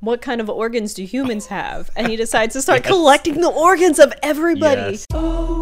what 0.00 0.22
kind 0.22 0.40
of 0.40 0.48
organs 0.48 0.94
do 0.94 1.04
humans 1.04 1.46
have? 1.46 1.90
And 1.96 2.08
he 2.08 2.16
decides 2.16 2.54
to 2.54 2.62
start 2.62 2.84
collecting 2.84 3.40
the 3.40 3.50
organs 3.50 3.98
of 3.98 4.12
everybody. 4.22 4.92
Yes. 4.92 5.06
Okay, 5.12 5.59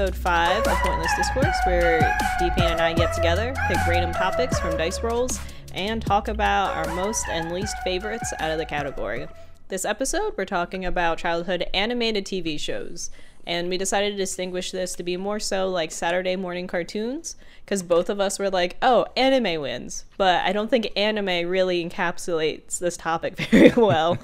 episode 0.00 0.16
five 0.16 0.66
of 0.66 0.78
Pointless 0.78 1.14
Discourse, 1.14 1.56
where 1.66 2.00
DP 2.40 2.58
and 2.62 2.80
I 2.80 2.94
get 2.94 3.12
together, 3.12 3.54
pick 3.68 3.76
random 3.86 4.14
topics 4.14 4.58
from 4.58 4.74
dice 4.78 5.02
rolls, 5.02 5.38
and 5.74 6.00
talk 6.00 6.28
about 6.28 6.74
our 6.74 6.94
most 6.94 7.26
and 7.28 7.52
least 7.52 7.76
favorites 7.84 8.32
out 8.38 8.50
of 8.50 8.56
the 8.56 8.64
category. 8.64 9.28
This 9.68 9.84
episode, 9.84 10.32
we're 10.38 10.46
talking 10.46 10.86
about 10.86 11.18
childhood 11.18 11.66
animated 11.74 12.24
TV 12.24 12.58
shows, 12.58 13.10
and 13.46 13.68
we 13.68 13.76
decided 13.76 14.12
to 14.12 14.16
distinguish 14.16 14.70
this 14.70 14.94
to 14.94 15.02
be 15.02 15.18
more 15.18 15.38
so 15.38 15.68
like 15.68 15.90
Saturday 15.90 16.34
morning 16.34 16.66
cartoons, 16.66 17.36
because 17.66 17.82
both 17.82 18.08
of 18.08 18.20
us 18.20 18.38
were 18.38 18.48
like, 18.48 18.78
oh, 18.80 19.04
anime 19.18 19.60
wins, 19.60 20.06
but 20.16 20.42
I 20.46 20.54
don't 20.54 20.70
think 20.70 20.90
anime 20.96 21.46
really 21.46 21.86
encapsulates 21.86 22.78
this 22.78 22.96
topic 22.96 23.36
very 23.50 23.72
well. 23.76 24.16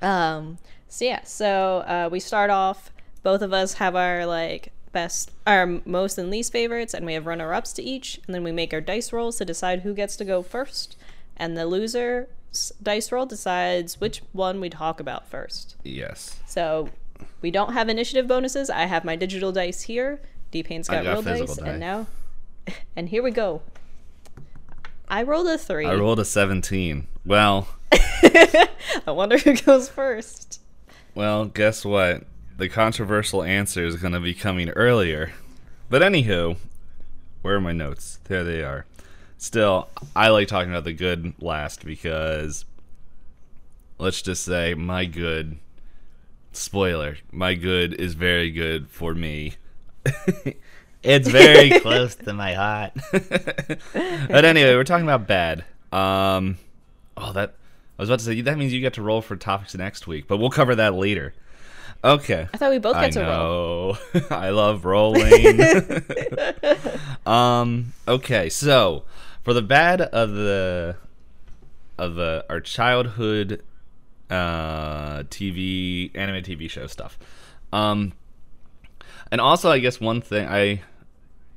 Um, 0.00 0.58
so 0.88 1.06
yeah, 1.06 1.24
so 1.24 1.78
uh, 1.78 2.08
we 2.12 2.20
start 2.20 2.50
off. 2.50 2.92
Both 3.24 3.42
of 3.42 3.52
us 3.52 3.72
have 3.74 3.96
our 3.96 4.24
like 4.24 4.72
best, 4.96 5.30
our 5.46 5.82
most 5.84 6.16
and 6.16 6.30
least 6.30 6.52
favorites, 6.52 6.94
and 6.94 7.04
we 7.04 7.12
have 7.12 7.26
runner-ups 7.26 7.74
to 7.74 7.82
each. 7.82 8.18
And 8.26 8.34
then 8.34 8.42
we 8.42 8.50
make 8.50 8.72
our 8.72 8.80
dice 8.80 9.12
rolls 9.12 9.36
to 9.36 9.44
decide 9.44 9.80
who 9.80 9.92
gets 9.92 10.16
to 10.16 10.24
go 10.24 10.42
first. 10.42 10.96
And 11.36 11.54
the 11.54 11.66
loser's 11.66 12.28
dice 12.82 13.12
roll 13.12 13.26
decides 13.26 14.00
which 14.00 14.22
one 14.32 14.58
we 14.58 14.70
talk 14.70 14.98
about 14.98 15.28
first. 15.28 15.76
Yes. 15.84 16.40
So 16.46 16.88
we 17.42 17.50
don't 17.50 17.74
have 17.74 17.90
initiative 17.90 18.26
bonuses. 18.26 18.70
I 18.70 18.86
have 18.86 19.04
my 19.04 19.16
digital 19.16 19.52
dice 19.52 19.82
here. 19.82 20.18
D 20.50 20.62
Pain's 20.62 20.88
got, 20.88 21.04
got 21.04 21.12
real 21.12 21.22
physical 21.22 21.56
dice, 21.56 21.66
and 21.66 21.78
now, 21.78 22.06
and 22.96 23.10
here 23.10 23.22
we 23.22 23.32
go. 23.32 23.60
I 25.08 25.24
rolled 25.24 25.46
a 25.46 25.58
three. 25.58 25.84
I 25.84 25.94
rolled 25.94 26.20
a 26.20 26.24
17. 26.24 27.06
Well, 27.26 27.68
I 27.92 28.68
wonder 29.08 29.36
who 29.36 29.56
goes 29.56 29.90
first. 29.90 30.62
well, 31.14 31.44
guess 31.44 31.84
what? 31.84 32.24
The 32.56 32.68
controversial 32.70 33.42
answer 33.42 33.84
is 33.84 33.96
going 33.96 34.14
to 34.14 34.20
be 34.20 34.32
coming 34.32 34.70
earlier. 34.70 35.32
But 35.90 36.00
anywho, 36.00 36.56
where 37.42 37.56
are 37.56 37.60
my 37.60 37.72
notes? 37.72 38.18
There 38.24 38.44
they 38.44 38.62
are. 38.62 38.86
Still, 39.36 39.88
I 40.14 40.30
like 40.30 40.48
talking 40.48 40.70
about 40.70 40.84
the 40.84 40.94
good 40.94 41.34
last 41.38 41.84
because 41.84 42.64
let's 43.98 44.22
just 44.22 44.42
say 44.42 44.72
my 44.72 45.04
good 45.04 45.58
spoiler, 46.52 47.18
my 47.30 47.54
good 47.54 47.92
is 47.94 48.14
very 48.14 48.50
good 48.50 48.88
for 48.88 49.14
me. 49.14 49.56
it's 51.02 51.28
very 51.28 51.78
close 51.80 52.14
to 52.14 52.32
my 52.32 52.54
heart. 52.54 52.92
but 53.12 54.44
anyway, 54.46 54.74
we're 54.74 54.84
talking 54.84 55.06
about 55.06 55.26
bad. 55.26 55.64
Um 55.92 56.56
oh 57.18 57.32
that 57.32 57.54
I 57.98 58.02
was 58.02 58.08
about 58.08 58.20
to 58.20 58.24
say 58.24 58.40
that 58.40 58.56
means 58.56 58.72
you 58.72 58.80
get 58.80 58.94
to 58.94 59.02
roll 59.02 59.20
for 59.20 59.36
topics 59.36 59.74
next 59.74 60.06
week, 60.06 60.26
but 60.26 60.38
we'll 60.38 60.50
cover 60.50 60.74
that 60.74 60.94
later. 60.94 61.34
Okay. 62.06 62.48
I 62.54 62.56
thought 62.56 62.70
we 62.70 62.78
both 62.78 62.94
I 62.94 63.06
get 63.06 63.14
to 63.14 63.20
roll. 63.22 63.98
know. 64.14 64.26
I 64.30 64.50
love 64.50 64.84
rolling. 64.84 66.02
um. 67.26 67.92
Okay. 68.06 68.48
So 68.48 69.02
for 69.42 69.52
the 69.52 69.62
bad 69.62 70.00
of 70.00 70.30
the 70.30 70.96
of 71.98 72.14
the 72.14 72.44
our 72.48 72.60
childhood 72.60 73.62
uh 74.30 75.22
TV 75.24 76.10
anime 76.14 76.42
TV 76.44 76.70
show 76.70 76.86
stuff. 76.86 77.18
Um. 77.72 78.12
And 79.32 79.40
also, 79.40 79.70
I 79.70 79.80
guess 79.80 80.00
one 80.00 80.20
thing 80.20 80.46
I 80.46 80.82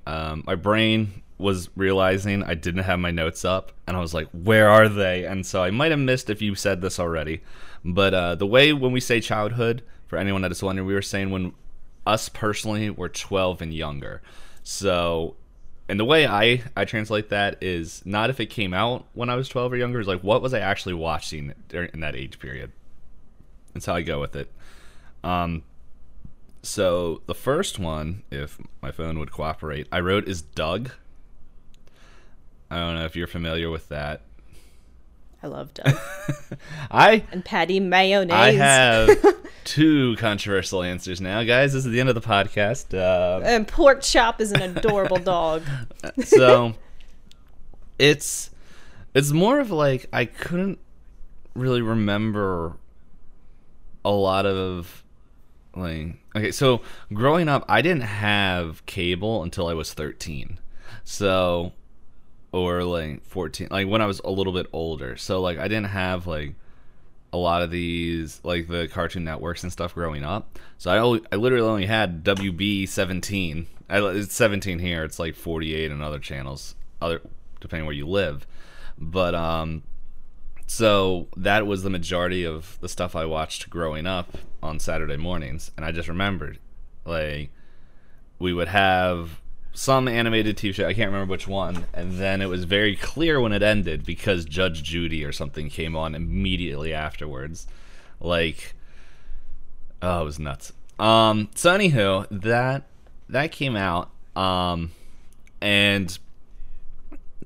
um 0.07 0.43
my 0.47 0.55
brain 0.55 1.21
was 1.37 1.69
realizing 1.75 2.43
I 2.43 2.55
didn't 2.55 2.83
have 2.83 2.99
my 2.99 3.11
notes 3.11 3.45
up, 3.45 3.71
and 3.87 3.95
I 3.95 3.99
was 3.99 4.15
like, 4.15 4.27
"Where 4.31 4.67
are 4.67 4.89
they?" 4.89 5.25
And 5.25 5.45
so 5.45 5.61
I 5.63 5.69
might 5.69 5.91
have 5.91 5.99
missed 5.99 6.29
if 6.31 6.41
you 6.41 6.55
said 6.55 6.81
this 6.81 6.99
already, 6.99 7.41
but 7.85 8.13
uh, 8.15 8.33
the 8.35 8.47
way 8.47 8.73
when 8.73 8.91
we 8.91 8.99
say 8.99 9.21
childhood, 9.21 9.83
for 10.09 10.17
anyone 10.17 10.41
that 10.41 10.51
is 10.51 10.63
wondering, 10.63 10.87
we 10.87 10.95
were 10.95 11.03
saying 11.03 11.29
when 11.29 11.53
us 12.05 12.29
personally 12.29 12.89
were 12.89 13.07
12 13.07 13.61
and 13.61 13.73
younger. 13.73 14.21
So, 14.63 15.35
and 15.87 15.99
the 15.99 16.05
way 16.05 16.25
I 16.25 16.63
I 16.75 16.85
translate 16.85 17.29
that 17.29 17.61
is 17.61 18.01
not 18.05 18.31
if 18.31 18.39
it 18.39 18.47
came 18.47 18.73
out 18.73 19.05
when 19.13 19.29
I 19.29 19.35
was 19.35 19.47
12 19.47 19.73
or 19.73 19.77
younger, 19.77 19.99
is 19.99 20.07
like 20.07 20.21
what 20.21 20.41
was 20.41 20.53
I 20.53 20.59
actually 20.59 20.95
watching 20.95 21.53
during 21.69 21.91
in 21.93 21.99
that 21.99 22.15
age 22.15 22.39
period. 22.39 22.71
That's 23.73 23.85
how 23.85 23.93
I 23.93 24.01
go 24.01 24.19
with 24.19 24.35
it. 24.35 24.51
Um, 25.23 25.63
so 26.63 27.21
the 27.27 27.35
first 27.35 27.77
one, 27.77 28.23
if 28.31 28.57
my 28.81 28.91
phone 28.91 29.19
would 29.19 29.31
cooperate, 29.31 29.87
I 29.91 29.99
wrote 29.99 30.27
is 30.27 30.41
Doug. 30.41 30.89
I 32.71 32.77
don't 32.77 32.95
know 32.95 33.05
if 33.05 33.15
you're 33.15 33.27
familiar 33.27 33.69
with 33.69 33.89
that. 33.89 34.21
I 35.41 35.47
love 35.47 35.73
Doug 35.73 35.95
I 36.91 37.23
and 37.31 37.45
Patti 37.45 37.79
Mayonnaise. 37.79 38.35
I 38.35 38.51
have 38.51 39.35
two 39.63 40.15
controversial 40.17 40.83
answers 40.83 41.21
now, 41.21 41.43
guys. 41.43 41.73
This 41.73 41.85
is 41.85 41.91
the 41.91 41.99
end 41.99 42.09
of 42.09 42.15
the 42.15 42.21
podcast. 42.21 42.93
Uh, 42.93 43.41
and 43.43 43.67
Pork 43.67 44.01
Chop 44.01 44.41
is 44.41 44.51
an 44.51 44.61
adorable 44.61 45.17
dog. 45.23 45.63
so 46.25 46.73
it's 47.97 48.49
it's 49.13 49.31
more 49.31 49.59
of 49.59 49.71
like 49.71 50.07
I 50.11 50.25
couldn't 50.25 50.79
really 51.55 51.81
remember 51.81 52.77
a 54.03 54.11
lot 54.11 54.45
of 54.45 55.03
like 55.75 56.15
okay 56.35 56.51
so 56.51 56.81
growing 57.13 57.47
up 57.47 57.63
I 57.67 57.81
didn't 57.81 58.03
have 58.03 58.85
cable 58.85 59.43
until 59.43 59.67
I 59.67 59.73
was 59.73 59.93
13 59.93 60.57
so 61.03 61.73
or 62.51 62.83
like 62.83 63.23
14 63.25 63.67
like 63.69 63.87
when 63.87 64.01
I 64.01 64.05
was 64.05 64.19
a 64.23 64.31
little 64.31 64.53
bit 64.53 64.67
older. 64.73 65.15
So 65.17 65.41
like 65.41 65.57
I 65.57 65.67
didn't 65.67 65.87
have 65.87 66.27
like 66.27 66.55
a 67.31 67.37
lot 67.37 67.61
of 67.61 67.69
these 67.69 68.41
like 68.43 68.67
the 68.67 68.87
cartoon 68.87 69.23
networks 69.23 69.63
and 69.63 69.71
stuff 69.71 69.93
growing 69.93 70.23
up. 70.23 70.57
So 70.77 70.91
I 70.91 70.97
only, 70.97 71.21
I 71.31 71.35
literally 71.35 71.67
only 71.67 71.85
had 71.85 72.23
WB 72.23 72.87
17 72.87 73.67
I, 73.91 74.01
it's 74.09 74.35
17 74.35 74.77
here. 74.79 75.03
It's 75.03 75.19
like 75.19 75.35
48 75.35 75.91
on 75.91 76.01
other 76.01 76.19
channels 76.19 76.75
other 77.01 77.21
depending 77.59 77.85
where 77.85 77.95
you 77.95 78.07
live. 78.07 78.47
But 78.97 79.35
um 79.35 79.83
so 80.69 81.27
that 81.35 81.65
was 81.65 81.81
the 81.81 81.89
majority 81.89 82.43
of 82.43 82.77
the 82.79 82.87
stuff 82.87 83.15
I 83.15 83.25
watched 83.25 83.71
growing 83.71 84.05
up 84.05 84.37
on 84.61 84.79
Saturday 84.79 85.17
mornings, 85.17 85.71
and 85.75 85.83
I 85.83 85.91
just 85.91 86.07
remembered, 86.07 86.59
like, 87.05 87.49
we 88.37 88.53
would 88.53 88.67
have 88.67 89.41
some 89.73 90.07
animated 90.07 90.57
TV 90.57 90.73
show. 90.73 90.87
I 90.87 90.93
can't 90.93 91.11
remember 91.11 91.31
which 91.31 91.47
one, 91.47 91.85
and 91.93 92.13
then 92.13 92.41
it 92.41 92.47
was 92.47 92.63
very 92.65 92.95
clear 92.95 93.39
when 93.39 93.51
it 93.53 93.63
ended 93.63 94.05
because 94.05 94.45
Judge 94.45 94.83
Judy 94.83 95.23
or 95.23 95.31
something 95.31 95.69
came 95.69 95.95
on 95.95 96.15
immediately 96.15 96.93
afterwards. 96.93 97.67
Like, 98.19 98.73
oh, 100.01 100.21
it 100.21 100.25
was 100.25 100.39
nuts. 100.39 100.73
Um, 100.99 101.49
so 101.55 101.77
anywho, 101.77 102.27
that 102.29 102.83
that 103.29 103.51
came 103.51 103.75
out, 103.75 104.09
um, 104.35 104.91
and 105.61 106.17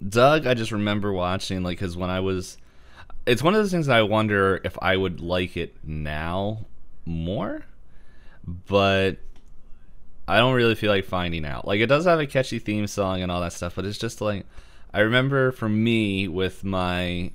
Doug, 0.10 0.48
I 0.48 0.54
just 0.54 0.72
remember 0.72 1.14
watching 1.14 1.62
like 1.62 1.78
because 1.78 1.96
when 1.96 2.10
I 2.10 2.20
was, 2.20 2.58
it's 3.26 3.44
one 3.44 3.54
of 3.54 3.62
those 3.62 3.72
things 3.72 3.88
that 3.88 3.98
I 3.98 4.04
wonder 4.04 4.60
if 4.64 4.78
I 4.82 4.98
would 4.98 5.20
like 5.20 5.56
it 5.56 5.76
now 5.84 6.66
more, 7.06 7.66
but 8.48 9.18
I 10.28 10.38
don't 10.38 10.54
really 10.54 10.76
feel 10.76 10.92
like 10.92 11.06
finding 11.06 11.46
out. 11.46 11.68
Like 11.68 11.80
it 11.80 11.88
does 11.88 12.06
have 12.06 12.20
a 12.20 12.28
catchy 12.28 12.60
theme 12.60 12.88
song 12.88 13.22
and 13.22 13.32
all 13.32 13.42
that 13.42 13.54
stuff, 13.54 13.76
but 13.76 13.86
it's 13.86 13.98
just 13.98 14.22
like 14.22 14.46
I 14.94 15.02
remember 15.02 15.52
for 15.52 15.68
me 15.68 16.28
with 16.28 16.64
my 16.64 17.32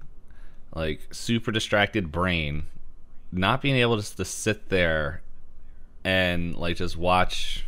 like 0.75 1.01
super 1.13 1.51
distracted 1.51 2.11
brain, 2.13 2.65
not 3.33 3.61
being 3.61 3.77
able 3.77 3.97
just 3.97 4.17
to 4.17 4.25
sit 4.25 4.69
there 4.69 5.23
and 6.05 6.57
like 6.57 6.77
just 6.77 6.97
watch 6.97 7.67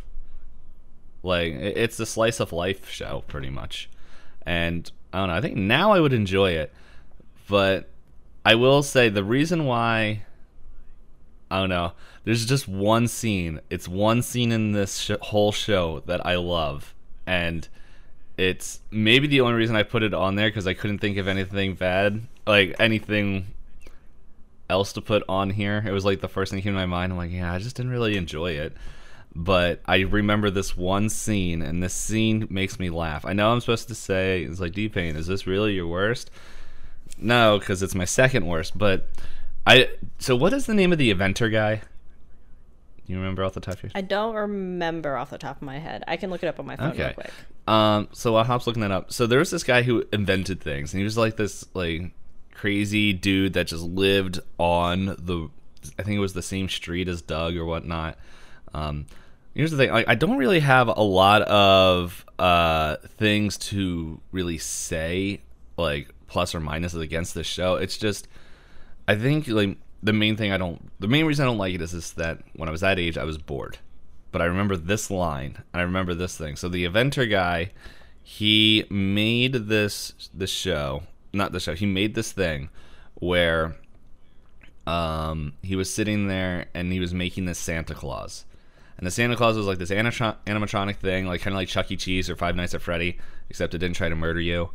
like 1.23 1.53
it's 1.53 1.99
a 1.99 2.05
slice 2.05 2.39
of 2.39 2.51
life 2.51 2.89
show 2.89 3.23
pretty 3.27 3.49
much 3.49 3.89
and 4.45 4.91
i 5.13 5.19
don't 5.19 5.27
know 5.27 5.35
i 5.35 5.41
think 5.41 5.55
now 5.55 5.91
i 5.91 5.99
would 5.99 6.13
enjoy 6.13 6.51
it 6.51 6.73
but 7.47 7.89
i 8.43 8.55
will 8.55 8.81
say 8.81 9.09
the 9.09 9.23
reason 9.23 9.65
why 9.65 10.23
i 11.51 11.59
don't 11.59 11.69
know 11.69 11.91
there's 12.23 12.45
just 12.45 12.67
one 12.67 13.07
scene 13.07 13.59
it's 13.69 13.87
one 13.87 14.21
scene 14.21 14.51
in 14.51 14.71
this 14.71 14.97
sh- 14.97 15.11
whole 15.21 15.51
show 15.51 16.01
that 16.05 16.25
i 16.25 16.35
love 16.35 16.93
and 17.25 17.67
it's 18.37 18.79
maybe 18.89 19.27
the 19.27 19.41
only 19.41 19.53
reason 19.53 19.75
i 19.75 19.83
put 19.83 20.01
it 20.01 20.13
on 20.13 20.35
there 20.35 20.49
because 20.49 20.65
i 20.65 20.73
couldn't 20.73 20.99
think 20.99 21.17
of 21.17 21.27
anything 21.27 21.75
bad 21.75 22.21
like 22.47 22.75
anything 22.79 23.45
else 24.71 24.93
to 24.93 25.01
put 25.01 25.21
on 25.29 25.51
here. 25.51 25.83
It 25.85 25.91
was 25.91 26.05
like 26.05 26.21
the 26.21 26.29
first 26.29 26.49
thing 26.49 26.57
that 26.57 26.63
came 26.63 26.73
to 26.73 26.79
my 26.79 26.85
mind. 26.85 27.11
I'm 27.11 27.17
like, 27.17 27.31
yeah, 27.31 27.53
I 27.53 27.59
just 27.59 27.75
didn't 27.75 27.91
really 27.91 28.17
enjoy 28.17 28.53
it. 28.53 28.75
But 29.35 29.81
I 29.85 29.99
remember 29.99 30.49
this 30.49 30.75
one 30.75 31.09
scene, 31.09 31.61
and 31.61 31.83
this 31.83 31.93
scene 31.93 32.47
makes 32.49 32.79
me 32.79 32.89
laugh. 32.89 33.25
I 33.25 33.33
know 33.33 33.51
I'm 33.51 33.61
supposed 33.61 33.87
to 33.89 33.95
say, 33.95 34.43
it's 34.43 34.59
like, 34.59 34.73
D-Pain, 34.73 35.15
is 35.15 35.27
this 35.27 35.47
really 35.47 35.73
your 35.73 35.87
worst? 35.87 36.31
No, 37.17 37.59
because 37.59 37.83
it's 37.83 37.95
my 37.95 38.05
second 38.05 38.47
worst. 38.47 38.77
But 38.77 39.07
I. 39.65 39.89
So, 40.19 40.35
what 40.35 40.53
is 40.53 40.65
the 40.65 40.73
name 40.73 40.91
of 40.91 40.97
the 40.97 41.13
eventer 41.13 41.51
guy? 41.51 41.81
You 43.07 43.17
remember 43.17 43.43
off 43.43 43.53
the 43.53 43.59
top 43.59 43.75
of 43.75 43.83
your 43.83 43.91
I 43.93 44.01
don't 44.01 44.35
remember 44.35 45.17
off 45.17 45.29
the 45.31 45.37
top 45.37 45.57
of 45.57 45.61
my 45.63 45.79
head. 45.79 46.03
I 46.07 46.15
can 46.17 46.29
look 46.29 46.43
it 46.43 46.47
up 46.47 46.59
on 46.59 46.65
my 46.65 46.75
phone 46.77 46.91
real 46.91 47.01
Okay. 47.07 47.13
quick. 47.13 47.31
Um, 47.67 48.07
so 48.13 48.31
while 48.33 48.43
Hop's 48.43 48.67
looking 48.67 48.81
that 48.81 48.91
up, 48.91 49.11
so 49.11 49.27
there 49.27 49.39
was 49.39 49.51
this 49.51 49.63
guy 49.63 49.81
who 49.83 50.05
invented 50.13 50.61
things, 50.61 50.93
and 50.93 50.99
he 50.99 51.03
was 51.03 51.17
like 51.17 51.35
this 51.35 51.65
like 51.73 52.11
crazy 52.53 53.11
dude 53.13 53.53
that 53.53 53.67
just 53.67 53.83
lived 53.83 54.39
on 54.57 55.07
the, 55.07 55.49
I 55.99 56.03
think 56.03 56.15
it 56.17 56.19
was 56.19 56.33
the 56.33 56.41
same 56.41 56.69
street 56.69 57.07
as 57.07 57.21
Doug 57.21 57.55
or 57.57 57.65
whatnot. 57.65 58.17
Um, 58.73 59.05
here's 59.53 59.71
the 59.71 59.77
thing: 59.77 59.91
like, 59.91 60.07
I 60.07 60.15
don't 60.15 60.37
really 60.37 60.59
have 60.61 60.87
a 60.87 61.01
lot 61.03 61.41
of 61.43 62.25
uh 62.39 62.95
things 63.17 63.57
to 63.57 64.21
really 64.31 64.57
say, 64.57 65.41
like 65.77 66.09
plus 66.27 66.55
or 66.55 66.61
minuses 66.61 67.01
against 67.01 67.35
this 67.35 67.47
show. 67.47 67.75
It's 67.75 67.97
just, 67.97 68.27
I 69.07 69.15
think 69.15 69.47
like 69.47 69.77
the 70.03 70.13
main 70.13 70.37
thing 70.37 70.51
I 70.51 70.57
don't, 70.57 70.91
the 70.99 71.07
main 71.07 71.25
reason 71.25 71.43
I 71.43 71.47
don't 71.47 71.57
like 71.57 71.75
it 71.75 71.81
is, 71.81 71.93
is 71.93 72.13
that 72.13 72.39
when 72.55 72.69
I 72.69 72.71
was 72.71 72.81
that 72.81 72.99
age, 72.99 73.17
I 73.17 73.23
was 73.23 73.37
bored 73.37 73.77
but 74.31 74.41
I 74.41 74.45
remember 74.45 74.77
this 74.77 75.11
line. 75.11 75.57
and 75.73 75.81
I 75.81 75.83
remember 75.83 76.13
this 76.13 76.37
thing. 76.37 76.55
So 76.55 76.69
the 76.69 76.85
inventor 76.85 77.25
guy, 77.25 77.71
he 78.23 78.85
made 78.89 79.53
this 79.53 80.13
this 80.33 80.49
show, 80.49 81.03
not 81.33 81.51
the 81.51 81.59
show. 81.59 81.75
He 81.75 81.85
made 81.85 82.15
this 82.15 82.31
thing 82.31 82.69
where 83.15 83.75
um 84.87 85.53
he 85.61 85.75
was 85.75 85.93
sitting 85.93 86.27
there 86.27 86.65
and 86.73 86.91
he 86.91 86.99
was 86.99 87.13
making 87.13 87.45
this 87.45 87.59
Santa 87.59 87.93
Claus. 87.93 88.45
And 88.97 89.07
the 89.07 89.11
Santa 89.11 89.35
Claus 89.35 89.57
was 89.57 89.65
like 89.65 89.79
this 89.79 89.89
animatronic 89.89 90.97
thing, 90.97 91.25
like 91.25 91.41
kind 91.41 91.55
of 91.55 91.57
like 91.57 91.67
Chuck 91.67 91.91
E. 91.91 91.97
Cheese 91.97 92.29
or 92.29 92.35
Five 92.35 92.55
Nights 92.55 92.75
at 92.75 92.81
Freddy, 92.81 93.17
except 93.49 93.73
it 93.73 93.79
didn't 93.79 93.95
try 93.95 94.09
to 94.09 94.15
murder 94.15 94.39
you. 94.39 94.69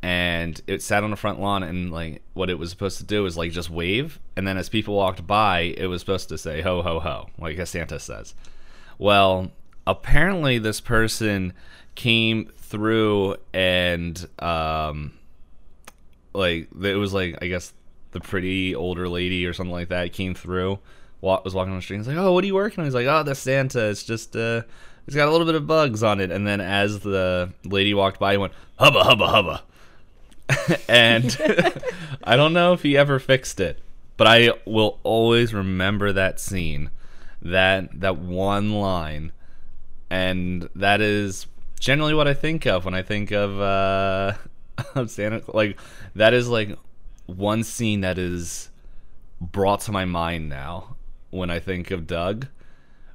And 0.00 0.60
it 0.68 0.80
sat 0.80 1.02
on 1.02 1.10
the 1.10 1.16
front 1.16 1.40
lawn, 1.40 1.62
and 1.62 1.90
like 1.92 2.22
what 2.34 2.50
it 2.50 2.58
was 2.58 2.70
supposed 2.70 2.98
to 2.98 3.04
do 3.04 3.26
is 3.26 3.36
like 3.36 3.50
just 3.50 3.68
wave, 3.68 4.20
and 4.36 4.46
then 4.46 4.56
as 4.56 4.68
people 4.68 4.94
walked 4.94 5.26
by, 5.26 5.74
it 5.76 5.86
was 5.86 6.00
supposed 6.00 6.28
to 6.28 6.38
say 6.38 6.60
ho 6.60 6.82
ho 6.82 7.00
ho, 7.00 7.26
like 7.38 7.58
as 7.58 7.70
Santa 7.70 7.98
says. 7.98 8.34
Well, 8.98 9.50
apparently 9.86 10.58
this 10.58 10.80
person 10.80 11.52
came 11.94 12.46
through 12.58 13.34
and 13.52 14.28
um 14.38 15.12
like 16.32 16.68
it 16.82 16.94
was 16.96 17.12
like 17.12 17.36
I 17.42 17.48
guess 17.48 17.72
the 18.12 18.20
pretty 18.20 18.74
older 18.74 19.08
lady 19.08 19.46
or 19.46 19.52
something 19.52 19.72
like 19.72 19.88
that 19.88 20.12
came 20.12 20.34
through, 20.34 20.78
wa- 21.20 21.40
was 21.44 21.54
walking 21.54 21.72
on 21.72 21.78
the 21.78 21.82
street. 21.82 21.98
He's 21.98 22.08
like, 22.08 22.16
"Oh, 22.16 22.32
what 22.32 22.44
are 22.44 22.46
you 22.46 22.54
working 22.54 22.80
on?" 22.80 22.86
He's 22.86 22.94
like, 22.94 23.06
"Oh, 23.06 23.22
that's 23.22 23.40
Santa. 23.40 23.88
It's 23.88 24.04
just 24.04 24.36
uh, 24.36 24.62
it's 25.06 25.16
got 25.16 25.28
a 25.28 25.30
little 25.30 25.46
bit 25.46 25.56
of 25.56 25.66
bugs 25.66 26.02
on 26.02 26.20
it." 26.20 26.30
And 26.30 26.46
then 26.46 26.60
as 26.60 27.00
the 27.00 27.52
lady 27.64 27.94
walked 27.94 28.18
by, 28.20 28.32
he 28.32 28.38
went, 28.38 28.52
"Hubba 28.78 29.02
hubba 29.04 29.26
hubba," 29.26 29.62
and 30.88 31.36
I 32.24 32.36
don't 32.36 32.52
know 32.52 32.72
if 32.72 32.82
he 32.82 32.96
ever 32.96 33.18
fixed 33.18 33.60
it, 33.60 33.80
but 34.16 34.26
I 34.26 34.52
will 34.64 34.98
always 35.02 35.52
remember 35.52 36.12
that 36.12 36.40
scene, 36.40 36.90
that 37.42 38.00
that 38.00 38.18
one 38.18 38.72
line, 38.72 39.32
and 40.10 40.68
that 40.74 41.00
is 41.00 41.46
generally 41.78 42.14
what 42.14 42.28
I 42.28 42.34
think 42.34 42.66
of 42.66 42.84
when 42.84 42.94
I 42.94 43.02
think 43.02 43.30
of 43.30 43.60
uh, 43.60 44.34
of 44.94 45.10
Santa. 45.10 45.42
Like 45.52 45.78
that 46.14 46.34
is 46.34 46.48
like 46.48 46.76
one 47.26 47.62
scene 47.62 48.00
that 48.00 48.18
is 48.18 48.70
brought 49.40 49.80
to 49.82 49.92
my 49.92 50.04
mind 50.04 50.48
now 50.48 50.96
when 51.30 51.50
I 51.50 51.60
think 51.60 51.90
of 51.90 52.06
Doug, 52.06 52.48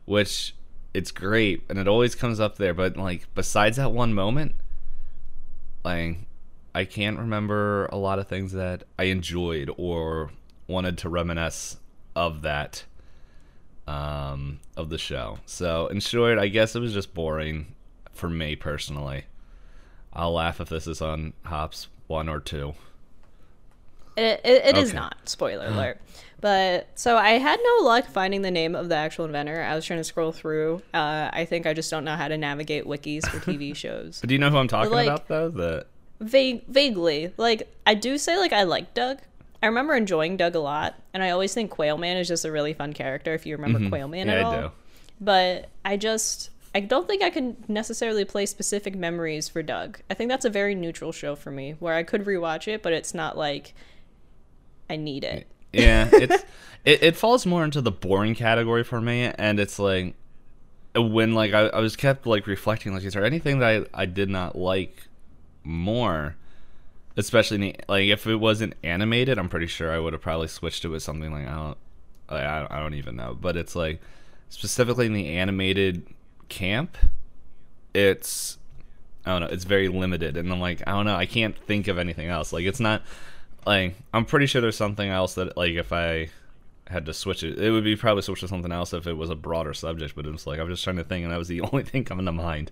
which 0.06 0.56
it's 0.94 1.12
great 1.12 1.64
and 1.70 1.80
it 1.80 1.88
always 1.88 2.14
comes 2.14 2.40
up 2.40 2.58
there. 2.58 2.74
But 2.74 2.96
like 2.96 3.34
besides 3.34 3.78
that 3.78 3.92
one 3.92 4.14
moment, 4.14 4.56
like 5.84 6.20
I 6.76 6.86
can't 6.86 7.20
remember 7.20 7.86
a 7.88 7.98
lot 7.98 8.20
of 8.20 8.28
things 8.28 8.52
that 8.54 8.84
I 8.98 9.04
enjoyed 9.06 9.70
or 9.78 10.32
wanted 10.68 10.98
to 11.00 11.10
reminisce 11.10 11.78
of 12.16 12.42
that 12.44 12.86
um 13.88 14.60
of 14.78 14.90
the 14.90 14.98
show. 14.98 15.40
So 15.46 15.88
in 15.88 16.00
short, 16.00 16.38
I 16.38 16.48
guess 16.48 16.76
it 16.76 16.80
was 16.80 16.94
just 16.94 17.14
boring 17.14 17.74
for 18.14 18.30
me 18.30 18.56
personally. 18.56 19.26
I'll 20.14 20.34
laugh 20.34 20.62
if 20.62 20.70
this 20.70 20.88
is 20.88 21.02
on 21.02 21.34
Hops 21.44 21.88
one 22.08 22.30
or 22.30 22.40
two. 22.40 22.74
It, 24.16 24.42
it, 24.44 24.66
it 24.66 24.78
is 24.78 24.90
Okay. 24.90 24.98
not. 25.00 25.16
Spoiler 25.28 25.66
alert. 25.66 26.00
But 26.40 26.88
so 26.94 27.18
I 27.18 27.32
had 27.40 27.60
no 27.64 27.86
luck 27.86 28.06
finding 28.08 28.44
the 28.44 28.52
name 28.52 28.76
of 28.76 28.88
the 28.90 28.96
actual 28.96 29.26
inventor. 29.26 29.62
I 29.64 29.74
was 29.76 29.86
trying 29.86 30.00
to 30.00 30.04
scroll 30.04 30.32
through. 30.32 30.84
Uh, 30.94 31.30
I 31.34 31.46
think 31.46 31.66
I 31.66 31.74
just 31.74 31.90
don't 31.90 32.04
know 32.04 32.16
how 32.16 32.28
to 32.28 32.38
navigate 32.38 32.86
wikis 32.86 33.26
for 33.28 33.40
TV 33.40 33.76
shows. 33.76 34.20
But 34.22 34.28
do 34.30 34.36
you 34.36 34.40
know 34.40 34.50
who 34.52 34.58
I'm 34.58 34.68
talking 34.68 34.92
Like- 34.92 35.08
about 35.08 35.28
though? 35.28 35.50
The 35.50 35.86
Vague, 36.24 36.66
vaguely, 36.68 37.34
like 37.38 37.74
I 37.86 37.94
do 37.94 38.18
say 38.18 38.38
like 38.38 38.54
I 38.54 38.64
like 38.64 38.94
Doug. 38.94 39.20
I 39.62 39.68
remember 39.68 39.94
enjoying 39.96 40.36
Doug 40.38 40.56
a 40.56 40.60
lot, 40.60 40.96
and 41.14 41.24
I 41.24 41.30
always 41.30 41.54
think 41.54 41.72
Quailman 41.72 42.18
is 42.20 42.28
just 42.28 42.44
a 42.46 42.52
really 42.52 42.74
fun 42.74 42.94
character. 42.94 43.34
If 43.34 43.46
you 43.46 43.56
remember 43.56 43.80
Quailman 43.80 44.26
Mm-hmm. 44.26 44.30
yeah, 44.30 44.36
at 44.36 44.40
I 44.40 44.44
all, 44.44 44.62
do. 44.62 44.72
but 45.22 45.70
I 45.86 45.96
just 45.98 46.50
I 46.76 46.80
don't 46.82 47.08
think 47.08 47.22
I 47.24 47.30
can 47.30 47.56
necessarily 47.68 48.26
play 48.26 48.46
specific 48.46 48.96
memories 48.96 49.48
for 49.48 49.62
Doug. 49.64 50.00
I 50.10 50.16
think 50.16 50.30
that's 50.30 50.44
a 50.46 50.50
very 50.50 50.76
neutral 50.76 51.12
show 51.12 51.36
for 51.36 51.52
me, 51.52 51.76
where 51.80 51.94
I 51.94 52.04
could 52.04 52.26
rewatch 52.26 52.68
it, 52.68 52.82
but 52.84 52.94
it's 52.94 53.14
not 53.14 53.38
like 53.38 53.74
I 54.90 54.96
need 54.98 55.24
it. 55.24 55.48
yeah, 55.72 56.10
it's 56.14 56.44
it, 56.84 57.04
it 57.04 57.16
falls 57.16 57.46
more 57.46 57.64
into 57.64 57.82
the 57.82 57.92
boring 57.92 58.36
category 58.36 58.84
for 58.84 59.00
me, 59.02 59.32
and 59.38 59.60
it's 59.60 59.80
like 59.80 60.16
when 60.96 61.34
like 61.34 61.54
I, 61.54 61.68
I 61.68 61.80
was 61.80 61.96
kept 61.96 62.26
like 62.28 62.48
reflecting, 62.48 62.94
like 62.94 63.04
is 63.04 63.14
there 63.14 63.26
anything 63.26 63.60
that 63.60 63.88
I, 63.94 64.02
I 64.02 64.06
did 64.06 64.30
not 64.30 64.56
like 64.58 65.08
more, 65.64 66.36
especially 67.18 67.58
the, 67.58 67.76
like 67.88 68.08
if 68.08 68.28
it 68.28 68.36
wasn't 68.36 68.76
animated, 68.84 69.38
I'm 69.38 69.50
pretty 69.50 69.68
sure 69.68 69.92
I 69.92 70.00
would 70.00 70.14
have 70.14 70.22
probably 70.22 70.48
switched 70.48 70.86
it 70.86 70.90
with 70.90 71.04
something 71.04 71.32
like 71.32 71.48
I 71.48 71.56
don't 71.56 71.78
like, 72.30 72.44
I, 72.44 72.68
I 72.70 72.80
don't 72.80 72.96
even 72.96 73.16
know, 73.16 73.38
but 73.40 73.58
it's 73.58 73.76
like 73.76 74.02
specifically 74.50 75.06
in 75.06 75.14
the 75.14 75.28
animated 75.30 76.06
camp, 76.50 76.98
it's 77.94 78.58
I 79.26 79.32
don't 79.32 79.42
know, 79.42 79.54
it's 79.54 79.64
very 79.64 79.88
limited, 79.88 80.38
and 80.38 80.52
I'm 80.52 80.60
like 80.60 80.82
I 80.88 80.92
don't 80.92 81.06
know, 81.06 81.16
I 81.16 81.26
can't 81.26 81.58
think 81.58 81.88
of 81.88 81.98
anything 81.98 82.28
else. 82.28 82.54
Like 82.54 82.66
it's 82.66 82.80
not 82.80 83.04
like 83.66 83.96
I'm 84.14 84.26
pretty 84.26 84.46
sure 84.46 84.62
there's 84.62 84.78
something 84.78 85.10
else 85.10 85.36
that 85.36 85.56
like 85.56 85.74
if 85.74 85.94
I 85.94 86.30
had 86.88 87.06
to 87.06 87.14
switch 87.14 87.44
it, 87.44 87.58
it 87.60 87.72
would 87.72 87.84
be 87.84 87.96
probably 87.96 88.22
switch 88.22 88.42
to 88.42 88.48
something 88.48 88.72
else 88.72 88.94
if 88.94 89.08
it 89.08 89.14
was 89.14 89.30
a 89.30 89.36
broader 89.36 89.74
subject. 89.74 90.16
But 90.16 90.26
it 90.26 90.32
was 90.32 90.46
like 90.46 90.60
I 90.60 90.64
was 90.64 90.74
just 90.74 90.84
trying 90.84 90.98
to 90.98 91.04
think, 91.04 91.24
and 91.24 91.32
that 91.32 91.38
was 91.38 91.48
the 91.48 91.62
only 91.72 91.84
thing 91.84 92.04
coming 92.04 92.26
to 92.26 92.32
mind. 92.32 92.72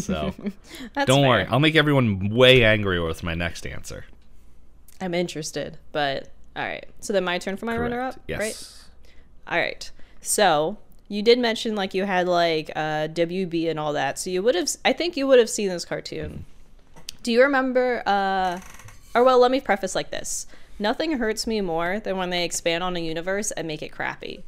So 0.00 0.34
don't 1.06 1.26
worry. 1.26 1.44
I'll 1.46 1.60
make 1.60 1.76
everyone 1.76 2.30
way 2.30 2.64
angrier 2.64 3.04
with 3.04 3.22
my 3.22 3.34
next 3.34 3.66
answer. 3.66 4.04
I'm 5.00 5.14
interested, 5.14 5.78
but 5.92 6.28
all 6.54 6.62
right. 6.64 6.86
So 7.00 7.12
then 7.12 7.24
my 7.24 7.38
turn 7.38 7.56
for 7.56 7.66
my 7.66 7.76
runner 7.76 8.00
up, 8.00 8.20
Yes. 8.28 8.38
right? 8.40 9.54
All 9.54 9.58
right. 9.62 9.90
So 10.20 10.78
you 11.08 11.22
did 11.22 11.38
mention 11.38 11.74
like 11.74 11.92
you 11.94 12.04
had 12.04 12.28
like 12.28 12.70
uh, 12.76 13.08
WB 13.08 13.68
and 13.68 13.78
all 13.80 13.92
that. 13.94 14.18
So 14.18 14.30
you 14.30 14.42
would 14.42 14.54
have, 14.54 14.68
I 14.84 14.92
think 14.92 15.16
you 15.16 15.26
would 15.26 15.38
have 15.40 15.50
seen 15.50 15.68
this 15.68 15.84
cartoon. 15.84 16.44
Do 17.22 17.32
you 17.32 17.42
remember? 17.42 18.02
Uh, 18.06 18.60
or 19.14 19.24
well, 19.24 19.38
let 19.38 19.50
me 19.50 19.60
preface 19.60 19.94
like 19.94 20.10
this: 20.10 20.46
Nothing 20.82 21.18
hurts 21.18 21.46
me 21.46 21.60
more 21.60 22.00
than 22.00 22.16
when 22.16 22.30
they 22.30 22.44
expand 22.44 22.82
on 22.82 22.96
a 22.96 23.00
universe 23.00 23.52
and 23.52 23.68
make 23.68 23.82
it 23.82 23.92
crappy. 23.92 24.42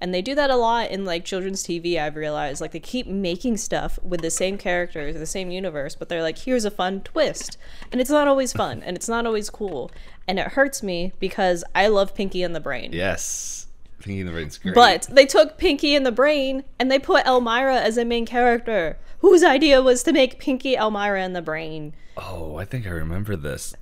And 0.00 0.12
they 0.12 0.20
do 0.20 0.34
that 0.34 0.50
a 0.50 0.56
lot 0.56 0.90
in 0.90 1.04
like 1.04 1.24
children's 1.24 1.62
TV. 1.62 2.00
I've 2.00 2.16
realized 2.16 2.60
like 2.60 2.72
they 2.72 2.80
keep 2.80 3.06
making 3.06 3.58
stuff 3.58 3.96
with 4.02 4.20
the 4.20 4.30
same 4.30 4.58
characters, 4.58 5.14
the 5.14 5.24
same 5.24 5.52
universe, 5.52 5.94
but 5.94 6.08
they're 6.08 6.22
like, 6.22 6.38
here's 6.38 6.64
a 6.64 6.72
fun 6.72 7.02
twist, 7.02 7.58
and 7.92 8.00
it's 8.00 8.10
not 8.10 8.26
always 8.26 8.52
fun, 8.52 8.82
and 8.82 8.96
it's 8.96 9.08
not 9.08 9.24
always 9.24 9.50
cool, 9.50 9.92
and 10.26 10.40
it 10.40 10.48
hurts 10.48 10.82
me 10.82 11.12
because 11.20 11.62
I 11.76 11.86
love 11.86 12.12
Pinky 12.12 12.42
and 12.42 12.56
the 12.56 12.60
Brain. 12.60 12.90
Yes, 12.92 13.68
Pinky 14.00 14.18
and 14.22 14.28
the 14.28 14.32
Brain's 14.32 14.58
great. 14.58 14.74
But 14.74 15.06
they 15.08 15.26
took 15.26 15.58
Pinky 15.58 15.94
and 15.94 16.04
the 16.04 16.10
Brain 16.10 16.64
and 16.80 16.90
they 16.90 16.98
put 16.98 17.24
Elmyra 17.24 17.80
as 17.80 17.96
a 17.96 18.04
main 18.04 18.26
character. 18.26 18.98
Whose 19.20 19.44
idea 19.44 19.80
was 19.80 20.02
to 20.02 20.12
make 20.12 20.40
Pinky, 20.40 20.74
Elmyra, 20.74 21.24
and 21.24 21.36
the 21.36 21.42
Brain? 21.42 21.94
oh, 22.16 22.56
I 22.56 22.64
think 22.64 22.84
I 22.84 22.90
remember 22.90 23.36
this. 23.36 23.74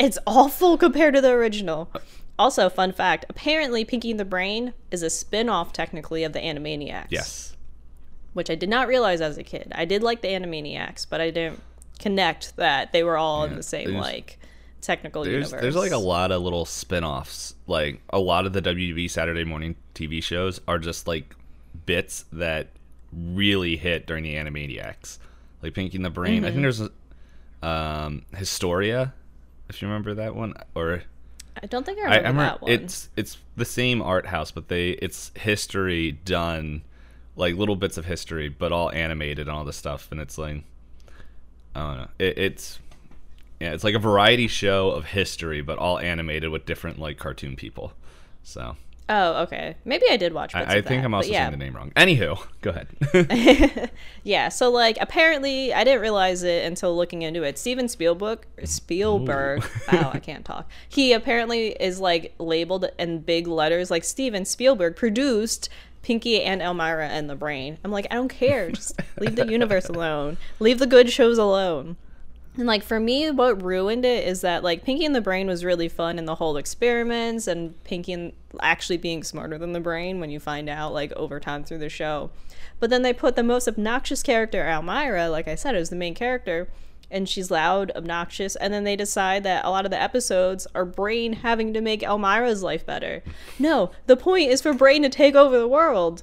It's 0.00 0.18
awful 0.26 0.76
compared 0.76 1.14
to 1.14 1.20
the 1.20 1.30
original. 1.30 1.90
Also, 2.38 2.68
fun 2.68 2.92
fact 2.92 3.24
apparently, 3.28 3.84
Pinky 3.84 4.10
and 4.10 4.18
the 4.20 4.24
Brain 4.24 4.72
is 4.90 5.02
a 5.02 5.10
spin 5.10 5.48
off, 5.48 5.72
technically, 5.72 6.24
of 6.24 6.32
the 6.32 6.40
Animaniacs. 6.40 7.06
Yes. 7.10 7.56
Which 8.32 8.50
I 8.50 8.56
did 8.56 8.68
not 8.68 8.88
realize 8.88 9.20
as 9.20 9.38
a 9.38 9.44
kid. 9.44 9.70
I 9.74 9.84
did 9.84 10.02
like 10.02 10.20
the 10.20 10.28
Animaniacs, 10.28 11.06
but 11.08 11.20
I 11.20 11.30
didn't 11.30 11.60
connect 12.00 12.56
that 12.56 12.92
they 12.92 13.04
were 13.04 13.16
all 13.16 13.44
in 13.44 13.54
the 13.54 13.62
same, 13.62 13.94
like, 13.94 14.38
technical 14.80 15.22
There's 15.22 15.32
universe. 15.50 15.60
there's 15.62 15.76
like 15.76 15.92
a 15.92 15.96
lot 15.96 16.30
of 16.32 16.42
little 16.42 16.64
spin-offs. 16.64 17.54
Like 17.66 18.02
a 18.10 18.18
lot 18.18 18.44
of 18.46 18.52
the 18.52 18.60
WB 18.60 19.08
Saturday 19.10 19.44
morning 19.44 19.76
TV 19.94 20.22
shows 20.22 20.60
are 20.68 20.78
just 20.78 21.06
like 21.06 21.34
bits 21.86 22.24
that 22.32 22.66
really 23.12 23.76
hit 23.76 24.06
during 24.06 24.24
the 24.24 24.34
Animaniacs. 24.34 25.18
Like 25.62 25.72
Pinky 25.72 25.96
and 25.96 26.04
the 26.04 26.10
Brain. 26.10 26.44
I 26.44 26.50
think 26.50 26.62
Mm-hmm. 26.66 26.82
there's 26.82 26.90
um 27.62 28.22
Historia, 28.36 29.14
if 29.68 29.80
you 29.80 29.88
remember 29.88 30.14
that 30.14 30.34
one 30.34 30.54
or 30.74 31.02
I 31.62 31.66
don't 31.66 31.86
think 31.86 31.98
I 31.98 32.02
I, 32.02 32.16
remember, 32.16 32.26
I 32.26 32.28
remember 32.30 32.42
that 32.42 32.62
one. 32.62 32.70
it's 32.72 33.08
it's 33.16 33.38
the 33.56 33.64
same 33.64 34.02
art 34.02 34.26
house, 34.26 34.50
but 34.50 34.68
they 34.68 34.90
it's 34.90 35.30
history 35.36 36.12
done 36.12 36.82
like 37.36 37.56
little 37.56 37.76
bits 37.76 37.96
of 37.96 38.04
history, 38.04 38.48
but 38.48 38.72
all 38.72 38.90
animated 38.92 39.48
and 39.48 39.50
all 39.56 39.64
this 39.64 39.76
stuff, 39.76 40.08
and 40.10 40.20
it's 40.20 40.38
like 40.38 40.64
I 41.74 41.80
don't 41.80 41.96
know. 41.98 42.08
It, 42.18 42.38
it's 42.38 42.78
yeah, 43.60 43.72
it's 43.72 43.84
like 43.84 43.94
a 43.94 44.00
variety 44.00 44.48
show 44.48 44.90
of 44.90 45.06
history, 45.06 45.62
but 45.62 45.78
all 45.78 45.98
animated 45.98 46.50
with 46.50 46.66
different 46.66 46.98
like 46.98 47.18
cartoon 47.18 47.56
people. 47.56 47.92
So 48.42 48.76
oh, 49.08 49.42
okay. 49.42 49.76
Maybe 49.84 50.04
I 50.10 50.16
did 50.16 50.32
watch. 50.32 50.54
I, 50.54 50.62
I 50.62 50.66
think 50.74 50.86
that, 50.88 51.04
I'm 51.04 51.14
also 51.14 51.30
yeah. 51.30 51.48
saying 51.48 51.52
the 51.52 51.64
name 51.64 51.76
wrong. 51.76 51.92
Anywho, 51.96 52.44
go 52.60 52.70
ahead. 52.70 53.90
Yeah, 54.24 54.48
so 54.48 54.70
like 54.70 54.96
apparently 55.02 55.74
I 55.74 55.84
didn't 55.84 56.00
realize 56.00 56.42
it 56.42 56.64
until 56.64 56.96
looking 56.96 57.20
into 57.20 57.42
it. 57.42 57.58
Steven 57.58 57.88
Spielberg 57.88 58.46
Spielberg 58.64 59.62
wow, 59.92 60.12
I 60.14 60.18
can't 60.18 60.46
talk. 60.46 60.68
He 60.88 61.12
apparently 61.12 61.68
is 61.72 62.00
like 62.00 62.34
labeled 62.38 62.86
in 62.98 63.20
big 63.20 63.46
letters 63.46 63.90
like 63.90 64.02
Steven 64.02 64.46
Spielberg 64.46 64.96
produced 64.96 65.68
Pinky 66.00 66.42
and 66.42 66.62
Elmyra 66.62 67.06
and 67.08 67.28
the 67.28 67.36
Brain. 67.36 67.78
I'm 67.84 67.90
like, 67.90 68.06
I 68.10 68.14
don't 68.14 68.28
care. 68.28 68.70
Just 68.70 69.00
leave 69.18 69.36
the 69.36 69.46
universe 69.46 69.88
alone. 69.90 70.38
Leave 70.58 70.78
the 70.78 70.86
good 70.86 71.10
shows 71.10 71.36
alone. 71.36 71.96
And 72.56 72.66
like 72.66 72.84
for 72.84 73.00
me, 73.00 73.30
what 73.30 73.62
ruined 73.62 74.04
it 74.04 74.26
is 74.26 74.42
that 74.42 74.62
like 74.62 74.84
Pinky 74.84 75.04
and 75.04 75.14
the 75.14 75.20
Brain 75.20 75.46
was 75.48 75.64
really 75.64 75.88
fun 75.88 76.18
in 76.18 76.24
the 76.24 76.36
whole 76.36 76.56
experiments 76.56 77.46
and 77.46 77.82
Pinky 77.84 78.12
and 78.12 78.32
actually 78.60 78.96
being 78.96 79.24
smarter 79.24 79.58
than 79.58 79.72
the 79.72 79.80
brain 79.80 80.20
when 80.20 80.30
you 80.30 80.38
find 80.38 80.68
out 80.68 80.92
like 80.92 81.12
over 81.14 81.40
time 81.40 81.64
through 81.64 81.78
the 81.78 81.88
show. 81.88 82.30
But 82.78 82.90
then 82.90 83.02
they 83.02 83.12
put 83.12 83.34
the 83.34 83.42
most 83.42 83.66
obnoxious 83.66 84.22
character, 84.22 84.62
Elmyra, 84.64 85.30
like 85.30 85.48
I 85.48 85.54
said, 85.54 85.74
as 85.74 85.90
the 85.90 85.96
main 85.96 86.14
character, 86.14 86.68
and 87.10 87.28
she's 87.28 87.50
loud, 87.50 87.92
obnoxious, 87.96 88.56
and 88.56 88.72
then 88.72 88.84
they 88.84 88.96
decide 88.96 89.42
that 89.44 89.64
a 89.64 89.70
lot 89.70 89.84
of 89.84 89.90
the 89.90 90.00
episodes 90.00 90.66
are 90.74 90.84
Brain 90.84 91.32
having 91.32 91.72
to 91.74 91.80
make 91.80 92.02
Elmyra's 92.02 92.62
life 92.62 92.84
better. 92.84 93.22
No, 93.58 93.90
the 94.06 94.16
point 94.16 94.50
is 94.50 94.62
for 94.62 94.74
Brain 94.74 95.02
to 95.02 95.08
take 95.08 95.34
over 95.34 95.58
the 95.58 95.68
world. 95.68 96.20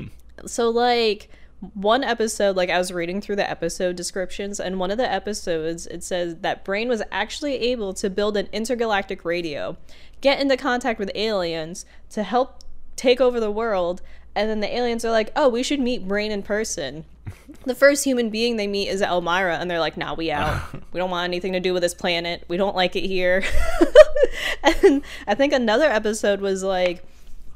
so 0.46 0.70
like 0.70 1.28
one 1.72 2.04
episode 2.04 2.56
like 2.56 2.68
i 2.68 2.76
was 2.76 2.92
reading 2.92 3.20
through 3.20 3.36
the 3.36 3.48
episode 3.48 3.96
descriptions 3.96 4.60
and 4.60 4.78
one 4.78 4.90
of 4.90 4.98
the 4.98 5.10
episodes 5.10 5.86
it 5.86 6.04
says 6.04 6.36
that 6.40 6.64
brain 6.64 6.88
was 6.88 7.02
actually 7.10 7.54
able 7.56 7.94
to 7.94 8.10
build 8.10 8.36
an 8.36 8.48
intergalactic 8.52 9.24
radio 9.24 9.76
get 10.20 10.40
into 10.40 10.56
contact 10.56 10.98
with 10.98 11.10
aliens 11.14 11.86
to 12.10 12.22
help 12.22 12.62
take 12.96 13.20
over 13.20 13.40
the 13.40 13.50
world 13.50 14.02
and 14.34 14.50
then 14.50 14.60
the 14.60 14.76
aliens 14.76 15.04
are 15.04 15.10
like 15.10 15.30
oh 15.36 15.48
we 15.48 15.62
should 15.62 15.80
meet 15.80 16.06
brain 16.06 16.30
in 16.30 16.42
person. 16.42 17.04
The 17.66 17.74
first 17.74 18.04
human 18.04 18.28
being 18.28 18.56
they 18.56 18.66
meet 18.66 18.88
is 18.88 19.00
elmyra 19.00 19.58
and 19.58 19.70
they're 19.70 19.80
like 19.80 19.96
nah 19.96 20.14
we 20.14 20.30
out. 20.30 20.60
We 20.92 20.98
don't 20.98 21.10
want 21.10 21.24
anything 21.24 21.54
to 21.54 21.60
do 21.60 21.72
with 21.72 21.82
this 21.82 21.94
planet. 21.94 22.44
We 22.46 22.56
don't 22.56 22.76
like 22.76 22.96
it 22.96 23.06
here. 23.06 23.42
And 24.62 25.02
i 25.26 25.34
think 25.34 25.52
another 25.52 25.86
episode 25.86 26.40
was 26.40 26.62
like 26.62 27.04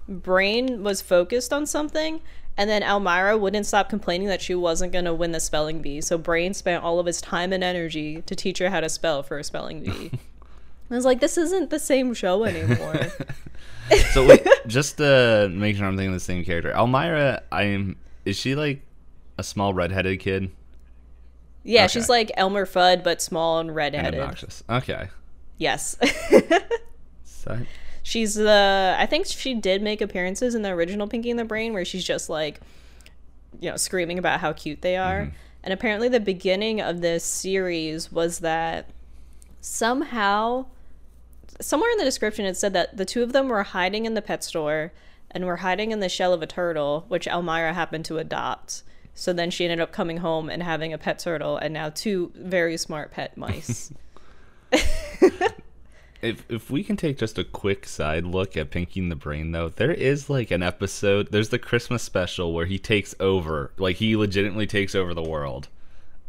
brain 0.09 0.83
was 0.83 1.03
focused 1.03 1.53
on 1.53 1.67
something 1.67 2.21
and 2.59 2.69
then 2.69 2.83
Elmyra 2.83 3.41
wouldn't 3.41 3.65
stop 3.65 3.89
complaining 3.89 4.29
that 4.29 4.43
she 4.43 4.55
wasn't 4.55 4.93
going 4.93 5.07
to 5.07 5.15
win 5.15 5.33
the 5.33 5.41
spelling 5.41 5.81
bee. 5.81 6.03
So 6.03 6.19
Brain 6.19 6.53
spent 6.53 6.85
all 6.85 6.99
of 6.99 7.07
his 7.07 7.23
time 7.23 7.53
and 7.53 7.65
energy 7.65 8.23
to 8.27 8.35
teach 8.35 8.59
her 8.59 8.69
how 8.69 8.81
to 8.81 8.91
spell 8.91 9.23
for 9.23 9.39
a 9.39 9.45
spelling 9.45 9.83
bee. 9.83 10.11
I 10.91 10.95
was 10.95 11.05
like, 11.07 11.21
this 11.21 11.39
isn't 11.39 11.71
the 11.71 11.79
same 11.79 12.13
show 12.13 12.45
anymore. 12.45 13.07
so 14.13 14.27
wait, 14.27 14.47
just 14.67 14.99
to 14.99 15.49
make 15.53 15.77
sure 15.77 15.87
I'm 15.87 15.97
thinking 15.97 16.09
of 16.13 16.17
the 16.17 16.21
same 16.21 16.45
character, 16.45 16.73
Elmyra, 16.73 17.41
I'm 17.51 17.97
is 18.25 18.37
she 18.37 18.55
like 18.55 18.83
a 19.39 19.43
small 19.43 19.73
redheaded 19.73 20.21
kid 20.21 20.51
yeah, 21.69 21.85
Okay. 21.85 21.93
she's 21.93 22.09
like 22.09 22.31
Elmer 22.35 22.65
Fudd, 22.65 23.05
but 23.05 23.21
small 23.21 23.59
and 23.59 23.69
and 23.69 23.77
redheaded. 23.77 24.21
obnoxious? 24.21 24.65
Okay, 24.71 25.09
yes. 25.59 25.97
so, 27.25 27.59
she's 28.09 28.35
the. 28.35 28.97
I 28.99 29.05
think 29.05 29.27
she 29.27 29.55
did 29.55 29.83
make 29.83 30.01
appearances 30.01 30.55
in 30.55 30.63
the 30.63 30.71
original 30.71 31.07
Pinky 31.07 31.31
and 31.31 31.39
the 31.39 31.45
Brain 31.45 31.75
where 31.75 31.85
she's 31.85 32.05
just 32.05 32.31
like, 32.31 32.61
you 33.61 33.71
know, 33.71 33.77
screaming 33.77 34.19
about 34.19 34.41
how 34.41 34.55
cute 34.55 34.81
they 34.81 34.97
are. 34.97 35.23
Mm-hmm. 35.23 35.37
And 35.65 35.75
apparently, 35.75 36.09
the 36.09 36.21
beginning 36.21 36.81
of 36.81 37.03
this 37.03 37.23
series 37.23 38.11
was 38.11 38.39
that 38.39 38.89
somehow 39.61 40.67
somewhere 41.61 41.91
in 41.91 41.99
the 41.99 42.05
description 42.05 42.47
it 42.47 42.57
said 42.57 42.73
that 42.73 42.97
the 42.97 43.05
two 43.05 43.23
of 43.23 43.33
them 43.33 43.49
were 43.49 43.65
hiding 43.65 44.07
in 44.07 44.15
the 44.15 44.23
pet 44.23 44.45
store 44.45 44.93
and 45.31 45.45
were 45.45 45.57
hiding 45.57 45.91
in 45.91 46.01
the 46.01 46.09
shell 46.09 46.33
of 46.33 46.41
a 46.41 46.47
turtle 46.47 47.05
which 47.09 47.27
elmyra 47.27 47.75
happened 47.75 48.05
to 48.05 48.19
adopt 48.19 48.85
so 49.13 49.33
then 49.33 49.51
she 49.51 49.65
ended 49.65 49.81
up 49.81 49.91
coming 49.91 50.19
home 50.19 50.49
and 50.49 50.63
having 50.63 50.93
a 50.93 50.99
pet 50.99 51.19
turtle 51.19 51.57
and 51.57 51.75
now 51.75 51.91
two 51.91 52.31
very 52.37 52.77
smart 52.77 53.11
pet 53.11 53.37
mice 53.37 53.93
if 56.23 56.45
if 56.51 56.71
we 56.71 56.83
can 56.83 56.97
take 56.97 57.17
just 57.19 57.39
a 57.39 57.45
quick 57.45 57.87
side 57.87 58.25
look 58.25 58.57
at 58.57 58.71
Pinky 58.71 59.01
and 59.01 59.11
the 59.11 59.17
Brain, 59.17 59.53
though, 59.53 59.69
there 59.69 59.93
is 59.93 60.29
like 60.29 60.51
an 60.51 60.63
episode. 60.63 61.31
There's 61.31 61.51
the 61.51 61.59
Christmas 61.59 62.03
special 62.03 62.53
where 62.53 62.67
he 62.67 62.79
takes 62.79 63.15
over, 63.21 63.71
like 63.79 63.97
he 63.97 64.17
legitimately 64.17 64.67
takes 64.67 64.95
over 64.95 65.15
the 65.15 65.23
world, 65.23 65.69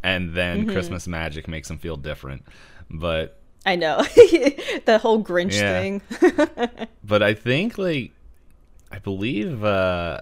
and 0.02 0.34
then 0.34 0.60
Mm-hmm. 0.62 0.70
Christmas 0.72 1.06
magic 1.08 1.48
makes 1.48 1.68
him 1.70 1.78
feel 1.78 1.96
different. 1.96 2.44
But 2.90 3.36
i 3.66 3.76
know 3.76 3.98
the 4.86 4.98
whole 5.02 5.22
grinch 5.22 5.52
Yeah. 5.52 5.80
thing 5.80 6.86
but 7.04 7.22
I 7.22 7.34
think 7.34 7.76
like 7.76 8.12
I 8.90 8.98
believe 9.00 9.62
uh 9.62 10.20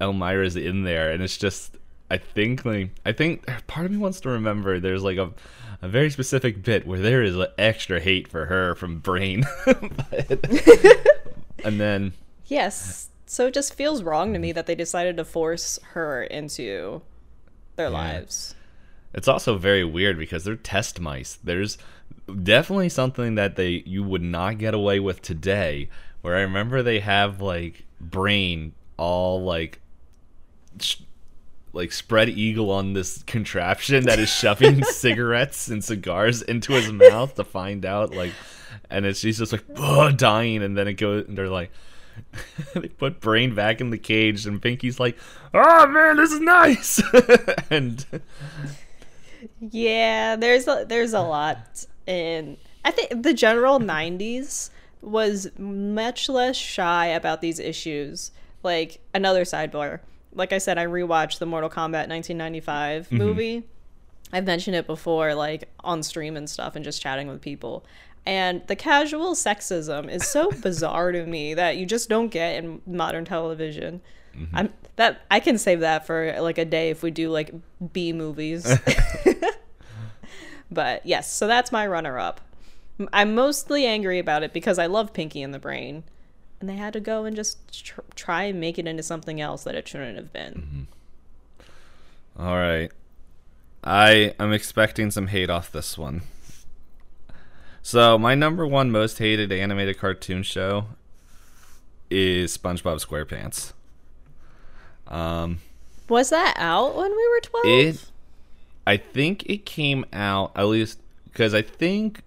Elmyra's 0.00 0.54
in 0.56 0.84
there 0.84 1.10
and 1.10 1.22
it's 1.22 1.36
just 1.36 1.76
I 2.10 2.18
think 2.18 2.64
like 2.64 2.90
I 3.04 3.12
think 3.12 3.46
part 3.66 3.86
of 3.86 3.92
me 3.92 3.98
wants 3.98 4.20
to 4.20 4.30
remember 4.30 4.80
there's 4.80 5.02
like 5.02 5.18
a 5.18 5.32
a 5.80 5.88
very 5.88 6.10
specific 6.10 6.62
bit 6.64 6.86
where 6.86 6.98
there 6.98 7.22
is 7.22 7.36
like, 7.36 7.52
extra 7.56 8.00
hate 8.00 8.26
for 8.28 8.46
her 8.46 8.74
from 8.74 8.98
Brain. 8.98 9.44
But- 9.64 11.06
and 11.64 11.80
then 11.80 12.12
yes 12.46 13.08
so 13.26 13.48
it 13.48 13.54
just 13.54 13.74
feels 13.74 14.02
wrong 14.02 14.32
to 14.32 14.38
me 14.38 14.52
that 14.52 14.66
they 14.66 14.76
decided 14.76 15.16
to 15.16 15.24
force 15.24 15.78
her 15.92 16.22
into 16.22 17.02
their 17.76 17.90
lives 17.90 18.54
it's 19.14 19.28
also 19.28 19.56
very 19.56 19.84
weird 19.84 20.18
because 20.18 20.44
they're 20.44 20.56
test 20.56 21.00
mice. 21.00 21.38
There's 21.42 21.78
definitely 22.42 22.88
something 22.90 23.36
that 23.36 23.56
they 23.56 23.82
you 23.86 24.02
would 24.02 24.22
not 24.22 24.58
get 24.58 24.74
away 24.74 25.00
with 25.00 25.22
today. 25.22 25.88
Where 26.20 26.36
I 26.36 26.40
remember 26.40 26.82
they 26.82 27.00
have 27.00 27.40
like 27.40 27.84
brain 28.00 28.74
all 28.96 29.42
like 29.42 29.80
like 31.72 31.92
spread 31.92 32.28
eagle 32.28 32.70
on 32.70 32.92
this 32.92 33.22
contraption 33.24 34.04
that 34.04 34.18
is 34.18 34.28
shoving 34.28 34.82
cigarettes 34.84 35.68
and 35.68 35.84
cigars 35.84 36.42
into 36.42 36.72
his 36.72 36.92
mouth 36.92 37.34
to 37.34 37.44
find 37.44 37.84
out 37.84 38.14
like 38.14 38.32
and 38.90 39.04
it's 39.06 39.20
she's 39.20 39.38
just 39.38 39.52
like 39.52 40.16
dying 40.16 40.62
and 40.62 40.76
then 40.76 40.88
it 40.88 40.94
goes 40.94 41.26
and 41.26 41.36
they're 41.36 41.48
like 41.48 41.70
they 42.74 42.88
put 42.88 43.20
brain 43.20 43.54
back 43.54 43.80
in 43.80 43.90
the 43.90 43.98
cage 43.98 44.46
and 44.46 44.60
pinky's 44.60 44.98
like 44.98 45.16
oh 45.54 45.86
man 45.86 46.16
this 46.16 46.32
is 46.32 46.40
nice 46.40 47.02
and 47.70 48.06
Yeah, 49.60 50.36
there's 50.36 50.66
a, 50.68 50.84
there's 50.88 51.12
a 51.12 51.20
lot 51.20 51.86
in 52.06 52.56
I 52.84 52.90
think 52.90 53.22
the 53.22 53.34
general 53.34 53.80
90s 53.80 54.70
was 55.02 55.50
much 55.58 56.28
less 56.28 56.56
shy 56.56 57.06
about 57.06 57.40
these 57.40 57.58
issues. 57.58 58.32
Like 58.62 59.00
another 59.14 59.44
sidebar. 59.44 60.00
Like 60.32 60.52
I 60.52 60.58
said 60.58 60.78
I 60.78 60.86
rewatched 60.86 61.38
the 61.38 61.46
Mortal 61.46 61.70
Kombat 61.70 62.08
1995 62.08 63.06
mm-hmm. 63.06 63.16
movie. 63.16 63.62
I've 64.32 64.44
mentioned 64.44 64.76
it 64.76 64.86
before 64.86 65.34
like 65.34 65.68
on 65.80 66.02
stream 66.02 66.36
and 66.36 66.48
stuff 66.48 66.76
and 66.76 66.84
just 66.84 67.00
chatting 67.00 67.28
with 67.28 67.40
people. 67.40 67.84
And 68.26 68.66
the 68.66 68.76
casual 68.76 69.34
sexism 69.34 70.10
is 70.10 70.26
so 70.26 70.50
bizarre 70.62 71.12
to 71.12 71.24
me 71.24 71.54
that 71.54 71.76
you 71.76 71.86
just 71.86 72.08
don't 72.08 72.28
get 72.28 72.56
in 72.56 72.82
modern 72.86 73.24
television. 73.24 74.02
Mm-hmm. 74.36 74.56
I'm 74.56 74.72
that 74.96 75.22
I 75.30 75.40
can 75.40 75.58
save 75.58 75.80
that 75.80 76.06
for 76.06 76.36
like 76.40 76.58
a 76.58 76.64
day 76.64 76.90
if 76.90 77.02
we 77.02 77.10
do 77.10 77.30
like 77.30 77.54
B 77.92 78.12
movies. 78.12 78.66
But 80.70 81.04
yes, 81.06 81.32
so 81.32 81.46
that's 81.46 81.72
my 81.72 81.86
runner 81.86 82.18
up. 82.18 82.40
I'm 83.12 83.34
mostly 83.34 83.86
angry 83.86 84.18
about 84.18 84.42
it 84.42 84.52
because 84.52 84.78
I 84.78 84.86
love 84.86 85.12
Pinky 85.12 85.42
and 85.42 85.54
the 85.54 85.58
Brain. 85.58 86.04
And 86.60 86.68
they 86.68 86.76
had 86.76 86.92
to 86.94 87.00
go 87.00 87.24
and 87.24 87.36
just 87.36 87.84
tr- 87.84 88.00
try 88.14 88.44
and 88.44 88.58
make 88.60 88.78
it 88.78 88.86
into 88.86 89.02
something 89.02 89.40
else 89.40 89.64
that 89.64 89.74
it 89.74 89.86
shouldn't 89.86 90.16
have 90.16 90.32
been. 90.32 90.88
All 92.38 92.56
right. 92.56 92.90
I 93.84 94.34
am 94.40 94.52
expecting 94.52 95.10
some 95.10 95.28
hate 95.28 95.50
off 95.50 95.70
this 95.70 95.96
one. 95.96 96.22
So, 97.80 98.18
my 98.18 98.34
number 98.34 98.66
one 98.66 98.90
most 98.90 99.18
hated 99.18 99.50
animated 99.52 99.98
cartoon 99.98 100.42
show 100.42 100.86
is 102.10 102.56
SpongeBob 102.58 103.04
SquarePants. 103.04 103.72
Um, 105.06 105.60
Was 106.08 106.30
that 106.30 106.54
out 106.58 106.96
when 106.96 107.10
we 107.12 107.28
were 107.28 107.40
12? 107.40 107.66
it, 107.66 108.04
I 108.86 108.96
think 108.96 109.44
it 109.46 109.64
came 109.64 110.04
out 110.12 110.52
at 110.56 110.64
least 110.64 110.98
because 111.24 111.54
I 111.54 111.62
think, 111.62 112.22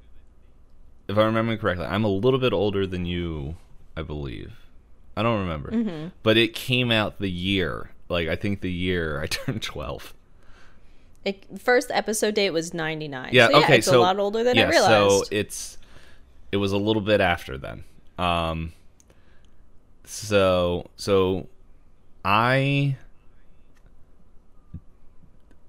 if 1.07 1.17
I 1.17 1.23
remember 1.25 1.57
correctly, 1.57 1.85
I'm 1.85 2.05
a 2.05 2.09
little 2.09 2.39
bit 2.39 2.53
older 2.53 2.87
than 2.87 3.05
you, 3.05 3.55
I 3.95 4.01
believe. 4.01 4.53
I 5.15 5.23
don't 5.23 5.41
remember, 5.41 6.11
but 6.23 6.37
it 6.37 6.53
came 6.53 6.91
out 6.91 7.19
the 7.19 7.29
year, 7.29 7.91
like 8.09 8.27
I 8.27 8.35
think 8.35 8.61
the 8.61 8.71
year 8.71 9.21
I 9.21 9.27
turned 9.27 9.61
twelve. 9.61 10.13
It, 11.23 11.45
first 11.59 11.91
episode 11.91 12.33
date 12.33 12.49
was 12.49 12.73
99. 12.73 13.29
Yeah, 13.31 13.45
so, 13.45 13.51
yeah 13.51 13.57
okay, 13.63 13.77
it's 13.77 13.85
so 13.85 13.99
a 13.99 14.01
lot 14.01 14.17
older 14.17 14.43
than 14.43 14.55
yeah, 14.55 14.65
I 14.65 14.69
realized. 14.69 14.89
So 14.89 15.23
it's 15.29 15.77
it 16.51 16.57
was 16.57 16.71
a 16.71 16.77
little 16.77 17.01
bit 17.01 17.21
after 17.21 17.59
then. 17.59 17.83
Um, 18.17 18.73
so 20.03 20.89
so 20.95 21.47
I 22.25 22.97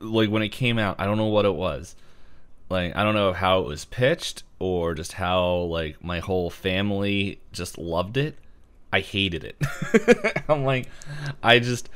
like 0.00 0.30
when 0.30 0.42
it 0.42 0.48
came 0.50 0.78
out, 0.78 0.96
I 0.98 1.06
don't 1.06 1.18
know 1.18 1.26
what 1.26 1.44
it 1.44 1.54
was. 1.54 1.96
Like 2.70 2.96
I 2.96 3.02
don't 3.04 3.14
know 3.14 3.32
how 3.32 3.60
it 3.60 3.66
was 3.66 3.84
pitched 3.84 4.44
or 4.62 4.94
just 4.94 5.14
how 5.14 5.56
like 5.62 6.04
my 6.04 6.20
whole 6.20 6.48
family 6.48 7.40
just 7.50 7.76
loved 7.78 8.16
it. 8.16 8.38
I 8.92 9.00
hated 9.00 9.42
it. 9.42 10.44
I'm 10.48 10.64
like 10.64 10.88
I 11.42 11.58
just 11.58 11.90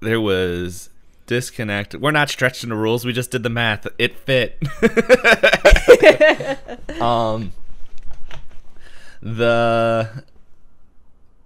there 0.00 0.20
was 0.20 0.90
disconnect. 1.26 1.94
We're 1.94 2.10
not 2.10 2.30
stretching 2.30 2.70
the 2.70 2.74
rules. 2.74 3.04
We 3.04 3.12
just 3.12 3.30
did 3.30 3.44
the 3.44 3.48
math. 3.48 3.86
It 3.96 4.16
fit. 4.18 4.60
um 7.00 7.52
the 9.22 10.24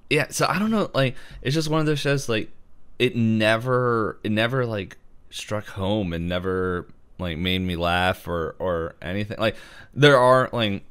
yeah, 0.09 0.28
so 0.31 0.47
I 0.49 0.59
don't 0.59 0.71
know 0.71 0.90
like 0.95 1.14
it's 1.43 1.55
just 1.55 1.69
one 1.69 1.81
of 1.81 1.87
those 1.87 2.00
shows 2.00 2.26
like 2.26 2.50
it 2.99 3.14
never 3.14 4.19
it 4.25 4.33
never 4.33 4.64
like 4.64 4.97
struck 5.28 5.67
home 5.67 6.14
and 6.14 6.26
never 6.26 6.87
like 7.19 7.39
made 7.39 7.61
me 7.61 7.77
laugh 7.77 8.27
or 8.29 8.55
or 8.59 8.95
anything. 9.03 9.39
Like 9.39 9.57
there 9.95 10.19
are 10.19 10.49
like 10.53 10.85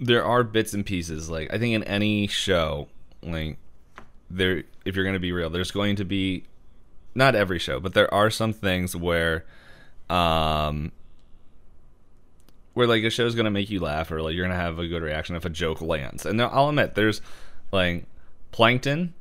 there 0.00 0.24
are 0.24 0.44
bits 0.44 0.74
and 0.74 0.84
pieces. 0.84 1.28
Like 1.28 1.52
I 1.52 1.58
think 1.58 1.74
in 1.74 1.84
any 1.84 2.26
show, 2.26 2.88
like 3.22 3.58
there 4.30 4.64
if 4.84 4.96
you're 4.96 5.04
gonna 5.04 5.18
be 5.18 5.32
real, 5.32 5.50
there's 5.50 5.70
going 5.70 5.96
to 5.96 6.04
be 6.04 6.44
not 7.14 7.34
every 7.34 7.58
show, 7.58 7.80
but 7.80 7.94
there 7.94 8.12
are 8.12 8.30
some 8.30 8.52
things 8.52 8.94
where 8.94 9.44
um 10.08 10.92
where 12.74 12.86
like 12.86 13.02
a 13.02 13.10
show's 13.10 13.34
gonna 13.34 13.50
make 13.50 13.70
you 13.70 13.80
laugh 13.80 14.10
or 14.10 14.22
like 14.22 14.34
you're 14.34 14.46
gonna 14.46 14.58
have 14.58 14.78
a 14.78 14.86
good 14.86 15.02
reaction 15.02 15.36
if 15.36 15.44
a 15.44 15.50
joke 15.50 15.80
lands. 15.80 16.24
And 16.24 16.38
now 16.38 16.48
I'll 16.48 16.68
admit 16.68 16.94
there's 16.94 17.20
like 17.72 18.04
Plankton 18.52 19.14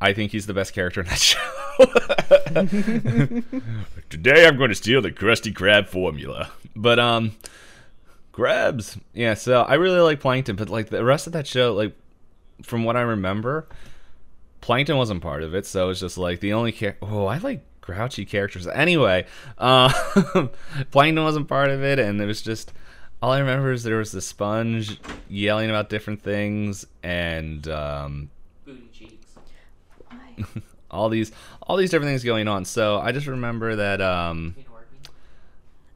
I 0.00 0.12
think 0.12 0.32
he's 0.32 0.46
the 0.46 0.54
best 0.54 0.74
character 0.74 1.00
in 1.00 1.06
that 1.06 1.18
show. 1.18 1.55
Today 4.08 4.46
I'm 4.46 4.56
going 4.56 4.70
to 4.70 4.74
steal 4.74 5.02
the 5.02 5.12
Krusty 5.12 5.52
Krab 5.52 5.88
formula. 5.88 6.50
But 6.74 6.98
um 6.98 7.32
Grabs. 8.32 8.98
Yeah, 9.14 9.34
so 9.34 9.62
I 9.62 9.74
really 9.74 10.00
like 10.00 10.20
Plankton, 10.20 10.56
but 10.56 10.68
like 10.68 10.90
the 10.90 11.04
rest 11.04 11.26
of 11.26 11.32
that 11.32 11.46
show, 11.46 11.74
like 11.74 11.96
from 12.62 12.84
what 12.84 12.96
I 12.96 13.00
remember, 13.00 13.66
Plankton 14.60 14.96
wasn't 14.96 15.22
part 15.22 15.42
of 15.42 15.54
it, 15.54 15.66
so 15.66 15.90
it's 15.90 16.00
just 16.00 16.18
like 16.18 16.40
the 16.40 16.52
only 16.52 16.72
char- 16.72 16.96
Oh, 17.00 17.26
I 17.26 17.38
like 17.38 17.62
grouchy 17.80 18.26
characters. 18.26 18.66
Anyway, 18.66 19.26
uh, 19.58 19.90
Plankton 20.90 21.24
wasn't 21.24 21.48
part 21.48 21.70
of 21.70 21.82
it, 21.82 21.98
and 21.98 22.20
it 22.20 22.26
was 22.26 22.42
just 22.42 22.72
all 23.22 23.32
I 23.32 23.38
remember 23.38 23.72
is 23.72 23.82
there 23.82 23.96
was 23.96 24.12
the 24.12 24.20
sponge 24.20 25.00
yelling 25.28 25.70
about 25.70 25.88
different 25.88 26.20
things, 26.20 26.86
and 27.02 27.66
um, 27.68 28.30
booty 28.64 28.88
cheeks. 28.92 29.34
all 30.90 31.08
these 31.08 31.32
all 31.66 31.76
these 31.76 31.90
different 31.90 32.10
things 32.10 32.24
going 32.24 32.48
on. 32.48 32.64
So 32.64 32.98
I 32.98 33.12
just 33.12 33.26
remember 33.26 33.76
that 33.76 34.00
um 34.00 34.54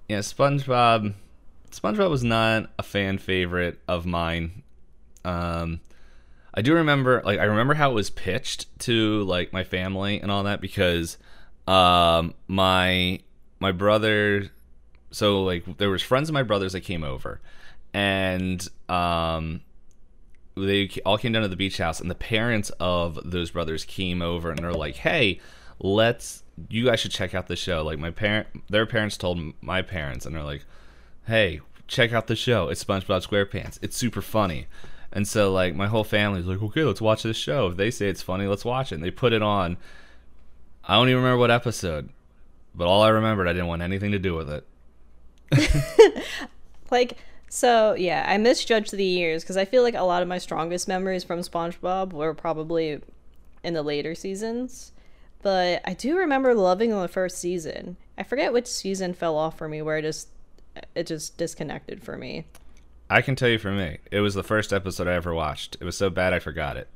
yeah, 0.08 0.18
SpongeBob 0.18 1.14
SpongeBob 1.70 2.10
was 2.10 2.24
not 2.24 2.70
a 2.78 2.82
fan 2.82 3.18
favorite 3.18 3.78
of 3.86 4.06
mine. 4.06 4.62
Um 5.24 5.80
I 6.52 6.62
do 6.62 6.74
remember 6.74 7.22
like 7.24 7.38
I 7.38 7.44
remember 7.44 7.74
how 7.74 7.90
it 7.90 7.94
was 7.94 8.10
pitched 8.10 8.66
to 8.80 9.22
like 9.22 9.52
my 9.52 9.64
family 9.64 10.20
and 10.20 10.30
all 10.30 10.42
that 10.44 10.60
because 10.60 11.16
um 11.66 12.34
my 12.48 13.20
my 13.60 13.72
brother 13.72 14.50
so 15.12 15.42
like 15.44 15.78
there 15.78 15.90
was 15.90 16.02
friends 16.02 16.28
of 16.28 16.32
my 16.32 16.42
brothers 16.42 16.72
that 16.72 16.80
came 16.80 17.04
over 17.04 17.40
and 17.92 18.66
um 18.88 19.60
they 20.56 20.90
all 21.06 21.18
came 21.18 21.32
down 21.32 21.42
to 21.42 21.48
the 21.48 21.56
beach 21.56 21.78
house, 21.78 22.00
and 22.00 22.10
the 22.10 22.14
parents 22.14 22.70
of 22.80 23.18
those 23.24 23.50
brothers 23.50 23.84
came 23.84 24.20
over 24.20 24.50
and 24.50 24.58
they're 24.58 24.72
like, 24.72 24.96
"Hey, 24.96 25.40
let's 25.80 26.44
you 26.68 26.84
guys 26.84 27.00
should 27.00 27.10
check 27.10 27.34
out 27.34 27.48
the 27.48 27.56
show." 27.56 27.82
Like 27.82 27.98
my 27.98 28.10
parent, 28.10 28.48
their 28.68 28.86
parents 28.86 29.16
told 29.16 29.54
my 29.60 29.82
parents, 29.82 30.26
and 30.26 30.34
they're 30.34 30.42
like, 30.42 30.64
"Hey, 31.26 31.60
check 31.88 32.12
out 32.12 32.26
the 32.26 32.36
show. 32.36 32.68
It's 32.68 32.84
SpongeBob 32.84 33.26
SquarePants. 33.26 33.78
It's 33.82 33.96
super 33.96 34.22
funny." 34.22 34.66
And 35.12 35.26
so 35.26 35.52
like 35.52 35.74
my 35.74 35.88
whole 35.88 36.04
family's 36.04 36.46
like, 36.46 36.62
"Okay, 36.62 36.84
let's 36.84 37.00
watch 37.00 37.22
this 37.22 37.36
show. 37.36 37.66
If 37.68 37.76
they 37.76 37.90
say 37.90 38.08
it's 38.08 38.22
funny, 38.22 38.46
let's 38.46 38.64
watch 38.64 38.92
it." 38.92 38.96
And 38.96 39.04
they 39.04 39.10
put 39.10 39.32
it 39.32 39.42
on. 39.42 39.76
I 40.84 40.94
don't 40.94 41.08
even 41.08 41.22
remember 41.22 41.38
what 41.38 41.50
episode, 41.50 42.10
but 42.74 42.86
all 42.86 43.02
I 43.02 43.08
remembered, 43.08 43.48
I 43.48 43.52
didn't 43.52 43.68
want 43.68 43.82
anything 43.82 44.12
to 44.12 44.18
do 44.18 44.34
with 44.34 44.50
it. 44.50 44.66
like 46.90 47.18
so 47.48 47.94
yeah, 47.94 48.24
I 48.28 48.38
misjudged 48.38 48.92
the 48.92 49.04
years 49.04 49.42
because 49.42 49.56
I 49.56 49.64
feel 49.64 49.82
like 49.82 49.94
a 49.96 50.02
lot 50.02 50.22
of 50.22 50.28
my 50.28 50.38
strongest 50.38 50.86
memories 50.86 51.24
from 51.24 51.40
SpongeBob 51.40 52.12
were 52.12 52.32
probably 52.32 53.00
in 53.64 53.74
the 53.74 53.82
later 53.82 54.14
seasons. 54.14 54.92
But 55.42 55.82
I 55.84 55.94
do 55.94 56.16
remember 56.18 56.54
loving 56.54 56.90
the 56.90 57.08
first 57.08 57.38
season. 57.38 57.96
I 58.18 58.22
forget 58.22 58.52
which 58.52 58.66
season 58.66 59.14
fell 59.14 59.36
off 59.36 59.56
for 59.56 59.68
me 59.68 59.80
where 59.82 59.98
it 59.98 60.02
just 60.02 60.28
it 60.94 61.06
just 61.06 61.36
disconnected 61.36 62.02
for 62.02 62.16
me. 62.16 62.46
I 63.08 63.22
can 63.22 63.34
tell 63.34 63.48
you 63.48 63.58
for 63.58 63.72
me, 63.72 63.98
it 64.12 64.20
was 64.20 64.34
the 64.34 64.44
first 64.44 64.72
episode 64.72 65.08
I 65.08 65.14
ever 65.14 65.34
watched. 65.34 65.76
It 65.80 65.84
was 65.84 65.96
so 65.96 66.10
bad 66.10 66.32
I 66.32 66.38
forgot 66.38 66.76
it. 66.76 66.88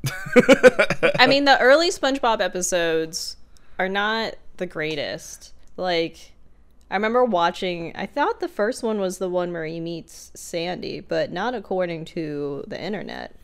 I 1.19 1.27
mean, 1.27 1.45
the 1.45 1.59
early 1.59 1.91
SpongeBob 1.91 2.41
episodes 2.41 3.37
are 3.81 3.89
not 3.89 4.35
the 4.59 4.67
greatest. 4.67 5.53
Like 5.77 6.33
I 6.91 6.95
remember 6.95 7.25
watching, 7.25 7.93
I 7.97 8.07
thought 8.07 8.39
the 8.39 8.49
first 8.49 8.83
one 8.83 9.01
was 9.01 9.19
the 9.19 9.29
one 9.29 9.53
where 9.53 9.65
he 9.65 9.81
meets 9.81 10.31
Sandy, 10.35 11.01
but 11.01 11.33
not 11.33 11.55
according 11.55 12.05
to 12.07 12.63
the 12.69 12.81
internet. 12.81 13.35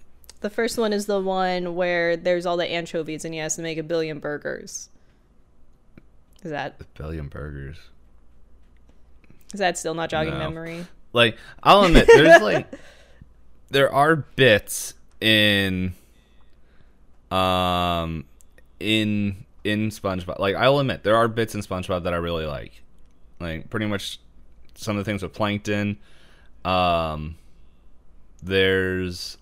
The 0.41 0.51
first 0.51 0.79
one 0.79 0.93
is 0.93 1.07
the 1.07 1.21
one 1.21 1.75
where 1.75 2.17
there's 2.17 2.47
all 2.47 2.57
the 2.57 2.67
anchovies 2.67 3.25
and 3.25 3.35
he 3.35 3.41
has 3.41 3.57
to 3.57 3.63
make 3.63 3.79
a 3.79 3.83
billion 3.83 4.19
burgers. 4.21 4.89
Is 6.43 6.51
that 6.51 6.77
a 6.81 6.85
billion 6.97 7.29
burgers? 7.29 7.77
Is 9.53 9.61
that 9.61 9.77
still 9.77 9.95
not 9.95 10.09
jogging 10.09 10.35
no. 10.35 10.39
memory? 10.39 10.87
Like, 11.13 11.37
I'll 11.63 11.85
admit, 11.85 12.07
there's 12.07 12.41
like 12.41 12.73
there 13.71 13.93
are 13.93 14.17
bits 14.17 14.95
in 15.21 15.93
um 17.31 18.25
in 18.79 19.45
in 19.65 19.91
SpongeBob. 19.91 20.39
Like, 20.39 20.57
I'll 20.57 20.79
admit, 20.79 21.03
there 21.03 21.17
are 21.17 21.29
bits 21.29 21.55
in 21.55 21.61
SpongeBob 21.61 22.05
that 22.05 22.15
I 22.15 22.17
really 22.17 22.47
like. 22.47 22.83
Like 23.41 23.69
pretty 23.69 23.87
much 23.87 24.21
some 24.75 24.97
of 24.97 25.05
the 25.05 25.11
things 25.11 25.23
with 25.23 25.35
plankton. 25.35 25.99
Um, 26.65 27.37
there's 28.43 29.37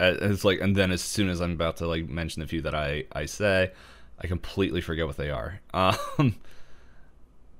it's 0.00 0.44
like 0.44 0.60
and 0.60 0.76
then 0.76 0.90
as 0.90 1.00
soon 1.02 1.28
as 1.28 1.40
I'm 1.40 1.52
about 1.52 1.76
to 1.78 1.86
like 1.86 2.08
mention 2.08 2.42
a 2.42 2.46
few 2.46 2.60
that 2.62 2.74
I 2.74 3.04
I 3.12 3.26
say, 3.26 3.72
I 4.18 4.26
completely 4.26 4.80
forget 4.80 5.06
what 5.06 5.16
they 5.16 5.30
are. 5.30 5.60
Um, 5.74 6.36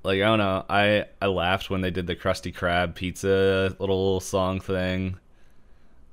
like 0.03 0.21
I 0.21 0.25
don't 0.25 0.39
know. 0.39 0.65
I 0.69 1.05
I 1.21 1.27
laughed 1.27 1.69
when 1.69 1.81
they 1.81 1.91
did 1.91 2.07
the 2.07 2.15
Krusty 2.15 2.53
Krab 2.53 2.95
pizza 2.95 3.75
little 3.79 4.19
song 4.19 4.59
thing. 4.59 5.17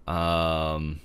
Um. 0.06 1.00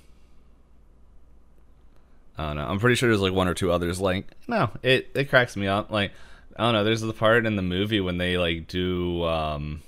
I 2.38 2.48
don't 2.48 2.56
know. 2.56 2.66
I'm 2.66 2.78
pretty 2.78 2.96
sure 2.96 3.08
there's 3.08 3.20
like 3.22 3.32
one 3.32 3.48
or 3.48 3.54
two 3.54 3.72
others. 3.72 3.98
Like, 3.98 4.26
no, 4.46 4.70
it 4.82 5.10
it 5.14 5.30
cracks 5.30 5.56
me 5.56 5.66
up. 5.68 5.90
Like, 5.90 6.12
I 6.56 6.64
don't 6.64 6.74
know. 6.74 6.84
There's 6.84 7.00
the 7.00 7.12
part 7.14 7.46
in 7.46 7.56
the 7.56 7.62
movie 7.62 8.00
when 8.00 8.18
they 8.18 8.36
like 8.36 8.66
do. 8.68 9.24
um 9.24 9.82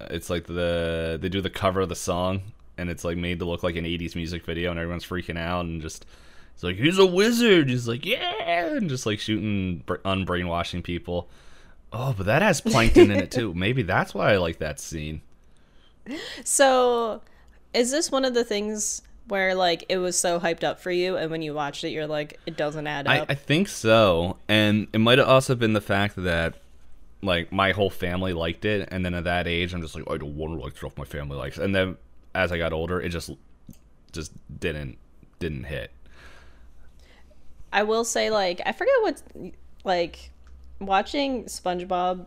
It's 0.00 0.28
like 0.30 0.46
the 0.46 1.18
they 1.20 1.28
do 1.28 1.40
the 1.40 1.50
cover 1.50 1.80
of 1.80 1.88
the 1.88 1.96
song, 1.96 2.52
and 2.80 2.90
it's 2.90 3.04
like 3.04 3.16
made 3.16 3.38
to 3.38 3.44
look 3.44 3.62
like 3.62 3.76
an 3.76 3.84
'80s 3.84 4.16
music 4.16 4.44
video, 4.44 4.70
and 4.70 4.80
everyone's 4.80 5.04
freaking 5.04 5.38
out 5.38 5.66
and 5.66 5.80
just. 5.80 6.06
It's 6.54 6.64
like 6.64 6.76
he's 6.76 6.98
a 6.98 7.06
wizard. 7.06 7.70
He's 7.70 7.88
like 7.88 8.04
yeah, 8.04 8.74
and 8.74 8.88
just 8.88 9.06
like 9.06 9.18
shooting 9.18 9.82
unbrainwashing 9.86 10.82
people. 10.82 11.28
Oh, 11.92 12.14
but 12.16 12.26
that 12.26 12.42
has 12.42 12.60
plankton 12.60 13.10
in 13.10 13.18
it 13.18 13.30
too. 13.30 13.54
Maybe 13.56 13.82
that's 13.82 14.14
why 14.14 14.32
I 14.32 14.36
like 14.36 14.58
that 14.58 14.78
scene. 14.78 15.22
So, 16.44 17.22
is 17.72 17.90
this 17.90 18.10
one 18.10 18.24
of 18.24 18.34
the 18.34 18.44
things 18.44 19.02
where 19.30 19.54
like 19.54 19.84
it 19.88 19.98
was 19.98 20.18
so 20.18 20.40
hyped 20.40 20.64
up 20.64 20.80
for 20.80 20.90
you 20.90 21.16
and 21.16 21.30
when 21.30 21.40
you 21.40 21.54
watched 21.54 21.84
it 21.84 21.90
you're 21.90 22.06
like 22.06 22.40
it 22.46 22.56
doesn't 22.56 22.86
add 22.86 23.06
up 23.06 23.12
i, 23.12 23.32
I 23.32 23.34
think 23.34 23.68
so 23.68 24.38
and 24.48 24.88
it 24.92 24.98
might 24.98 25.18
have 25.18 25.28
also 25.28 25.54
been 25.54 25.72
the 25.72 25.80
fact 25.80 26.16
that 26.16 26.54
like 27.22 27.52
my 27.52 27.70
whole 27.70 27.90
family 27.90 28.32
liked 28.32 28.64
it 28.64 28.88
and 28.90 29.04
then 29.04 29.14
at 29.14 29.24
that 29.24 29.46
age 29.46 29.72
i'm 29.72 29.82
just 29.82 29.94
like 29.94 30.04
i 30.10 30.16
don't 30.16 30.36
want 30.36 30.58
to 30.58 30.60
like 30.60 30.76
stuff 30.76 30.98
my 30.98 31.04
family 31.04 31.36
likes 31.36 31.58
and 31.58 31.74
then 31.74 31.96
as 32.34 32.52
i 32.52 32.58
got 32.58 32.72
older 32.72 33.00
it 33.00 33.08
just 33.08 33.30
just 34.12 34.32
didn't 34.58 34.98
didn't 35.38 35.64
hit 35.64 35.90
i 37.72 37.82
will 37.82 38.04
say 38.04 38.30
like 38.30 38.60
i 38.66 38.72
forget 38.72 38.94
what 39.02 39.22
like 39.84 40.30
watching 40.80 41.44
spongebob 41.44 42.26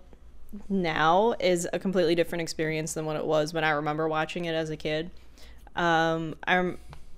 now 0.70 1.34
is 1.40 1.68
a 1.74 1.80
completely 1.80 2.16
different 2.16 2.42
experience 2.42 2.94
than 2.94 3.06
what 3.06 3.16
it 3.16 3.26
was 3.26 3.54
when 3.54 3.64
i 3.64 3.70
remember 3.72 4.08
watching 4.08 4.46
it 4.46 4.54
as 4.54 4.70
a 4.70 4.78
kid 4.78 5.10
um 5.76 6.36
i'm 6.46 6.78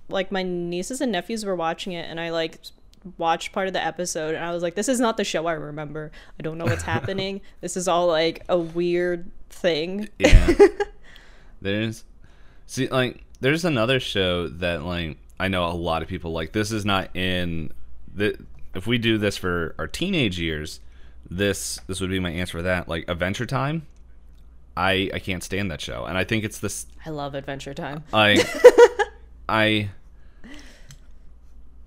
like 0.09 0.31
my 0.31 0.43
nieces 0.43 1.01
and 1.01 1.11
nephews 1.11 1.45
were 1.45 1.55
watching 1.55 1.93
it 1.93 2.09
and 2.09 2.19
I 2.19 2.29
like 2.29 2.59
watched 3.17 3.51
part 3.51 3.67
of 3.67 3.73
the 3.73 3.83
episode 3.83 4.35
and 4.35 4.43
I 4.43 4.51
was 4.51 4.63
like, 4.63 4.75
this 4.75 4.89
is 4.89 4.99
not 4.99 5.17
the 5.17 5.23
show 5.23 5.45
I 5.45 5.53
remember. 5.53 6.11
I 6.39 6.43
don't 6.43 6.57
know 6.57 6.65
what's 6.65 6.83
happening. 6.95 7.41
This 7.61 7.77
is 7.77 7.87
all 7.87 8.07
like 8.07 8.43
a 8.49 8.57
weird 8.57 9.29
thing. 9.49 10.09
Yeah. 10.19 10.53
There's 11.61 12.03
See, 12.67 12.87
like, 12.87 13.23
there's 13.39 13.65
another 13.65 13.99
show 13.99 14.47
that 14.47 14.83
like 14.83 15.17
I 15.39 15.47
know 15.47 15.65
a 15.65 15.73
lot 15.73 16.01
of 16.01 16.07
people 16.07 16.31
like. 16.31 16.51
This 16.51 16.71
is 16.71 16.85
not 16.85 17.15
in 17.15 17.71
the. 18.13 18.37
If 18.73 18.87
we 18.87 18.97
do 18.97 19.17
this 19.17 19.37
for 19.37 19.75
our 19.77 19.87
teenage 19.87 20.39
years, 20.39 20.79
this 21.29 21.79
this 21.87 22.01
would 22.01 22.09
be 22.09 22.19
my 22.19 22.31
answer 22.31 22.57
for 22.57 22.63
that. 22.63 22.87
Like 22.87 23.05
Adventure 23.09 23.45
Time, 23.45 23.85
I 24.75 25.09
I 25.13 25.19
can't 25.19 25.43
stand 25.43 25.71
that 25.71 25.81
show, 25.81 26.05
and 26.05 26.17
I 26.17 26.23
think 26.23 26.43
it's 26.43 26.59
this. 26.59 26.85
I 27.05 27.09
love 27.09 27.35
Adventure 27.35 27.73
Time. 27.73 28.03
I 28.13 28.43
I. 29.49 29.89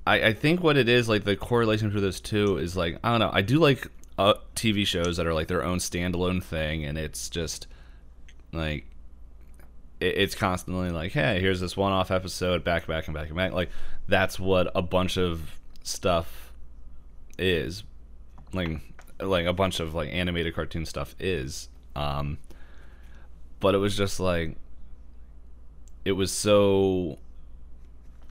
I, 0.07 0.29
I 0.29 0.33
think 0.33 0.63
what 0.63 0.79
it 0.79 0.89
is 0.89 1.07
like 1.07 1.25
the 1.25 1.37
correlation 1.37 1.89
between 1.89 2.03
those 2.03 2.19
two 2.19 2.57
is 2.57 2.75
like 2.75 2.99
I 3.05 3.11
don't 3.11 3.21
know 3.21 3.31
I 3.31 3.43
do 3.43 3.59
like 3.59 3.89
uh, 4.17 4.35
TV 4.57 4.87
shows 4.87 5.19
that 5.19 5.27
are 5.27 5.35
like 5.35 5.49
their 5.49 5.63
own 5.63 5.79
standalone 5.79 6.43
thing 6.43 6.83
and 6.87 6.97
it's 6.97 7.29
just 7.29 7.67
like 8.51 8.87
it's 10.01 10.35
constantly 10.35 10.91
like 10.91 11.13
hey 11.13 11.41
here's 11.41 11.61
this 11.61 11.77
one-off 11.77 12.11
episode 12.11 12.63
back 12.63 12.87
back 12.87 13.09
and 13.09 13.15
back 13.15 13.29
and 13.29 13.37
back. 13.37 13.53
Like 13.53 13.71
that's 14.07 14.39
what 14.39 14.71
a 14.75 14.83
bunch 14.83 15.19
of 15.19 15.59
stuff 15.83 16.53
is. 17.39 17.83
Like 18.53 18.81
like 19.21 19.47
a 19.47 19.53
bunch 19.53 19.81
of 19.81 19.95
like 19.95 20.11
animated 20.13 20.55
cartoon 20.55 20.87
stuff 20.87 21.15
is. 21.19 21.69
Um 21.97 22.39
but 23.61 23.75
it 23.75 23.79
was 23.79 23.97
just 23.97 24.21
like 24.21 24.57
it 26.05 26.13
was 26.13 26.31
so 26.31 27.19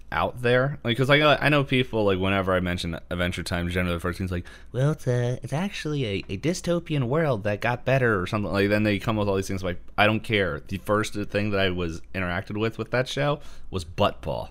out 0.10 0.42
there 0.42 0.80
like 0.86 0.96
because 0.96 1.10
like 1.10 1.22
i 1.22 1.50
know 1.50 1.66
people 1.66 2.06
like 2.06 2.18
whenever 2.18 2.54
i 2.54 2.62
mention 2.62 2.98
adventure 3.10 3.44
time 3.44 3.68
generally 3.70 3.94
the 3.96 4.00
first 4.00 4.18
thing's 4.18 4.32
like 4.32 4.46
well 4.72 4.92
it's 4.92 5.06
a 5.06 5.38
it's 5.44 5.52
actually 5.52 6.06
a, 6.06 6.24
a 6.30 6.38
dystopian 6.38 7.04
world 7.04 7.44
that 7.44 7.60
got 7.60 7.84
better 7.84 8.18
or 8.22 8.26
something 8.26 8.52
like 8.52 8.70
then 8.70 8.84
they 8.84 9.00
come 9.00 9.18
with 9.18 9.28
all 9.28 9.36
these 9.36 9.50
things 9.50 9.64
like 9.64 9.82
i 9.98 10.06
don't 10.08 10.22
care 10.22 10.62
the 10.70 10.78
first 10.78 11.14
thing 11.14 11.52
that 11.52 11.60
i 11.60 11.70
was 11.70 12.02
interacted 12.16 12.58
with 12.58 12.78
with 12.78 12.90
that 12.92 13.08
show 13.08 13.40
was 13.70 13.84
Buttball 13.84 14.50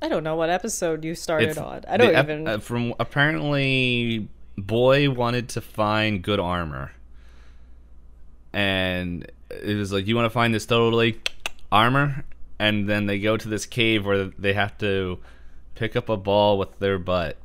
I 0.00 0.08
don't 0.08 0.22
know 0.22 0.36
what 0.36 0.48
episode 0.48 1.04
you 1.04 1.14
started 1.14 1.50
It's 1.50 1.58
on. 1.58 1.84
I 1.88 1.96
don't 1.96 2.12
the 2.12 2.18
even. 2.20 2.46
uh, 2.46 2.58
from 2.60 2.94
apparently, 3.00 4.28
boy 4.56 5.10
wanted 5.10 5.48
to 5.50 5.60
find 5.60 6.22
good 6.22 6.38
armor, 6.38 6.92
and 8.52 9.28
it 9.50 9.74
was 9.76 9.92
like, 9.92 10.06
"You 10.06 10.14
want 10.14 10.26
to 10.26 10.30
find 10.30 10.54
this 10.54 10.66
totally 10.66 11.20
armor?" 11.72 12.24
And 12.58 12.88
then 12.88 13.06
they 13.06 13.18
go 13.18 13.36
to 13.36 13.48
this 13.48 13.66
cave 13.66 14.04
where 14.04 14.26
they 14.26 14.52
have 14.52 14.76
to 14.78 15.18
pick 15.74 15.94
up 15.94 16.08
a 16.08 16.16
ball 16.16 16.58
with 16.58 16.78
their 16.80 16.98
butt, 16.98 17.36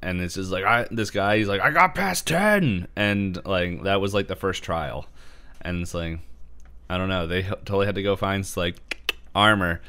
and 0.00 0.20
it's 0.20 0.34
just 0.34 0.52
like, 0.52 0.64
"I." 0.64 0.86
This 0.90 1.10
guy, 1.10 1.38
he's 1.38 1.48
like, 1.48 1.60
"I 1.60 1.70
got 1.70 1.94
past 1.94 2.26
ten, 2.26 2.86
and 2.94 3.44
like 3.44 3.82
that 3.82 4.00
was 4.00 4.14
like 4.14 4.28
the 4.28 4.36
first 4.36 4.62
trial, 4.62 5.06
and 5.60 5.82
it's 5.82 5.92
like, 5.92 6.20
I 6.88 6.98
don't 6.98 7.08
know, 7.08 7.26
they 7.26 7.42
totally 7.42 7.86
had 7.86 7.96
to 7.96 8.02
go 8.02 8.14
find 8.14 8.48
like 8.56 9.12
armor. 9.34 9.80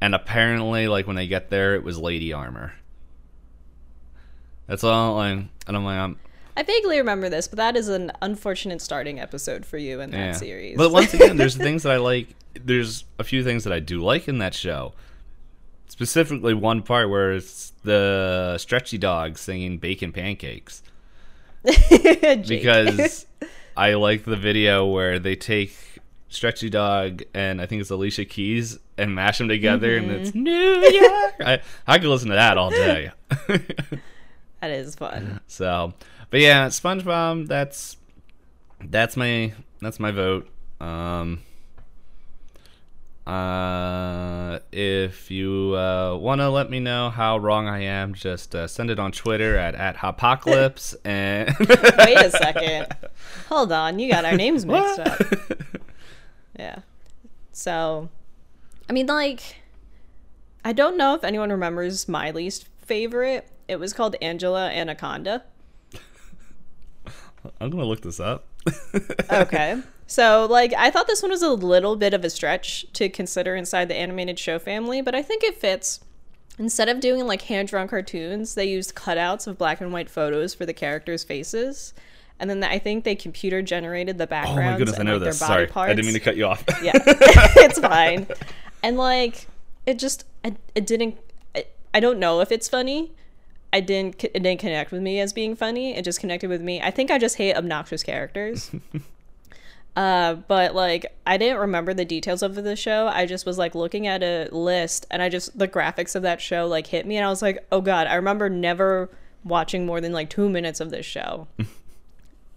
And 0.00 0.14
apparently 0.14 0.88
like 0.88 1.06
when 1.06 1.16
they 1.16 1.26
get 1.26 1.50
there 1.50 1.74
it 1.74 1.82
was 1.82 1.98
lady 1.98 2.32
armor. 2.32 2.74
That's 4.66 4.84
all 4.84 5.14
like 5.14 5.38
and 5.66 5.76
i'm 5.76 5.84
like 5.84 5.98
I'm, 5.98 6.18
I 6.56 6.62
vaguely 6.62 6.98
remember 6.98 7.28
this, 7.28 7.48
but 7.48 7.58
that 7.58 7.76
is 7.76 7.88
an 7.88 8.12
unfortunate 8.22 8.80
starting 8.80 9.20
episode 9.20 9.66
for 9.66 9.76
you 9.76 10.00
in 10.00 10.10
that 10.12 10.16
yeah. 10.16 10.32
series. 10.32 10.76
but 10.76 10.90
once 10.90 11.12
again 11.12 11.36
there's 11.36 11.56
things 11.66 11.82
that 11.82 11.92
i 11.92 11.96
like 11.98 12.28
there's 12.54 13.04
a 13.18 13.24
few 13.24 13.44
things 13.44 13.64
that 13.64 13.72
i 13.72 13.80
do 13.80 14.02
like 14.02 14.28
in 14.28 14.38
that 14.38 14.54
show. 14.54 14.94
Specifically 15.88 16.54
one 16.54 16.82
part 16.82 17.10
where 17.10 17.32
it's 17.32 17.72
the 17.84 18.56
stretchy 18.58 18.98
dog 18.98 19.38
singing 19.38 19.78
bacon 19.78 20.12
pancakes. 20.12 20.82
Because 22.48 23.26
i 23.76 23.94
like 23.94 24.24
the 24.24 24.36
video 24.36 24.86
where 24.86 25.18
they 25.18 25.36
take 25.36 25.76
stretchy 26.28 26.70
dog 26.70 27.22
and 27.34 27.60
i 27.60 27.66
think 27.66 27.80
it's 27.80 27.90
alicia 27.90 28.24
keys 28.24 28.78
and 28.96 29.14
mash 29.14 29.38
them 29.38 29.48
together 29.48 29.96
and 29.96 30.10
it's 30.10 30.30
mm-hmm. 30.30 30.42
new 30.42 30.90
york. 30.90 31.34
I, 31.40 31.60
I 31.86 31.98
could 31.98 32.08
listen 32.08 32.30
to 32.30 32.36
that 32.36 32.56
all 32.56 32.70
day. 32.70 33.12
That 34.60 34.70
is 34.70 34.94
fun. 34.94 35.40
So, 35.46 35.92
but 36.36 36.42
yeah, 36.42 36.66
SpongeBob. 36.66 37.48
That's 37.48 37.96
that's 38.78 39.16
my 39.16 39.54
that's 39.80 39.98
my 39.98 40.10
vote. 40.10 40.46
Um, 40.82 41.40
uh, 43.26 44.58
if 44.70 45.30
you 45.30 45.74
uh, 45.74 46.14
want 46.20 46.42
to 46.42 46.50
let 46.50 46.68
me 46.68 46.78
know 46.78 47.08
how 47.08 47.38
wrong 47.38 47.68
I 47.68 47.84
am, 47.84 48.12
just 48.12 48.54
uh, 48.54 48.66
send 48.66 48.90
it 48.90 48.98
on 48.98 49.12
Twitter 49.12 49.56
at 49.56 49.74
at 49.76 49.96
Hopocalypse 49.96 50.94
and 51.06 51.56
Wait 51.58 52.18
a 52.18 52.30
second. 52.30 52.88
Hold 53.48 53.72
on, 53.72 53.98
you 53.98 54.12
got 54.12 54.26
our 54.26 54.36
names 54.36 54.66
mixed 54.66 54.98
What? 54.98 55.08
up. 55.08 55.20
Yeah. 56.58 56.80
So, 57.52 58.10
I 58.90 58.92
mean, 58.92 59.06
like, 59.06 59.56
I 60.66 60.74
don't 60.74 60.98
know 60.98 61.14
if 61.14 61.24
anyone 61.24 61.48
remembers 61.48 62.06
my 62.10 62.30
least 62.30 62.66
favorite. 62.82 63.48
It 63.68 63.80
was 63.80 63.94
called 63.94 64.16
Angela 64.20 64.68
Anaconda. 64.68 65.42
I'm 67.60 67.70
gonna 67.70 67.84
look 67.84 68.02
this 68.02 68.20
up. 68.20 68.46
Okay. 69.30 69.80
So, 70.08 70.46
like, 70.48 70.72
I 70.74 70.90
thought 70.90 71.08
this 71.08 71.20
one 71.22 71.32
was 71.32 71.42
a 71.42 71.50
little 71.50 71.96
bit 71.96 72.14
of 72.14 72.24
a 72.24 72.30
stretch 72.30 72.86
to 72.92 73.08
consider 73.08 73.56
inside 73.56 73.88
the 73.88 73.96
animated 73.96 74.38
show 74.38 74.58
family, 74.58 75.00
but 75.02 75.14
I 75.14 75.22
think 75.22 75.42
it 75.42 75.56
fits. 75.56 76.00
Instead 76.58 76.88
of 76.88 77.00
doing 77.00 77.26
like 77.26 77.42
hand 77.42 77.68
drawn 77.68 77.88
cartoons, 77.88 78.54
they 78.54 78.64
used 78.64 78.94
cutouts 78.94 79.46
of 79.46 79.58
black 79.58 79.80
and 79.80 79.92
white 79.92 80.08
photos 80.08 80.54
for 80.54 80.64
the 80.64 80.72
characters' 80.72 81.24
faces. 81.24 81.92
And 82.38 82.48
then 82.48 82.62
I 82.62 82.78
think 82.78 83.04
they 83.04 83.14
computer 83.14 83.62
generated 83.62 84.18
the 84.18 84.24
Oh 84.24 84.28
backgrounds 84.28 84.58
my 84.58 84.78
goodness, 84.78 84.96
I 84.96 85.00
and 85.00 85.08
know 85.08 85.16
like, 85.16 85.24
this. 85.24 85.38
Sorry, 85.38 85.66
parts. 85.66 85.90
I 85.90 85.94
didn't 85.94 86.06
mean 86.06 86.14
to 86.14 86.20
cut 86.20 86.36
you 86.36 86.46
off. 86.46 86.64
yeah 86.82 86.92
it's 87.04 87.78
fine 87.78 88.26
and 88.82 88.96
like 88.96 89.46
it 89.84 89.98
just 89.98 90.24
it, 90.44 90.56
it 90.74 90.86
didn't 90.86 91.16
I, 91.54 91.66
I 91.92 92.00
don't 92.00 92.18
know 92.18 92.40
if 92.40 92.52
it's 92.52 92.68
funny 92.68 93.12
i 93.76 93.80
didn't 93.80 94.24
it 94.24 94.42
didn't 94.42 94.58
connect 94.58 94.90
with 94.90 95.02
me 95.02 95.20
as 95.20 95.32
being 95.32 95.54
funny 95.54 95.94
it 95.96 96.02
just 96.02 96.20
connected 96.20 96.48
with 96.48 96.60
me 96.60 96.80
i 96.80 96.90
think 96.90 97.10
i 97.10 97.18
just 97.18 97.36
hate 97.36 97.54
obnoxious 97.54 98.02
characters 98.02 98.70
uh 99.96 100.34
but 100.34 100.74
like 100.74 101.06
i 101.26 101.36
didn't 101.36 101.58
remember 101.58 101.92
the 101.94 102.04
details 102.04 102.42
of 102.42 102.54
the 102.54 102.76
show 102.76 103.08
i 103.08 103.26
just 103.26 103.46
was 103.46 103.58
like 103.58 103.74
looking 103.74 104.06
at 104.06 104.22
a 104.22 104.48
list 104.52 105.06
and 105.10 105.22
i 105.22 105.28
just 105.28 105.56
the 105.58 105.68
graphics 105.68 106.14
of 106.14 106.22
that 106.22 106.40
show 106.40 106.66
like 106.66 106.86
hit 106.86 107.06
me 107.06 107.16
and 107.16 107.26
i 107.26 107.28
was 107.28 107.42
like 107.42 107.64
oh 107.70 107.80
god 107.80 108.06
i 108.06 108.14
remember 108.14 108.48
never 108.48 109.10
watching 109.44 109.86
more 109.86 110.00
than 110.00 110.12
like 110.12 110.28
two 110.28 110.48
minutes 110.48 110.80
of 110.80 110.90
this 110.90 111.06
show 111.06 111.46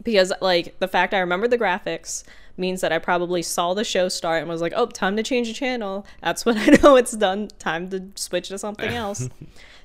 because 0.04 0.32
like 0.42 0.78
the 0.80 0.88
fact 0.88 1.14
I 1.14 1.20
remember 1.20 1.48
the 1.48 1.58
graphics 1.58 2.24
means 2.58 2.82
that 2.82 2.92
I 2.92 3.00
probably 3.00 3.42
saw 3.42 3.74
the 3.74 3.84
show 3.84 4.10
start 4.10 4.42
and 4.42 4.50
was 4.50 4.62
like, 4.62 4.74
"Oh, 4.76 4.88
time 4.88 5.16
to 5.18 5.24
change 5.24 5.48
the 5.48 5.54
channel." 5.54 6.06
That's 6.22 6.46
when 6.48 6.58
I 6.58 6.78
know 6.82 6.96
it's 6.96 7.12
done. 7.12 7.50
Time 7.60 7.90
to 7.90 8.08
switch 8.16 8.50
to 8.50 8.58
something 8.58 8.92
else. 8.92 9.30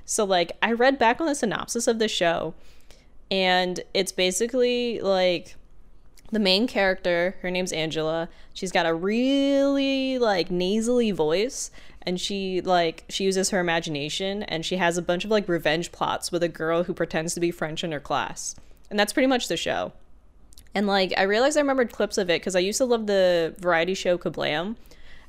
So 0.05 0.25
like 0.25 0.53
I 0.63 0.73
read 0.73 0.99
back 0.99 1.21
on 1.21 1.27
the 1.27 1.35
synopsis 1.35 1.87
of 1.87 1.99
the 1.99 2.09
show 2.09 2.55
and 3.31 3.81
it's 3.95 4.13
basically 4.13 5.01
like 5.01 5.57
the 6.31 6.39
main 6.39 6.67
character, 6.67 7.37
her 7.43 7.51
name's 7.51 7.73
Angela. 7.73 8.29
She's 8.53 8.73
got 8.73 8.87
a 8.87 8.95
really 8.95 10.19
like 10.19 10.51
nasally 10.51 11.11
voice 11.11 11.71
and 12.03 12.21
she 12.21 12.61
like 12.61 13.05
she 13.09 13.25
uses 13.25 13.51
her 13.51 13.61
imagination 13.61 14.43
and 14.45 14.65
she 14.65 14.77
has 14.77 14.99
a 14.99 15.03
bunch 15.03 15.25
of 15.25 15.31
like 15.31 15.49
revenge 15.49 15.93
plots 15.93 16.31
with 16.31 16.43
a 16.43 16.49
girl 16.49 16.85
who 16.85 16.93
pretends 16.93 17.35
to 17.35 17.41
be 17.41 17.51
French 17.51 17.83
in 17.83 17.93
her 17.93 18.01
class. 18.01 18.57
And 18.91 18.99
that's 18.99 19.13
pretty 19.13 19.27
much 19.27 19.49
the 19.49 19.57
show. 19.57 19.93
And 20.75 20.87
like 20.87 21.15
I 21.17 21.23
realized 21.23 21.57
I 21.57 21.61
remembered 21.61 21.93
clips 21.93 22.19
of 22.19 22.29
it 22.29 22.41
cuz 22.41 22.55
I 22.55 22.61
used 22.61 22.79
to 22.79 22.85
love 22.85 23.07
the 23.07 23.55
variety 23.59 23.95
show 23.95 24.19
Kablam. 24.19 24.77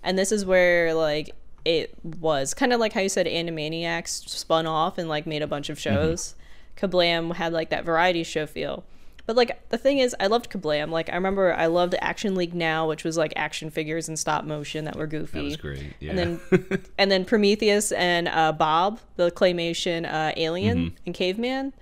And 0.04 0.18
this 0.18 0.32
is 0.32 0.46
where 0.46 0.94
like 0.94 1.32
it 1.66 1.94
was 2.04 2.54
kind 2.54 2.72
of 2.72 2.80
like 2.80 2.94
how 2.94 3.02
you 3.02 3.10
said 3.10 3.26
Animaniacs 3.26 4.30
spun 4.30 4.66
off 4.68 4.98
and 4.98 5.10
like 5.10 5.26
made 5.26 5.42
a 5.42 5.48
bunch 5.48 5.70
of 5.70 5.80
shows. 5.80 6.36
Kablam 6.78 7.34
had 7.36 7.54
like 7.54 7.70
that 7.70 7.84
variety 7.86 8.24
show 8.24 8.46
feel. 8.46 8.84
But 9.26 9.36
like 9.36 9.68
the 9.70 9.78
thing 9.80 9.98
is, 9.98 10.16
I 10.20 10.28
loved 10.28 10.52
Kablam. 10.52 10.92
Like 10.92 11.10
I 11.10 11.16
remember, 11.16 11.52
I 11.54 11.66
loved 11.66 11.96
Action 12.00 12.36
League 12.36 12.54
Now, 12.54 12.88
which 12.88 13.04
was 13.04 13.18
like 13.18 13.34
action 13.36 13.72
figures 13.72 14.08
and 14.08 14.20
stop 14.20 14.44
motion 14.46 14.86
that 14.86 14.96
were 14.96 15.08
goofy. 15.08 15.40
That 15.40 15.44
was 15.46 15.58
great. 15.58 15.94
Yeah. 16.00 16.12
And 16.12 16.20
then, 16.20 16.84
and 17.00 17.10
then 17.12 17.26
Prometheus 17.26 17.92
and 17.92 18.28
uh, 18.28 18.52
Bob, 18.52 19.00
the 19.16 19.32
claymation 19.32 20.06
uh, 20.12 20.34
alien 20.38 20.78
Mm-hmm. 20.78 20.96
and 21.08 21.16
caveman, 21.16 21.74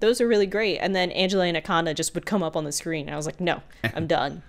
those 0.00 0.20
are 0.20 0.26
really 0.26 0.46
great. 0.46 0.78
And 0.78 0.96
then 0.96 1.12
Angela 1.12 1.44
Anaconda 1.46 1.94
just 1.94 2.14
would 2.16 2.26
come 2.26 2.42
up 2.42 2.56
on 2.56 2.64
the 2.64 2.72
screen. 2.72 3.08
I 3.08 3.14
was 3.14 3.26
like, 3.26 3.40
no, 3.40 3.62
I'm 3.94 4.06
done. 4.08 4.42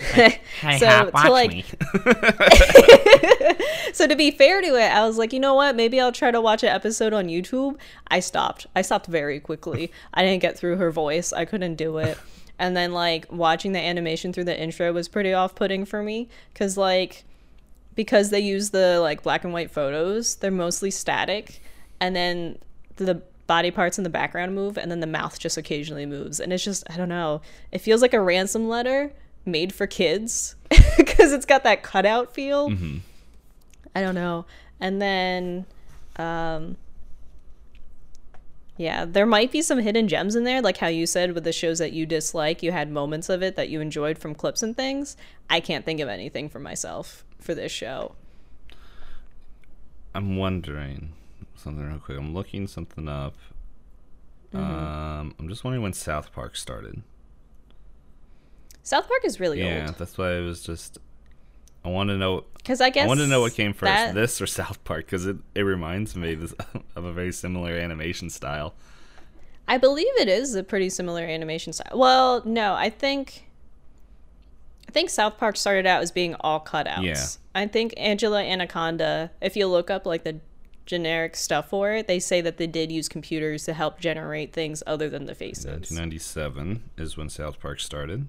so 0.78 1.10
to 1.10 1.30
like 1.30 1.64
so 3.92 4.06
to 4.06 4.16
be 4.16 4.30
fair 4.30 4.60
to 4.60 4.74
it, 4.76 4.90
I 4.90 5.06
was 5.06 5.18
like, 5.18 5.32
you 5.32 5.40
know 5.40 5.54
what? 5.54 5.76
Maybe 5.76 6.00
I'll 6.00 6.12
try 6.12 6.30
to 6.30 6.40
watch 6.40 6.62
an 6.62 6.70
episode 6.70 7.12
on 7.12 7.26
YouTube. 7.26 7.78
I 8.08 8.20
stopped. 8.20 8.66
I 8.74 8.82
stopped 8.82 9.06
very 9.06 9.40
quickly. 9.40 9.92
I 10.12 10.22
didn't 10.22 10.42
get 10.42 10.58
through 10.58 10.76
her 10.76 10.90
voice. 10.90 11.32
I 11.32 11.44
couldn't 11.44 11.76
do 11.76 11.98
it. 11.98 12.18
And 12.58 12.76
then 12.76 12.92
like 12.92 13.30
watching 13.32 13.72
the 13.72 13.80
animation 13.80 14.32
through 14.32 14.44
the 14.44 14.58
intro 14.60 14.92
was 14.92 15.08
pretty 15.08 15.32
off-putting 15.32 15.84
for 15.84 16.02
me 16.02 16.28
cuz 16.54 16.76
like 16.76 17.24
because 17.94 18.30
they 18.30 18.40
use 18.40 18.70
the 18.70 19.00
like 19.00 19.22
black 19.22 19.44
and 19.44 19.52
white 19.52 19.70
photos, 19.70 20.36
they're 20.36 20.50
mostly 20.50 20.90
static 20.90 21.60
and 22.00 22.14
then 22.14 22.58
the 22.96 23.22
body 23.46 23.70
parts 23.70 23.98
in 23.98 24.04
the 24.04 24.10
background 24.10 24.54
move 24.54 24.78
and 24.78 24.90
then 24.90 25.00
the 25.00 25.06
mouth 25.06 25.38
just 25.38 25.58
occasionally 25.58 26.06
moves 26.06 26.40
and 26.40 26.52
it's 26.52 26.64
just 26.64 26.84
I 26.90 26.96
don't 26.96 27.08
know. 27.08 27.42
It 27.72 27.80
feels 27.80 28.02
like 28.02 28.14
a 28.14 28.20
ransom 28.20 28.68
letter 28.68 29.12
made 29.44 29.72
for 29.72 29.86
kids 29.86 30.56
because 30.96 31.32
it's 31.32 31.46
got 31.46 31.64
that 31.64 31.82
cutout 31.82 32.34
feel. 32.34 32.70
Mm-hmm. 32.70 32.98
I 33.94 34.00
don't 34.00 34.14
know. 34.14 34.46
And 34.80 35.00
then, 35.00 35.66
um, 36.16 36.76
yeah, 38.76 39.04
there 39.04 39.26
might 39.26 39.52
be 39.52 39.62
some 39.62 39.78
hidden 39.78 40.08
gems 40.08 40.34
in 40.34 40.44
there, 40.44 40.60
like 40.60 40.78
how 40.78 40.88
you 40.88 41.06
said 41.06 41.32
with 41.32 41.44
the 41.44 41.52
shows 41.52 41.78
that 41.78 41.92
you 41.92 42.06
dislike, 42.06 42.62
you 42.62 42.72
had 42.72 42.90
moments 42.90 43.28
of 43.28 43.42
it 43.42 43.54
that 43.56 43.68
you 43.68 43.80
enjoyed 43.80 44.18
from 44.18 44.34
clips 44.34 44.62
and 44.62 44.76
things. 44.76 45.16
I 45.48 45.60
can't 45.60 45.84
think 45.84 46.00
of 46.00 46.08
anything 46.08 46.48
for 46.48 46.58
myself 46.58 47.24
for 47.38 47.54
this 47.54 47.70
show. 47.70 48.16
I'm 50.14 50.36
wondering 50.36 51.12
something 51.56 51.86
real 51.86 51.98
quick. 51.98 52.18
I'm 52.18 52.34
looking 52.34 52.66
something 52.66 53.08
up. 53.08 53.36
Um, 54.52 55.34
I'm 55.38 55.48
just 55.48 55.64
wondering 55.64 55.82
when 55.82 55.92
South 55.92 56.32
Park 56.32 56.54
started. 56.54 57.02
South 58.84 59.08
Park 59.08 59.22
is 59.24 59.40
really 59.40 59.58
Yeah, 59.58 59.64
old. 59.64 59.74
Yeah, 59.74 59.90
that's 59.98 60.16
why 60.16 60.36
I 60.36 60.40
was 60.40 60.62
just. 60.62 60.98
I 61.84 61.88
want 61.88 62.08
to 62.10 62.16
know. 62.16 62.44
Because 62.58 62.80
I 62.80 62.90
guess 62.90 63.04
I 63.04 63.08
want 63.08 63.20
to 63.20 63.26
know 63.26 63.40
what 63.40 63.54
came 63.54 63.72
first, 63.72 63.90
that- 63.90 64.14
this 64.14 64.40
or 64.40 64.46
South 64.46 64.82
Park, 64.84 65.06
because 65.06 65.26
it, 65.26 65.36
it 65.54 65.62
reminds 65.62 66.14
me 66.14 66.34
this, 66.34 66.54
of 66.96 67.04
a 67.04 67.12
very 67.12 67.32
similar 67.32 67.72
animation 67.72 68.30
style. 68.30 68.74
I 69.66 69.78
believe 69.78 70.06
it 70.18 70.28
is 70.28 70.54
a 70.54 70.62
pretty 70.62 70.90
similar 70.90 71.24
animation 71.24 71.72
style. 71.72 71.98
Well, 71.98 72.42
no, 72.44 72.74
I 72.74 72.90
think 72.90 73.46
I 74.88 74.92
think 74.92 75.10
South 75.10 75.38
Park 75.38 75.56
started 75.56 75.86
out 75.86 76.02
as 76.02 76.12
being 76.12 76.34
all 76.40 76.60
cutouts. 76.60 77.02
Yeah. 77.02 77.24
I 77.54 77.66
think 77.66 77.94
Angela 77.96 78.42
Anaconda, 78.42 79.30
if 79.40 79.56
you 79.56 79.66
look 79.66 79.90
up 79.90 80.04
like 80.06 80.24
the 80.24 80.40
generic 80.86 81.34
stuff 81.36 81.70
for 81.70 81.92
it, 81.92 82.06
they 82.06 82.18
say 82.18 82.42
that 82.42 82.58
they 82.58 82.66
did 82.66 82.92
use 82.92 83.08
computers 83.08 83.64
to 83.64 83.72
help 83.72 83.98
generate 83.98 84.52
things 84.52 84.82
other 84.86 85.08
than 85.08 85.24
the 85.24 85.34
faces. 85.34 85.64
1997 85.64 86.90
is 86.98 87.16
when 87.16 87.30
South 87.30 87.58
Park 87.58 87.80
started. 87.80 88.28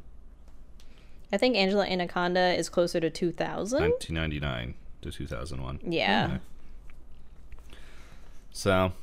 I 1.31 1.37
think 1.37 1.55
Angela 1.55 1.85
Anaconda 1.85 2.53
is 2.53 2.69
closer 2.69 2.99
to 2.99 3.09
2000. 3.09 3.81
1999 3.81 4.75
to 5.01 5.11
2001. 5.11 5.79
Yeah. 5.83 6.37
So, 8.51 8.93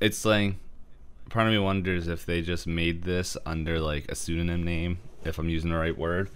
it's 0.00 0.24
like, 0.24 0.54
part 1.28 1.46
of 1.46 1.52
me 1.52 1.58
wonders 1.58 2.08
if 2.08 2.24
they 2.24 2.40
just 2.40 2.66
made 2.66 3.02
this 3.04 3.36
under 3.44 3.80
like 3.80 4.10
a 4.10 4.14
pseudonym 4.14 4.62
name, 4.62 4.98
if 5.24 5.38
I'm 5.38 5.48
using 5.48 5.70
the 5.70 5.76
right 5.76 5.96
word, 5.96 6.30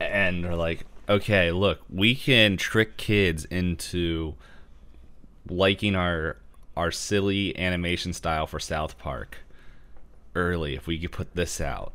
and 0.00 0.44
they're 0.44 0.56
like, 0.56 0.84
okay, 1.08 1.52
look, 1.52 1.80
we 1.90 2.14
can 2.14 2.56
trick 2.56 2.96
kids 2.96 3.44
into 3.46 4.34
liking 5.48 5.94
our 5.94 6.36
our 6.76 6.90
silly 6.90 7.56
animation 7.58 8.12
style 8.12 8.46
for 8.46 8.60
South 8.60 8.98
Park 8.98 9.38
early 10.34 10.74
if 10.74 10.86
we 10.86 10.98
could 10.98 11.12
put 11.12 11.34
this 11.34 11.60
out. 11.60 11.92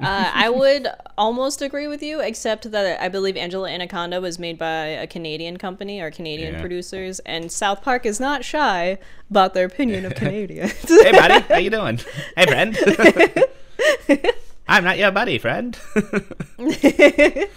Uh, 0.00 0.30
I 0.34 0.48
would 0.48 0.86
almost 1.18 1.60
agree 1.62 1.86
with 1.86 2.02
you, 2.02 2.20
except 2.20 2.70
that 2.70 3.00
I 3.00 3.08
believe 3.08 3.36
Angela 3.36 3.68
Anaconda 3.70 4.20
was 4.20 4.38
made 4.38 4.58
by 4.58 4.86
a 4.86 5.06
Canadian 5.06 5.56
company 5.58 6.00
or 6.00 6.10
Canadian 6.10 6.54
Yeah. 6.54 6.60
producers, 6.60 7.18
and 7.20 7.52
South 7.52 7.82
Park 7.82 8.06
is 8.06 8.18
not 8.18 8.44
shy 8.44 8.98
about 9.30 9.54
their 9.54 9.66
opinion 9.66 10.04
of 10.06 10.14
Canadians. 10.22 10.72
hey 10.88 11.12
buddy, 11.12 11.40
how 11.44 11.56
you 11.58 11.70
doing? 11.70 12.00
Hey 12.36 12.46
friend. 12.46 12.78
I'm 14.68 14.84
not 14.84 14.98
your 14.98 15.10
buddy, 15.10 15.38
friend. 15.38 15.78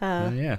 Uh, 0.00 0.32
yeah. 0.34 0.56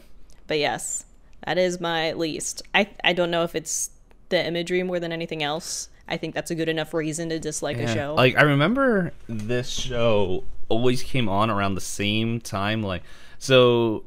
but 0.48 0.58
yes, 0.58 1.04
that 1.46 1.58
is 1.58 1.82
my 1.82 2.14
least. 2.14 2.62
I 2.74 2.88
I 3.04 3.12
don't 3.12 3.30
know 3.30 3.44
if 3.44 3.56
it's 3.56 3.90
the 4.30 4.46
imagery 4.46 4.84
more 4.84 5.02
than 5.02 5.12
anything 5.12 5.44
else. 5.44 5.90
I 6.08 6.18
think 6.18 6.36
that's 6.36 6.52
a 6.52 6.56
good 6.56 6.70
enough 6.70 6.94
reason 6.94 7.30
to 7.30 7.40
dislike 7.40 7.78
a 7.78 7.88
show. 7.88 8.14
Like 8.16 8.38
I 8.38 8.44
remember 8.44 9.14
this 9.28 9.70
show 9.70 10.44
always 10.70 11.02
came 11.02 11.30
on 11.30 11.50
around 11.50 11.76
the 11.76 11.82
same 11.82 12.42
time. 12.42 12.84
Like 12.84 13.04
so, 13.40 14.04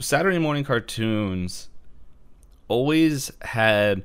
Saturday 0.00 0.38
morning 0.38 0.64
cartoons 0.64 1.68
always 2.66 3.30
had 3.42 4.02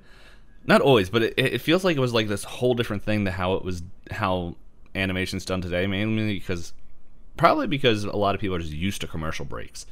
not 0.65 0.81
always, 0.81 1.09
but 1.09 1.23
it, 1.23 1.33
it 1.37 1.61
feels 1.61 1.83
like 1.83 1.97
it 1.97 1.99
was 1.99 2.13
like 2.13 2.27
this 2.27 2.43
whole 2.43 2.73
different 2.73 3.03
thing 3.03 3.25
to 3.25 3.31
how 3.31 3.55
it 3.55 3.63
was 3.63 3.83
how 4.11 4.55
animation's 4.95 5.45
done 5.45 5.61
today. 5.61 5.87
Mainly 5.87 6.35
because 6.35 6.73
probably 7.35 7.67
because 7.67 8.03
a 8.03 8.15
lot 8.15 8.35
of 8.35 8.41
people 8.41 8.55
are 8.55 8.59
just 8.59 8.71
used 8.71 9.01
to 9.01 9.07
commercial 9.07 9.45
breaks, 9.45 9.85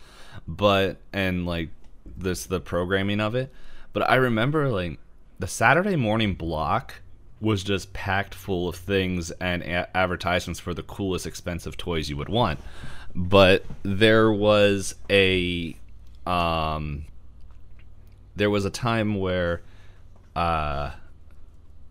but 0.48 0.98
and 1.12 1.46
like 1.46 1.70
this 2.18 2.46
the 2.46 2.60
programming 2.60 3.20
of 3.20 3.36
it. 3.36 3.52
But 3.94 4.10
I 4.10 4.16
remember 4.16 4.70
like 4.70 5.00
the 5.40 5.48
Saturday 5.48 5.96
morning 5.96 6.36
block 6.36 7.02
was 7.42 7.64
just 7.64 7.92
packed 7.92 8.36
full 8.36 8.70
of 8.70 8.76
things 8.76 9.32
and 9.32 9.64
a- 9.64 9.98
advertisements 9.98 10.60
for 10.60 10.74
the 10.74 10.84
coolest 10.84 11.26
expensive 11.26 11.76
toys 11.76 12.10
you 12.10 12.16
would 12.16 12.30
want. 12.30 12.60
But 13.16 13.66
there 13.84 14.32
was 14.32 14.96
a 15.10 15.76
um 16.26 17.06
there 18.36 18.50
was 18.50 18.64
a 18.64 18.70
time 18.70 19.16
where 19.16 19.62
uh 20.36 20.92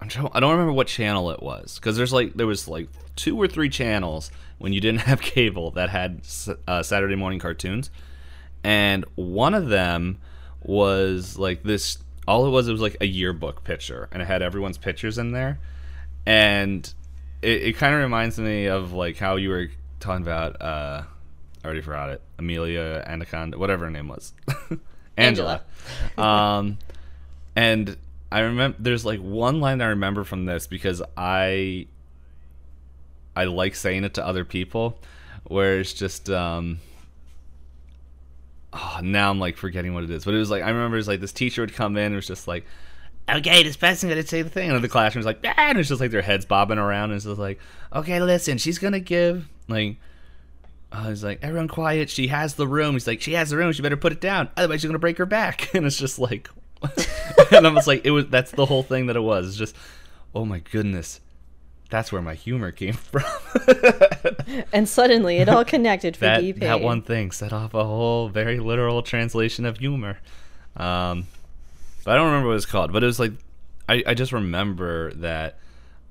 I'm 0.00 0.08
trying, 0.08 0.28
I 0.32 0.40
don't 0.40 0.52
remember 0.52 0.72
what 0.72 0.86
channel 0.86 1.30
it 1.30 1.42
was 1.42 1.78
because 1.78 1.96
there's 1.96 2.12
like 2.12 2.34
there 2.34 2.46
was 2.46 2.66
like 2.66 2.88
two 3.16 3.36
or 3.40 3.46
three 3.46 3.68
channels 3.68 4.30
when 4.58 4.72
you 4.72 4.80
didn't 4.80 5.00
have 5.10 5.20
cable 5.20 5.72
that 5.72 5.90
had 5.90 6.22
uh, 6.66 6.82
Saturday 6.82 7.16
morning 7.16 7.38
cartoons, 7.38 7.90
and 8.64 9.04
one 9.14 9.54
of 9.54 9.68
them 9.68 10.18
was 10.62 11.38
like 11.38 11.62
this. 11.62 11.98
All 12.30 12.46
it 12.46 12.50
was 12.50 12.68
it 12.68 12.72
was 12.72 12.80
like 12.80 12.96
a 13.00 13.06
yearbook 13.06 13.64
picture, 13.64 14.08
and 14.12 14.22
it 14.22 14.26
had 14.26 14.40
everyone's 14.40 14.78
pictures 14.78 15.18
in 15.18 15.32
there, 15.32 15.58
and 16.24 16.94
it, 17.42 17.62
it 17.62 17.76
kind 17.76 17.92
of 17.92 18.00
reminds 18.00 18.38
me 18.38 18.66
of 18.66 18.92
like 18.92 19.16
how 19.16 19.34
you 19.34 19.48
were 19.48 19.68
talking 19.98 20.22
about. 20.22 20.62
uh 20.62 21.02
I 21.62 21.66
already 21.66 21.80
forgot 21.80 22.10
it. 22.10 22.22
Amelia 22.38 23.02
Anaconda, 23.04 23.58
whatever 23.58 23.84
her 23.86 23.90
name 23.90 24.06
was, 24.08 24.32
Angela. 25.16 25.62
um, 26.16 26.78
and 27.56 27.96
I 28.30 28.40
remember 28.40 28.76
there's 28.78 29.04
like 29.04 29.18
one 29.18 29.60
line 29.60 29.82
I 29.82 29.86
remember 29.86 30.22
from 30.22 30.46
this 30.46 30.68
because 30.68 31.02
I 31.16 31.88
I 33.34 33.44
like 33.44 33.74
saying 33.74 34.04
it 34.04 34.14
to 34.14 34.24
other 34.24 34.44
people 34.44 34.98
where 35.48 35.80
it's 35.80 35.92
just 35.92 36.30
um 36.30 36.78
oh, 38.72 39.00
now 39.02 39.30
I'm 39.30 39.40
like 39.40 39.56
forgetting 39.56 39.94
what 39.94 40.04
it 40.04 40.10
is. 40.10 40.24
But 40.24 40.34
it 40.34 40.38
was 40.38 40.50
like 40.50 40.62
I 40.62 40.68
remember 40.68 40.96
it 40.96 41.00
was 41.00 41.08
like 41.08 41.20
this 41.20 41.32
teacher 41.32 41.62
would 41.62 41.74
come 41.74 41.96
in 41.96 42.04
and 42.04 42.14
it 42.14 42.16
was 42.16 42.26
just 42.26 42.48
like 42.48 42.64
Okay, 43.28 43.62
this 43.62 43.76
person 43.76 44.08
gonna 44.08 44.26
say 44.26 44.42
the 44.42 44.50
thing, 44.50 44.70
and 44.70 44.82
the 44.82 44.88
classroom 44.88 45.22
classroom's 45.22 45.44
like, 45.44 45.56
ah, 45.56 45.68
and 45.68 45.78
it's 45.78 45.88
just 45.88 46.00
like 46.00 46.10
their 46.10 46.22
heads 46.22 46.44
bobbing 46.44 46.78
around, 46.78 47.10
and 47.10 47.14
it's 47.14 47.24
just 47.24 47.38
like, 47.38 47.60
okay, 47.94 48.20
listen, 48.20 48.58
she's 48.58 48.78
gonna 48.78 49.00
give 49.00 49.48
like, 49.68 49.96
uh, 50.90 51.08
he's 51.08 51.22
like, 51.22 51.38
everyone 51.42 51.68
quiet, 51.68 52.10
she 52.10 52.26
has 52.28 52.54
the 52.54 52.66
room. 52.66 52.94
He's 52.94 53.06
like, 53.06 53.20
she 53.20 53.34
has 53.34 53.50
the 53.50 53.56
room, 53.56 53.72
she 53.72 53.82
better 53.82 53.96
put 53.96 54.12
it 54.12 54.20
down, 54.20 54.48
otherwise 54.56 54.80
she's 54.80 54.88
gonna 54.88 54.98
break 54.98 55.18
her 55.18 55.26
back, 55.26 55.72
and 55.74 55.86
it's 55.86 55.96
just 55.98 56.18
like, 56.18 56.48
and 57.52 57.66
I 57.66 57.70
was 57.70 57.86
like, 57.86 58.04
it 58.04 58.10
was 58.10 58.26
that's 58.26 58.50
the 58.50 58.66
whole 58.66 58.82
thing 58.82 59.06
that 59.06 59.16
it 59.16 59.20
was. 59.20 59.46
It's 59.48 59.56
just, 59.56 59.76
oh 60.34 60.44
my 60.44 60.58
goodness, 60.58 61.20
that's 61.90 62.12
where 62.12 62.22
my 62.22 62.34
humor 62.34 62.72
came 62.72 62.92
from. 62.94 63.24
and 64.72 64.88
suddenly 64.88 65.38
it 65.38 65.48
all 65.48 65.64
connected 65.76 66.16
for 66.16 66.24
that 66.24 66.60
that 66.60 66.80
one 66.80 67.02
thing 67.02 67.30
set 67.30 67.52
off 67.52 67.74
a 67.74 67.84
whole 67.84 68.28
very 68.28 68.58
literal 68.58 69.02
translation 69.02 69.64
of 69.64 69.78
humor. 69.78 70.18
Um, 70.76 71.26
but 72.04 72.12
I 72.12 72.16
don't 72.16 72.26
remember 72.26 72.48
what 72.48 72.56
it's 72.56 72.66
called. 72.66 72.92
But 72.92 73.02
it 73.02 73.06
was 73.06 73.20
like, 73.20 73.32
I, 73.88 74.02
I 74.06 74.14
just 74.14 74.32
remember 74.32 75.12
that 75.14 75.58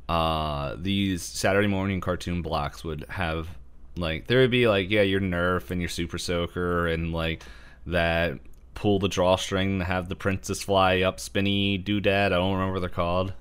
uh, 0.08 0.76
these 0.78 1.22
Saturday 1.24 1.68
morning 1.68 2.02
cartoon 2.02 2.42
blocks 2.42 2.84
would 2.84 3.06
have 3.10 3.48
like 3.96 4.28
there 4.28 4.40
would 4.40 4.52
be 4.52 4.68
like 4.68 4.90
yeah 4.90 5.02
your 5.02 5.20
Nerf 5.20 5.72
and 5.72 5.82
your 5.82 5.90
Super 5.90 6.18
Soaker 6.18 6.88
and 6.88 7.14
like 7.14 7.44
that 7.86 8.40
pull 8.74 9.00
the 9.00 9.10
drawstring 9.10 9.80
to 9.80 9.86
have 9.86 10.08
the 10.10 10.16
princess 10.16 10.64
fly 10.64 11.02
up 11.02 11.20
spinny 11.20 11.78
doodad. 11.78 12.28
I 12.28 12.30
don't 12.30 12.54
remember 12.54 12.74
what 12.74 12.80
they're 12.80 12.90
called. 12.90 13.34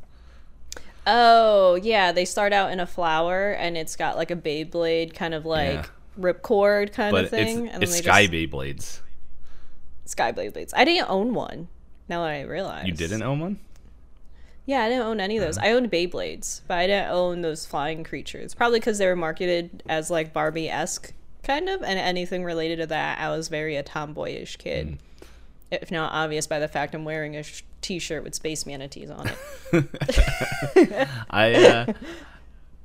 Oh, 1.10 1.76
yeah, 1.76 2.12
they 2.12 2.24
start 2.26 2.52
out 2.52 2.70
in 2.70 2.80
a 2.80 2.86
flower 2.86 3.52
and 3.52 3.76
it's 3.78 3.96
got 3.96 4.16
like 4.16 4.30
a 4.30 4.36
Beyblade 4.36 5.14
kind 5.14 5.32
of 5.32 5.46
like 5.46 5.72
Yeah. 5.74 5.84
ripcord 6.20 6.92
kind 6.92 7.12
But 7.12 7.24
of 7.24 7.30
thing. 7.30 7.66
it's 7.66 7.74
and 7.74 7.82
it's 7.82 7.96
Sky 7.96 8.26
just- 8.26 8.32
Beyblades. 8.34 9.00
Sky 10.04 10.32
Beyblades. 10.32 10.72
I 10.76 10.84
didn't 10.84 11.08
own 11.10 11.32
one. 11.34 11.68
Now 12.08 12.22
that 12.24 12.30
I 12.30 12.40
realize. 12.42 12.86
You 12.86 12.92
didn't 12.92 13.22
own 13.22 13.40
one? 13.40 13.58
Yeah, 14.66 14.82
I 14.84 14.88
didn't 14.90 15.04
own 15.06 15.18
any 15.20 15.38
of 15.38 15.44
those. 15.44 15.56
I 15.56 15.72
owned 15.72 15.90
Beyblades, 15.90 16.60
but 16.68 16.76
I 16.78 16.86
didn't 16.86 17.10
own 17.10 17.40
those 17.40 17.64
flying 17.64 18.04
creatures. 18.04 18.54
Probably 18.54 18.80
because 18.80 18.98
they 18.98 19.06
were 19.06 19.16
marketed 19.16 19.82
as 19.88 20.10
like 20.10 20.34
Barbie 20.34 20.68
esque, 20.68 21.14
kind 21.42 21.70
of, 21.70 21.82
and 21.82 21.98
anything 21.98 22.44
related 22.44 22.76
to 22.80 22.86
that, 22.88 23.18
I 23.18 23.30
was 23.30 23.48
very 23.48 23.76
a 23.76 23.82
tomboyish 23.82 24.56
kid. 24.58 24.86
Mm. 24.88 24.98
If 25.70 25.90
not 25.90 26.12
obvious 26.12 26.46
by 26.46 26.58
the 26.58 26.68
fact 26.68 26.94
I'm 26.94 27.04
wearing 27.04 27.36
a 27.36 27.42
sh- 27.42 27.62
t-shirt 27.82 28.24
with 28.24 28.34
space 28.34 28.64
manatees 28.64 29.10
on 29.10 29.30
it. 29.72 31.08
I 31.30 31.54
uh, 31.54 31.92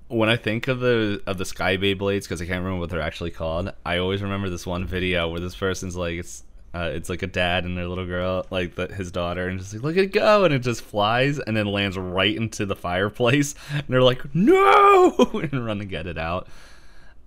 when 0.09 0.29
I 0.29 0.35
think 0.35 0.67
of 0.67 0.79
the 0.79 1.21
of 1.25 1.37
the 1.37 1.45
Sky 1.45 1.77
Beyblades 1.77 2.23
because 2.23 2.41
I 2.41 2.45
can't 2.45 2.59
remember 2.59 2.79
what 2.79 2.89
they're 2.89 3.01
actually 3.01 3.31
called. 3.31 3.71
I 3.85 3.97
always 3.97 4.21
remember 4.21 4.49
this 4.49 4.65
one 4.65 4.85
video 4.85 5.29
where 5.29 5.39
this 5.39 5.55
person's 5.55 5.95
like 5.95 6.19
it's 6.19 6.43
uh, 6.75 6.89
it's 6.93 7.09
like 7.09 7.21
a 7.21 7.27
dad 7.27 7.65
and 7.65 7.77
their 7.77 7.87
little 7.87 8.05
girl 8.05 8.45
like 8.49 8.75
the, 8.75 8.87
his 8.87 9.11
daughter 9.11 9.47
and 9.47 9.59
just 9.59 9.73
like 9.73 9.83
look 9.83 9.95
at 9.95 10.05
it 10.05 10.11
go 10.11 10.43
and 10.43 10.53
it 10.53 10.59
just 10.59 10.81
flies 10.81 11.39
and 11.39 11.55
then 11.55 11.67
lands 11.67 11.97
right 11.97 12.35
into 12.35 12.65
the 12.65 12.75
fireplace 12.75 13.53
and 13.71 13.83
they're 13.87 14.01
like 14.01 14.33
no 14.33 15.11
and 15.51 15.65
run 15.65 15.79
to 15.79 15.85
get 15.85 16.07
it 16.07 16.17
out. 16.17 16.47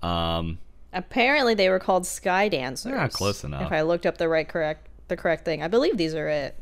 Um, 0.02 0.58
Apparently, 0.92 1.54
they 1.54 1.68
were 1.68 1.78
called 1.78 2.06
Sky 2.06 2.48
Dancers. 2.48 2.92
Yeah, 2.92 3.08
close 3.08 3.44
enough. 3.44 3.66
If 3.66 3.72
I 3.72 3.82
looked 3.82 4.06
up 4.06 4.16
the 4.18 4.28
right 4.28 4.48
correct 4.48 4.86
the 5.08 5.16
correct 5.16 5.44
thing, 5.44 5.62
I 5.62 5.68
believe 5.68 5.96
these 5.96 6.14
are 6.14 6.28
it. 6.28 6.56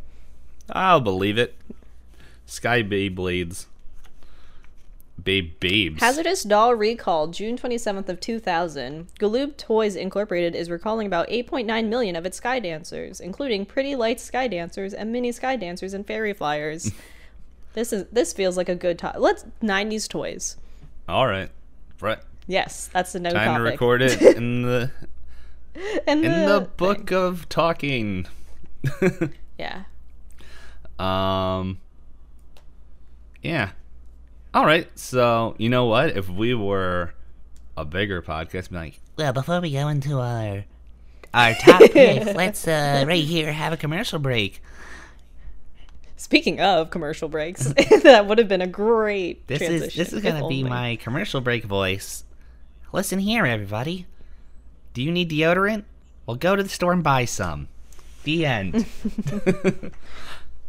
I'll 0.71 1.01
believe 1.01 1.39
it. 1.39 1.55
Sky 2.47 2.83
Beyblades. 2.83 3.67
Babe 5.23 5.59
Babes. 5.61 6.01
Hazardous 6.01 6.43
Doll 6.43 6.75
Recall, 6.75 7.29
June 7.29 7.57
27th 7.57 8.09
of 8.09 8.21
2000. 8.21 9.09
Galoob 9.19 9.57
Toys 9.57 9.97
Incorporated 9.97 10.55
is 10.55 10.69
recalling 10.69 11.07
about 11.07 11.29
8.9 11.29 11.89
million 11.89 12.17
of 12.17 12.27
its 12.27 12.39
Sky 12.39 12.59
Dancers, 12.59 13.21
including 13.21 13.65
Pretty 13.65 13.97
Light 13.97 14.21
Sky 14.21 14.49
Dancers 14.49 14.93
and 14.93 15.13
Mini 15.13 15.33
Sky 15.33 15.57
Dancers 15.57 15.95
and 15.95 16.07
Fairy 16.07 16.35
Flyers. 16.35 16.91
this 17.75 17.93
is 17.93 18.07
this 18.13 18.33
feels 18.33 18.57
like 18.57 18.69
a 18.69 18.75
good 18.75 18.99
time. 18.99 19.15
Let's 19.19 19.45
90s 19.63 20.09
toys. 20.09 20.57
All 21.09 21.27
right. 21.27 21.51
Right. 22.01 22.19
Yes, 22.47 22.91
that's 22.93 23.13
the 23.13 23.21
no 23.21 23.31
Time 23.31 23.47
topic. 23.47 23.59
to 23.59 23.63
record 23.63 24.03
it 24.03 24.21
in 24.37 24.63
the 24.63 24.91
and 26.07 26.25
in 26.25 26.49
the 26.49 26.69
book 26.77 27.11
of 27.13 27.49
talking. 27.49 28.27
Yeah. 29.57 29.85
Um. 30.99 31.79
Yeah. 33.43 33.71
All 34.53 34.67
right. 34.67 34.89
So 34.99 35.55
you 35.59 35.69
know 35.69 35.87
what? 35.87 36.17
If 36.17 36.29
we 36.29 36.55
were 36.55 37.15
a 37.77 37.85
bigger 37.85 38.21
podcast, 38.21 38.71
be 38.71 38.77
like, 38.77 39.01
Well, 39.17 39.33
before 39.33 39.61
we 39.61 39.71
go 39.73 39.87
into 39.89 40.19
our 40.21 40.65
our 41.33 41.55
top 41.61 41.83
picks, 41.91 42.35
let's 42.35 42.67
uh, 42.67 43.05
right 43.07 43.23
here 43.23 43.53
have 43.53 43.73
a 43.73 43.77
commercial 43.77 44.19
break. 44.19 44.61
Speaking 46.17 46.61
of 46.61 46.91
commercial 46.91 47.29
breaks, 47.29 47.73
that 48.03 48.27
would 48.27 48.39
have 48.39 48.49
been 48.49 48.63
a 48.63 48.67
great 48.67 49.47
This 49.47 49.59
transition. 49.59 49.87
is 49.89 49.95
this 49.95 50.13
is 50.13 50.23
gonna 50.23 50.49
be 50.49 50.63
my 50.65 50.97
commercial 50.97 51.41
break 51.41 51.65
voice. 51.65 52.25
Listen 52.93 53.19
here, 53.19 53.45
everybody. 53.47 54.07
Do 54.95 55.03
you 55.03 55.13
need 55.13 55.31
deodorant? 55.31 55.85
Well, 56.25 56.37
go 56.37 56.57
to 56.57 56.63
the 56.63 56.69
store 56.71 56.93
and 56.93 57.03
buy 57.05 57.27
some. 57.27 57.69
The 58.25 58.47
end. 58.47 58.87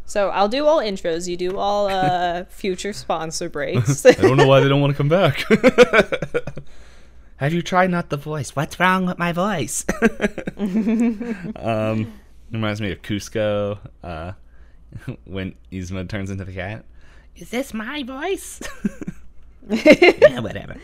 So 0.08 0.28
I'll 0.28 0.48
do 0.48 0.66
all 0.66 0.78
intros. 0.78 1.26
You 1.26 1.36
do 1.36 1.58
all 1.58 1.88
uh, 1.88 2.44
future 2.48 2.92
sponsor 2.92 3.48
breaks. 3.48 4.06
I 4.06 4.12
don't 4.12 4.36
know 4.36 4.46
why 4.46 4.60
they 4.60 4.68
don't 4.68 4.80
want 4.80 4.92
to 4.92 4.96
come 4.96 5.08
back. 5.08 5.42
have 7.38 7.52
you 7.52 7.60
tried 7.60 7.90
not 7.90 8.08
the 8.08 8.16
voice? 8.16 8.54
What's 8.54 8.78
wrong 8.78 9.06
with 9.06 9.18
my 9.18 9.32
voice? 9.32 9.84
um, 10.56 12.12
reminds 12.52 12.80
me 12.80 12.92
of 12.92 13.02
Kuzco. 13.02 13.78
Uh, 14.02 14.32
when 15.24 15.56
Yzma 15.72 16.08
turns 16.08 16.30
into 16.30 16.44
the 16.44 16.52
cat. 16.52 16.84
is 17.34 17.50
this 17.50 17.74
my 17.74 18.04
voice? 18.04 18.60
yeah, 19.68 20.38
whatever. 20.38 20.76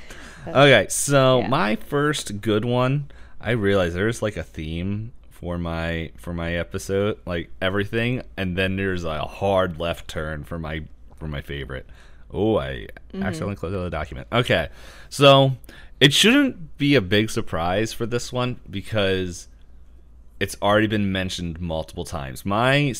Okay, 0.48 0.86
so 0.88 1.40
Yeah. 1.42 1.48
my 1.48 1.76
first 1.76 2.40
good 2.40 2.64
one, 2.64 3.08
I 3.42 3.52
realized 3.52 3.96
there's 3.96 4.22
like 4.22 4.36
a 4.36 4.42
theme 4.42 5.12
for 5.30 5.58
my 5.58 6.12
for 6.16 6.32
my 6.32 6.54
episode, 6.54 7.18
like 7.26 7.50
everything, 7.60 8.22
and 8.36 8.56
then 8.56 8.76
there's 8.76 9.04
a 9.04 9.24
hard 9.24 9.80
left 9.80 10.08
turn 10.08 10.44
for 10.44 10.58
my 10.58 10.84
for 11.16 11.26
my 11.26 11.40
favorite. 11.40 11.86
Oh, 12.32 12.58
I 12.58 12.86
accidentally 13.14 13.56
closed 13.56 13.74
out 13.74 13.82
the 13.82 13.90
document. 13.90 14.28
Okay, 14.32 14.68
so 15.08 15.52
it 16.00 16.12
shouldn't 16.12 16.78
be 16.78 16.94
a 16.94 17.00
big 17.00 17.30
surprise 17.30 17.92
for 17.92 18.06
this 18.06 18.32
one 18.32 18.58
because 18.70 19.48
it's 20.40 20.56
already 20.62 20.86
been 20.86 21.12
mentioned 21.12 21.60
multiple 21.60 22.04
times. 22.04 22.46
My 22.46 22.94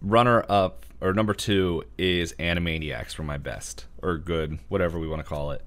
runner 0.00 0.44
up 0.48 0.86
or 1.00 1.12
number 1.12 1.34
two 1.34 1.84
is 1.96 2.32
Animaniacs 2.34 3.12
for 3.12 3.22
my 3.22 3.36
best 3.36 3.86
or 4.02 4.16
good, 4.16 4.58
whatever 4.68 4.98
we 4.98 5.08
want 5.08 5.20
to 5.20 5.28
call 5.28 5.50
it. 5.50 5.62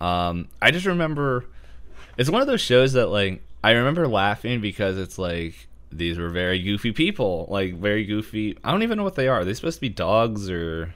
Um, 0.00 0.48
I 0.60 0.70
just 0.70 0.86
remember 0.86 1.46
it's 2.18 2.30
one 2.30 2.40
of 2.42 2.46
those 2.48 2.60
shows 2.60 2.92
that 2.94 3.06
like 3.08 3.42
I 3.64 3.72
remember 3.72 4.06
laughing 4.08 4.60
because 4.60 4.98
it's 4.98 5.18
like 5.18 5.68
these 5.90 6.18
were 6.18 6.30
very 6.30 6.60
goofy 6.62 6.92
people, 6.92 7.46
like 7.50 7.74
very 7.74 8.04
goofy. 8.04 8.56
I 8.64 8.70
don't 8.72 8.82
even 8.82 8.98
know 8.98 9.04
what 9.04 9.14
they 9.14 9.28
are. 9.28 9.40
Are 9.40 9.44
they 9.44 9.54
supposed 9.54 9.76
to 9.76 9.80
be 9.82 9.88
dogs 9.88 10.50
or 10.50 10.94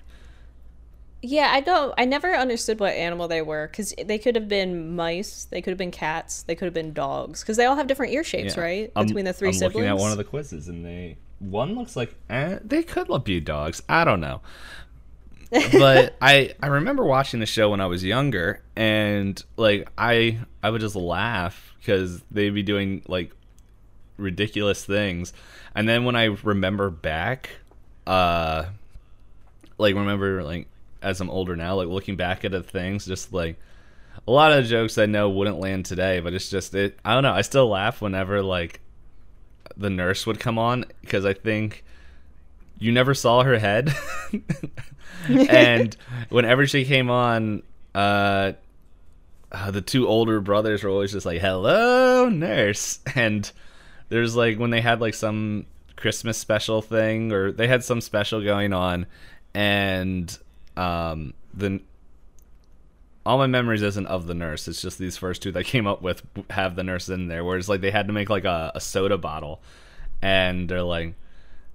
yeah, 1.23 1.49
I 1.51 1.61
don't. 1.61 1.93
I 1.99 2.05
never 2.05 2.35
understood 2.35 2.79
what 2.79 2.93
animal 2.93 3.27
they 3.27 3.43
were 3.43 3.67
because 3.69 3.95
they 4.05 4.19
could 4.19 4.37
have 4.37 4.49
been 4.49 4.95
mice, 4.95 5.45
they 5.51 5.61
could 5.63 5.71
have 5.71 5.79
been 5.79 5.91
cats, 5.91 6.43
they 6.43 6.55
could 6.55 6.67
have 6.67 6.75
been 6.75 6.93
dogs 6.93 7.41
because 7.41 7.57
they 7.57 7.65
all 7.65 7.75
have 7.77 7.87
different 7.89 8.13
ear 8.13 8.23
shapes, 8.23 8.55
Yeah. 8.57 8.63
right? 8.63 8.93
I'm- 8.95 9.07
Between 9.07 9.25
the 9.25 9.33
3 9.33 9.49
I'm 9.49 9.55
siblings. 9.55 9.75
looking 9.77 9.89
at 9.89 9.97
one 9.97 10.13
of 10.13 10.19
the 10.19 10.25
quizzes 10.25 10.69
and 10.69 10.85
they 10.85 11.17
one 11.39 11.75
looks 11.75 11.97
like 11.97 12.15
eh, 12.31 12.59
they 12.65 12.83
could 12.83 13.09
look 13.09 13.25
be 13.25 13.41
dogs. 13.41 13.83
I 13.89 14.05
don't 14.05 14.21
know. 14.21 14.41
But 15.73 16.17
I 16.21 16.55
I 16.63 16.67
remember 16.69 17.05
watching 17.05 17.41
the 17.41 17.47
show 17.47 17.71
when 17.71 17.81
I 17.81 17.87
was 17.87 18.05
younger 18.05 18.63
and 18.75 19.43
like 19.57 19.89
I 19.97 20.39
I 20.63 20.71
would 20.71 20.81
just 20.81 20.97
laugh 20.97 21.75
because 21.79 22.23
they'd 22.31 22.51
be 22.51 22.63
doing 22.63 23.03
like 23.09 23.33
ridiculous 24.17 24.85
things. 24.85 25.33
And 25.75 25.89
then 25.89 26.05
when 26.05 26.17
I 26.17 26.25
remember 26.25 26.91
back 26.91 27.51
uh 28.07 28.67
like 29.79 29.95
remember 29.95 30.43
like 30.43 30.69
as 31.03 31.21
I'm 31.21 31.31
older 31.31 31.57
now 31.57 31.77
like 31.77 31.89
looking 31.89 32.17
back 32.17 32.45
at 32.45 32.53
the 32.53 32.63
things 32.63 33.05
just 33.05 33.33
like 33.33 33.59
a 34.27 34.31
lot 34.31 34.53
of 34.53 34.67
jokes 34.67 34.99
I 34.99 35.07
know 35.07 35.31
wouldn't 35.31 35.61
land 35.61 35.87
today, 35.87 36.21
but 36.21 36.35
it's 36.35 36.51
just 36.51 36.75
it. 36.75 36.99
I 37.05 37.15
don't 37.15 37.23
know. 37.23 37.33
I 37.33 37.43
still 37.43 37.69
laugh 37.69 38.01
whenever 38.01 38.43
like 38.43 38.81
the 39.77 39.91
nurse 39.91 40.27
would 40.27 40.41
come 40.41 40.59
on 40.59 40.85
because 41.01 41.25
I 41.25 41.33
think 41.33 41.85
you 42.79 42.93
never 42.93 43.15
saw 43.15 43.43
her 43.43 43.59
head, 43.59 43.95
and 45.29 45.97
whenever 46.29 46.67
she 46.67 46.85
came 46.85 47.11
on, 47.11 47.63
uh, 47.95 48.53
uh, 49.53 49.71
the 49.71 49.81
two 49.81 50.07
older 50.07 50.41
brothers 50.41 50.83
were 50.83 50.91
always 50.91 51.13
just 51.13 51.27
like, 51.27 51.41
"Hello, 51.41 52.29
nurse," 52.29 53.01
and 53.15 53.51
there's 54.09 54.37
like 54.37 54.59
when 54.59 54.71
they 54.71 54.81
had 54.81 55.01
like 55.01 55.15
some 55.15 55.67
Christmas 55.97 56.39
special 56.39 56.83
thing 56.83 57.33
or 57.33 57.53
they 57.53 57.67
had 57.67 57.83
some 57.85 58.01
special 58.01 58.43
going 58.43 58.73
on, 58.73 59.07
and 59.55 60.39
um, 60.77 61.33
the 61.55 61.81
all 63.25 63.39
my 63.39 63.47
memories 63.49 63.83
isn't 63.83 64.07
of 64.07 64.27
the 64.27 64.35
nurse. 64.35 64.69
It's 64.69 64.81
just 64.81 64.99
these 64.99 65.17
first 65.17 65.43
two 65.43 65.53
that 65.53 65.65
came 65.65 65.87
up 65.87 66.01
with 66.01 66.23
have 66.51 66.77
the 66.77 66.85
nurse 66.85 67.09
in 67.09 67.27
there. 67.27 67.45
Whereas 67.45 67.69
like 67.69 67.81
they 67.81 67.91
had 67.91 68.07
to 68.07 68.13
make 68.13 68.31
like 68.31 68.45
a, 68.45 68.73
a 68.75 68.81
soda 68.81 69.19
bottle, 69.19 69.61
and 70.23 70.69
they're 70.69 70.83
like, 70.83 71.15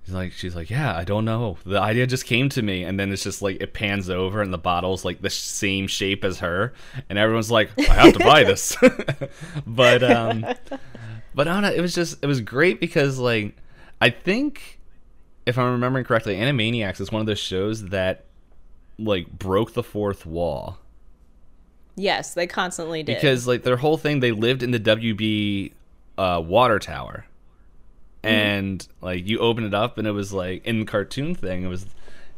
she's 0.05 0.13
like, 0.13 0.31
she's 0.31 0.55
like, 0.55 0.69
yeah, 0.69 0.95
I 0.95 1.03
don't 1.03 1.25
know. 1.25 1.57
The 1.65 1.79
idea 1.79 2.07
just 2.07 2.25
came 2.25 2.49
to 2.49 2.61
me, 2.61 2.83
and 2.83 2.99
then 2.99 3.11
it's 3.11 3.23
just 3.23 3.41
like 3.41 3.61
it 3.61 3.73
pans 3.73 4.09
over, 4.09 4.41
and 4.41 4.53
the 4.53 4.57
bottle's 4.57 5.05
like 5.05 5.21
the 5.21 5.29
same 5.29 5.87
shape 5.87 6.23
as 6.23 6.39
her, 6.39 6.73
and 7.09 7.17
everyone's 7.17 7.51
like, 7.51 7.69
I 7.77 7.93
have 7.93 8.13
to 8.13 8.19
buy 8.19 8.43
this. 8.45 8.75
but 9.67 10.03
um, 10.03 10.45
but 11.33 11.47
it, 11.47 11.77
it 11.77 11.81
was 11.81 11.95
just 11.95 12.23
it 12.23 12.27
was 12.27 12.41
great 12.41 12.79
because 12.79 13.19
like 13.19 13.55
I 13.99 14.09
think 14.09 14.79
if 15.45 15.57
I'm 15.57 15.71
remembering 15.71 16.05
correctly, 16.05 16.35
Animaniacs 16.35 17.01
is 17.01 17.11
one 17.11 17.21
of 17.21 17.25
those 17.25 17.39
shows 17.39 17.85
that 17.89 18.25
like 18.99 19.29
broke 19.31 19.73
the 19.73 19.83
fourth 19.83 20.25
wall 20.25 20.77
yes, 21.95 22.33
they 22.33 22.47
constantly 22.47 23.03
did. 23.03 23.15
because 23.15 23.47
like 23.47 23.63
their 23.63 23.77
whole 23.77 23.97
thing 23.97 24.19
they 24.19 24.31
lived 24.31 24.63
in 24.63 24.71
the 24.71 24.79
WB 24.79 25.73
uh, 26.17 26.41
water 26.45 26.79
tower 26.79 27.25
Mm-hmm. 28.23 28.35
and 28.35 28.87
like 29.01 29.27
you 29.27 29.39
open 29.39 29.63
it 29.63 29.73
up 29.73 29.97
and 29.97 30.07
it 30.07 30.11
was 30.11 30.31
like 30.31 30.63
in 30.65 30.81
the 30.81 30.85
cartoon 30.85 31.33
thing 31.33 31.63
it 31.63 31.67
was 31.67 31.87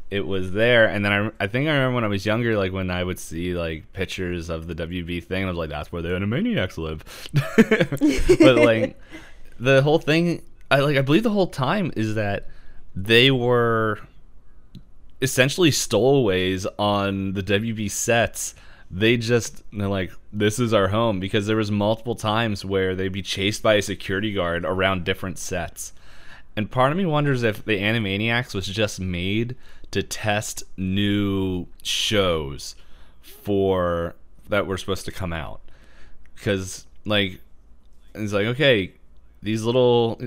it 0.10 0.26
was 0.26 0.54
there 0.54 0.88
and 0.88 1.04
then 1.04 1.12
I, 1.12 1.44
I 1.44 1.48
think 1.48 1.68
I 1.68 1.74
remember 1.74 1.96
when 1.96 2.04
I 2.06 2.08
was 2.08 2.26
younger 2.26 2.56
like 2.58 2.72
when 2.72 2.90
I 2.90 3.04
would 3.04 3.20
see 3.20 3.54
like 3.54 3.92
pictures 3.92 4.50
of 4.50 4.68
the 4.68 4.76
WB 4.76 5.24
thing 5.26 5.44
I 5.44 5.48
was 5.48 5.58
like 5.58 5.70
that's 5.70 5.92
where 5.92 6.02
the 6.02 6.10
Animaniacs 6.10 6.78
live 6.78 7.04
but 8.40 8.56
like 8.56 8.98
the 9.60 9.82
whole 9.82 10.00
thing 10.00 10.42
I 10.72 10.80
like 10.80 10.96
I 10.96 11.02
believe 11.02 11.24
the 11.24 11.32
whole 11.32 11.48
time 11.48 11.92
is 11.96 12.16
that 12.16 12.48
they 12.96 13.30
were 13.32 14.00
essentially 15.22 15.72
stowaways 15.72 16.68
on 16.78 17.34
the 17.34 17.42
WB 17.42 17.90
sets. 17.90 18.54
They 18.96 19.18
just 19.18 19.64
they're 19.72 19.88
like, 19.88 20.12
this 20.32 20.60
is 20.60 20.72
our 20.72 20.90
home 20.90 21.20
because 21.20 21.48
there 21.48 21.56
was 21.58 21.72
multiple 21.72 22.14
times 22.14 22.64
where 22.64 22.94
they'd 22.94 23.12
be 23.12 23.24
chased 23.24 23.64
by 23.64 23.74
a 23.76 23.82
security 23.82 24.32
guard 24.32 24.66
around 24.66 25.04
different 25.04 25.40
sets. 25.40 25.94
And 26.56 26.70
part 26.70 26.92
of 26.92 26.98
me 27.00 27.06
wonders 27.06 27.42
if 27.42 27.66
the 27.66 27.80
Animaniacs 27.80 28.54
was 28.54 28.68
just 28.68 29.00
made 29.00 29.56
to 29.90 30.04
test 30.04 30.64
new 30.78 31.66
shows 31.82 32.76
for 33.22 34.16
that 34.50 34.68
were 34.68 34.78
supposed 34.78 35.06
to 35.06 35.12
come 35.12 35.34
out. 35.34 35.62
Because 36.36 36.86
like 37.04 37.40
it's 38.14 38.34
like, 38.34 38.46
okay, 38.46 38.94
these 39.42 39.64
little 39.64 40.22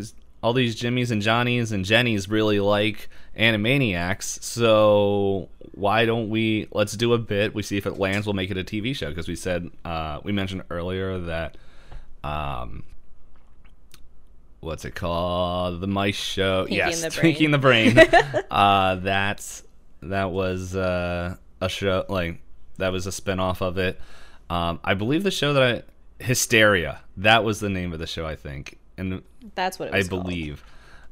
all 0.47 0.53
these 0.53 0.81
Jimmys 0.81 1.11
and 1.11 1.21
Johnnies 1.21 1.73
and 1.73 1.85
Jennies 1.85 2.29
really 2.29 2.61
like 2.61 3.09
Animaniacs, 3.37 4.41
so 4.45 5.49
why 5.73 6.05
don't 6.05 6.31
we 6.31 6.69
let's 6.71 6.93
do 6.93 7.15
a 7.15 7.19
bit, 7.19 7.53
we 7.53 7.65
see 7.65 7.77
if 7.77 7.85
it 7.85 7.99
lands, 7.99 8.29
we'll 8.29 8.35
make 8.35 8.53
it 8.53 8.57
a 8.57 8.63
TV 8.63 8.95
show 8.95 9.09
because 9.09 9.27
we 9.27 9.35
said 9.35 9.69
uh, 9.85 10.21
we 10.23 10.31
mentioned 10.31 10.63
earlier 10.71 11.19
that 11.19 11.57
um 12.23 12.85
what's 14.61 14.85
it 14.85 14.95
called? 14.95 15.81
The 15.81 15.89
Mice 15.89 16.15
Show. 16.15 16.67
Pinky 16.67 16.77
yes, 16.77 17.03
and 17.03 17.13
the 17.13 17.21
Pinky 17.21 17.47
the 17.49 17.59
Brain. 17.59 17.99
uh 18.53 18.95
that's 18.95 19.65
that 20.03 20.31
was 20.31 20.77
uh, 20.77 21.35
a 21.61 21.69
show 21.69 22.05
like 22.09 22.41
that 22.79 22.93
was 22.93 23.09
a 23.09 23.13
spin-off 23.13 23.63
of 23.63 23.79
it. 23.79 24.01
Um, 24.49 24.79
I 24.85 24.95
believe 24.95 25.25
the 25.25 25.33
show 25.33 25.55
that 25.55 25.63
I 25.65 26.23
Histeria. 26.23 27.01
That 27.17 27.43
was 27.43 27.59
the 27.59 27.69
name 27.69 27.93
of 27.93 27.99
the 27.99 28.07
show, 28.07 28.25
I 28.25 28.37
think, 28.37 28.79
and 28.99 29.23
That's 29.55 29.79
what 29.79 29.89
it 29.89 29.95
I 29.95 30.03
called. 30.03 30.25
believe. 30.25 30.65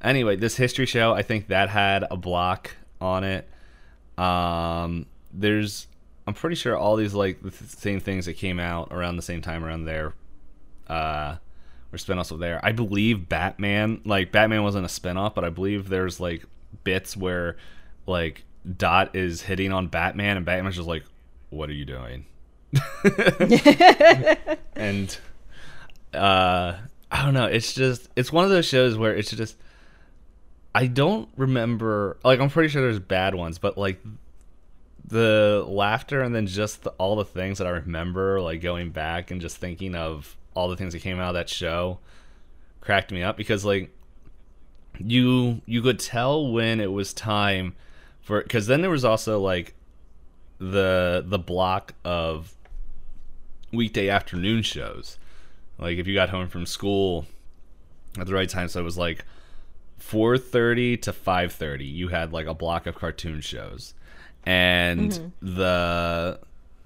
Anyway, 0.03 0.37
this 0.37 0.57
history 0.57 0.87
show, 0.87 1.13
I 1.15 1.23
think 1.23 1.49
that 1.49 1.69
had 1.71 2.05
a 2.11 2.17
block 2.17 2.77
on 3.01 3.25
it. 3.25 3.49
Um, 4.19 5.07
there's, 5.33 5.87
I'm 6.27 6.35
pretty 6.35 6.57
sure 6.57 6.77
all 6.77 6.97
these 6.97 7.15
like 7.15 7.43
the 7.43 7.51
same 7.51 8.01
things 8.01 8.27
that 8.27 8.35
came 8.35 8.61
out 8.61 8.89
around 8.93 9.17
the 9.17 9.23
same 9.23 9.41
time 9.43 9.65
around 9.65 9.85
there, 9.85 10.15
uh, 10.89 11.37
were 11.91 11.99
spinoffs 11.99 12.31
of 12.33 12.39
there. 12.39 12.61
I 12.63 12.73
believe 12.73 13.29
Batman, 13.29 14.01
like 14.05 14.31
Batman 14.33 14.63
wasn't 14.63 14.85
a 14.85 14.89
spinoff, 14.89 15.35
but 15.35 15.45
I 15.45 15.49
believe 15.51 15.89
there's 15.89 16.21
like 16.21 16.45
bits 16.83 17.17
where 17.17 17.57
like 18.07 18.45
Dot 18.77 19.15
is 19.17 19.43
hitting 19.43 19.73
on 19.73 19.87
Batman 19.89 20.37
and 20.37 20.45
Batman's 20.47 20.77
just 20.77 20.89
like, 20.89 21.05
"What 21.51 21.69
are 21.71 21.75
you 21.75 21.85
doing?" 21.85 22.25
and 24.77 25.17
uh 26.13 26.75
I 27.15 27.25
don't 27.25 27.33
know, 27.33 27.47
it's 27.47 27.73
just 27.73 28.09
it's 28.17 28.33
one 28.33 28.43
of 28.43 28.51
those 28.51 28.67
shows 28.67 28.99
where 28.99 29.15
it's 29.15 29.31
just 29.31 29.57
I 30.75 30.89
don't 30.89 31.29
remember 31.37 32.17
like 32.25 32.41
I'm 32.41 32.51
pretty 32.51 32.71
sure 32.71 32.83
there's 32.83 32.99
bad 32.99 33.37
ones, 33.37 33.59
but 33.59 33.79
like 33.79 34.03
the 35.07 35.65
laughter 35.69 36.23
and 36.23 36.35
then 36.35 36.49
just 36.49 36.83
the, 36.83 36.91
all 36.99 37.15
the 37.15 37.25
things 37.25 37.59
that 37.59 37.69
I 37.69 37.71
remember 37.71 38.41
like 38.41 38.61
going 38.61 38.91
back 38.91 39.31
and 39.31 39.41
just 39.41 39.59
thinking 39.59 39.95
of 39.95 40.37
all 40.55 40.69
the 40.69 40.77
things 40.77 40.93
that 40.93 41.03
came 41.03 41.21
out 41.21 41.29
of 41.29 41.35
that 41.35 41.49
show 41.49 42.01
cracked 42.81 43.13
me 43.13 43.23
up 43.23 43.37
because 43.37 43.65
like 43.65 43.91
you 44.99 45.63
you 45.67 45.83
could 45.83 46.01
tell 46.01 46.51
when 46.51 46.81
it 46.81 46.91
was 46.91 47.15
time 47.15 47.77
for 48.23 48.43
because 48.43 48.67
then 48.67 48.81
there 48.81 48.91
was 48.91 49.05
also 49.05 49.39
like 49.39 49.75
the 50.59 51.23
the 51.25 51.39
block 51.39 51.95
of 52.05 52.55
weekday 53.73 54.09
afternoon 54.09 54.65
shows 54.65 55.17
like 55.79 55.99
if 55.99 56.07
you 56.07 56.15
got 56.15 56.31
home 56.31 56.49
from 56.49 56.67
school 56.67 57.27
at 58.19 58.27
the 58.27 58.35
right 58.35 58.49
time 58.49 58.69
so 58.69 58.81
it 58.81 58.85
was 58.85 58.99
like 58.99 59.25
4:30 60.01 61.01
to 61.03 61.13
5:30 61.13 61.93
you 61.93 62.09
had 62.09 62.33
like 62.33 62.47
a 62.47 62.55
block 62.55 62.87
of 62.87 62.95
cartoon 62.95 63.41
shows. 63.41 63.95
And 64.47 65.11
mm-hmm. 65.11 65.57
the 65.57 66.39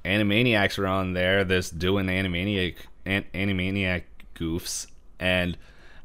animaniacs 0.05 0.78
were 0.78 0.86
on 0.86 1.12
there 1.12 1.45
this 1.45 1.70
doing 1.70 2.07
animaniac 2.07 2.76
an, 3.05 3.24
animaniac 3.34 4.05
goofs. 4.36 4.86
And 5.18 5.57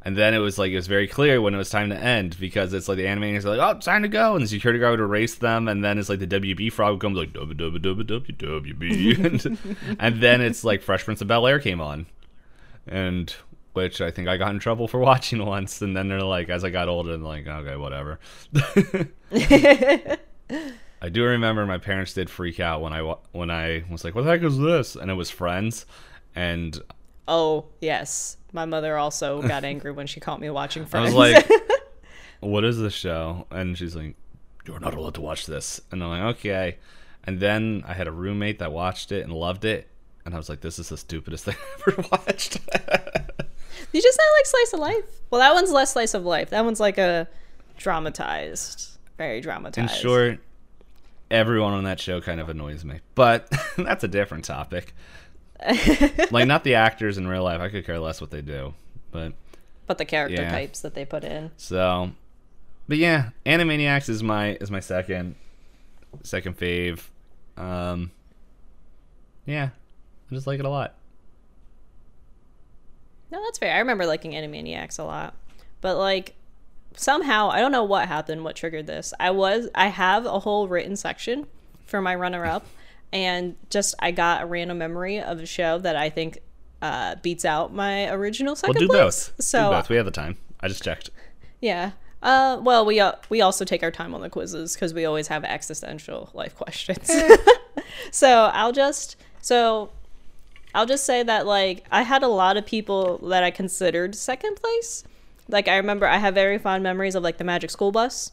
and 0.05 0.17
then 0.17 0.33
it 0.33 0.39
was 0.39 0.57
like 0.57 0.71
it 0.71 0.75
was 0.75 0.87
very 0.87 1.07
clear 1.07 1.39
when 1.39 1.53
it 1.53 1.57
was 1.57 1.69
time 1.69 1.89
to 1.89 1.95
end 1.95 2.37
because 2.39 2.73
it's 2.73 2.89
like 2.89 2.97
the 2.97 3.05
animators 3.05 3.45
are 3.45 3.55
like, 3.55 3.59
"Oh, 3.59 3.77
it's 3.77 3.85
time 3.85 4.01
to 4.01 4.09
go," 4.09 4.35
and 4.35 4.43
the 4.43 4.49
security 4.49 4.79
guard 4.79 4.99
would 4.99 5.05
erase 5.05 5.35
them, 5.35 5.69
and 5.69 5.83
then 5.83 5.97
it's 5.97 6.09
like 6.09 6.19
the 6.19 6.27
WB 6.27 6.73
frog 6.73 6.99
comes 6.99 7.17
like 7.17 7.31
"Dubba 7.31 7.53
dubba 7.53 7.79
dubba 7.79 8.03
dubba 8.03 8.35
WB," 8.35 9.23
and, 9.23 9.97
and 9.99 10.21
then 10.21 10.41
it's 10.41 10.65
like 10.65 10.81
Fresh 10.81 11.05
Prince 11.05 11.21
of 11.21 11.29
Bel 11.29 11.47
Air 11.47 11.59
came 11.59 11.79
on, 11.79 12.05
and 12.87 13.33
which 13.73 14.01
I 14.01 14.11
think 14.11 14.27
I 14.27 14.37
got 14.37 14.51
in 14.51 14.59
trouble 14.59 14.87
for 14.87 14.99
watching 15.11 15.45
once, 15.45 15.81
and 15.81 15.95
then 15.97 16.07
they're 16.07 16.21
like, 16.21 16.49
as 16.49 16.63
I 16.63 16.69
got 16.69 16.87
older, 16.89 17.13
and 17.13 17.23
like, 17.23 17.47
okay, 17.47 17.75
whatever. 17.75 18.19
I 21.01 21.09
do 21.09 21.23
remember 21.25 21.65
my 21.65 21.77
parents 21.79 22.13
did 22.13 22.29
freak 22.29 22.59
out 22.59 22.81
when 22.81 22.93
I 22.93 23.01
when 23.31 23.51
I 23.51 23.83
was 23.89 24.03
like, 24.03 24.15
"What 24.15 24.23
the 24.23 24.31
heck 24.31 24.43
is 24.43 24.57
this?" 24.57 24.95
and 24.95 25.11
it 25.11 25.15
was 25.15 25.29
Friends, 25.29 25.85
and 26.35 26.79
Oh 27.27 27.65
yes, 27.81 28.37
my 28.53 28.65
mother 28.65 28.97
also 28.97 29.41
got 29.47 29.63
angry 29.63 29.91
when 29.91 30.07
she 30.07 30.19
caught 30.19 30.39
me 30.39 30.49
watching 30.49 30.83
I 30.83 30.85
Friends. 30.85 31.13
was 31.13 31.15
like, 31.15 31.49
"What 32.39 32.63
is 32.63 32.79
this 32.79 32.93
show?" 32.93 33.47
And 33.51 33.77
she's 33.77 33.95
like, 33.95 34.15
"You're 34.65 34.79
not 34.79 34.93
allowed 34.93 35.15
to 35.15 35.21
watch 35.21 35.45
this." 35.45 35.81
And 35.91 36.01
I'm 36.03 36.09
like, 36.09 36.37
"Okay." 36.37 36.77
And 37.25 37.39
then 37.39 37.83
I 37.87 37.93
had 37.93 38.07
a 38.07 38.11
roommate 38.11 38.59
that 38.59 38.71
watched 38.71 39.11
it 39.11 39.23
and 39.23 39.33
loved 39.33 39.65
it, 39.65 39.87
and 40.25 40.33
I 40.33 40.37
was 40.37 40.49
like, 40.49 40.61
"This 40.61 40.79
is 40.79 40.89
the 40.89 40.97
stupidest 40.97 41.45
thing 41.45 41.55
I 41.57 41.91
ever 41.91 42.01
watched." 42.11 42.59
you 43.91 44.01
just 44.01 44.17
not 44.19 44.37
like 44.37 44.45
slice 44.45 44.73
of 44.73 44.79
life. 44.79 45.21
Well, 45.29 45.39
that 45.41 45.53
one's 45.53 45.71
less 45.71 45.93
slice 45.93 46.13
of 46.13 46.25
life. 46.25 46.49
That 46.51 46.63
one's 46.65 46.79
like 46.79 46.97
a 46.97 47.27
dramatized, 47.77 48.97
very 49.17 49.41
dramatized. 49.41 49.77
In 49.95 50.01
short, 50.01 50.39
everyone 51.31 51.73
on 51.73 51.83
that 51.83 51.99
show 51.99 52.21
kind 52.21 52.39
of 52.39 52.49
annoys 52.49 52.83
me, 52.85 52.99
but 53.15 53.51
that's 53.77 54.03
a 54.03 54.07
different 54.07 54.45
topic. 54.45 54.93
like, 56.31 56.47
not 56.47 56.63
the 56.63 56.75
actors 56.75 57.17
in 57.17 57.27
real 57.27 57.43
life. 57.43 57.61
I 57.61 57.69
could 57.69 57.85
care 57.85 57.99
less 57.99 58.19
what 58.19 58.31
they 58.31 58.41
do, 58.41 58.73
but 59.11 59.33
but 59.87 59.97
the 59.97 60.05
character 60.05 60.41
Yeah. 60.41 60.51
types 60.51 60.81
that 60.81 60.93
they 60.93 61.05
put 61.05 61.23
in. 61.23 61.51
So, 61.57 62.11
but 62.87 62.97
yeah, 62.97 63.29
Animaniacs 63.45 64.09
is 64.09 64.23
my 64.23 64.57
is 64.59 64.69
my 64.71 64.79
second 64.79 65.35
second 66.23 66.57
fave. 66.57 67.01
Um, 67.57 68.11
yeah, 69.45 69.69
I 70.33 70.35
just 70.35 70.47
like 70.47 70.59
it 70.59 70.65
a 70.65 70.69
lot. 70.69 70.95
No, 73.31 73.41
that's 73.43 73.57
fair. 73.57 73.75
I 73.75 73.79
remember 73.79 74.05
liking 74.05 74.31
Animaniacs 74.31 74.99
a 74.99 75.03
lot. 75.03 75.35
But 75.81 75.97
like 75.97 76.35
somehow, 76.95 77.49
I 77.49 77.59
don't 77.59 77.71
know 77.71 77.83
what 77.83 78.07
happened, 78.07 78.43
what 78.43 78.55
triggered 78.55 78.87
this. 78.87 79.13
I 79.19 79.31
was 79.31 79.69
I 79.75 79.87
have 79.87 80.25
a 80.25 80.39
whole 80.39 80.67
written 80.67 80.95
section 80.95 81.47
for 81.85 82.01
my 82.01 82.15
runner 82.15 82.45
up 82.45 82.65
and 83.13 83.55
just 83.69 83.93
I 83.99 84.11
got 84.11 84.43
a 84.43 84.45
random 84.45 84.77
memory 84.79 85.19
of 85.19 85.39
a 85.39 85.45
show 85.45 85.77
that 85.79 85.95
I 85.95 86.09
think 86.09 86.39
uh, 86.81 87.15
beats 87.21 87.45
out 87.45 87.73
my 87.73 88.09
original 88.09 88.55
second 88.55 88.75
We'll 88.79 88.87
do 88.87 88.93
place. 88.93 89.29
both. 89.29 89.43
So 89.43 89.69
do 89.69 89.75
both. 89.77 89.89
We 89.89 89.95
have 89.97 90.05
the 90.05 90.11
time. 90.11 90.37
I 90.61 90.67
just 90.67 90.83
checked. 90.83 91.09
yeah. 91.61 91.91
Uh, 92.21 92.57
well, 92.61 92.85
we 92.85 92.99
uh, 93.01 93.11
we 93.29 93.41
also 93.41 93.65
take 93.65 93.83
our 93.83 93.91
time 93.91 94.15
on 94.15 94.21
the 94.21 94.29
quizzes 94.29 94.73
because 94.75 94.93
we 94.93 95.03
always 95.03 95.27
have 95.27 95.43
existential 95.43 96.29
life 96.33 96.55
questions. 96.55 97.11
so 98.11 98.49
I'll 98.53 98.71
just 98.71 99.17
so 99.41 99.89
I'll 100.73 100.85
just 100.85 101.05
say 101.05 101.23
that 101.23 101.45
like 101.45 101.85
I 101.91 102.01
had 102.03 102.23
a 102.23 102.27
lot 102.27 102.57
of 102.57 102.65
people 102.65 103.19
that 103.29 103.43
I 103.43 103.51
considered 103.51 104.15
second 104.15 104.55
place. 104.55 105.03
Like 105.47 105.67
I 105.67 105.77
remember 105.77 106.07
I 106.07 106.17
have 106.17 106.33
very 106.33 106.57
fond 106.57 106.83
memories 106.83 107.15
of 107.15 107.23
like 107.23 107.37
the 107.37 107.43
Magic 107.43 107.69
School 107.69 107.91
Bus 107.91 108.31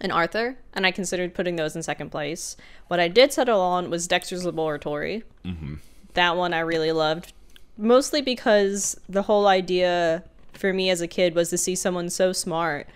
and 0.00 0.12
Arthur, 0.12 0.58
and 0.74 0.86
I 0.86 0.90
considered 0.90 1.34
putting 1.34 1.56
those 1.56 1.74
in 1.74 1.82
second 1.82 2.10
place. 2.10 2.56
What 2.88 3.00
I 3.00 3.08
did 3.08 3.32
settle 3.32 3.60
on 3.60 3.90
was 3.90 4.06
Dexter's 4.06 4.44
Laboratory. 4.44 5.24
Mm-hmm. 5.44 5.74
That 6.14 6.36
one 6.36 6.54
I 6.54 6.60
really 6.60 6.92
loved, 6.92 7.32
mostly 7.76 8.22
because 8.22 8.98
the 9.08 9.22
whole 9.22 9.46
idea 9.46 10.22
for 10.52 10.72
me 10.72 10.88
as 10.88 11.00
a 11.00 11.06
kid 11.06 11.34
was 11.34 11.50
to 11.50 11.58
see 11.58 11.74
someone 11.74 12.08
so 12.08 12.32
smart 12.32 12.88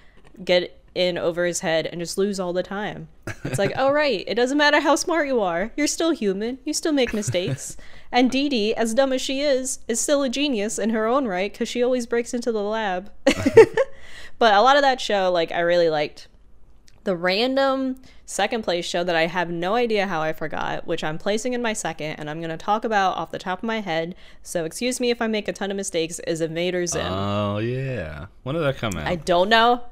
get 0.42 0.79
in 0.94 1.16
over 1.16 1.44
his 1.44 1.60
head 1.60 1.86
and 1.86 2.00
just 2.00 2.18
lose 2.18 2.40
all 2.40 2.52
the 2.52 2.62
time. 2.62 3.08
It's 3.44 3.58
like, 3.58 3.72
oh 3.76 3.90
right, 3.90 4.24
it 4.26 4.34
doesn't 4.34 4.58
matter 4.58 4.80
how 4.80 4.96
smart 4.96 5.28
you 5.28 5.40
are, 5.40 5.72
you're 5.76 5.86
still 5.86 6.10
human. 6.10 6.58
You 6.64 6.74
still 6.74 6.92
make 6.92 7.14
mistakes. 7.14 7.76
and 8.12 8.30
Dee 8.30 8.48
Dee, 8.48 8.74
as 8.74 8.94
dumb 8.94 9.12
as 9.12 9.22
she 9.22 9.40
is, 9.40 9.80
is 9.86 10.00
still 10.00 10.22
a 10.22 10.28
genius 10.28 10.78
in 10.78 10.90
her 10.90 11.06
own 11.06 11.26
right 11.26 11.52
because 11.52 11.68
she 11.68 11.82
always 11.82 12.06
breaks 12.06 12.34
into 12.34 12.52
the 12.52 12.62
lab. 12.62 13.10
but 14.38 14.54
a 14.54 14.62
lot 14.62 14.76
of 14.76 14.82
that 14.82 15.00
show, 15.00 15.30
like, 15.30 15.52
I 15.52 15.60
really 15.60 15.90
liked. 15.90 16.28
The 17.04 17.16
random 17.16 17.96
second 18.26 18.62
place 18.62 18.84
show 18.84 19.02
that 19.02 19.16
I 19.16 19.26
have 19.26 19.50
no 19.50 19.74
idea 19.74 20.06
how 20.06 20.20
I 20.20 20.32
forgot, 20.34 20.86
which 20.86 21.02
I'm 21.02 21.18
placing 21.18 21.54
in 21.54 21.62
my 21.62 21.72
second, 21.72 22.16
and 22.16 22.28
I'm 22.28 22.40
going 22.40 22.50
to 22.50 22.58
talk 22.58 22.84
about 22.84 23.16
off 23.16 23.30
the 23.30 23.38
top 23.38 23.60
of 23.60 23.64
my 23.64 23.80
head. 23.80 24.14
So 24.42 24.64
excuse 24.64 25.00
me 25.00 25.10
if 25.10 25.22
I 25.22 25.26
make 25.26 25.48
a 25.48 25.52
ton 25.52 25.70
of 25.70 25.76
mistakes. 25.76 26.20
Is 26.26 26.40
Invader 26.40 26.86
Zim? 26.86 27.06
Oh 27.10 27.58
yeah. 27.58 28.26
When 28.42 28.54
did 28.54 28.60
that 28.60 28.76
come 28.76 28.96
out? 28.96 29.06
I 29.06 29.16
don't 29.16 29.48
know. 29.48 29.82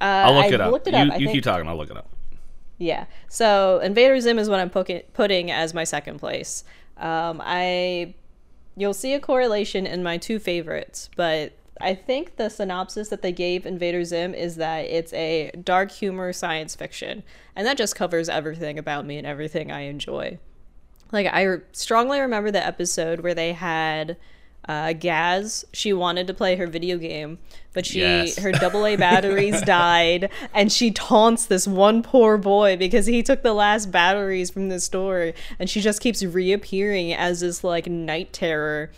Uh, 0.00 0.04
I'll 0.04 0.34
look 0.34 0.44
I 0.44 0.48
it 0.48 0.60
up. 0.60 0.72
Looked 0.72 0.86
it 0.88 0.94
you 0.94 1.00
up. 1.00 1.20
You 1.20 1.26
think- 1.26 1.32
keep 1.36 1.44
talking. 1.44 1.68
I'll 1.68 1.76
look 1.76 1.90
it 1.90 1.96
up. 1.96 2.08
yeah. 2.78 3.06
So 3.28 3.80
Invader 3.80 4.20
Zim 4.20 4.38
is 4.38 4.48
what 4.48 4.60
I'm 4.60 4.70
putting 4.70 5.02
putting 5.12 5.50
as 5.50 5.74
my 5.74 5.84
second 5.84 6.18
place. 6.18 6.64
Um, 6.96 7.40
I 7.44 8.14
you'll 8.76 8.94
see 8.94 9.12
a 9.14 9.20
correlation 9.20 9.86
in 9.86 10.02
my 10.02 10.16
two 10.18 10.38
favorites, 10.38 11.10
but 11.16 11.52
I 11.80 11.94
think 11.94 12.36
the 12.36 12.48
synopsis 12.48 13.08
that 13.08 13.22
they 13.22 13.32
gave 13.32 13.66
Invader 13.66 14.04
Zim 14.04 14.34
is 14.34 14.56
that 14.56 14.80
it's 14.86 15.12
a 15.12 15.50
dark 15.62 15.90
humor 15.92 16.32
science 16.32 16.74
fiction, 16.74 17.22
and 17.56 17.66
that 17.66 17.76
just 17.76 17.94
covers 17.96 18.28
everything 18.28 18.78
about 18.78 19.04
me 19.06 19.16
and 19.18 19.26
everything 19.26 19.70
I 19.72 19.82
enjoy. 19.82 20.38
Like 21.10 21.26
I 21.26 21.58
strongly 21.72 22.20
remember 22.20 22.50
the 22.50 22.64
episode 22.64 23.20
where 23.20 23.34
they 23.34 23.52
had 23.52 24.16
uh, 24.68 24.92
Gaz. 24.92 25.64
She 25.72 25.92
wanted 25.92 26.26
to 26.26 26.34
play 26.34 26.56
her 26.56 26.66
video 26.66 26.98
game, 26.98 27.38
but 27.72 27.86
she 27.86 28.00
Yes. 28.00 28.38
her 28.38 28.52
AA 28.52 28.96
batteries 28.98 29.62
died, 29.62 30.30
and 30.54 30.70
she 30.70 30.90
taunts 30.90 31.46
this 31.46 31.66
one 31.66 32.02
poor 32.02 32.36
boy 32.36 32.76
because 32.76 33.06
he 33.06 33.22
took 33.22 33.42
the 33.42 33.54
last 33.54 33.90
batteries 33.90 34.50
from 34.50 34.68
the 34.68 34.78
store, 34.78 35.32
and 35.58 35.70
she 35.70 35.80
just 35.80 36.02
keeps 36.02 36.22
reappearing 36.22 37.14
as 37.14 37.40
this 37.40 37.64
like 37.64 37.86
night 37.86 38.32
terror. 38.32 38.90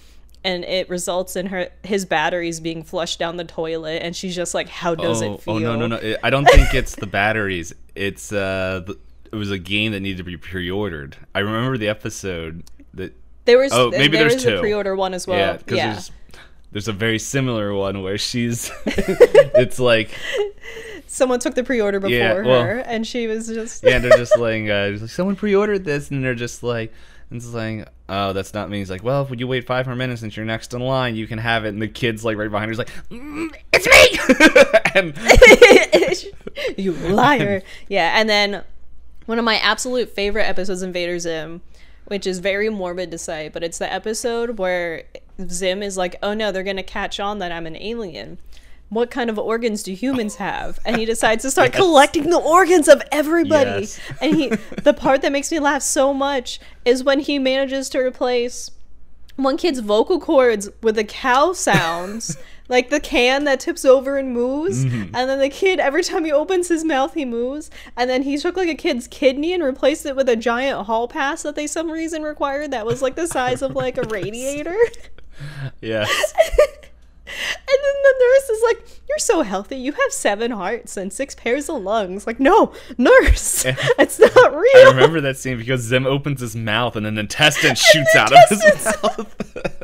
And 0.42 0.64
it 0.64 0.88
results 0.88 1.36
in 1.36 1.46
her 1.46 1.68
his 1.82 2.06
batteries 2.06 2.60
being 2.60 2.82
flushed 2.82 3.18
down 3.18 3.36
the 3.36 3.44
toilet, 3.44 4.00
and 4.02 4.16
she's 4.16 4.34
just 4.34 4.54
like, 4.54 4.70
"How 4.70 4.94
does 4.94 5.22
oh, 5.22 5.34
it 5.34 5.42
feel?" 5.42 5.54
oh 5.56 5.58
no 5.58 5.76
no 5.76 5.86
no! 5.86 6.16
I 6.22 6.30
don't 6.30 6.46
think 6.46 6.72
it's 6.72 6.94
the 6.94 7.06
batteries. 7.06 7.74
It's 7.94 8.32
uh, 8.32 8.80
the, 8.86 8.98
it 9.30 9.36
was 9.36 9.50
a 9.50 9.58
game 9.58 9.92
that 9.92 10.00
needed 10.00 10.16
to 10.16 10.24
be 10.24 10.38
pre-ordered. 10.38 11.18
I 11.34 11.40
remember 11.40 11.76
the 11.76 11.88
episode 11.88 12.64
that 12.94 13.14
There 13.45 13.59
was 13.59 13.72
Oh, 13.72 13.91
maybe 13.91 14.16
there 14.18 14.28
there's 14.28 14.43
two. 14.43 14.59
pre-order 14.61 14.95
one 14.97 15.14
as 15.14 15.26
well. 15.26 15.38
yeah, 15.38 15.53
Yeah, 15.53 15.57
because 15.57 15.76
there's 15.78 16.11
there's 16.72 16.88
a 16.88 16.93
very 16.93 17.18
similar 17.18 17.74
one 17.74 18.03
where 18.03 18.18
she's 18.18 18.70
it's 18.86 19.78
like 19.80 20.11
someone 21.07 21.41
took 21.41 21.55
the 21.55 21.64
pre-order 21.64 21.99
before 22.01 22.16
Yeah, 22.16 22.41
well- 22.43 22.62
her, 22.62 22.78
and 22.80 23.07
she 23.07 23.26
was 23.26 23.49
just 23.49 23.82
yeah 23.82 23.99
they're 23.99 24.16
just 24.16 24.38
like, 24.38 24.68
uh, 24.68 24.91
like 25.01 25.11
someone 25.11 25.36
pre-ordered 25.36 25.84
this 25.84 26.11
and 26.11 26.22
they're 26.24 26.34
just 26.34 26.62
like 26.62 26.93
And 27.30 27.41
it's 27.41 27.53
like, 27.55 27.88
oh, 28.09 28.32
that's 28.32 28.53
not 28.55 28.68
me. 28.70 28.78
He's 28.78 28.91
like, 28.91 29.05
well, 29.05 29.22
if 29.30 29.38
you 29.38 29.47
wait 29.47 29.64
five 29.64 29.86
more 29.86 29.95
minutes 29.97 30.20
since 30.20 30.36
you're 30.36 30.45
next 30.47 30.74
in 30.74 30.80
line, 30.80 31.14
you 31.14 31.26
can 31.28 31.38
have 31.38 31.64
it. 31.64 31.68
And 31.68 31.80
the 31.80 31.86
kid's 31.88 32.24
like 32.24 32.36
right 32.36 32.51
behind 32.51 32.66
her. 32.68 32.72
He's 32.72 32.78
like, 32.78 32.91
"Mm, 33.09 33.55
it's 33.72 33.86
me. 33.86 34.18
and 34.97 36.76
you 36.78 36.93
liar. 36.93 37.62
Yeah, 37.88 38.18
and 38.18 38.28
then 38.28 38.64
one 39.26 39.38
of 39.38 39.45
my 39.45 39.57
absolute 39.59 40.09
favorite 40.11 40.43
episodes 40.45 40.82
Invader 40.82 41.18
Zim, 41.20 41.61
which 42.11 42.26
is 42.26 42.40
very 42.40 42.68
morbid 42.68 43.08
to 43.12 43.18
say, 43.18 43.48
but 43.52 43.62
it's 43.62 43.78
the 43.78 43.90
episode 43.92 44.58
where 44.58 45.04
Zim 45.48 45.80
is 45.80 45.96
like, 45.96 46.16
"Oh 46.24 46.34
no, 46.34 46.50
they're 46.50 46.64
gonna 46.64 46.82
catch 46.82 47.20
on 47.20 47.38
that 47.38 47.52
I'm 47.52 47.66
an 47.66 47.76
alien." 47.76 48.38
What 48.88 49.08
kind 49.12 49.30
of 49.30 49.38
organs 49.38 49.84
do 49.84 49.94
humans 49.94 50.34
have? 50.36 50.80
And 50.84 50.96
he 50.96 51.04
decides 51.04 51.42
to 51.44 51.50
start 51.52 51.68
Yes. 51.72 51.76
collecting 51.76 52.30
the 52.30 52.38
organs 52.40 52.88
of 52.88 53.00
everybody. 53.12 53.82
Yes. 53.82 54.00
And 54.20 54.34
he, 54.34 54.48
the 54.82 54.92
part 54.92 55.22
that 55.22 55.30
makes 55.30 55.52
me 55.52 55.61
laugh 55.61 55.82
so 55.82 56.12
much 56.12 56.58
is 56.84 57.04
when 57.04 57.20
he 57.20 57.38
manages 57.38 57.88
to 57.90 57.98
replace 58.00 58.72
one 59.36 59.56
kid's 59.56 59.78
vocal 59.78 60.18
cords 60.18 60.68
with 60.82 60.98
a 60.98 61.04
cow 61.04 61.52
sounds, 61.52 62.36
like 62.70 62.88
the 62.88 63.00
can 63.00 63.44
that 63.44 63.60
tips 63.60 63.84
over 63.84 64.16
and 64.16 64.32
moves, 64.32 64.84
Mm-hmm. 64.86 65.14
and 65.14 65.28
then 65.28 65.38
the 65.40 65.50
kid 65.50 65.78
every 65.78 66.02
time 66.02 66.24
he 66.24 66.32
opens 66.32 66.68
his 66.68 66.84
mouth 66.84 67.12
he 67.12 67.26
moves, 67.26 67.70
and 67.96 68.08
then 68.08 68.22
he 68.22 68.38
took 68.38 68.56
like 68.56 68.70
a 68.70 68.74
kid's 68.74 69.06
kidney 69.06 69.52
and 69.52 69.62
replaced 69.62 70.06
it 70.06 70.16
with 70.16 70.28
a 70.30 70.36
giant 70.36 70.86
hall 70.86 71.06
pass 71.08 71.42
that 71.42 71.54
they 71.56 71.66
some 71.66 71.90
reason 71.90 72.22
required 72.22 72.70
that 72.70 72.86
was 72.86 73.02
like 73.02 73.16
the 73.16 73.26
size 73.26 73.60
of 73.60 73.74
like 73.76 73.98
a 73.98 74.02
radiator. 74.08 74.78
yes. 75.82 76.34
And 77.32 77.78
then 77.84 78.02
the 78.02 78.14
nurse 78.18 78.50
is 78.50 78.62
like, 78.64 79.00
"You're 79.08 79.18
so 79.20 79.42
healthy. 79.42 79.76
You 79.76 79.92
have 79.92 80.12
seven 80.12 80.50
hearts 80.50 80.96
and 80.96 81.12
six 81.12 81.32
pairs 81.36 81.68
of 81.70 81.80
lungs." 81.80 82.26
Like, 82.26 82.40
no, 82.40 82.72
nurse, 82.98 83.64
it's 84.00 84.18
not 84.18 84.52
real. 84.52 84.64
I 84.88 84.90
remember 84.90 85.20
that 85.20 85.36
scene 85.36 85.56
because 85.56 85.82
Zim 85.82 86.06
opens 86.06 86.40
his 86.40 86.56
mouth 86.56 86.96
and 86.96 87.06
an 87.06 87.18
intestine 87.18 87.76
shoots 87.76 88.16
out 88.16 88.32
of 88.32 88.38
his 88.48 88.84
mouth. 88.84 89.80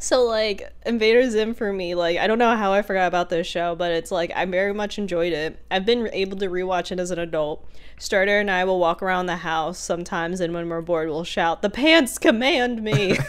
So 0.00 0.24
like 0.24 0.72
Invader 0.84 1.28
Zim 1.30 1.54
for 1.54 1.72
me, 1.72 1.94
like 1.94 2.18
I 2.18 2.26
don't 2.26 2.38
know 2.38 2.56
how 2.56 2.72
I 2.72 2.82
forgot 2.82 3.06
about 3.06 3.28
this 3.30 3.46
show, 3.46 3.74
but 3.74 3.92
it's 3.92 4.10
like 4.10 4.32
I 4.34 4.44
very 4.46 4.74
much 4.74 4.98
enjoyed 4.98 5.32
it. 5.32 5.58
I've 5.70 5.86
been 5.86 6.08
able 6.12 6.38
to 6.38 6.46
rewatch 6.48 6.90
it 6.90 6.98
as 6.98 7.10
an 7.10 7.18
adult. 7.18 7.66
Starter 7.98 8.40
and 8.40 8.50
I 8.50 8.64
will 8.64 8.80
walk 8.80 9.02
around 9.02 9.26
the 9.26 9.36
house 9.36 9.78
sometimes, 9.78 10.40
and 10.40 10.54
when 10.54 10.68
we're 10.70 10.80
bored, 10.80 11.08
we'll 11.08 11.22
shout, 11.22 11.60
"The 11.60 11.70
pants 11.70 12.18
command 12.18 12.82
me!" 12.82 13.18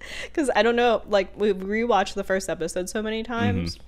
Because 0.24 0.50
I 0.54 0.62
don't 0.62 0.76
know, 0.76 1.02
like 1.08 1.38
we 1.38 1.52
rewatched 1.52 2.14
the 2.14 2.24
first 2.24 2.48
episode 2.48 2.88
so 2.88 3.02
many 3.02 3.22
mm-hmm. 3.22 3.32
times. 3.32 3.78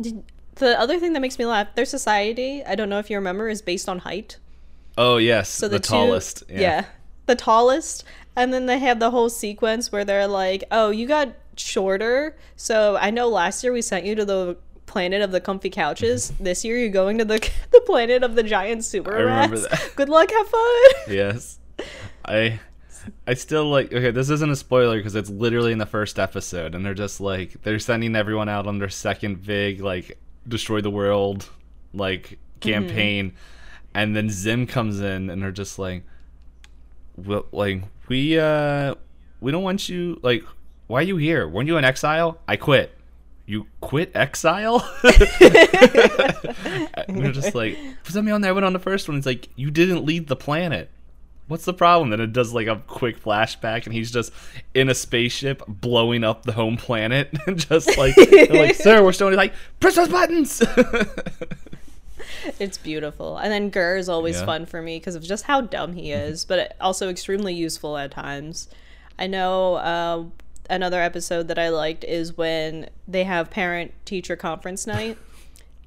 Did, 0.00 0.22
the 0.56 0.78
other 0.78 0.98
thing 0.98 1.12
that 1.12 1.20
makes 1.20 1.38
me 1.38 1.46
laugh, 1.46 1.74
their 1.74 1.84
society, 1.84 2.64
I 2.64 2.74
don't 2.74 2.88
know 2.88 2.98
if 2.98 3.10
you 3.10 3.16
remember, 3.16 3.48
is 3.48 3.62
based 3.62 3.88
on 3.88 4.00
height. 4.00 4.38
oh 4.96 5.16
yes, 5.16 5.48
So 5.48 5.68
the, 5.68 5.76
the, 5.76 5.80
two- 5.80 5.90
tallest. 5.90 6.42
yeah. 6.48 6.86
the 7.26 7.36
tallest, 7.36 8.04
and 8.38 8.52
then 8.52 8.66
they 8.66 8.78
have 8.78 9.00
the 9.00 9.10
whole 9.10 9.28
sequence 9.28 9.90
where 9.90 10.04
they're 10.04 10.28
like, 10.28 10.64
"Oh, 10.70 10.90
you 10.90 11.06
got 11.06 11.34
shorter." 11.56 12.36
So 12.56 12.96
I 13.00 13.10
know 13.10 13.28
last 13.28 13.64
year 13.64 13.72
we 13.72 13.82
sent 13.82 14.06
you 14.06 14.14
to 14.14 14.24
the 14.24 14.56
planet 14.86 15.20
of 15.20 15.32
the 15.32 15.40
comfy 15.40 15.70
couches. 15.70 16.30
Mm-hmm. 16.30 16.44
this 16.44 16.64
year 16.64 16.78
you're 16.78 16.88
going 16.88 17.18
to 17.18 17.24
the 17.24 17.38
the 17.70 17.82
planet 17.86 18.22
of 18.22 18.34
the 18.34 18.42
giant 18.42 18.84
super 18.84 19.16
I 19.16 19.20
remember 19.20 19.56
rats. 19.56 19.68
that. 19.68 19.96
Good 19.96 20.08
luck, 20.08 20.30
have 20.30 20.48
fun. 20.48 20.84
Yes. 21.08 21.58
I 22.24 22.60
I 23.26 23.34
still 23.34 23.70
like 23.70 23.92
okay, 23.92 24.10
this 24.10 24.30
isn't 24.30 24.50
a 24.50 24.56
spoiler 24.56 24.98
because 24.98 25.14
it's 25.14 25.30
literally 25.30 25.72
in 25.72 25.78
the 25.78 25.86
first 25.86 26.18
episode 26.18 26.74
and 26.74 26.84
they're 26.84 26.94
just 26.94 27.20
like 27.20 27.62
they're 27.62 27.78
sending 27.78 28.16
everyone 28.16 28.48
out 28.48 28.66
on 28.66 28.78
their 28.78 28.88
second 28.88 29.44
big 29.44 29.80
like 29.80 30.18
destroy 30.46 30.80
the 30.80 30.90
world 30.90 31.48
like 31.92 32.38
mm-hmm. 32.60 32.70
campaign 32.70 33.32
and 33.94 34.14
then 34.14 34.28
Zim 34.30 34.66
comes 34.66 35.00
in 35.00 35.30
and 35.30 35.42
they're 35.42 35.50
just 35.50 35.78
like 35.78 36.04
well, 37.16 37.46
like 37.52 37.82
we 38.08 38.38
uh 38.38 38.94
we 39.40 39.52
don't 39.52 39.62
want 39.62 39.88
you 39.88 40.18
like 40.22 40.42
why 40.88 41.00
are 41.00 41.02
you 41.02 41.18
here? 41.18 41.46
Weren't 41.46 41.68
you 41.68 41.76
in 41.76 41.84
exile? 41.84 42.38
I 42.48 42.56
quit. 42.56 42.94
You 43.44 43.66
quit 43.80 44.10
exile? 44.14 44.78
they're 45.02 45.12
just 47.32 47.54
like, 47.54 47.78
put 48.04 48.24
me 48.24 48.32
on 48.32 48.40
there. 48.40 48.54
Went 48.54 48.64
on 48.64 48.72
the 48.72 48.78
first 48.78 49.06
one. 49.06 49.18
It's 49.18 49.26
like, 49.26 49.50
you 49.54 49.70
didn't 49.70 50.04
lead 50.04 50.28
the 50.28 50.36
planet. 50.36 50.90
What's 51.46 51.66
the 51.66 51.74
problem? 51.74 52.10
Then 52.10 52.20
it 52.20 52.32
does 52.32 52.52
like 52.52 52.66
a 52.66 52.82
quick 52.86 53.22
flashback, 53.22 53.84
and 53.84 53.94
he's 53.94 54.10
just 54.10 54.32
in 54.74 54.88
a 54.88 54.94
spaceship 54.94 55.62
blowing 55.66 56.24
up 56.24 56.42
the 56.42 56.52
home 56.52 56.76
planet, 56.76 57.30
and 57.46 57.58
just 57.58 57.96
like, 57.96 58.16
like, 58.50 58.74
sir, 58.74 59.02
we're 59.02 59.12
still 59.12 59.34
like, 59.34 59.54
press 59.80 59.96
those 59.96 60.08
buttons. 60.08 60.62
It's 62.58 62.78
beautiful. 62.78 63.36
And 63.36 63.52
then 63.52 63.70
GIR 63.70 63.96
is 63.96 64.08
always 64.08 64.36
Yeah. 64.36 64.46
fun 64.46 64.66
for 64.66 64.82
me 64.82 64.98
because 64.98 65.14
of 65.14 65.22
just 65.22 65.44
how 65.44 65.60
dumb 65.60 65.92
he 65.94 66.12
is, 66.12 66.44
but 66.44 66.76
also 66.80 67.08
extremely 67.08 67.54
useful 67.54 67.96
at 67.96 68.10
times. 68.10 68.68
I 69.18 69.26
know 69.26 69.74
uh, 69.74 70.24
another 70.70 71.00
episode 71.02 71.48
that 71.48 71.58
I 71.58 71.68
liked 71.70 72.04
is 72.04 72.36
when 72.36 72.88
they 73.06 73.24
have 73.24 73.50
parent 73.50 73.92
teacher 74.04 74.36
conference 74.36 74.86
night. 74.86 75.16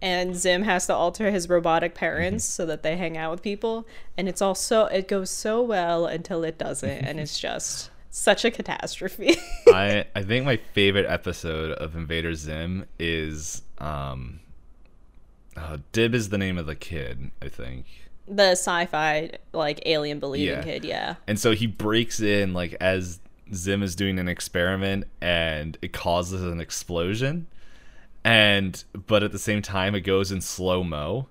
And 0.03 0.35
Zim 0.35 0.63
has 0.63 0.87
to 0.87 0.95
alter 0.95 1.29
his 1.29 1.47
robotic 1.47 1.93
parents 1.93 2.43
so 2.43 2.65
that 2.65 2.81
they 2.81 2.97
hang 2.97 3.17
out 3.19 3.29
with 3.29 3.43
people, 3.43 3.85
and 4.17 4.27
it's 4.27 4.41
all 4.41 4.55
so 4.55 4.85
it 4.87 5.07
goes 5.07 5.29
so 5.29 5.61
well 5.61 6.07
until 6.07 6.43
it 6.43 6.57
doesn't, 6.57 6.89
and 6.89 7.19
it's 7.19 7.37
just 7.49 7.91
such 8.09 8.43
a 8.43 8.49
catastrophe. 8.49 9.35
I 9.67 10.05
I 10.15 10.23
think 10.23 10.43
my 10.43 10.57
favorite 10.73 11.05
episode 11.07 11.73
of 11.73 11.95
Invader 11.95 12.33
Zim 12.33 12.85
is 12.97 13.61
um, 13.77 14.39
uh, 15.57 15.77
Dib 15.91 16.13
is 16.15 16.29
the 16.29 16.37
name 16.37 16.57
of 16.57 16.65
the 16.65 16.75
kid, 16.75 17.31
I 17.41 17.49
think. 17.49 17.85
the 18.27 18.51
sci-fi 18.51 19.31
like 19.53 19.81
alien 19.85 20.19
believing 20.19 20.55
Yeah. 20.57 20.63
kid, 20.63 20.85
yeah. 20.85 21.15
And 21.27 21.39
so 21.39 21.51
he 21.53 21.67
breaks 21.67 22.19
in 22.21 22.53
like 22.53 22.75
as 22.79 23.19
Zim 23.53 23.83
is 23.83 23.95
doing 23.95 24.17
an 24.19 24.27
experiment 24.29 25.05
and 25.19 25.77
it 25.81 25.91
causes 25.91 26.41
an 26.43 26.61
explosion. 26.61 27.47
And 28.23 28.81
but 29.07 29.23
at 29.23 29.31
the 29.31 29.39
same 29.39 29.61
time 29.61 29.95
it 29.95 30.01
goes 30.01 30.31
in 30.31 30.41
slow 30.41 30.83
mo. 30.83 31.27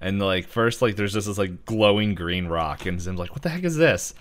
And 0.00 0.18
like 0.20 0.48
first 0.48 0.80
like 0.82 0.96
there's 0.96 1.12
just 1.12 1.26
this 1.28 1.38
like 1.38 1.64
glowing 1.66 2.14
green 2.14 2.46
rock 2.46 2.86
and 2.86 3.00
Zim's 3.00 3.18
like, 3.20 3.30
What 3.32 3.42
the 3.42 3.50
heck 3.50 3.64
is 3.64 3.76
this? 3.76 4.14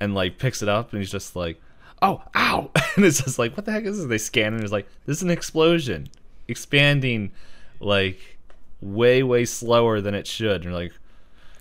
And 0.00 0.14
like 0.14 0.38
picks 0.38 0.62
it 0.62 0.68
up 0.68 0.92
and 0.92 1.00
he's 1.00 1.10
just 1.12 1.36
like, 1.36 1.60
Oh, 2.02 2.22
ow 2.34 2.70
and 2.96 3.04
it's 3.04 3.22
just 3.22 3.38
like, 3.38 3.56
What 3.56 3.66
the 3.66 3.72
heck 3.72 3.84
is 3.84 3.98
this? 3.98 4.06
They 4.06 4.18
scan 4.18 4.54
and 4.54 4.62
it's 4.62 4.72
like, 4.72 4.88
This 5.04 5.18
is 5.18 5.22
an 5.22 5.30
explosion. 5.30 6.08
Expanding 6.48 7.30
like 7.80 8.35
way, 8.80 9.22
way 9.22 9.44
slower 9.44 10.00
than 10.00 10.14
it 10.14 10.26
should. 10.26 10.56
And 10.56 10.64
you're 10.64 10.72
like, 10.72 10.92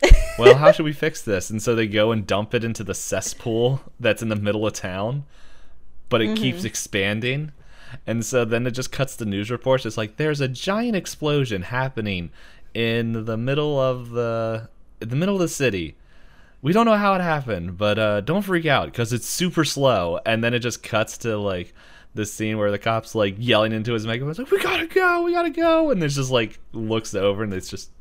well, 0.40 0.56
how 0.56 0.72
should 0.72 0.86
we 0.86 0.94
fix 0.94 1.22
this? 1.22 1.50
And 1.50 1.62
so 1.62 1.76
they 1.76 1.88
go 1.88 2.12
and 2.12 2.28
dump 2.28 2.54
it 2.54 2.64
into 2.64 2.84
the 2.84 2.94
cesspool 2.94 3.82
that's 4.00 4.22
in 4.22 4.30
the 4.30 4.36
middle 4.36 4.66
of 4.68 4.74
town, 4.74 5.26
but 6.10 6.22
it 6.22 6.38
keeps 6.38 6.64
expanding. 6.64 7.52
And 8.06 8.26
so 8.26 8.46
then 8.46 8.68
it 8.68 8.72
just 8.72 8.92
cuts 8.92 9.16
the 9.16 9.26
news 9.26 9.50
reports. 9.50 9.86
It's 9.86 9.98
like 9.98 10.18
there's 10.18 10.42
a 10.42 10.48
giant 10.48 10.96
explosion 10.96 11.64
happening 11.64 12.30
in 12.74 13.26
the 13.26 13.38
middle 13.38 13.80
of 13.80 14.10
the 14.12 14.70
in 15.02 15.10
the 15.10 15.16
middle 15.16 15.36
of 15.36 15.42
the 15.42 15.48
city. 15.48 15.96
We 16.62 16.74
don't 16.74 16.86
know 16.86 16.98
how 16.98 17.14
it 17.14 17.22
happened, 17.22 17.78
but 17.78 18.00
uh, 18.00 18.22
don't 18.22 18.42
freak 18.42 18.66
out 18.66 18.88
because 18.88 19.14
it's 19.14 19.28
super 19.28 19.64
slow. 19.64 20.20
And 20.26 20.44
then 20.44 20.54
it 20.54 20.60
just 20.60 20.84
cuts 20.84 21.18
to 21.20 21.38
like 21.38 21.74
this 22.16 22.34
scene 22.34 22.58
where 22.58 22.72
the 22.72 22.80
cops 22.80 23.14
like 23.14 23.36
yelling 23.38 23.72
into 23.72 23.94
his 23.94 24.08
megaphone, 24.08 24.34
like 24.38 24.52
"We 24.52 24.62
gotta 24.62 24.88
go, 24.88 25.22
we 25.22 25.34
gotta 25.34 25.52
go," 25.52 25.92
and 25.92 26.02
it's 26.04 26.16
just 26.16 26.32
like 26.32 26.60
looks 26.74 27.14
over 27.14 27.44
and 27.44 27.54
it's 27.54 27.70
just 27.70 27.92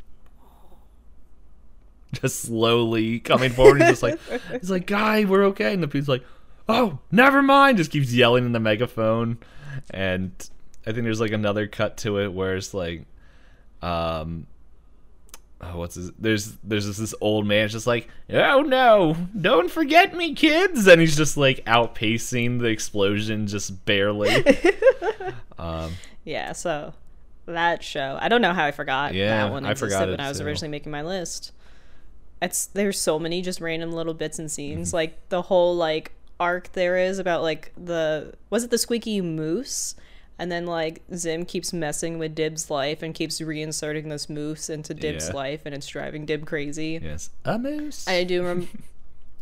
just 2.14 2.40
slowly 2.40 3.20
coming 3.20 3.50
forward. 3.50 3.80
He's 3.80 3.90
just 3.90 4.02
like, 4.02 4.18
he's 4.52 4.70
like, 4.70 4.86
guy, 4.86 5.24
we're 5.24 5.44
okay. 5.46 5.74
And 5.74 5.82
the 5.82 5.86
dude's 5.86 6.08
like, 6.08 6.24
oh, 6.68 6.98
never 7.10 7.42
mind. 7.42 7.78
Just 7.78 7.90
keeps 7.90 8.12
yelling 8.12 8.46
in 8.46 8.52
the 8.52 8.60
megaphone. 8.60 9.38
And 9.90 10.32
I 10.86 10.92
think 10.92 11.04
there's 11.04 11.20
like 11.20 11.32
another 11.32 11.66
cut 11.66 11.96
to 11.98 12.18
it 12.18 12.32
where 12.32 12.56
it's 12.56 12.72
like, 12.72 13.04
um, 13.82 14.46
oh, 15.60 15.78
what's 15.78 15.94
this? 15.94 16.10
There's 16.18 16.52
there's 16.64 16.86
this, 16.86 16.98
this 16.98 17.14
old 17.20 17.46
man 17.46 17.68
just 17.68 17.86
like, 17.86 18.08
oh 18.30 18.62
no, 18.62 19.16
don't 19.40 19.70
forget 19.70 20.14
me, 20.14 20.34
kids. 20.34 20.86
And 20.86 21.00
he's 21.00 21.16
just 21.16 21.36
like 21.36 21.64
outpacing 21.64 22.60
the 22.60 22.66
explosion 22.66 23.46
just 23.46 23.84
barely. 23.84 24.44
um, 25.58 25.92
Yeah, 26.24 26.52
so 26.52 26.94
that 27.46 27.82
show. 27.82 28.18
I 28.20 28.28
don't 28.28 28.40
know 28.42 28.52
how 28.54 28.64
I 28.64 28.72
forgot 28.72 29.14
Yeah, 29.14 29.44
that 29.44 29.52
one 29.52 29.64
I 29.64 29.74
forgot 29.74 30.08
when 30.08 30.20
I 30.20 30.28
was 30.28 30.38
too. 30.38 30.44
originally 30.46 30.70
making 30.70 30.92
my 30.92 31.02
list. 31.02 31.52
It's 32.42 32.66
there's 32.66 32.98
so 32.98 33.18
many 33.18 33.42
just 33.42 33.60
random 33.60 33.92
little 33.92 34.14
bits 34.14 34.38
and 34.38 34.50
scenes. 34.50 34.88
Mm-hmm. 34.88 34.96
Like 34.96 35.28
the 35.28 35.42
whole 35.42 35.76
like 35.76 36.12
arc 36.40 36.72
there 36.72 36.98
is 36.98 37.18
about 37.18 37.42
like 37.42 37.72
the 37.76 38.34
was 38.50 38.64
it 38.64 38.70
the 38.70 38.78
squeaky 38.78 39.20
moose? 39.20 39.94
And 40.38 40.50
then 40.50 40.66
like 40.66 41.02
Zim 41.14 41.44
keeps 41.44 41.72
messing 41.72 42.18
with 42.18 42.34
Dib's 42.34 42.68
life 42.70 43.02
and 43.02 43.14
keeps 43.14 43.40
reinserting 43.40 44.08
this 44.08 44.28
moose 44.28 44.68
into 44.68 44.92
Dib's 44.92 45.28
Yeah. 45.28 45.34
life 45.34 45.60
and 45.64 45.74
it's 45.74 45.86
driving 45.86 46.26
Dib 46.26 46.44
crazy. 46.46 46.98
yes, 47.02 47.30
a 47.44 47.58
moose. 47.58 48.06
I 48.08 48.24
do 48.24 48.42
remember. 48.46 48.66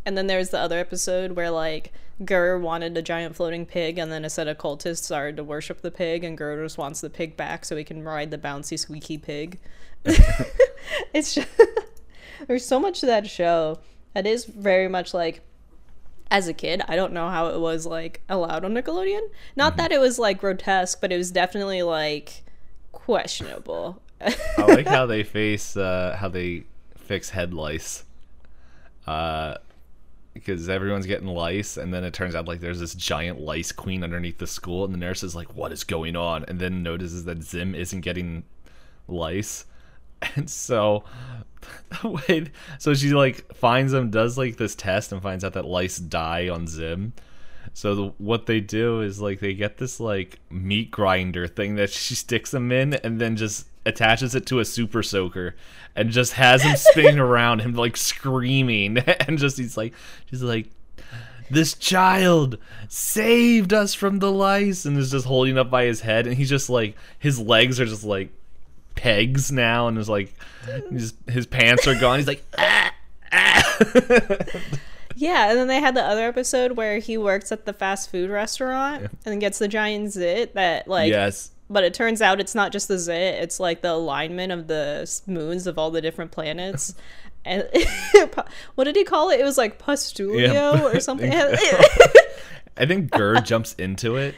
and 0.04 0.18
then 0.18 0.26
there's 0.26 0.50
the 0.50 0.58
other 0.58 0.78
episode 0.78 1.32
where 1.32 1.50
like 1.50 1.92
GIR 2.24 2.58
wanted 2.58 2.96
a 2.96 3.02
giant 3.02 3.34
floating 3.34 3.64
pig, 3.66 3.98
and 3.98 4.12
then 4.12 4.24
a 4.24 4.30
set 4.30 4.46
of 4.46 4.58
cultists 4.58 5.02
started 5.02 5.36
to 5.38 5.44
worship 5.44 5.80
the 5.80 5.90
pig, 5.90 6.22
and 6.22 6.36
GIR 6.38 6.62
just 6.62 6.78
wants 6.78 7.00
the 7.00 7.10
pig 7.10 7.36
back 7.36 7.64
so 7.64 7.74
he 7.74 7.82
can 7.84 8.04
ride 8.04 8.30
the 8.30 8.38
bouncy 8.38 8.78
squeaky 8.78 9.16
pig. 9.18 9.58
it's 11.14 11.34
just 11.34 11.48
there's 12.46 12.64
so 12.66 12.78
much 12.78 13.00
to 13.00 13.06
that 13.06 13.26
show. 13.28 13.78
that 14.14 14.26
is 14.26 14.44
very 14.44 14.88
much 14.88 15.14
like 15.14 15.40
as 16.32 16.48
a 16.48 16.54
kid, 16.54 16.80
I 16.88 16.96
don't 16.96 17.12
know 17.12 17.28
how 17.28 17.48
it 17.48 17.60
was 17.60 17.84
like 17.84 18.22
allowed 18.26 18.64
on 18.64 18.72
Nickelodeon. 18.72 19.28
Not 19.54 19.76
that 19.76 19.92
it 19.92 20.00
was 20.00 20.18
like 20.18 20.40
grotesque, 20.40 20.98
but 20.98 21.12
it 21.12 21.18
was 21.18 21.30
definitely 21.30 21.82
like 21.82 22.42
questionable. 22.90 24.00
I 24.18 24.62
like 24.66 24.86
how 24.98 25.04
they 25.04 25.24
face 25.24 25.76
uh, 25.76 26.16
how 26.18 26.28
they 26.28 26.64
fix 26.96 27.28
head 27.30 27.52
lice. 27.52 28.04
Uh, 29.06 29.56
because 30.32 30.70
everyone's 30.70 31.04
getting 31.04 31.28
lice, 31.28 31.76
and 31.76 31.92
then 31.92 32.02
it 32.02 32.14
turns 32.14 32.34
out 32.34 32.48
like 32.48 32.60
there's 32.60 32.80
this 32.80 32.94
giant 32.94 33.38
lice 33.38 33.70
queen 33.70 34.02
underneath 34.02 34.38
the 34.38 34.46
school, 34.46 34.86
and 34.86 34.94
the 34.94 34.98
nurse 34.98 35.22
is 35.22 35.34
like, 35.34 35.54
"What 35.54 35.70
is 35.70 35.84
going 35.84 36.16
on?" 36.16 36.46
And 36.48 36.58
then 36.58 36.82
notices 36.82 37.26
that 37.26 37.42
Zim 37.42 37.74
isn't 37.74 38.00
getting 38.00 38.44
lice, 39.06 39.66
and 40.36 40.48
so 40.48 41.04
wait, 42.04 42.50
so 42.78 42.94
she 42.94 43.10
like 43.10 43.54
finds 43.54 43.92
them, 43.92 44.10
does 44.10 44.38
like 44.38 44.56
this 44.56 44.74
test, 44.74 45.12
and 45.12 45.22
finds 45.22 45.44
out 45.44 45.52
that 45.54 45.64
lice 45.64 45.98
die 45.98 46.48
on 46.48 46.66
Zim. 46.66 47.12
So 47.74 47.94
the, 47.94 48.12
what 48.18 48.46
they 48.46 48.60
do 48.60 49.00
is 49.00 49.20
like 49.20 49.40
they 49.40 49.54
get 49.54 49.78
this 49.78 50.00
like 50.00 50.38
meat 50.50 50.90
grinder 50.90 51.46
thing 51.46 51.76
that 51.76 51.90
she 51.90 52.14
sticks 52.14 52.50
them 52.50 52.72
in, 52.72 52.94
and 52.94 53.20
then 53.20 53.36
just 53.36 53.66
attaches 53.84 54.34
it 54.34 54.46
to 54.46 54.60
a 54.60 54.64
super 54.64 55.02
soaker, 55.02 55.54
and 55.94 56.10
just 56.10 56.34
has 56.34 56.62
him 56.62 56.76
spinning 56.76 57.18
around, 57.18 57.60
him 57.60 57.74
like 57.74 57.96
screaming, 57.96 58.98
and 58.98 59.38
just 59.38 59.58
he's 59.58 59.76
like, 59.76 59.94
she's 60.26 60.42
like, 60.42 60.68
this 61.50 61.74
child 61.74 62.58
saved 62.88 63.72
us 63.72 63.94
from 63.94 64.18
the 64.18 64.32
lice, 64.32 64.84
and 64.84 64.96
is 64.98 65.10
just 65.10 65.26
holding 65.26 65.58
up 65.58 65.70
by 65.70 65.84
his 65.84 66.00
head, 66.00 66.26
and 66.26 66.36
he's 66.36 66.50
just 66.50 66.70
like, 66.70 66.96
his 67.18 67.38
legs 67.38 67.80
are 67.80 67.86
just 67.86 68.04
like 68.04 68.30
pegs 68.94 69.50
now, 69.52 69.88
and 69.88 69.98
is 69.98 70.08
like, 70.08 70.34
his 70.90 71.14
his 71.28 71.46
pants 71.46 71.86
are 71.86 71.98
gone. 71.98 72.18
He's 72.18 72.28
like, 72.28 72.44
ah, 72.58 72.92
ah. 73.32 73.76
Yeah, 75.14 75.50
and 75.50 75.58
then 75.58 75.68
they 75.68 75.78
had 75.80 75.94
the 75.94 76.02
other 76.02 76.26
episode 76.26 76.72
where 76.72 76.98
he 76.98 77.18
works 77.18 77.52
at 77.52 77.66
the 77.66 77.72
fast 77.72 78.10
food 78.10 78.30
restaurant 78.30 79.10
and 79.26 79.40
gets 79.40 79.58
the 79.58 79.68
giant 79.68 80.10
zit 80.12 80.54
that 80.54 80.88
like 80.88 81.10
yes. 81.10 81.50
but 81.68 81.84
it 81.84 81.92
turns 81.92 82.22
out 82.22 82.40
it's 82.40 82.54
not 82.54 82.72
just 82.72 82.88
the 82.88 82.98
zit, 82.98 83.42
it's 83.42 83.60
like 83.60 83.82
the 83.82 83.90
alignment 83.92 84.52
of 84.52 84.68
the 84.68 85.08
moons 85.26 85.66
of 85.66 85.78
all 85.78 85.90
the 85.90 86.00
different 86.00 86.30
planets. 86.30 86.94
And 87.44 87.68
what 88.76 88.84
did 88.84 88.94
he 88.94 89.02
call 89.02 89.30
it? 89.30 89.40
It 89.40 89.42
was 89.42 89.58
like 89.58 89.76
pustulio 89.76 90.52
Yeah. 90.52 90.80
or 90.84 91.00
something. 91.00 91.32
I 91.32 92.86
think 92.86 93.10
GIR 93.10 93.40
jumps 93.40 93.74
into 93.74 94.14
it. 94.14 94.36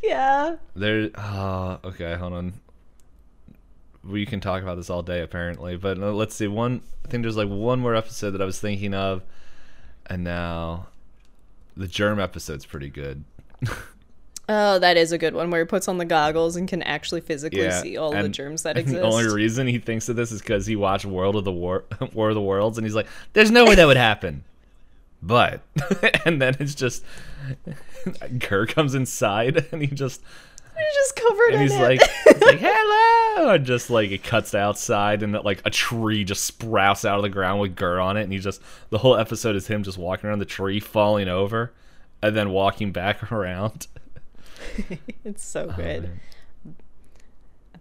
yeah. 0.00 0.58
There. 0.76 1.10
Oh, 1.16 1.80
okay. 1.82 2.14
Hold 2.14 2.34
on. 2.34 2.52
We 4.04 4.26
can 4.26 4.40
talk 4.40 4.62
about 4.62 4.76
this 4.76 4.90
all 4.90 5.02
day, 5.02 5.20
apparently. 5.22 5.76
But 5.76 5.98
uh, 5.98 6.12
let's 6.12 6.34
see. 6.34 6.48
One. 6.48 6.82
I 7.04 7.08
think 7.08 7.22
there's 7.22 7.36
like 7.36 7.48
one 7.48 7.80
more 7.80 7.94
episode 7.94 8.32
that 8.32 8.42
I 8.42 8.44
was 8.44 8.60
thinking 8.60 8.94
of, 8.94 9.22
and 10.06 10.24
now 10.24 10.86
the 11.76 11.88
germ 11.88 12.20
episode's 12.20 12.66
pretty 12.66 12.90
good. 12.90 13.24
Oh, 14.48 14.78
that 14.80 14.96
is 14.96 15.12
a 15.12 15.18
good 15.18 15.34
one 15.34 15.50
where 15.50 15.60
he 15.60 15.66
puts 15.66 15.86
on 15.86 15.98
the 15.98 16.04
goggles 16.04 16.56
and 16.56 16.68
can 16.68 16.82
actually 16.82 17.20
physically 17.20 17.62
Yeah, 17.62 17.80
see 17.80 17.96
all 17.96 18.10
the 18.10 18.28
germs 18.28 18.64
that 18.64 18.70
and 18.76 18.80
exist. 18.80 19.00
The 19.00 19.06
only 19.06 19.32
reason 19.32 19.68
he 19.68 19.78
thinks 19.78 20.08
of 20.08 20.16
this 20.16 20.32
is 20.32 20.40
because 20.42 20.66
he 20.66 20.74
watched 20.74 21.04
World 21.04 21.36
of 21.36 21.44
the 21.44 21.52
War, 21.52 21.84
War 22.12 22.30
of 22.30 22.34
the 22.34 22.40
Worlds, 22.40 22.76
and 22.76 22.84
he's 22.84 22.94
like, 22.94 23.06
"There's 23.34 23.52
no 23.52 23.64
way 23.64 23.76
that 23.76 23.86
would 23.86 23.96
happen." 23.96 24.42
But, 25.22 25.62
and 26.26 26.42
then 26.42 26.56
it's 26.58 26.74
just, 26.74 27.04
GIR 28.38 28.66
comes 28.66 28.96
inside, 28.96 29.68
and 29.70 29.80
he 29.80 29.86
just 29.86 30.20
He's 30.76 30.94
just 30.94 31.16
covered 31.16 31.52
and 31.54 31.62
he's 31.62 31.72
it. 31.74 31.80
like, 31.80 32.00
he's 32.24 32.40
like 32.40 32.58
hello, 32.60 33.50
and 33.54 33.64
just 33.66 33.90
like 33.90 34.10
it 34.10 34.22
cuts 34.22 34.54
outside, 34.54 35.22
and 35.22 35.32
like 35.44 35.60
a 35.64 35.70
tree 35.70 36.24
just 36.24 36.44
sprouts 36.44 37.04
out 37.04 37.16
of 37.16 37.22
the 37.22 37.28
ground 37.28 37.60
with 37.60 37.76
GIR 37.76 38.00
on 38.00 38.16
it, 38.16 38.22
and 38.22 38.32
he 38.32 38.38
just 38.38 38.60
the 38.90 38.98
whole 38.98 39.16
episode 39.16 39.54
is 39.56 39.66
him 39.66 39.82
just 39.82 39.98
walking 39.98 40.28
around 40.28 40.38
the 40.38 40.44
tree, 40.44 40.80
falling 40.80 41.28
over, 41.28 41.72
and 42.22 42.34
then 42.34 42.50
walking 42.50 42.90
back 42.92 43.30
around. 43.32 43.86
it's 45.24 45.44
so 45.44 45.68
Oh, 45.70 45.76
good. 45.76 46.10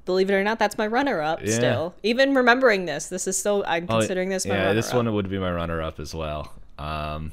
Believe 0.04 0.30
it 0.32 0.34
or 0.34 0.44
not, 0.44 0.58
that's 0.58 0.78
my 0.80 0.88
runner-up. 0.88 1.42
Yeah. 1.46 1.54
Still, 1.54 1.96
even 2.02 2.34
remembering 2.34 2.86
this, 2.86 3.08
this 3.08 3.28
is 3.28 3.38
still 3.38 3.64
I'm 3.68 3.86
Oh, 3.88 4.00
considering 4.00 4.30
this 4.30 4.46
my 4.48 4.56
yeah, 4.56 4.74
this 4.74 4.94
one 4.94 5.12
would 5.14 5.30
be 5.30 5.38
my 5.38 5.52
runner-up 5.52 6.00
as 6.00 6.14
well. 6.16 6.54
Um, 6.80 7.32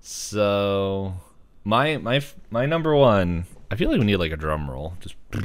so 0.00 1.14
my 1.64 1.96
my 1.98 2.20
my 2.50 2.66
number 2.66 2.94
one. 2.94 3.46
I 3.72 3.74
feel 3.74 3.90
like 3.90 4.00
we 4.00 4.04
need 4.04 4.16
like 4.16 4.32
a 4.32 4.36
drum 4.36 4.70
roll. 4.70 4.92
Just 5.00 5.14
in 5.32 5.40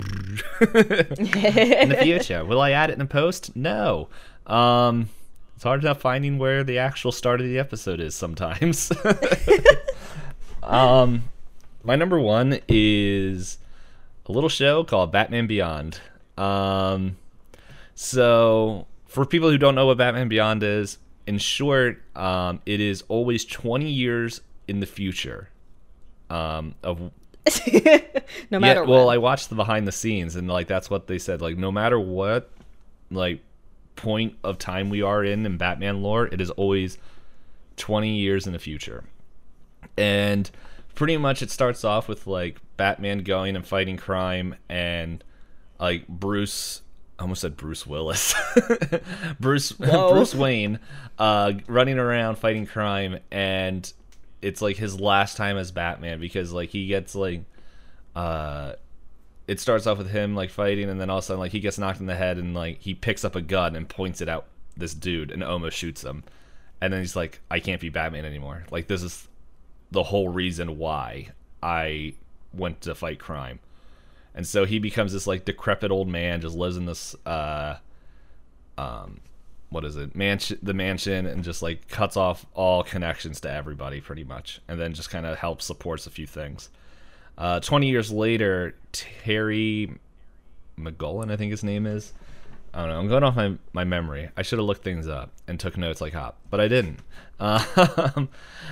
the 1.87 1.97
future. 2.03 2.43
Will 2.43 2.59
I 2.59 2.71
add 2.71 2.89
it 2.89 2.93
in 2.95 3.01
a 3.01 3.05
post? 3.05 3.55
No. 3.55 4.09
Um, 4.45 5.07
it's 5.55 5.63
hard 5.63 5.81
enough 5.81 6.01
finding 6.01 6.37
where 6.37 6.65
the 6.65 6.77
actual 6.77 7.13
start 7.13 7.39
of 7.39 7.47
the 7.47 7.57
episode 7.57 8.01
is 8.01 8.15
sometimes. 8.15 8.91
um, 10.63 11.23
my 11.83 11.95
number 11.95 12.19
one 12.19 12.59
is 12.67 13.59
a 14.25 14.33
little 14.33 14.49
show 14.49 14.83
called 14.83 15.13
Batman 15.13 15.47
Beyond. 15.47 16.01
Um, 16.37 17.15
so 17.95 18.87
for 19.05 19.25
people 19.25 19.49
who 19.49 19.57
don't 19.57 19.73
know 19.73 19.85
what 19.85 19.97
Batman 19.97 20.27
Beyond 20.27 20.63
is, 20.63 20.97
in 21.27 21.37
short, 21.37 22.03
um, 22.13 22.61
it 22.65 22.81
is 22.81 23.05
always 23.07 23.45
20 23.45 23.89
years 23.89 24.41
in 24.67 24.81
the 24.81 24.85
future. 24.85 25.47
Um, 26.29 26.75
of 26.83 27.13
no 28.51 28.59
matter 28.59 28.81
yeah, 28.81 28.87
well, 28.87 29.05
what. 29.05 29.13
I 29.13 29.17
watched 29.17 29.49
the 29.49 29.55
behind 29.55 29.87
the 29.87 29.91
scenes, 29.91 30.35
and 30.35 30.47
like 30.47 30.67
that's 30.67 30.89
what 30.89 31.07
they 31.07 31.17
said. 31.17 31.41
Like, 31.41 31.57
no 31.57 31.71
matter 31.71 31.99
what, 31.99 32.49
like 33.09 33.41
point 33.95 34.35
of 34.43 34.57
time 34.57 34.89
we 34.89 35.01
are 35.01 35.23
in 35.23 35.45
in 35.45 35.57
Batman 35.57 36.01
lore, 36.01 36.27
it 36.27 36.41
is 36.41 36.49
always 36.51 36.97
twenty 37.75 38.17
years 38.17 38.47
in 38.47 38.53
the 38.53 38.59
future, 38.59 39.03
and 39.97 40.49
pretty 40.95 41.17
much 41.17 41.41
it 41.41 41.51
starts 41.51 41.83
off 41.83 42.07
with 42.07 42.27
like 42.27 42.59
Batman 42.75 43.19
going 43.19 43.55
and 43.55 43.65
fighting 43.65 43.97
crime, 43.97 44.55
and 44.69 45.23
like 45.79 46.07
Bruce. 46.07 46.81
I 47.19 47.23
almost 47.23 47.41
said 47.41 47.57
Bruce 47.57 47.87
Willis. 47.87 48.35
Bruce 49.39 49.71
Whoa. 49.79 50.11
Bruce 50.11 50.35
Wayne 50.35 50.79
uh, 51.17 51.53
running 51.67 51.97
around 51.97 52.37
fighting 52.37 52.67
crime, 52.67 53.19
and 53.31 53.91
it's 54.41 54.61
like 54.61 54.77
his 54.77 54.99
last 54.99 55.37
time 55.37 55.57
as 55.57 55.71
Batman 55.71 56.19
because 56.19 56.51
like 56.51 56.69
he 56.69 56.87
gets 56.87 57.15
like 57.15 57.41
uh 58.15 58.73
it 59.47 59.59
starts 59.59 59.87
off 59.87 59.97
with 59.97 60.09
him 60.09 60.35
like 60.35 60.49
fighting 60.49 60.89
and 60.89 60.99
then 60.99 61.09
all 61.09 61.19
of 61.19 61.23
a 61.23 61.27
sudden 61.27 61.39
like 61.39 61.51
he 61.51 61.59
gets 61.59 61.77
knocked 61.77 61.99
in 61.99 62.05
the 62.05 62.15
head 62.15 62.37
and 62.37 62.53
like 62.53 62.81
he 62.81 62.93
picks 62.93 63.23
up 63.23 63.35
a 63.35 63.41
gun 63.41 63.75
and 63.75 63.87
points 63.87 64.21
it 64.21 64.29
out 64.29 64.45
this 64.75 64.93
dude 64.93 65.31
and 65.31 65.43
almost 65.43 65.77
shoots 65.77 66.03
him. 66.03 66.23
And 66.81 66.93
then 66.93 67.01
he's 67.01 67.15
like 67.15 67.39
I 67.49 67.59
can't 67.59 67.81
be 67.81 67.89
Batman 67.89 68.25
anymore. 68.25 68.65
Like 68.69 68.87
this 68.87 69.01
is 69.01 69.27
the 69.91 70.03
whole 70.03 70.29
reason 70.29 70.77
why 70.77 71.29
I 71.63 72.13
went 72.53 72.81
to 72.81 72.93
fight 72.93 73.19
crime. 73.19 73.59
And 74.35 74.45
so 74.45 74.65
he 74.65 74.77
becomes 74.77 75.13
this 75.13 75.25
like 75.25 75.45
decrepit 75.45 75.89
old 75.89 76.07
man 76.07 76.41
just 76.41 76.55
lives 76.55 76.77
in 76.77 76.85
this 76.85 77.15
uh 77.25 77.77
um 78.77 79.21
what 79.69 79.83
is 79.83 79.97
it 79.97 80.15
mansion 80.15 80.57
the 80.63 80.73
mansion 80.73 81.25
and 81.25 81.43
just 81.43 81.61
like 81.61 81.87
cuts 81.89 82.15
off 82.15 82.45
all 82.53 82.83
connections 82.83 83.41
to 83.41 83.51
everybody 83.51 83.99
pretty 83.99 84.23
much 84.23 84.61
and 84.67 84.79
then 84.79 84.93
just 84.93 85.09
kind 85.09 85.25
of 85.25 85.37
helps 85.37 85.65
supports 85.65 86.07
a 86.07 86.09
few 86.09 86.25
things. 86.27 86.69
Uh 87.37 87.59
20 87.59 87.89
years 87.89 88.11
later 88.11 88.75
terry 88.91 89.91
mcgullen 90.79 91.31
i 91.31 91.35
think 91.35 91.51
his 91.51 91.63
name 91.63 91.85
is. 91.85 92.13
I 92.73 92.81
don't 92.81 92.89
know 92.89 92.99
i'm 92.99 93.07
going 93.07 93.23
off 93.23 93.35
my, 93.35 93.55
my 93.73 93.83
memory. 93.83 94.29
I 94.37 94.41
should 94.41 94.59
have 94.59 94.65
looked 94.65 94.83
things 94.83 95.07
up 95.07 95.31
and 95.47 95.59
took 95.59 95.77
notes 95.77 96.01
like 96.01 96.13
hop 96.13 96.37
but 96.49 96.59
i 96.59 96.67
didn't. 96.67 96.99
Um, 97.39 98.29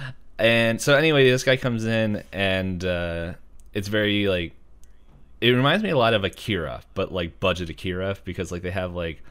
and 0.39 0.81
so 0.81 0.95
anyway 0.95 1.29
this 1.29 1.43
guy 1.43 1.57
comes 1.57 1.85
in 1.85 2.23
and 2.31 2.83
uh 2.83 3.33
it's 3.73 3.87
very 3.89 4.27
like 4.27 4.53
it 5.41 5.49
reminds 5.51 5.83
me 5.83 5.89
a 5.89 5.97
lot 5.97 6.13
of 6.13 6.23
akira 6.23 6.81
but 6.93 7.11
like 7.11 7.39
budget 7.39 7.69
akira 7.69 8.17
because 8.23 8.51
like 8.51 8.61
they 8.61 8.71
have 8.71 8.93
like 8.93 9.21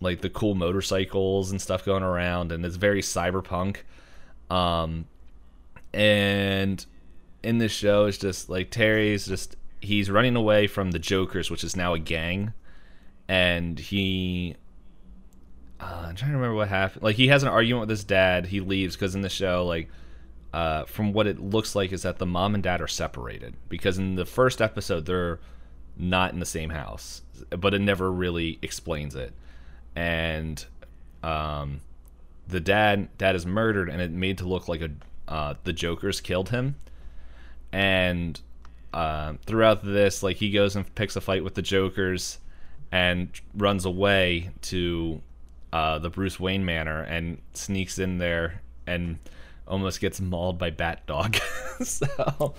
like 0.00 0.20
the 0.20 0.30
cool 0.30 0.54
motorcycles 0.54 1.50
and 1.50 1.60
stuff 1.60 1.84
going 1.84 2.02
around 2.02 2.52
and 2.52 2.64
it's 2.64 2.76
very 2.76 3.02
cyberpunk. 3.02 3.78
Um 4.50 5.06
and 5.94 6.84
in 7.42 7.58
this 7.58 7.72
show 7.72 8.06
it's 8.06 8.18
just 8.18 8.48
like 8.50 8.70
terry's 8.70 9.26
just 9.26 9.56
he's 9.80 10.10
running 10.10 10.36
away 10.36 10.66
from 10.66 10.90
the 10.90 10.98
jokers 10.98 11.50
which 11.50 11.64
is 11.64 11.76
now 11.76 11.94
a 11.94 11.98
gang. 11.98 12.52
And 13.28 13.78
he 13.78 14.56
uh, 15.80 16.06
i'm 16.08 16.14
trying 16.14 16.30
to 16.30 16.36
remember 16.36 16.56
what 16.56 16.68
happened. 16.68 17.02
Like 17.02 17.16
he 17.16 17.28
has 17.28 17.42
an 17.42 17.48
argument 17.48 17.82
with 17.82 17.90
his 17.90 18.04
dad. 18.04 18.46
He 18.46 18.60
leaves 18.60 18.96
because 18.96 19.14
in 19.14 19.22
the 19.22 19.28
show 19.28 19.66
like 19.66 19.88
uh, 20.52 20.84
from 20.86 21.12
what 21.12 21.26
it 21.26 21.38
looks 21.38 21.74
like 21.74 21.92
is 21.92 22.02
that 22.02 22.18
the 22.18 22.24
mom 22.24 22.54
and 22.54 22.62
dad 22.62 22.80
are 22.80 22.88
separated. 22.88 23.54
Because 23.68 23.98
in 23.98 24.14
the 24.14 24.24
first 24.24 24.62
episode 24.62 25.06
they're 25.06 25.40
not 25.98 26.32
in 26.32 26.40
the 26.40 26.46
same 26.46 26.70
house 26.70 27.22
but 27.50 27.74
it 27.74 27.80
never 27.80 28.10
really 28.10 28.58
explains 28.62 29.14
it 29.14 29.32
and 29.96 30.64
um, 31.22 31.80
the 32.46 32.60
dad 32.60 33.08
dad 33.18 33.34
is 33.34 33.44
murdered 33.44 33.88
and 33.88 34.00
it 34.00 34.12
made 34.12 34.38
to 34.38 34.46
look 34.46 34.68
like 34.68 34.82
a 34.82 34.90
uh, 35.26 35.54
the 35.64 35.72
Joker's 35.72 36.20
killed 36.20 36.50
him, 36.50 36.76
and 37.72 38.40
uh, 38.92 39.34
throughout 39.44 39.84
this, 39.84 40.22
like 40.22 40.36
he 40.36 40.52
goes 40.52 40.76
and 40.76 40.94
picks 40.94 41.16
a 41.16 41.20
fight 41.20 41.42
with 41.42 41.54
the 41.54 41.62
Jokers, 41.62 42.38
and 42.92 43.28
runs 43.54 43.84
away 43.84 44.50
to 44.62 45.20
uh, 45.72 45.98
the 45.98 46.10
Bruce 46.10 46.38
Wayne 46.38 46.64
manor 46.64 47.02
and 47.02 47.38
sneaks 47.54 47.98
in 47.98 48.18
there 48.18 48.62
and 48.86 49.18
almost 49.66 50.00
gets 50.00 50.20
mauled 50.20 50.58
by 50.58 50.70
Bat 50.70 51.06
Dog. 51.06 51.36
so, 51.82 52.54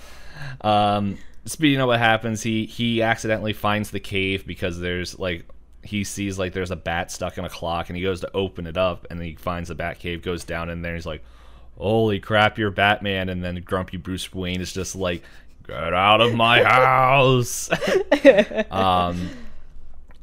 um, 0.62 1.18
speaking 1.46 1.80
of 1.80 1.88
what 1.88 2.00
happens, 2.00 2.44
he 2.44 2.66
he 2.66 3.02
accidentally 3.02 3.54
finds 3.54 3.92
the 3.92 4.00
cave 4.00 4.46
because 4.46 4.80
there's 4.80 5.18
like 5.18 5.46
he 5.88 6.04
sees 6.04 6.38
like 6.38 6.54
there's 6.54 6.72
a 6.72 6.76
bat 6.76 7.10
stuck 7.12 7.38
in 7.38 7.46
a 7.46 7.50
clock 7.50 7.90
and 7.90 7.96
he 7.96 8.04
goes 8.04 8.20
to 8.20 8.30
open 8.34 8.68
it 8.68 8.78
up 8.78 9.08
and 9.10 9.22
he 9.22 9.36
finds 9.36 9.70
the 9.70 9.76
bat 9.76 10.00
cave 10.00 10.22
goes 10.22 10.44
down 10.44 10.70
in 10.70 10.82
there 10.82 10.92
and 10.92 10.98
he's 10.98 11.06
like 11.06 11.24
holy 11.78 12.20
crap 12.20 12.58
you're 12.58 12.72
batman. 12.72 13.30
And 13.30 13.44
then 13.44 13.62
grumpy 13.62 13.98
bruce 13.98 14.34
wayne 14.34 14.60
is 14.60 14.74
just 14.74 14.96
like 14.96 15.24
get 15.66 15.94
out 15.94 16.22
of 16.22 16.36
my 16.36 16.64
house. 16.76 17.70
Um 18.72 19.30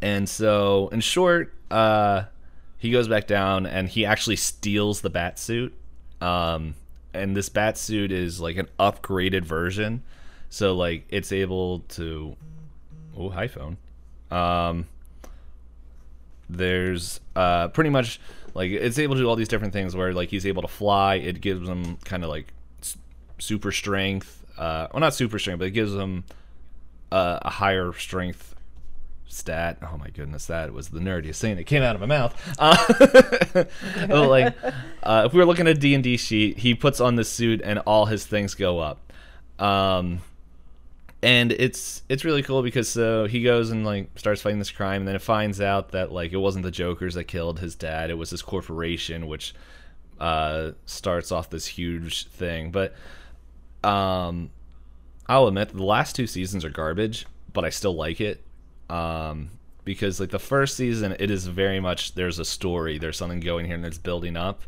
and 0.03 0.29
so 0.29 0.89
in 0.89 1.01
short 1.01 1.55
uh 1.71 2.25
he 2.77 2.91
goes 2.91 3.09
back 3.09 3.27
down 3.27 3.65
and 3.65 3.89
he 3.89 4.05
actually 4.05 4.37
steals 4.37 5.01
the 5.01 5.11
bat 5.11 5.39
suit. 5.39 5.73
Um 6.21 6.75
and 7.15 7.37
this 7.37 7.49
bat 7.49 7.79
suit 7.79 8.12
is 8.12 8.41
like 8.41 8.57
an 8.57 8.69
upgraded 8.79 9.45
version. 9.45 10.03
So 10.51 10.75
like 10.75 11.07
it's 11.09 11.33
able 11.33 11.81
to 11.91 12.37
oh 13.17 13.31
hi 13.31 13.49
phone. 13.49 13.79
Um 14.31 14.87
there's 16.57 17.20
uh, 17.36 17.68
pretty 17.68 17.90
much 17.90 18.20
like 18.55 18.70
it's 18.70 18.98
able 18.98 19.16
to 19.16 19.20
do 19.22 19.28
all 19.28 19.36
these 19.36 19.48
different 19.48 19.72
things 19.72 19.94
where 19.96 20.12
like 20.12 20.30
he's 20.30 20.46
able 20.46 20.62
to 20.62 20.68
fly. 20.68 21.16
It 21.16 21.40
gives 21.40 21.68
him 21.68 21.96
kind 22.05 22.24
of 22.24 22.30
like 22.30 22.52
super 23.38 23.72
strength. 23.72 24.44
Uh, 24.57 24.88
well, 24.92 25.00
not 25.00 25.14
super 25.14 25.38
strength, 25.38 25.59
but 25.59 25.68
it 25.68 25.72
gives 25.72 25.94
him 25.94 26.24
uh, 27.11 27.40
a 27.42 27.50
higher 27.50 27.92
strength 27.92 28.55
stat. 29.26 29.78
Oh 29.82 29.98
my 29.98 30.11
goodness, 30.11 30.46
that 30.46 30.72
was 30.72 30.88
the 30.88 31.00
nerdiest 31.00 31.40
thing 31.40 31.57
that 31.57 31.64
came 31.64 31.82
out 31.82 31.94
of 31.94 32.00
my 32.00 32.07
mouth. 32.07 32.34
Uh, 32.59 33.64
like 34.28 34.55
uh, 35.02 35.24
if 35.26 35.32
we 35.32 35.38
were 35.38 35.46
looking 35.46 35.66
at 35.66 35.80
D 35.80 35.94
and 35.94 36.05
D 36.05 36.16
sheet, 36.16 36.59
he 36.59 36.74
puts 36.74 37.00
on 37.00 37.16
the 37.16 37.24
suit 37.24 37.61
and 37.64 37.80
all 37.80 38.07
his 38.07 38.24
things 38.24 38.55
go 38.55 38.78
up. 38.78 39.12
Um, 39.59 40.20
and 41.25 41.53
it's 41.53 42.03
it's 42.11 42.22
really 42.22 42.43
cool 42.43 42.62
because 42.62 42.87
so 42.87 43.25
he 43.25 43.43
goes 43.43 43.70
and 43.70 43.83
like 43.87 44.11
starts 44.14 44.43
fighting 44.43 44.59
this 44.59 44.70
crime 44.70 45.01
and 45.01 45.09
then 45.09 45.16
it 45.16 45.22
finds 45.22 45.59
out 45.59 45.93
that 45.93 46.12
like 46.12 46.35
it 46.35 46.37
wasn't 46.37 46.62
the 46.62 46.70
jokers 46.70 47.14
that 47.14 47.25
killed 47.25 47.61
his 47.61 47.75
dad. 47.75 48.11
It 48.11 48.18
was 48.18 48.29
this 48.29 48.43
corporation 48.43 49.27
which 49.27 49.55
uh 50.20 50.72
starts 50.85 51.33
off 51.33 51.49
this 51.49 51.66
huge 51.66 52.27
thing. 52.29 52.70
But 52.70 52.95
um 53.83 54.51
i'll 55.27 55.47
admit 55.47 55.70
the 55.70 55.83
last 55.83 56.14
two 56.14 56.27
seasons 56.27 56.64
are 56.64 56.70
garbage 56.70 57.27
but 57.55 57.64
i 57.64 57.70
still 57.70 57.95
like 57.95 58.20
it. 58.20 58.45
Um 58.91 59.49
because 59.85 60.20
like 60.20 60.31
the 60.31 60.39
first 60.39 60.77
season 60.77 61.16
it 61.18 61.31
is 61.31 61.47
very 61.47 61.81
much 61.81 62.14
there's 62.14 62.39
a 62.39 62.45
story 62.45 62.99
there's 62.99 63.16
something 63.16 63.41
going 63.41 63.64
here 63.64 63.77
and 63.77 63.87
it's 63.87 63.97
building 63.97 64.37
up. 64.37 64.61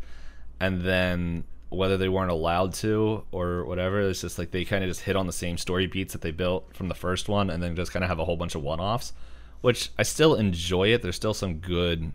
And 0.59 0.81
then 0.81 1.45
whether 1.69 1.97
they 1.97 2.09
weren't 2.09 2.31
allowed 2.31 2.73
to 2.75 3.25
or 3.33 3.65
whatever. 3.65 4.01
It's 4.01 4.21
just 4.21 4.39
like 4.39 4.51
they 4.51 4.65
kind 4.65 4.85
of 4.85 4.91
just 4.91 5.03
hit 5.03 5.17
on 5.17 5.27
the 5.27 5.33
same 5.33 5.59
story 5.59 5.87
beats 5.87 6.13
that 6.13 6.23
they 6.23 6.31
built 6.31 6.75
from 6.75 6.89
the 6.89 6.95
first 6.95 7.29
one, 7.29 7.51
and 7.51 7.63
then 7.63 7.77
just 7.77 7.93
kind 7.93 8.05
of 8.05 8.09
have 8.09 8.19
a 8.19 8.25
whole 8.25 8.37
bunch 8.37 8.55
of 8.55 8.63
one-offs, 8.63 9.13
which 9.61 9.91
I 9.99 10.03
still 10.03 10.35
enjoy 10.35 10.89
it. 10.89 11.03
There's 11.03 11.17
still 11.17 11.35
some 11.35 11.57
good 11.57 12.13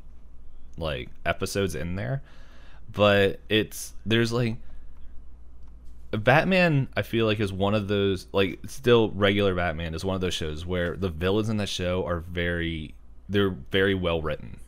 like 0.78 1.10
episodes 1.26 1.76
in 1.76 1.96
there, 1.96 2.22
but 2.92 3.40
it's 3.50 3.94
there's 4.06 4.32
like 4.32 4.56
Batman. 6.12 6.88
I 6.96 7.02
feel 7.02 7.26
like 7.26 7.40
is 7.40 7.52
one 7.52 7.76
of 7.76 7.88
those 7.88 8.28
like 8.32 8.60
still 8.68 9.12
regular 9.12 9.54
Batman 9.54 9.94
is 9.94 10.06
one 10.06 10.16
of 10.16 10.22
those 10.22 10.34
shows 10.34 10.66
where 10.66 10.96
the 10.96 11.10
villains 11.10 11.50
in 11.50 11.58
that 11.58 11.70
show 11.70 12.06
are 12.06 12.20
very 12.20 12.96
they're 13.28 13.50
very 13.50 13.96
well 13.96 14.22
written. 14.22 14.60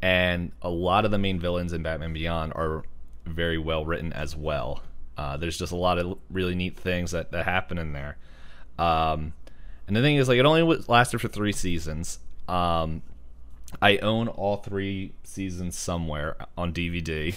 And 0.00 0.50
a 0.60 0.68
lot 0.68 1.04
of 1.04 1.12
the 1.12 1.18
main 1.18 1.38
villains 1.38 1.72
in 1.72 1.82
Batman 1.82 2.12
Beyond 2.12 2.52
are 2.54 2.82
very 3.24 3.58
well 3.58 3.84
written 3.84 4.12
as 4.12 4.36
well. 4.36 4.82
Uh, 5.16 5.36
there's 5.36 5.58
just 5.58 5.72
a 5.72 5.76
lot 5.76 5.98
of 5.98 6.18
really 6.30 6.54
neat 6.54 6.76
things 6.76 7.10
that, 7.10 7.32
that 7.32 7.44
happen 7.44 7.78
in 7.78 7.92
there. 7.92 8.16
Um, 8.78 9.34
and 9.86 9.96
the 9.96 10.00
thing 10.00 10.16
is, 10.16 10.28
like, 10.28 10.38
it 10.38 10.46
only 10.46 10.62
lasted 10.88 11.20
for 11.20 11.28
three 11.28 11.52
seasons. 11.52 12.18
Um, 12.48 13.02
I 13.80 13.98
own 13.98 14.28
all 14.28 14.56
three 14.56 15.12
seasons 15.24 15.76
somewhere 15.76 16.36
on 16.56 16.72
DVD. 16.72 17.34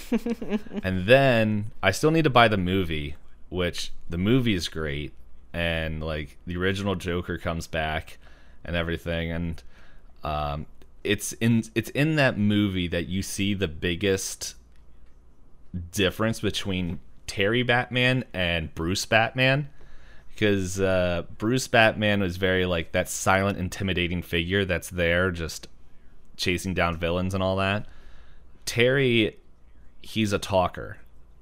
and 0.82 1.06
then 1.06 1.72
I 1.82 1.90
still 1.90 2.10
need 2.10 2.24
to 2.24 2.30
buy 2.30 2.48
the 2.48 2.56
movie, 2.56 3.16
which 3.48 3.92
the 4.08 4.18
movie 4.18 4.54
is 4.54 4.68
great. 4.68 5.12
And, 5.52 6.02
like, 6.02 6.38
the 6.46 6.56
original 6.56 6.94
Joker 6.94 7.38
comes 7.38 7.66
back 7.66 8.18
and 8.64 8.76
everything. 8.76 9.30
And 9.32 9.62
um, 10.24 10.66
it's 11.04 11.32
in 11.34 11.64
it's 11.74 11.90
in 11.90 12.16
that 12.16 12.36
movie 12.38 12.88
that 12.88 13.06
you 13.06 13.22
see 13.22 13.54
the 13.54 13.68
biggest 13.68 14.56
difference 15.76 16.40
between 16.40 17.00
Terry 17.26 17.62
Batman 17.62 18.24
and 18.32 18.74
Bruce 18.74 19.04
Batman 19.06 19.68
because 20.36 20.78
uh, 20.80 21.22
Bruce 21.38 21.66
Batman 21.66 22.20
was 22.20 22.36
very 22.36 22.66
like 22.66 22.92
that 22.92 23.08
silent, 23.08 23.58
intimidating 23.58 24.20
figure 24.20 24.66
that's 24.66 24.90
there 24.90 25.30
just 25.30 25.66
chasing 26.36 26.74
down 26.74 26.98
villains 26.98 27.32
and 27.32 27.42
all 27.42 27.56
that. 27.56 27.86
Terry, 28.66 29.38
he's 30.02 30.34
a 30.34 30.38
talker 30.38 30.98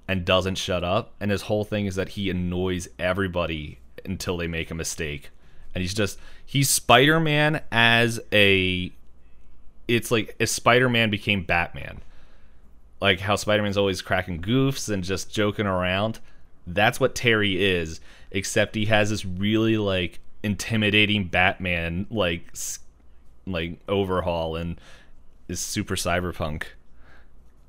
and 0.06 0.24
doesn't 0.24 0.56
shut 0.56 0.84
up, 0.84 1.12
and 1.18 1.32
his 1.32 1.42
whole 1.42 1.64
thing 1.64 1.86
is 1.86 1.96
that 1.96 2.10
he 2.10 2.30
annoys 2.30 2.86
everybody 2.98 3.80
until 4.04 4.36
they 4.36 4.46
make 4.46 4.70
a 4.70 4.74
mistake, 4.74 5.30
and 5.74 5.82
he's 5.82 5.94
just 5.94 6.18
he's 6.46 6.70
Spider 6.70 7.18
Man 7.18 7.62
as 7.72 8.20
a. 8.32 8.92
It's 9.88 10.10
like 10.10 10.36
if 10.38 10.48
Spider 10.48 10.88
Man 10.88 11.10
became 11.10 11.42
Batman 11.42 12.00
like 13.04 13.20
how 13.20 13.36
Spider-Man's 13.36 13.76
always 13.76 14.00
cracking 14.00 14.40
goofs 14.40 14.88
and 14.88 15.04
just 15.04 15.30
joking 15.30 15.66
around. 15.66 16.20
That's 16.66 16.98
what 16.98 17.14
Terry 17.14 17.62
is, 17.62 18.00
except 18.30 18.74
he 18.74 18.86
has 18.86 19.10
this 19.10 19.26
really 19.26 19.76
like 19.76 20.20
intimidating 20.42 21.26
Batman 21.26 22.06
like 22.10 22.54
like 23.46 23.78
overhaul 23.88 24.56
and 24.56 24.80
is 25.48 25.60
super 25.60 25.96
cyberpunk. 25.96 26.62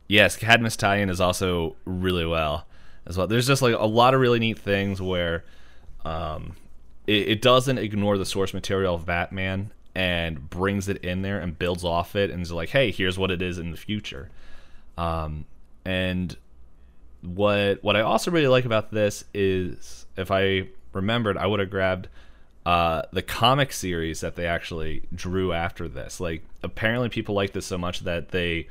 Yes, 0.08 0.38
Cadmus 0.38 0.78
tie-in 0.78 1.10
is 1.10 1.20
also 1.20 1.76
really 1.84 2.26
well 2.26 2.66
as 3.06 3.18
well. 3.18 3.28
There's 3.28 3.48
just 3.48 3.62
like 3.62 3.76
a 3.78 3.86
lot 3.86 4.14
of 4.14 4.22
really 4.22 4.40
neat 4.40 4.58
things 4.58 5.02
where 5.02 5.44
um, 6.06 6.56
it, 7.08 7.28
it 7.28 7.42
doesn't 7.42 7.78
ignore 7.78 8.18
the 8.18 8.26
source 8.26 8.54
material 8.54 8.96
of 8.96 9.06
Batman 9.06 9.74
and 9.94 10.50
brings 10.50 10.88
it 10.88 11.04
in 11.04 11.24
there 11.24 11.40
and 11.40 11.60
builds 11.60 11.84
off 11.84 12.16
it 12.16 12.30
and 12.32 12.42
is 12.42 12.54
like, 12.54 12.70
hey, 12.70 12.90
here's 12.90 13.18
what 13.18 13.32
it 13.32 13.42
is 13.42 13.58
in 13.58 13.72
the 13.72 13.78
future. 13.78 14.30
Um, 14.98 15.46
and 15.84 16.36
what 17.22 17.84
what 17.84 17.96
I 17.96 18.02
also 18.02 18.32
really 18.32 18.48
like 18.48 18.66
about 18.66 18.92
this 18.92 19.26
is 19.34 20.06
if 20.18 20.32
I 20.32 20.70
remembered, 20.94 21.38
I 21.38 21.48
would 21.48 21.60
have 21.60 21.70
grabbed 21.70 22.08
uh, 22.66 23.04
the 23.12 23.22
comic 23.22 23.72
series 23.72 24.22
that 24.22 24.36
they 24.36 24.48
actually 24.48 25.04
drew 25.14 25.54
after 25.54 25.88
this. 25.88 26.20
Like 26.20 26.44
apparently 26.64 27.10
people 27.10 27.36
like 27.36 27.54
this 27.54 27.66
so 27.66 27.78
much 27.78 28.02
that 28.02 28.30
they 28.30 28.68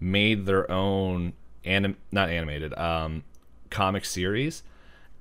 made 0.00 0.46
their 0.46 0.70
own 0.70 1.32
anim 1.64 1.96
not 2.10 2.28
animated 2.28 2.76
um, 2.78 3.24
comic 3.70 4.04
series, 4.04 4.62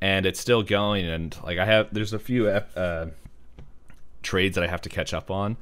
and 0.01 0.25
it's 0.25 0.39
still 0.39 0.63
going. 0.63 1.05
And 1.05 1.35
like 1.43 1.57
I 1.57 1.65
have, 1.65 1.93
there's 1.93 2.13
a 2.13 2.19
few 2.19 2.47
uh, 2.47 3.07
trades 4.23 4.55
that 4.55 4.63
I 4.63 4.67
have 4.67 4.81
to 4.81 4.89
catch 4.89 5.13
up 5.13 5.29
on, 5.29 5.57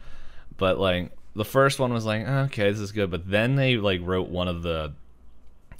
but 0.57 0.79
like 0.79 1.11
the 1.35 1.45
first 1.45 1.79
one 1.79 1.93
was 1.93 2.05
like 2.05 2.27
okay 2.27 2.69
this 2.71 2.79
is 2.79 2.91
good. 2.91 3.11
But 3.11 3.29
then 3.29 3.55
they 3.55 3.77
like 3.77 4.01
wrote 4.03 4.29
one 4.29 4.47
of 4.47 4.63
the 4.63 4.93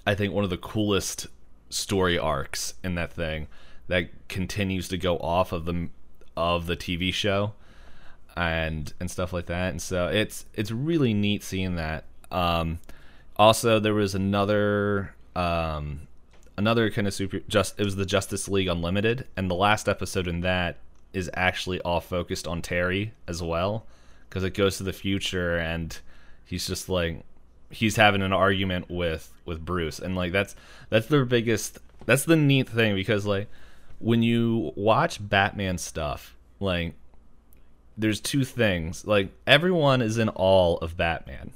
i 0.06 0.16
think 0.16 0.34
one 0.34 0.44
of 0.44 0.50
the 0.50 0.58
coolest 0.58 1.28
story 1.70 2.20
arcs 2.20 2.74
in 2.84 2.96
that 2.96 3.14
thing 3.14 3.48
that 3.88 4.10
continues 4.28 4.88
to 4.90 4.98
go 4.98 5.18
off 5.18 5.52
of 5.52 5.66
the 5.66 5.90
of 6.36 6.68
the 6.68 6.76
tv 6.76 7.14
show 7.14 7.54
and 8.36 8.94
and 9.00 9.10
stuff 9.10 9.34
like 9.34 9.46
that. 9.48 9.70
And 9.72 9.82
so 9.82 10.08
it's 10.08 10.46
it's 10.54 10.72
really 10.72 11.14
neat 11.14 11.44
seeing 11.44 11.76
that. 11.76 12.06
Um 12.32 12.80
also 13.36 13.80
there 13.80 13.94
was 13.94 14.16
another 14.16 15.14
um 15.36 16.08
another 16.58 16.90
kind 16.90 17.08
of 17.08 17.14
super 17.14 17.40
just 17.48 17.80
it 17.80 17.84
was 17.84 17.96
the 17.96 18.06
justice 18.06 18.48
league 18.48 18.68
unlimited. 18.68 19.28
And 19.38 19.50
the 19.50 19.56
last 19.56 19.88
episode 19.88 20.28
in 20.28 20.42
that 20.42 20.78
is 21.14 21.30
actually 21.36 21.80
all 21.82 22.02
focused 22.02 22.48
on 22.48 22.62
terry 22.62 23.14
as 23.28 23.42
well 23.44 23.86
because 24.34 24.44
it 24.44 24.56
goes 24.56 24.78
to 24.78 24.84
the 24.84 24.92
future 24.92 25.58
and 25.60 26.00
he's 26.44 26.66
just 26.66 26.90
like 26.90 27.24
he's 27.70 27.98
having 27.98 28.24
an 28.24 28.34
argument 28.34 28.90
with 28.90 29.32
with 29.46 29.64
Bruce. 29.64 30.00
And 30.00 30.16
like 30.16 30.32
that's 30.32 30.56
that's 30.90 31.06
the 31.06 31.24
biggest 31.24 31.78
that's 32.08 32.26
the 32.26 32.36
neat 32.36 32.68
thing 32.68 32.96
because 32.96 33.28
like 33.28 33.48
when 34.00 34.24
you 34.24 34.72
watch 34.76 35.20
Batman 35.30 35.78
stuff 35.78 36.36
like 36.60 36.96
there's 37.96 38.20
two 38.20 38.44
things. 38.44 39.06
Like 39.06 39.30
everyone 39.46 40.02
is 40.02 40.18
in 40.18 40.30
all 40.30 40.80
of 40.80 40.98
Batman. 40.98 41.52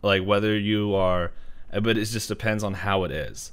Like 0.00 0.24
whether 0.24 0.56
you 0.56 0.94
are 0.94 1.32
but 1.72 1.98
it 1.98 2.04
just 2.04 2.28
depends 2.28 2.62
on 2.62 2.74
how 2.74 3.02
it 3.02 3.10
is. 3.10 3.50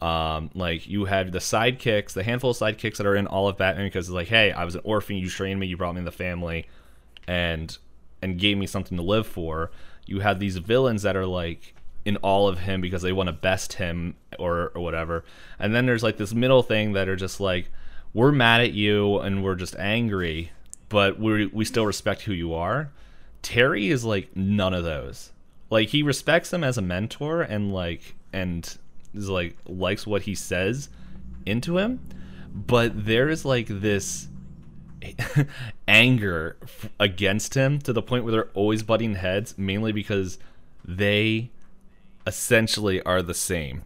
Um, 0.00 0.50
like 0.54 0.86
you 0.86 1.06
have 1.06 1.32
the 1.32 1.40
sidekicks 1.40 2.12
the 2.12 2.22
handful 2.22 2.52
of 2.52 2.58
sidekicks 2.58 2.98
that 2.98 3.06
are 3.06 3.16
in 3.16 3.26
all 3.26 3.48
of 3.48 3.56
Batman 3.56 3.86
because 3.86 4.06
it's 4.06 4.14
like 4.14 4.28
hey 4.28 4.52
I 4.52 4.64
was 4.64 4.76
an 4.76 4.82
orphan. 4.84 5.16
You 5.16 5.28
trained 5.28 5.58
me. 5.58 5.66
You 5.66 5.76
brought 5.76 5.96
me 5.96 5.98
in 5.98 6.04
the 6.04 6.12
family. 6.12 6.68
And 7.26 7.76
and 8.24 8.38
gave 8.38 8.56
me 8.56 8.66
something 8.66 8.96
to 8.96 9.04
live 9.04 9.26
for. 9.26 9.70
You 10.06 10.20
have 10.20 10.40
these 10.40 10.56
villains 10.56 11.02
that 11.02 11.14
are 11.14 11.26
like 11.26 11.74
in 12.06 12.16
all 12.16 12.48
of 12.48 12.60
him 12.60 12.80
because 12.80 13.02
they 13.02 13.12
want 13.12 13.26
to 13.26 13.34
best 13.34 13.74
him 13.74 14.16
or, 14.38 14.72
or 14.74 14.80
whatever. 14.80 15.26
And 15.58 15.74
then 15.74 15.84
there's 15.84 16.02
like 16.02 16.16
this 16.16 16.32
middle 16.32 16.62
thing 16.62 16.94
that 16.94 17.06
are 17.06 17.16
just 17.16 17.38
like, 17.38 17.70
we're 18.14 18.32
mad 18.32 18.62
at 18.62 18.72
you 18.72 19.18
and 19.18 19.44
we're 19.44 19.56
just 19.56 19.76
angry, 19.76 20.52
but 20.88 21.20
we 21.20 21.46
we 21.46 21.66
still 21.66 21.84
respect 21.84 22.22
who 22.22 22.32
you 22.32 22.54
are. 22.54 22.90
Terry 23.42 23.90
is 23.90 24.06
like 24.06 24.34
none 24.34 24.72
of 24.72 24.84
those. 24.84 25.30
Like 25.68 25.90
he 25.90 26.02
respects 26.02 26.50
him 26.50 26.64
as 26.64 26.78
a 26.78 26.82
mentor 26.82 27.42
and 27.42 27.74
like 27.74 28.14
and 28.32 28.78
is 29.12 29.28
like 29.28 29.54
likes 29.66 30.06
what 30.06 30.22
he 30.22 30.34
says 30.34 30.88
into 31.44 31.76
him, 31.76 32.00
but 32.54 33.04
there 33.04 33.28
is 33.28 33.44
like 33.44 33.66
this 33.68 34.28
anger 35.88 36.56
against 36.98 37.54
him 37.54 37.78
to 37.80 37.92
the 37.92 38.02
point 38.02 38.24
where 38.24 38.32
they're 38.32 38.50
always 38.54 38.82
butting 38.82 39.16
heads, 39.16 39.56
mainly 39.58 39.92
because 39.92 40.38
they 40.84 41.50
essentially 42.26 43.02
are 43.02 43.22
the 43.22 43.34
same, 43.34 43.82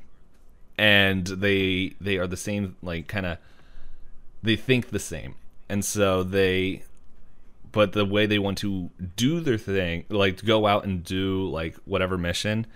and 0.76 1.26
they 1.26 1.94
they 2.00 2.16
are 2.16 2.26
the 2.26 2.36
same 2.36 2.76
like 2.82 3.08
kind 3.08 3.26
of 3.26 3.38
they 4.42 4.56
think 4.56 4.90
the 4.90 4.98
same, 4.98 5.34
and 5.68 5.84
so 5.84 6.22
they. 6.22 6.82
But 7.70 7.92
the 7.92 8.06
way 8.06 8.24
they 8.24 8.38
want 8.38 8.56
to 8.58 8.90
do 9.16 9.40
their 9.40 9.58
thing, 9.58 10.04
like 10.08 10.42
go 10.42 10.66
out 10.66 10.84
and 10.84 11.04
do 11.04 11.48
like 11.50 11.76
whatever 11.84 12.16
mission, 12.16 12.66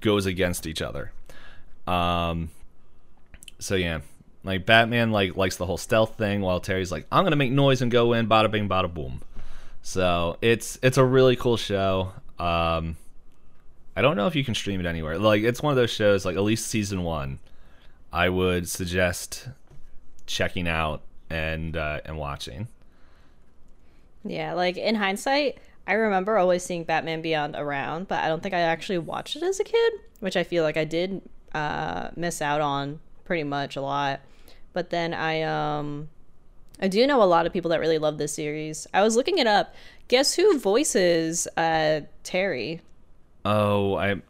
goes 0.00 0.26
against 0.26 0.66
each 0.66 0.82
other. 0.82 1.12
Um. 1.86 2.50
So 3.58 3.74
yeah, 3.74 4.00
like 4.46 4.64
Batman 4.64 5.10
like 5.10 5.36
likes 5.36 5.56
the 5.56 5.66
whole 5.66 5.76
stealth 5.76 6.16
thing, 6.16 6.40
while 6.40 6.60
Terry's 6.60 6.92
like, 6.92 7.06
I'm 7.12 7.24
gonna 7.24 7.36
make 7.36 7.52
noise 7.52 7.82
and 7.82 7.90
go 7.90 8.12
in, 8.12 8.28
bada 8.28 8.50
bing, 8.50 8.68
bada 8.68 8.92
boom. 8.92 9.20
So 9.82 10.38
it's 10.40 10.78
it's 10.82 10.96
a 10.96 11.04
really 11.04 11.36
cool 11.36 11.56
show. 11.56 12.12
Um, 12.38 12.96
I 13.96 14.02
don't 14.02 14.16
know 14.16 14.26
if 14.26 14.36
you 14.36 14.44
can 14.44 14.54
stream 14.54 14.80
it 14.80 14.86
anywhere. 14.86 15.18
Like 15.18 15.42
it's 15.42 15.62
one 15.62 15.72
of 15.72 15.76
those 15.76 15.90
shows, 15.90 16.24
like 16.24 16.36
at 16.36 16.42
least 16.42 16.68
season 16.68 17.02
one, 17.02 17.38
I 18.12 18.28
would 18.28 18.68
suggest 18.68 19.48
checking 20.26 20.68
out 20.68 21.02
and 21.28 21.76
uh, 21.76 22.00
and 22.04 22.16
watching. 22.16 22.68
Yeah, 24.24 24.54
like 24.54 24.76
in 24.76 24.96
hindsight, 24.96 25.58
I 25.86 25.94
remember 25.94 26.36
always 26.36 26.62
seeing 26.62 26.84
Batman 26.84 27.22
Beyond 27.22 27.54
around, 27.56 28.08
but 28.08 28.22
I 28.22 28.28
don't 28.28 28.42
think 28.42 28.54
I 28.54 28.60
actually 28.60 28.98
watched 28.98 29.36
it 29.36 29.42
as 29.42 29.60
a 29.60 29.64
kid, 29.64 29.92
which 30.20 30.36
I 30.36 30.44
feel 30.44 30.64
like 30.64 30.76
I 30.76 30.84
did 30.84 31.22
uh, 31.54 32.10
miss 32.16 32.42
out 32.42 32.60
on 32.60 33.00
pretty 33.24 33.44
much 33.44 33.76
a 33.76 33.80
lot. 33.80 34.20
But 34.76 34.90
then 34.90 35.14
I 35.14 35.40
um 35.40 36.10
I 36.78 36.88
do 36.88 37.06
know 37.06 37.22
a 37.22 37.24
lot 37.24 37.46
of 37.46 37.52
people 37.54 37.70
that 37.70 37.80
really 37.80 37.96
love 37.96 38.18
this 38.18 38.34
series. 38.34 38.86
I 38.92 39.02
was 39.02 39.16
looking 39.16 39.38
it 39.38 39.46
up. 39.46 39.74
Guess 40.08 40.34
who 40.34 40.58
voices 40.58 41.48
uh 41.56 42.02
Terry? 42.24 42.82
Oh, 43.46 43.94
I 43.94 44.20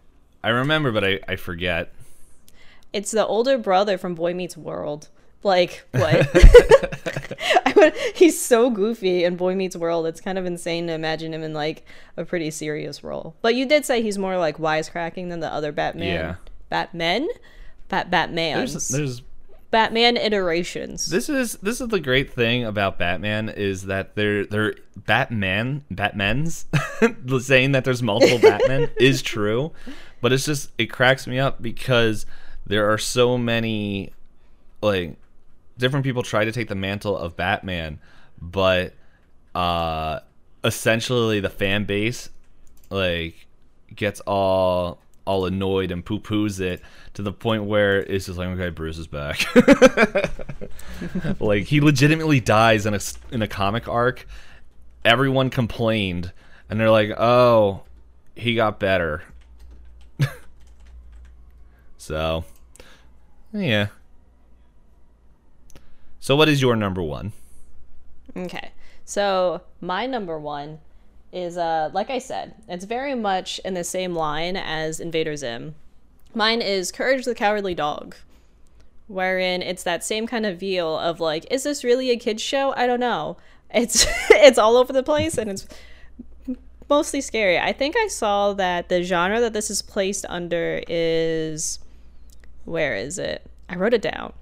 I 0.45 0.51
remember, 0.51 0.93
but 0.93 1.03
I 1.03 1.19
I 1.27 1.35
forget. 1.35 1.93
It's 2.93 3.11
the 3.11 3.27
older 3.27 3.59
brother 3.59 3.99
from 3.99 4.15
Boy 4.15 4.35
Meets 4.35 4.57
World. 4.57 5.09
Like 5.43 5.85
what? 5.91 6.29
Would, 7.75 7.97
he's 8.15 8.41
so 8.41 8.71
goofy 8.71 9.25
in 9.25 9.35
Boy 9.35 9.57
Meets 9.57 9.75
World. 9.75 10.07
It's 10.07 10.21
kind 10.21 10.39
of 10.39 10.47
insane 10.47 10.87
to 10.87 10.93
imagine 10.93 11.35
him 11.35 11.43
in 11.43 11.55
like 11.55 11.85
a 12.17 12.25
pretty 12.25 12.53
serious 12.53 13.03
role. 13.03 13.35
But 13.43 13.57
you 13.57 13.67
did 13.67 13.85
say 13.85 14.01
he's 14.01 14.17
more 14.17 14.39
like 14.39 14.59
wisecracking 14.59 15.29
than 15.29 15.41
the 15.41 15.53
other 15.53 15.73
Batman. 15.73 16.15
Yeah. 16.15 16.35
Batmen, 16.69 17.27
Bat 17.89 18.13
Batmans. 18.13 18.55
There's 18.55 18.89
there's 18.91 19.23
Batman 19.71 20.17
iterations. 20.17 21.07
This 21.07 21.29
is 21.29 21.55
this 21.57 21.81
is 21.81 21.89
the 21.89 22.01
great 22.01 22.33
thing 22.33 22.65
about 22.65 22.99
Batman 22.99 23.49
is 23.49 23.87
that 23.87 24.15
they're 24.15 24.47
they're 24.47 24.75
Batman 24.97 25.85
Batmen's 25.91 26.67
saying 27.41 27.73
that 27.73 27.85
there's 27.85 28.03
multiple 28.03 28.39
Batmen 28.43 28.91
is 28.97 29.23
true, 29.23 29.73
but 30.21 30.33
it's 30.33 30.47
just 30.47 30.71
it 30.79 30.87
cracks 30.87 31.27
me 31.27 31.39
up 31.39 31.61
because 31.61 32.27
there 32.67 32.91
are 32.93 32.99
so 32.99 33.37
many 33.37 34.13
like 34.83 35.17
different 35.79 36.05
people 36.05 36.23
try 36.23 36.45
to 36.45 36.53
take 36.53 36.69
the 36.69 36.75
mantle 36.75 37.17
of 37.17 37.37
Batman, 37.37 37.99
but 38.41 38.95
uh 39.55 40.21
essentially 40.65 41.41
the 41.41 41.51
fan 41.51 41.85
base 41.85 42.29
like 42.91 43.47
gets 43.95 44.21
all 44.21 45.01
all 45.27 45.45
annoyed 45.47 45.91
and 45.91 46.05
poo 46.05 46.21
poos 46.21 46.61
it 46.61 46.81
to 47.15 47.23
the 47.23 47.33
point 47.33 47.65
where 47.65 48.01
it's 48.01 48.27
just 48.27 48.39
like, 48.39 48.49
okay, 48.49 48.71
Bruce 48.71 48.99
is 48.99 49.07
back. 49.07 49.45
like 51.41 51.65
he 51.65 51.81
legitimately 51.81 52.41
dies 52.41 52.87
in 52.87 52.95
a 52.95 53.01
in 53.31 53.43
a 53.43 53.49
comic 53.49 53.89
arc. 53.89 54.27
Everyone 55.05 55.51
complained, 55.51 56.33
and 56.69 56.81
they're 56.81 56.91
like, 56.91 57.11
oh, 57.19 57.83
he 58.35 58.55
got 58.55 58.81
better. 58.81 59.23
so, 61.99 62.45
yeah. 63.53 63.89
So, 66.19 66.35
what 66.35 66.49
is 66.49 66.61
your 66.61 66.75
number 66.75 67.03
one? 67.03 67.33
Okay. 68.37 68.73
So 69.07 69.63
my 69.81 70.07
number 70.07 70.37
one 70.37 70.81
is 71.37 71.59
uh 71.59 71.91
like 71.93 72.11
I 72.11 72.19
said, 72.19 72.55
it's 72.67 72.87
very 72.87 73.15
much 73.15 73.61
in 73.65 73.75
the 73.75 73.85
same 73.85 74.15
line 74.15 74.57
as 74.57 74.99
Invader 74.99 75.37
Zim. 75.37 75.75
Mine 76.35 76.63
is 76.63 76.91
Courage 76.91 77.25
the 77.25 77.35
Cowardly 77.35 77.75
Dog. 77.75 78.17
Wherein 79.07 79.63
it's 79.63 79.85
that 79.85 80.03
same 80.03 80.27
kind 80.27 80.45
of 80.45 80.59
feel 80.59 80.99
of 80.99 81.21
like, 81.21 81.47
is 81.51 81.63
this 81.63 81.85
really 81.85 82.11
a 82.11 82.17
kids 82.17 82.43
show? 82.43 82.73
I 82.77 82.87
don't 82.87 83.01
know. 83.01 83.37
It's 83.75 84.07
it's 84.31 84.59
all 84.59 84.77
over 84.77 84.93
the 84.93 85.03
place 85.03 85.37
and 85.37 85.51
it's 85.51 85.67
mostly 86.89 87.21
scary. 87.21 87.59
I 87.59 87.73
think 87.73 87.97
I 87.97 88.07
saw 88.07 88.53
that 88.55 88.89
the 88.89 89.03
genre 89.03 89.41
that 89.41 89.53
this 89.53 89.71
is 89.71 89.83
placed 89.83 90.25
under 90.29 90.83
is 90.89 91.81
where 92.65 92.95
is 92.95 93.19
it? 93.19 93.45
I 93.69 93.75
wrote 93.75 93.93
it 93.93 94.03
down. 94.03 94.33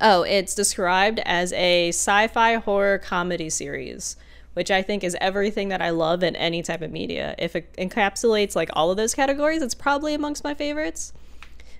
Oh, 0.00 0.22
it's 0.22 0.56
described 0.56 1.20
as 1.24 1.52
a 1.52 1.90
sci 1.90 2.26
fi 2.26 2.54
horror 2.54 2.98
comedy 2.98 3.48
series, 3.48 4.16
which 4.54 4.70
I 4.70 4.82
think 4.82 5.02
is 5.02 5.16
everything 5.20 5.68
that 5.68 5.82
I 5.82 5.90
love 5.90 6.22
in 6.22 6.36
any 6.36 6.62
type 6.62 6.82
of 6.82 6.90
media. 6.90 7.34
If 7.38 7.56
it 7.56 7.72
encapsulates 7.76 8.54
like 8.54 8.70
all 8.74 8.90
of 8.90 8.96
those 8.96 9.14
categories, 9.14 9.62
it's 9.62 9.74
probably 9.74 10.14
amongst 10.14 10.44
my 10.44 10.54
favorites. 10.54 11.12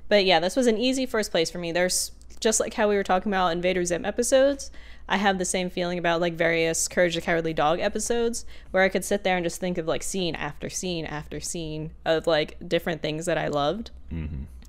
But 0.08 0.24
yeah, 0.24 0.40
this 0.40 0.56
was 0.56 0.66
an 0.66 0.78
easy 0.78 1.06
first 1.06 1.30
place 1.30 1.50
for 1.50 1.58
me. 1.58 1.72
There's 1.72 2.12
just 2.40 2.60
like 2.60 2.74
how 2.74 2.88
we 2.88 2.96
were 2.96 3.02
talking 3.02 3.30
about 3.30 3.52
Invader 3.52 3.84
Zim 3.84 4.04
episodes. 4.04 4.70
I 5.08 5.16
have 5.16 5.38
the 5.38 5.44
same 5.44 5.68
feeling 5.68 5.98
about 5.98 6.20
like 6.20 6.34
various 6.34 6.88
Courage 6.88 7.14
the 7.14 7.20
Cowardly 7.20 7.52
Dog 7.52 7.80
episodes 7.80 8.44
where 8.70 8.82
I 8.82 8.88
could 8.88 9.04
sit 9.04 9.24
there 9.24 9.36
and 9.36 9.44
just 9.44 9.60
think 9.60 9.78
of 9.78 9.86
like 9.86 10.02
scene 10.02 10.34
after 10.34 10.70
scene 10.70 11.04
after 11.04 11.40
scene 11.40 11.90
of 12.04 12.26
like 12.26 12.56
different 12.68 13.02
things 13.02 13.26
that 13.26 13.38
I 13.38 13.48
loved. 13.48 13.90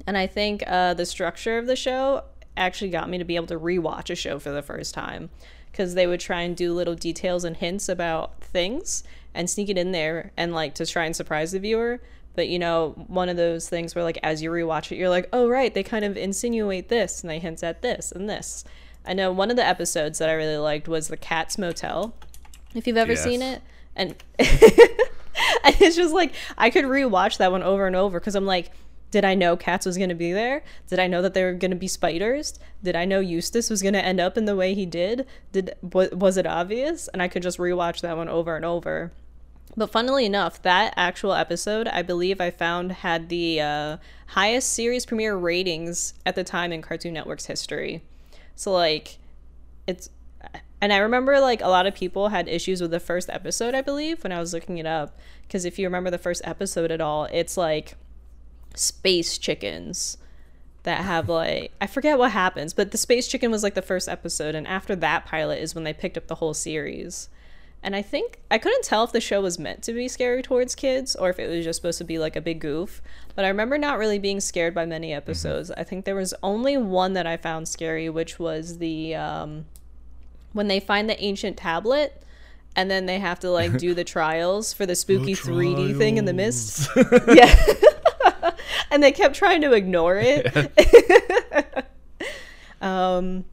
And 0.06 0.18
I 0.18 0.28
think 0.28 0.64
uh, 0.68 0.94
the 0.94 1.06
structure 1.06 1.58
of 1.58 1.68
the 1.68 1.76
show 1.76 2.24
actually 2.58 2.92
got 2.92 3.10
me 3.10 3.18
to 3.18 3.24
be 3.24 3.36
able 3.36 3.48
to 3.48 3.60
rewatch 3.60 4.10
a 4.10 4.16
show 4.16 4.38
for 4.40 4.52
the 4.52 4.62
first 4.62 4.94
time 4.94 5.30
because 5.74 5.96
they 5.96 6.08
would 6.08 6.20
try 6.22 6.42
and 6.42 6.56
do 6.56 6.72
little 6.72 6.94
details 6.96 7.44
and 7.44 7.58
hints 7.58 7.90
about 7.90 8.40
things 8.42 9.04
and 9.34 9.50
sneak 9.50 9.68
it 9.70 9.78
in 9.78 9.92
there 9.92 10.32
and 10.38 10.54
like 10.54 10.76
to 10.76 10.86
try 10.86 11.04
and 11.06 11.16
surprise 11.16 11.52
the 11.52 11.60
viewer. 11.60 12.00
But 12.36 12.48
you 12.48 12.60
know, 12.60 12.94
one 13.08 13.28
of 13.28 13.38
those 13.38 13.68
things 13.68 13.94
where 13.96 14.04
like 14.04 14.20
as 14.24 14.42
you 14.42 14.52
rewatch 14.52 14.92
it, 14.92 14.98
you're 14.98 15.10
like, 15.10 15.28
oh 15.34 15.50
right, 15.50 15.74
they 15.74 15.84
kind 15.84 16.06
of 16.06 16.16
insinuate 16.16 16.90
this 16.90 17.22
and 17.22 17.30
they 17.30 17.40
hint 17.40 17.64
at 17.64 17.82
this 17.82 18.12
and 18.12 18.30
this. 18.30 18.64
I 19.06 19.14
know 19.14 19.32
one 19.32 19.50
of 19.50 19.58
the 19.58 19.66
episodes 19.66 20.20
that 20.20 20.30
I 20.30 20.34
really 20.34 20.58
liked 20.58 20.88
was 20.88 21.08
the 21.10 21.18
Katz 21.18 21.58
Motel. 21.58 22.14
If 22.76 22.88
you've 22.88 22.96
ever 22.98 23.12
Yes. 23.14 23.24
seen 23.24 23.42
it, 23.42 23.62
and 23.96 24.16
and 24.40 25.76
it's 25.82 25.96
just 25.96 26.14
like 26.14 26.34
I 26.58 26.70
could 26.70 26.86
rewatch 26.86 27.38
that 27.38 27.52
one 27.52 27.64
over 27.64 27.88
and 27.88 27.96
over 27.96 28.20
because 28.20 28.36
I'm 28.36 28.46
like, 28.46 28.72
did 29.14 29.24
I 29.24 29.36
know 29.36 29.56
Katz 29.56 29.86
was 29.86 29.96
gonna 29.96 30.16
be 30.16 30.34
there? 30.34 30.64
Did 30.88 30.98
I 30.98 31.06
know 31.06 31.22
that 31.22 31.36
there 31.36 31.46
were 31.46 31.60
gonna 31.60 31.76
be 31.76 31.88
spiders? 31.88 32.58
Did 32.82 32.96
I 32.96 33.06
know 33.06 33.20
Eustace 33.20 33.70
was 33.70 33.84
gonna 33.84 34.00
end 34.00 34.20
up 34.20 34.40
in 34.40 34.46
the 34.46 34.56
way 34.56 34.74
he 34.74 34.88
did? 34.88 35.28
Did 35.52 35.76
wa- 35.84 36.08
was 36.14 36.36
it 36.36 36.48
obvious? 36.48 37.10
And 37.10 37.22
I 37.22 37.28
could 37.28 37.44
just 37.44 37.60
rewatch 37.60 38.02
that 38.02 38.18
one 38.18 38.28
over 38.28 38.56
and 38.56 38.66
over. 38.66 39.12
But 39.78 39.92
funnily 39.92 40.26
enough, 40.26 40.60
that 40.64 40.96
actual 40.98 41.34
episode, 41.34 41.88
I 41.88 42.02
believe 42.02 42.42
I 42.42 42.50
found 42.50 42.92
had 42.92 43.30
the 43.30 43.62
uh, 43.62 43.98
highest 44.30 44.74
series 44.74 45.06
premiere 45.06 45.36
ratings 45.36 46.16
at 46.26 46.34
the 46.34 46.44
time 46.44 46.72
in 46.72 46.82
Cartoon 46.82 47.14
Network's 47.14 47.46
history. 47.46 48.02
So 48.56 48.72
like, 48.72 49.20
it's 49.86 50.10
and 50.82 50.92
I 50.92 50.98
remember 50.98 51.40
like 51.40 51.62
a 51.62 51.68
lot 51.68 51.86
of 51.86 51.94
people 51.94 52.30
had 52.30 52.48
issues 52.48 52.82
with 52.82 52.90
the 52.90 53.00
first 53.00 53.30
episode, 53.30 53.76
I 53.76 53.82
believe, 53.82 54.24
when 54.24 54.32
I 54.32 54.40
was 54.40 54.56
looking 54.56 54.80
it 54.80 54.88
up. 54.88 55.20
Because 55.44 55.66
if 55.66 55.78
you 55.78 55.86
remember 55.86 56.10
the 56.10 56.18
first 56.18 56.42
episode 56.46 56.90
at 56.90 57.00
all, 57.00 57.26
it's 57.26 57.58
like 57.58 57.96
space 58.76 59.38
chickens 59.38 60.18
that 60.84 61.02
have 61.02 61.30
like 61.30 61.72
I 61.80 61.88
forget 61.88 62.18
what 62.18 62.32
happens, 62.32 62.74
but 62.74 62.92
the 62.92 62.98
space 62.98 63.28
chicken 63.28 63.52
was 63.52 63.64
like 63.64 63.74
the 63.74 63.82
first 63.82 64.08
episode, 64.10 64.56
and 64.56 64.68
after 64.68 64.96
that 64.98 65.26
pilot 65.26 65.62
is 65.62 65.74
when 65.74 65.84
they 65.84 65.94
picked 65.94 66.18
up 66.18 66.28
the 66.28 66.36
whole 66.36 66.54
series. 66.54 67.30
And 67.86 67.98
I 67.98 68.02
think 68.02 68.40
I 68.50 68.58
couldn't 68.58 68.86
tell 68.86 69.04
if 69.04 69.12
the 69.12 69.20
show 69.20 69.42
was 69.42 69.60
meant 69.60 69.84
to 69.84 69.94
be 69.94 70.08
scary 70.08 70.42
towards 70.42 70.74
kids 70.74 71.18
or 71.18 71.30
if 71.30 71.38
it 71.38 71.50
was 71.50 71.66
just 71.66 71.78
supposed 71.78 71.98
to 71.98 72.06
be 72.06 72.18
like 72.18 72.38
a 72.38 72.42
big 72.42 72.62
goof. 72.62 73.02
But 73.36 73.44
I 73.44 73.50
remember 73.50 73.78
not 73.78 73.98
really 73.98 74.20
being 74.20 74.40
scared 74.40 74.74
by 74.74 74.86
many 74.86 75.14
episodes. 75.14 75.70
I 75.72 75.84
think 75.84 76.06
there 76.06 76.16
was 76.16 76.34
only 76.42 76.78
one 76.78 77.12
that 77.14 77.28
I 77.28 77.36
found 77.36 77.68
scary, 77.68 78.10
which 78.10 78.40
was 78.40 78.78
the 78.78 79.16
um, 79.16 79.66
when 80.54 80.70
they 80.70 80.80
find 80.80 81.10
the 81.10 81.22
ancient 81.22 81.58
tablet 81.58 82.24
and 82.76 82.90
then 82.90 83.06
they 83.06 83.20
have 83.20 83.40
to 83.42 83.52
like 83.52 83.78
do 83.78 83.94
the 83.94 84.04
trials 84.16 84.72
for 84.74 84.86
the 84.86 84.96
spooky 84.96 85.36
3D 85.36 85.98
thing 85.98 86.18
in 86.18 86.26
the 86.26 86.34
mist. 86.34 86.90
yeah. 87.28 87.54
And 88.94 89.02
they 89.02 89.12
kept 89.12 89.36
trying 89.36 89.62
to 89.62 89.74
ignore 89.74 90.18
it. 90.18 90.72
um 92.82 93.44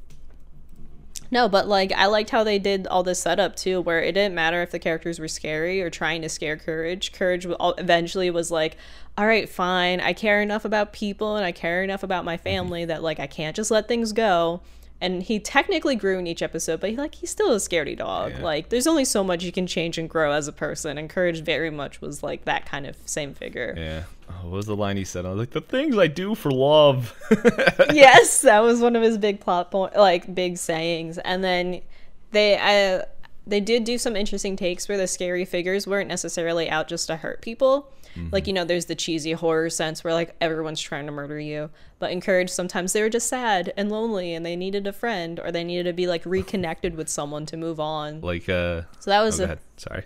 no, 1.33 1.49
but 1.49 1.69
like 1.69 1.93
I 1.93 2.07
liked 2.07 2.31
how 2.31 2.43
they 2.43 2.59
did 2.59 2.87
all 2.89 3.03
this 3.03 3.21
setup 3.21 3.55
too, 3.57 3.81
where 3.81 4.03
it 4.03 4.13
didn't 4.13 4.35
matter 4.35 4.63
if 4.63 4.71
the 4.71 4.79
characters 4.79 5.19
were 5.19 5.29
scary 5.29 5.81
or 5.81 5.89
trying 5.89 6.23
to 6.23 6.29
scare 6.29 6.57
Courage. 6.57 7.13
Courage 7.13 7.47
eventually 7.79 8.31
was 8.31 8.51
like, 8.51 8.77
"All 9.17 9.27
right, 9.27 9.49
fine. 9.49 10.01
I 10.01 10.13
care 10.13 10.43
enough 10.43 10.65
about 10.65 10.93
people 10.93 11.37
and 11.37 11.45
I 11.45 11.53
care 11.53 11.85
enough 11.85 12.03
about 12.03 12.25
my 12.25 12.37
family 12.37 12.85
that 12.85 13.03
like 13.03 13.21
I 13.21 13.29
can't 13.29 13.55
just 13.55 13.71
let 13.71 13.87
things 13.87 14.13
go." 14.13 14.61
And 15.03 15.23
he 15.23 15.39
technically 15.39 15.95
grew 15.95 16.19
in 16.19 16.27
each 16.27 16.43
episode, 16.43 16.81
but 16.81 16.91
he, 16.91 16.97
like 16.97 17.15
he's 17.15 17.31
still 17.31 17.53
a 17.53 17.57
scaredy 17.57 17.97
dog. 17.97 18.33
Yeah. 18.33 18.43
Like 18.43 18.69
there's 18.69 18.89
only 18.89 19.05
so 19.05 19.23
much 19.23 19.45
you 19.45 19.53
can 19.53 19.67
change 19.69 19.99
and 19.99 20.11
grow 20.11 20.33
as 20.33 20.49
a 20.49 20.53
person, 20.53 20.99
and 20.99 21.09
Courage 21.09 21.43
very 21.43 21.71
much 21.71 22.01
was 22.01 22.25
like 22.25 22.45
that 22.45 22.67
kind 22.67 22.87
of 22.87 22.97
same 23.07 23.35
figure. 23.35 23.75
Yeah. 23.77 24.03
Oh, 24.43 24.49
what 24.49 24.57
was 24.57 24.67
the 24.67 24.77
line 24.77 24.97
he 24.97 25.05
said? 25.05 25.27
I 25.27 25.31
was 25.31 25.39
like, 25.39 25.51
the 25.51 25.61
things 25.61 25.99
I 25.99 26.07
do 26.07 26.35
for 26.35 26.51
love. 26.51 27.15
yes, 27.93 28.43
that 28.43 28.61
was 28.61 28.81
one 28.81 28.97
of 28.97 29.03
his 29.03 29.19
big 29.19 29.41
plot 29.41 29.71
point, 29.71 29.97
like 29.97 30.35
big 30.35 30.57
sayings. 30.57 31.19
And 31.19 31.43
then 31.45 31.83
they, 32.31 32.59
uh, 32.59 33.05
they 33.47 33.61
did 33.61 33.85
do 33.85 33.99
some 33.99 34.17
interesting 34.17 34.57
takes 34.57 34.89
where 34.89 34.99
the 34.99 35.07
scary 35.07 35.45
figures 35.45 35.87
weren't 35.87 36.09
necessarily 36.09 36.71
out 36.71 36.89
just 36.89 37.07
to 37.09 37.17
hurt 37.17 37.43
people. 37.43 37.93
Like 38.33 38.47
you 38.47 38.53
know, 38.53 38.65
there's 38.65 38.87
the 38.87 38.95
cheesy 38.95 39.33
horror 39.33 39.71
sense 39.71 40.03
where 40.03 40.13
like 40.13 40.35
everyone's 40.41 40.81
trying 40.81 41.07
to 41.07 41.13
murder 41.13 41.39
you. 41.39 41.71
But 41.99 42.11
encouraged, 42.11 42.51
sometimes 42.51 42.93
they 42.93 43.03
were 43.03 43.09
just 43.09 43.29
sad 43.29 43.73
and 43.77 43.91
lonely, 43.91 44.35
and 44.35 44.45
they 44.45 44.57
needed 44.57 44.87
a 44.87 44.93
friend 44.93 45.39
or 45.39 45.53
they 45.53 45.65
needed 45.65 45.85
to 45.85 45.93
be 45.93 46.07
like 46.07 46.25
reconnected 46.27 46.97
with 46.97 47.09
someone 47.09 47.47
to 47.47 47.57
move 47.57 47.79
on. 47.79 48.21
like, 48.21 48.49
uh, 48.49 48.83
So 48.99 49.11
that 49.11 49.21
oh, 49.21 49.25
was 49.25 49.39
go 49.39 49.45
a. 49.45 49.59
Sorry. 49.77 50.05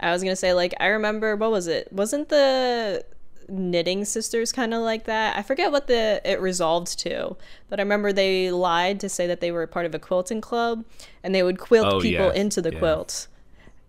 I 0.00 0.12
was 0.12 0.22
gonna 0.22 0.36
say 0.36 0.54
like 0.54 0.74
I 0.80 0.86
remember 0.86 1.36
what 1.36 1.50
was 1.50 1.66
it? 1.66 1.92
Wasn't 1.92 2.28
the 2.28 3.04
knitting 3.48 4.04
sisters 4.04 4.52
kind 4.52 4.74
of 4.74 4.82
like 4.82 5.04
that? 5.04 5.36
I 5.36 5.42
forget 5.42 5.72
what 5.72 5.86
the 5.86 6.20
it 6.24 6.40
resolved 6.40 6.98
to, 7.00 7.36
but 7.68 7.78
I 7.80 7.82
remember 7.82 8.12
they 8.12 8.50
lied 8.50 9.00
to 9.00 9.08
say 9.08 9.26
that 9.26 9.40
they 9.40 9.50
were 9.50 9.66
part 9.66 9.86
of 9.86 9.94
a 9.94 9.98
quilting 9.98 10.40
club, 10.40 10.84
and 11.22 11.34
they 11.34 11.42
would 11.42 11.58
quilt 11.58 11.86
Oh, 11.86 12.00
people 12.00 12.26
yes, 12.26 12.36
into 12.36 12.62
the 12.62 12.72
yeah. 12.72 12.78
quilt. 12.78 13.28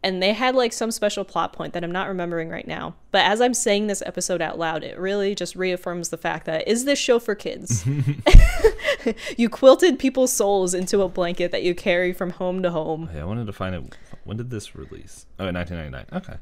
And 0.01 0.23
they 0.23 0.31
had 0.31 0.55
like 0.55 0.71
some 0.71 0.91
special 0.91 1.25
plot 1.25 1.51
point 1.51 1.73
that 1.73 1.83
I'm 1.83 1.91
not 1.91 2.07
remembering 2.07 2.47
right 2.47 2.65
now. 2.65 2.95
But 3.11 3.25
as 3.25 3.41
I'm 3.41 3.53
saying 3.53 3.87
this 3.87 4.01
episode 4.05 4.41
out 4.41 4.57
loud, 4.57 4.81
it 4.81 4.97
really 4.97 5.35
just 5.35 5.57
reaffirms 5.57 6.07
the 6.07 6.15
fact 6.17 6.45
that 6.45 6.65
is 6.69 6.85
this 6.85 6.97
show 6.97 7.19
for 7.19 7.35
kids? 7.35 7.85
you 9.37 9.49
quilted 9.49 9.99
people's 9.99 10.31
souls 10.31 10.73
into 10.73 11.01
a 11.01 11.09
blanket 11.09 11.51
that 11.51 11.63
you 11.63 11.75
carry 11.75 12.13
from 12.13 12.29
home 12.29 12.63
to 12.63 12.71
home. 12.71 13.09
Yeah, 13.13 13.23
I 13.23 13.25
wanted 13.25 13.47
to 13.47 13.51
find 13.53 13.75
it. 13.75 13.95
When 14.23 14.37
did 14.37 14.49
this 14.51 14.73
release? 14.73 15.25
Oh, 15.37 15.47
in 15.47 15.55
1999. 15.55 16.21
Okay. 16.21 16.39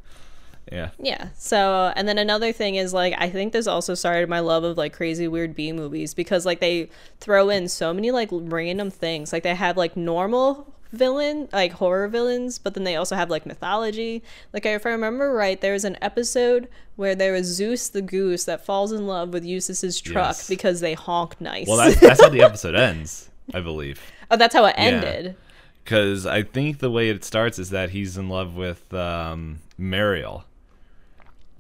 Yeah. 0.72 0.90
Yeah. 1.00 1.30
So, 1.38 1.92
and 1.96 2.08
then 2.08 2.18
another 2.18 2.52
thing 2.52 2.76
is 2.76 2.94
like 2.94 3.14
I 3.18 3.30
think 3.30 3.54
this 3.54 3.68
also 3.68 3.94
started 3.94 4.30
my 4.30 4.40
love 4.40 4.64
of 4.64 4.78
like 4.78 4.94
crazy 4.94 5.28
weird 5.28 5.56
B 5.56 5.72
movies 5.72 6.14
because 6.14 6.46
like 6.46 6.60
they 6.60 6.90
throw 7.20 7.50
in 7.50 7.68
so 7.68 7.94
many 7.94 8.12
like 8.12 8.30
random 8.32 8.90
things. 8.92 9.32
Like 9.34 9.44
they 9.44 9.56
have 9.56 9.78
like 9.78 9.96
normal 9.96 10.74
villain, 10.94 11.50
like 11.52 11.74
horror 11.74 12.08
villains, 12.08 12.58
but 12.60 12.74
then 12.74 12.84
they 12.86 12.96
also 12.96 13.16
have 13.16 13.30
like 13.30 13.46
mythology. 13.46 14.24
Like 14.54 14.66
if 14.66 14.86
I 14.86 14.90
remember 14.90 15.34
right, 15.34 15.60
there 15.60 15.74
was 15.74 15.84
an 15.86 15.98
episode 16.02 16.68
where 16.96 17.14
there 17.14 17.34
was 17.34 17.46
Zeus 17.46 17.90
the 17.90 18.02
goose 18.02 18.46
that 18.46 18.66
falls 18.66 18.92
in 18.92 19.06
love 19.06 19.34
with 19.34 19.44
Eustace's 19.46 20.00
truck 20.00 20.30
Yes. 20.38 20.48
because 20.48 20.80
they 20.80 20.94
honk 20.94 21.40
nice. 21.42 21.68
Well, 21.68 21.78
that's, 21.78 22.00
that's 22.00 22.22
how 22.22 22.30
the 22.30 22.42
episode 22.42 22.74
ends, 22.90 23.30
I 23.54 23.60
believe. 23.60 24.02
oh, 24.32 24.38
that's 24.38 24.56
how 24.56 24.66
it 24.66 24.76
ended. 24.78 25.36
Because 25.84 26.26
I 26.26 26.44
think 26.44 26.80
the 26.80 26.90
way 26.92 27.10
it 27.10 27.24
starts 27.24 27.60
is 27.60 27.70
that 27.70 27.92
he's 27.92 28.18
in 28.18 28.28
love 28.30 28.56
with 28.56 28.94
um, 28.94 29.60
Muriel. 29.78 30.44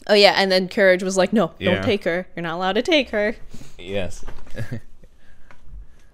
Oh 0.10 0.14
yeah, 0.14 0.34
and 0.38 0.52
then 0.52 0.70
Courage 0.70 1.04
was 1.04 1.18
like, 1.18 1.34
"No, 1.34 1.52
Yeah. 1.60 1.76
don't 1.76 1.84
take 1.84 2.04
her. 2.06 2.28
You're 2.36 2.44
not 2.44 2.56
allowed 2.56 2.74
to 2.74 2.82
take 2.82 3.10
her." 3.10 3.36
Yes. 3.78 4.24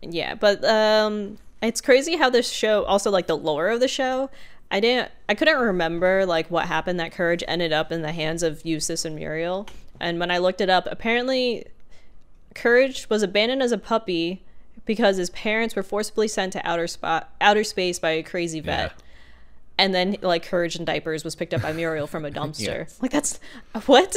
Yeah, 0.02 0.36
but 0.36 0.64
um 0.66 1.38
it's 1.62 1.80
crazy 1.80 2.18
how 2.18 2.30
this 2.30 2.50
show 2.50 2.84
also 2.84 3.10
like 3.10 3.28
the 3.28 3.38
lore 3.38 3.70
of 3.70 3.80
the 3.80 3.88
show. 3.88 4.30
I 4.70 4.80
didn't 4.82 5.12
I 5.30 5.34
couldn't 5.36 5.58
remember 5.60 6.26
like 6.26 6.52
what 6.52 6.66
happened 6.68 7.00
that 7.00 7.14
Courage 7.14 7.44
ended 7.48 7.72
up 7.72 7.92
in 7.92 8.02
the 8.02 8.12
hands 8.12 8.44
of 8.44 8.66
Eustace 8.66 9.06
and 9.06 9.16
Muriel. 9.16 9.68
And 10.02 10.20
when 10.20 10.30
I 10.32 10.40
looked 10.40 10.60
it 10.60 10.70
up, 10.70 10.88
apparently 10.92 11.66
Courage 12.54 13.10
was 13.10 13.24
abandoned 13.24 13.64
as 13.64 13.72
a 13.72 13.78
puppy 13.78 14.44
because 14.86 15.16
his 15.16 15.30
parents 15.30 15.74
were 15.76 15.84
forcibly 15.84 16.28
sent 16.28 16.52
to 16.54 16.68
outer 16.68 16.88
spot 16.88 17.30
outer 17.40 17.64
space 17.64 17.98
by 18.00 18.10
a 18.12 18.24
crazy 18.24 18.60
vet. 18.60 18.92
Yeah. 18.92 19.03
And 19.78 19.94
then 19.94 20.18
like 20.22 20.44
Courage 20.44 20.76
and 20.76 20.86
diapers 20.86 21.24
was 21.24 21.36
picked 21.36 21.54
up 21.54 21.62
by 21.62 21.74
Muriel 21.74 22.08
from 22.08 22.26
a 22.26 22.32
dumpster. 22.32 22.92
Like 23.02 23.12
that's 23.12 23.40
what? 23.86 24.16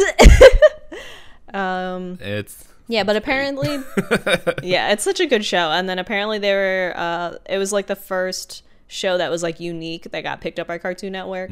um 1.55 2.19
It's 2.21 2.67
yeah, 2.89 3.03
but 3.03 3.17
apparently, 3.17 3.81
yeah, 4.63 4.93
it's 4.93 5.03
such 5.03 5.19
a 5.19 5.27
good 5.27 5.45
show. 5.45 5.71
And 5.73 5.89
then 5.89 5.99
apparently, 5.99 6.39
they 6.39 6.55
were. 6.55 6.93
Uh, 6.95 7.35
it 7.49 7.59
was 7.59 7.73
like 7.73 7.89
the 7.89 7.97
first 7.97 8.63
show 8.87 9.19
that 9.19 9.29
was 9.29 9.43
like 9.43 9.59
unique 9.59 10.13
that 10.13 10.23
got 10.23 10.41
picked 10.41 10.61
up 10.61 10.69
by 10.69 10.79
Cartoon 10.79 11.13
Network. 11.13 11.51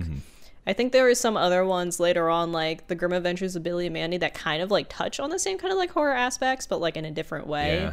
I 0.67 0.73
think 0.73 0.93
there 0.93 1.03
were 1.03 1.15
some 1.15 1.37
other 1.37 1.65
ones 1.65 1.99
later 1.99 2.31
on, 2.31 2.53
like 2.53 2.87
The 2.87 2.95
Grim 2.95 3.13
Adventures 3.13 3.57
of 3.57 3.63
Billy 3.65 3.87
and 3.87 3.93
Mandy, 3.93 4.17
that 4.19 4.33
kind 4.35 4.63
of 4.63 4.71
like 4.71 4.87
touch 4.89 5.19
on 5.21 5.31
the 5.31 5.39
same 5.39 5.59
kind 5.59 5.73
of 5.73 5.77
like 5.79 5.91
horror 5.91 6.15
aspects, 6.15 6.67
but 6.67 6.81
like 6.81 6.97
in 6.97 7.05
a 7.05 7.11
different 7.11 7.47
way. 7.47 7.81
yeah. 7.81 7.93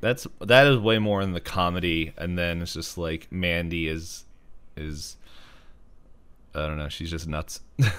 That's 0.00 0.26
that 0.40 0.66
is 0.66 0.76
way 0.78 0.98
more 0.98 1.22
in 1.22 1.32
the 1.32 1.40
comedy, 1.40 2.12
and 2.18 2.36
then 2.36 2.60
it's 2.60 2.74
just 2.74 2.98
like 2.98 3.32
Mandy 3.32 3.88
is 3.88 4.24
is 4.76 5.16
I 6.54 6.66
don't 6.66 6.78
know. 6.78 6.88
She's 6.88 7.10
just 7.10 7.26
nuts. 7.26 7.60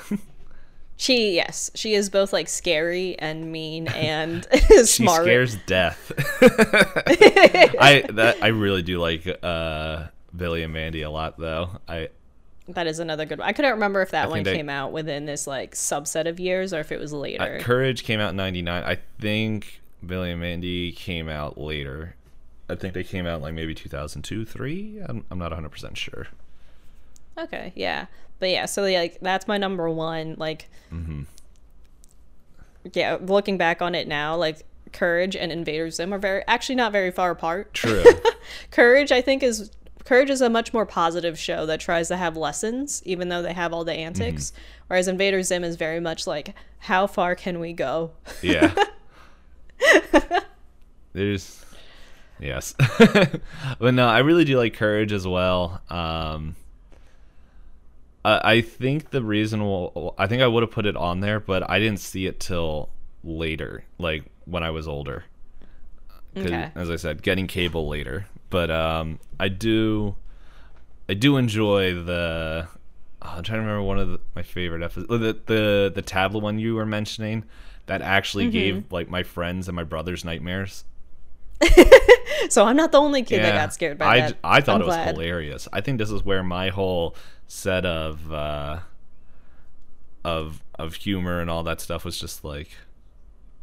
She, 0.97 1.35
yes, 1.35 1.71
she 1.75 1.93
is 1.93 2.09
both 2.09 2.31
like 2.31 2.47
scary 2.47 3.19
and 3.19 3.51
mean 3.51 3.87
and 3.95 4.45
smart. 4.85 5.23
she 5.23 5.29
scares 5.29 5.55
death. 5.65 6.11
I 6.41 8.05
that 8.13 8.37
I 8.41 8.47
really 8.47 8.81
do 8.81 8.99
like 8.99 9.27
uh, 9.43 10.07
Billy 10.35 10.63
and 10.63 10.73
Mandy 10.73 11.01
a 11.01 11.09
lot, 11.09 11.37
though. 11.37 11.69
I 11.87 12.09
That 12.69 12.87
is 12.87 12.99
another 12.99 13.25
good 13.25 13.39
one. 13.39 13.47
I 13.47 13.51
couldn't 13.51 13.71
remember 13.71 14.01
if 14.01 14.11
that 14.11 14.25
I 14.25 14.29
one 14.29 14.43
came 14.45 14.69
out 14.69 14.93
within 14.93 15.25
this 15.25 15.47
like 15.47 15.75
subset 15.75 16.27
of 16.27 16.39
years 16.39 16.73
or 16.73 16.79
if 16.79 16.91
it 16.91 16.99
was 16.99 17.11
later. 17.11 17.57
Uh, 17.59 17.63
Courage 17.63 18.03
came 18.03 18.19
out 18.21 18.29
in 18.29 18.37
'99. 18.37 18.83
I 18.83 18.97
think 19.19 19.81
Billy 20.05 20.31
and 20.31 20.39
Mandy 20.39 20.93
came 20.93 21.27
out 21.27 21.57
later. 21.57 22.15
I 22.69 22.75
think 22.75 22.93
they 22.93 23.03
came 23.03 23.27
out 23.27 23.41
like 23.41 23.53
maybe 23.53 23.75
2002, 23.75 24.45
three. 24.45 24.99
I'm, 25.07 25.25
I'm 25.29 25.37
not 25.37 25.51
100 25.51 25.69
percent 25.69 25.97
sure. 25.97 26.27
Okay, 27.37 27.73
yeah, 27.75 28.05
but 28.39 28.49
yeah, 28.49 28.65
so 28.65 28.83
like 28.83 29.19
that's 29.21 29.47
my 29.47 29.57
number 29.57 29.89
one. 29.89 30.35
Like, 30.37 30.69
Mm-hmm. 30.93 31.23
yeah, 32.93 33.17
looking 33.21 33.57
back 33.57 33.81
on 33.81 33.95
it 33.95 34.07
now, 34.07 34.35
like 34.35 34.63
Courage 34.93 35.35
and 35.35 35.51
Invader 35.51 35.89
Zim 35.89 36.13
are 36.13 36.17
very 36.19 36.43
actually 36.47 36.75
not 36.75 36.91
very 36.91 37.11
far 37.11 37.31
apart. 37.31 37.73
True. 37.73 38.03
Courage, 38.71 39.11
I 39.11 39.21
think, 39.21 39.43
is 39.43 39.71
Courage 40.05 40.29
is 40.29 40.39
a 40.41 40.49
much 40.49 40.71
more 40.71 40.85
positive 40.85 41.37
show 41.37 41.65
that 41.65 41.79
tries 41.79 42.07
to 42.09 42.15
have 42.17 42.37
lessons, 42.37 43.01
even 43.05 43.27
though 43.29 43.41
they 43.41 43.53
have 43.53 43.73
all 43.73 43.83
the 43.83 43.93
antics. 43.93 44.51
Mm-hmm. 44.51 44.83
Whereas 44.87 45.07
Invader 45.07 45.41
Zim 45.43 45.63
is 45.63 45.75
very 45.77 45.99
much 45.99 46.27
like, 46.27 46.53
how 46.79 47.07
far 47.07 47.35
can 47.35 47.59
we 47.59 47.73
go? 47.73 48.11
yeah. 48.41 48.73
There's 51.13 51.63
yes, 52.39 52.75
but 53.79 53.93
no, 53.93 54.07
I 54.07 54.19
really 54.19 54.43
do 54.45 54.57
like 54.57 54.73
Courage 54.73 55.13
as 55.13 55.25
well. 55.25 55.81
Um, 55.89 56.55
I, 58.25 58.53
I 58.55 58.61
think 58.61 59.11
the 59.11 59.21
reason 59.23 59.59
wh- 59.61 60.09
I 60.17 60.25
think 60.27 60.41
I 60.41 60.47
would 60.47 60.63
have 60.63 60.71
put 60.71 60.85
it 60.85 60.95
on 60.97 61.19
there, 61.19 61.39
but 61.39 61.69
I 61.69 61.79
didn't 61.79 61.99
see 61.99 62.25
it 62.25 62.39
till 62.39 62.89
later, 63.23 63.83
like 63.97 64.23
when 64.45 64.63
I 64.63 64.71
was 64.71 64.87
older. 64.87 65.25
Okay. 66.37 66.69
As 66.75 66.89
I 66.89 66.97
said, 66.97 67.21
getting 67.21 67.47
cable 67.47 67.87
later, 67.87 68.25
but 68.49 68.69
um, 68.69 69.19
I 69.39 69.47
do, 69.47 70.15
I 71.07 71.13
do 71.13 71.37
enjoy 71.37 71.93
the. 71.93 72.67
oh, 73.21 73.33
I'm 73.37 73.43
trying 73.43 73.59
to 73.59 73.65
remember 73.65 73.83
one 73.83 73.99
of 73.99 74.09
the, 74.09 74.19
my 74.35 74.43
favorite 74.43 74.83
episodes, 74.83 75.07
the 75.07 75.37
the 75.45 75.91
the 75.95 76.01
tablet 76.01 76.39
one 76.43 76.59
you 76.59 76.75
were 76.75 76.85
mentioning, 76.85 77.45
that 77.85 78.01
actually 78.01 78.45
gave 78.51 78.91
like 78.91 79.09
my 79.09 79.23
friends 79.23 79.69
and 79.69 79.75
my 79.77 79.83
brothers 79.85 80.25
nightmares. 80.25 80.83
So 82.49 82.65
I'm 82.65 82.75
not 82.75 82.91
the 82.91 82.99
only 82.99 83.23
kid 83.23 83.43
that 83.43 83.55
got 83.55 83.73
scared 83.73 83.97
by 83.97 84.05
I, 84.05 84.19
that. 84.19 84.37
I 84.43 84.61
thought 84.61 84.75
I'm 84.75 84.81
it 84.81 84.85
was 84.85 84.95
glad. 84.95 85.15
hilarious. 85.15 85.67
I 85.73 85.81
think 85.81 85.97
this 85.97 86.11
is 86.11 86.23
where 86.23 86.43
my 86.43 86.69
whole 86.69 87.15
set 87.47 87.85
of 87.85 88.31
uh, 88.31 88.79
of 90.23 90.61
of 90.75 90.95
humor 90.95 91.39
and 91.39 91.49
all 91.49 91.63
that 91.63 91.81
stuff 91.81 92.05
was 92.05 92.19
just 92.19 92.43
like, 92.43 92.69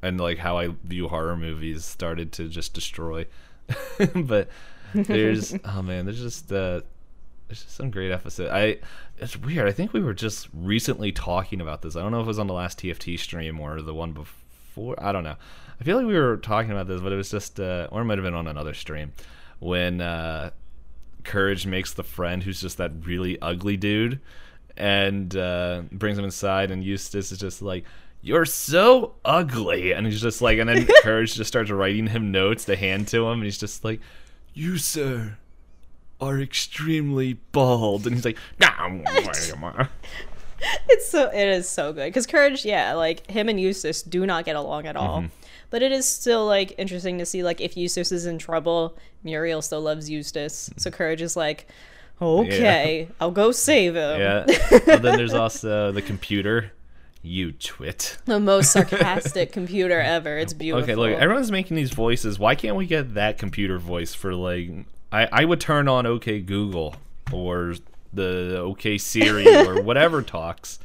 and 0.03 0.21
like 0.21 0.39
how 0.39 0.59
I 0.59 0.69
view 0.85 1.09
horror 1.09 1.37
movies 1.37 1.85
started 1.85 2.33
to 2.33 2.49
just 2.49 2.75
destroy. 2.75 3.27
but 4.15 4.49
there's 4.95 5.55
oh 5.65 5.83
man, 5.83 6.05
there's 6.05 6.21
just 6.21 6.51
uh, 6.53 6.81
there's 7.49 7.63
just 7.63 7.77
some 7.77 7.91
great 7.91 8.11
episode. 8.11 8.51
I 8.51 8.79
it's 9.19 9.37
weird. 9.37 9.69
I 9.69 9.73
think 9.73 9.93
we 9.93 10.01
were 10.01 10.15
just 10.15 10.49
recently 10.53 11.13
talking 11.13 11.61
about 11.61 11.83
this. 11.83 11.97
I 11.97 12.03
don't 12.03 12.13
know 12.13 12.21
if 12.21 12.25
it 12.25 12.29
was 12.29 12.39
on 12.39 12.47
the 12.47 12.55
last 12.55 12.79
TFT 12.79 13.19
stream 13.19 13.61
or 13.61 13.81
the 13.81 13.95
one 13.95 14.13
before. 14.13 14.97
I 15.03 15.13
don't 15.13 15.25
know. 15.25 15.37
I 15.81 15.85
feel 15.85 15.97
like 15.97 16.07
we 16.07 16.15
were 16.19 16.37
talking 16.37 16.71
about 16.71 16.87
this, 16.87 17.01
but 17.01 17.13
it 17.13 17.17
was 17.17 17.31
just, 17.31 17.59
uh, 17.59 17.89
or 17.91 18.03
it 18.03 18.05
might 18.05 18.19
have 18.19 18.25
been 18.25 18.35
on 18.35 18.47
another 18.47 18.75
stream 18.75 19.13
when 19.59 20.01
uh, 20.01 20.51
Courage 21.25 21.67
makes 21.67 21.93
the 21.95 22.03
friend 22.03 22.43
who's 22.43 22.61
just 22.61 22.79
that 22.79 22.93
really 23.05 23.41
ugly 23.41 23.77
dude 23.77 24.21
and 24.77 25.37
uh, 25.37 25.83
brings 25.93 26.19
him 26.19 26.25
inside, 26.25 26.71
and 26.71 26.83
Eustace 26.83 27.31
is 27.33 27.39
just 27.39 27.63
like, 27.63 27.85
"You're 28.23 28.45
so 28.47 29.15
ugly," 29.25 29.93
and 29.93 30.07
he's 30.07 30.21
just 30.21 30.41
like, 30.41 30.59
and 30.59 30.69
then 30.69 30.87
Courage 31.03 31.35
just 31.35 31.49
starts 31.49 31.71
writing 31.71 32.07
him 32.07 32.33
notes 32.33 32.65
to 32.67 32.77
hand 32.77 33.09
to 33.09 33.27
him, 33.27 33.35
and 33.35 33.45
he's 33.45 33.59
just 33.59 33.85
like, 33.85 34.01
"You 34.55 34.79
sir 34.79 35.37
are 36.21 36.41
extremely 36.41 37.35
bald," 37.53 38.07
and 38.07 38.15
he's 38.17 38.25
like, 38.25 38.39
"Nah." 38.59 38.89
It's 40.89 41.09
so 41.09 41.29
it 41.29 41.49
is 41.49 41.69
so 41.69 41.93
good 41.93 42.07
because 42.07 42.27
Courage, 42.27 42.65
yeah, 42.65 42.95
like 42.95 43.29
him 43.29 43.49
and 43.49 43.61
Eustace 43.61 44.01
do 44.01 44.25
not 44.25 44.45
get 44.45 44.55
along 44.55 44.87
at 44.87 44.95
all. 44.97 45.25
But 45.73 45.83
it 45.83 45.91
is 45.91 46.07
still 46.07 46.45
like 46.45 46.75
interesting 46.77 47.17
to 47.17 47.25
see 47.25 47.43
like 47.43 47.63
if 47.63 47.79
Eustace 47.79 48.13
is 48.13 48.27
in 48.27 48.37
trouble, 48.37 48.95
Muriel 49.25 49.63
still 49.63 49.81
loves 49.81 50.11
Eustace. 50.11 50.69
So 50.77 50.91
mm. 50.91 50.93
Courage 50.93 51.23
is 51.23 51.35
like, 51.35 51.67
okay, 52.21 53.09
I'll 53.21 53.31
go 53.31 53.53
save 53.53 53.97
him. 53.97 54.21
Yeah. 54.21 54.45
But 54.85 55.01
then 55.01 55.17
there's 55.17 55.33
also 55.33 55.91
the 55.91 56.03
computer. 56.03 56.73
You 57.23 57.53
twit. 57.53 58.19
The 58.27 58.39
most 58.39 58.71
sarcastic 58.73 59.53
computer 59.53 59.99
ever. 59.99 60.37
It's 60.37 60.53
beautiful. 60.53 60.83
Okay, 60.93 60.95
look, 60.95 61.19
everyone's 61.19 61.51
making 61.51 61.77
these 61.77 61.93
voices. 61.93 62.39
Why 62.39 62.55
can't 62.55 62.77
we 62.77 62.85
get 62.85 63.15
that 63.15 63.39
computer 63.39 63.79
voice 63.79 64.13
for 64.13 64.35
like? 64.35 64.69
I 65.11 65.27
I 65.33 65.45
would 65.47 65.61
turn 65.61 65.89
on 65.89 66.05
OK 66.05 66.41
Google 66.41 66.97
or 67.33 67.77
the 68.13 68.59
OK 68.59 68.99
Siri 68.99 69.47
or 69.67 69.81
whatever 69.81 70.21
talks. 70.21 70.79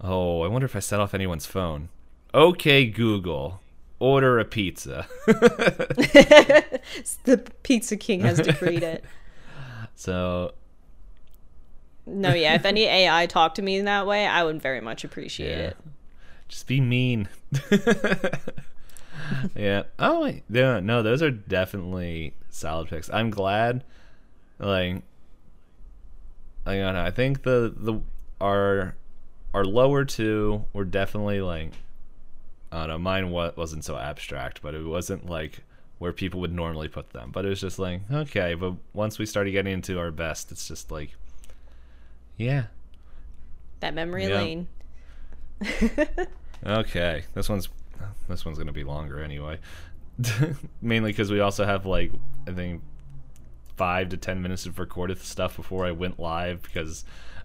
Oh, 0.00 0.40
I 0.40 0.48
wonder 0.48 0.64
if 0.64 0.74
I 0.74 0.78
set 0.78 1.00
off 1.00 1.12
anyone's 1.12 1.44
phone. 1.44 1.90
OK 2.32 2.86
Google, 2.86 3.60
order 3.98 4.38
a 4.38 4.44
pizza. 4.44 5.06
the 7.24 7.42
Pizza 7.62 7.96
King 7.96 8.20
has 8.20 8.38
decreed 8.38 8.82
it. 8.82 9.04
so 9.94 10.52
No, 12.06 12.34
yeah, 12.34 12.54
if 12.54 12.64
any 12.64 12.84
AI 12.84 13.26
talked 13.26 13.56
to 13.56 13.62
me 13.62 13.78
in 13.78 13.84
that 13.86 14.06
way, 14.06 14.26
I 14.26 14.44
would 14.44 14.60
very 14.60 14.80
much 14.80 15.04
appreciate 15.04 15.50
Yeah. 15.56 15.64
it. 15.68 15.76
just 16.48 16.66
be 16.66 16.80
mean. 16.80 17.28
yeah. 19.54 19.84
Oh 19.98 20.22
wait. 20.22 20.42
Yeah. 20.50 20.80
No, 20.80 21.02
those 21.02 21.22
are 21.22 21.30
definitely 21.30 22.34
solid 22.50 22.88
picks. 22.88 23.08
I'm 23.10 23.30
glad. 23.30 23.84
Like, 24.58 25.02
I 26.66 26.76
don't 26.76 26.94
know. 26.94 27.04
I 27.04 27.10
think 27.10 27.42
the 27.42 27.72
the 27.76 28.00
our 28.40 28.96
our 29.52 29.64
lower 29.64 30.04
two 30.04 30.64
were 30.72 30.84
definitely 30.84 31.40
like. 31.40 31.72
I 32.74 32.80
don't 32.80 32.88
know. 32.88 32.98
Mine 32.98 33.30
wa- 33.30 33.52
wasn't 33.56 33.84
so 33.84 33.96
abstract, 33.96 34.60
but 34.62 34.74
it 34.74 34.82
wasn't 34.84 35.26
like 35.30 35.60
where 35.98 36.12
people 36.12 36.40
would 36.40 36.52
normally 36.52 36.88
put 36.88 37.10
them. 37.10 37.30
But 37.32 37.44
it 37.46 37.48
was 37.48 37.60
just 37.60 37.78
like 37.78 38.00
okay. 38.10 38.54
But 38.54 38.74
once 38.92 39.18
we 39.18 39.26
started 39.26 39.52
getting 39.52 39.72
into 39.72 39.98
our 39.98 40.10
best, 40.10 40.50
it's 40.52 40.66
just 40.66 40.90
like, 40.90 41.10
yeah, 42.36 42.64
That 43.80 43.94
memory 43.94 44.26
Yeah. 44.26 44.40
lane. 44.40 44.66
Okay, 46.66 47.24
this 47.34 47.48
one's 47.48 47.68
this 48.28 48.44
one's 48.44 48.56
gonna 48.58 48.72
be 48.72 48.84
longer 48.84 49.22
anyway. 49.22 49.58
Mainly 50.80 51.10
because 51.12 51.30
we 51.30 51.40
also 51.40 51.64
have 51.66 51.84
like 51.84 52.10
I 52.48 52.52
think 52.52 52.82
five 53.76 54.08
to 54.10 54.16
ten 54.16 54.40
minutes 54.40 54.64
of 54.64 54.78
recorded 54.78 55.18
stuff 55.18 55.56
before 55.56 55.84
I 55.84 55.90
went 55.92 56.18
live 56.18 56.62
because 56.62 57.04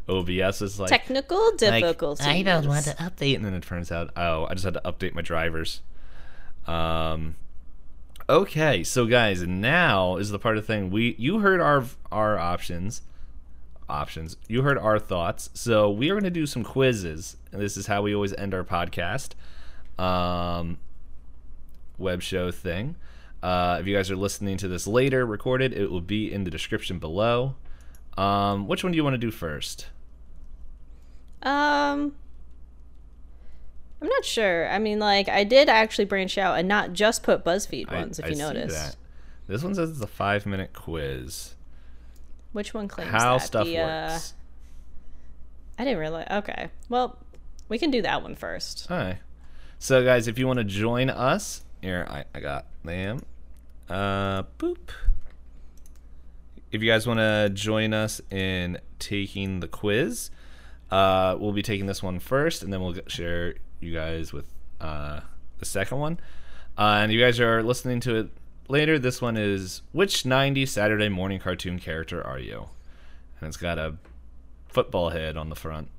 OBS 0.10 0.62
is 0.62 0.80
like, 0.80 0.90
Technical 0.90 1.52
Like, 1.52 1.58
difficulties. 1.58 2.26
I 2.26 2.42
don't 2.42 2.68
want 2.68 2.86
to 2.86 2.94
update. 2.96 3.36
and 3.36 3.46
then 3.46 3.54
it 3.54 3.64
turns 3.64 3.92
out 3.92 4.12
oh 4.18 4.46
I 4.50 4.54
just 4.54 4.66
had 4.66 4.74
to 4.74 4.82
update 4.86 5.14
my 5.14 5.22
drivers. 5.22 5.82
Um. 6.68 7.36
Okay, 8.28 8.84
so 8.84 9.06
guys, 9.06 9.42
now 9.42 10.18
is 10.18 10.30
the 10.30 10.38
part 10.40 10.58
of 10.58 10.64
the 10.64 10.68
thing 10.68 10.92
we 10.92 11.16
you 11.18 11.40
heard 11.40 11.62
our 11.62 11.84
our 12.12 12.38
options 12.38 13.02
options. 13.90 14.38
You 14.48 14.62
heard 14.62 14.78
our 14.78 15.00
thoughts. 15.00 15.50
So 15.54 15.90
we 15.90 16.10
are 16.10 16.14
going 16.14 16.24
to 16.26 16.30
do 16.30 16.46
some 16.46 16.64
quizzes. 16.64 17.38
And 17.52 17.62
this 17.62 17.76
is 17.76 17.88
how 17.88 18.04
we 18.04 18.14
always 18.14 18.34
end 18.34 18.54
our 18.54 18.64
podcast. 18.64 19.32
Um, 19.98 20.78
web 21.98 22.22
show 22.22 22.52
thing. 22.52 22.96
Uh, 23.42 23.78
if 23.82 23.88
you 23.88 23.96
guys 23.96 24.12
are 24.12 24.16
listening 24.16 24.58
to 24.58 24.68
this 24.68 24.86
later, 24.86 25.26
recorded, 25.26 25.74
it 25.74 25.90
will 25.90 26.02
be 26.02 26.32
in 26.32 26.44
the 26.44 26.52
description 26.52 27.00
below. 27.00 27.56
Um, 28.18 28.68
which 28.68 28.84
one 28.84 28.92
do 28.92 28.98
you 28.98 29.04
want 29.04 29.14
to 29.16 29.18
do 29.18 29.32
first? 29.32 29.88
Um, 31.44 32.14
I'm 34.02 34.08
not 34.08 34.26
sure. 34.26 34.70
I 34.70 34.80
mean, 34.80 35.00
like, 35.00 35.28
I 35.30 35.44
did 35.44 35.70
actually 35.70 36.06
branch 36.06 36.38
out 36.38 36.58
and 36.58 36.68
not 36.68 36.94
just 36.94 37.24
put 37.24 37.44
BuzzFeed 37.44 37.92
I- 37.92 37.96
ones, 38.00 38.20
if 38.20 38.30
you 38.30 38.36
notice. 38.36 38.96
This 39.48 39.64
one 39.64 39.74
says 39.74 39.90
it's 39.90 40.02
a 40.02 40.08
five 40.08 40.46
minute 40.46 40.74
quiz. 40.74 41.56
Which 42.52 42.74
one 42.74 42.88
claims 42.88 43.10
How 43.12 43.38
that? 43.40 43.46
stuff 43.46 43.66
The, 43.66 43.80
uh, 43.80 44.10
works. 44.14 44.34
I 45.80 45.84
didn't 45.86 46.00
realize. 46.00 46.28
Okay. 46.30 46.70
Well, 46.88 47.18
we 47.68 47.78
can 47.80 47.90
do 47.90 48.02
that 48.04 48.22
one 48.22 48.36
first. 48.36 48.88
All 48.92 48.98
right. 48.98 49.18
So, 49.80 50.04
guys, 50.04 50.28
if 50.28 50.38
you 50.38 50.46
want 50.46 50.58
to 50.60 50.66
join 50.66 51.10
us, 51.10 51.64
here 51.82 52.06
I, 52.10 52.26
I 52.36 52.40
got 52.42 52.66
them. 52.84 53.22
Uh, 53.90 54.44
boop. 54.60 54.90
If 56.72 56.84
you 56.84 56.90
guys 56.92 57.08
want 57.08 57.20
to 57.20 57.50
join 57.52 57.94
us 57.94 58.22
in 58.30 58.78
taking 59.00 59.62
the 59.62 59.68
quiz, 59.68 60.30
uh, 60.92 61.38
we'll 61.40 61.52
be 61.52 61.62
taking 61.62 61.86
this 61.86 62.02
one 62.02 62.20
first, 62.20 62.64
and 62.64 62.74
then 62.74 62.82
we'll 62.82 62.96
share 63.08 63.56
you 63.80 63.94
guys 63.94 64.34
with 64.34 64.46
uh, 64.82 65.22
the 65.60 65.66
second 65.66 66.00
one. 66.00 66.20
Uh, 66.78 67.00
and 67.02 67.12
you 67.12 67.20
guys 67.20 67.40
are 67.40 67.62
listening 67.62 68.00
to 68.02 68.16
it 68.16 68.30
later. 68.68 68.98
This 68.98 69.22
one 69.22 69.38
is 69.38 69.82
which 69.92 70.24
'90s 70.24 70.70
Saturday 70.70 71.10
morning 71.10 71.40
cartoon 71.40 71.80
character 71.80 72.26
are 72.26 72.40
you? 72.40 72.70
And 73.40 73.48
it's 73.48 73.58
got 73.58 73.78
a 73.78 73.96
football 74.68 75.10
head 75.10 75.38
on 75.38 75.50
the 75.50 75.56
front. 75.56 75.90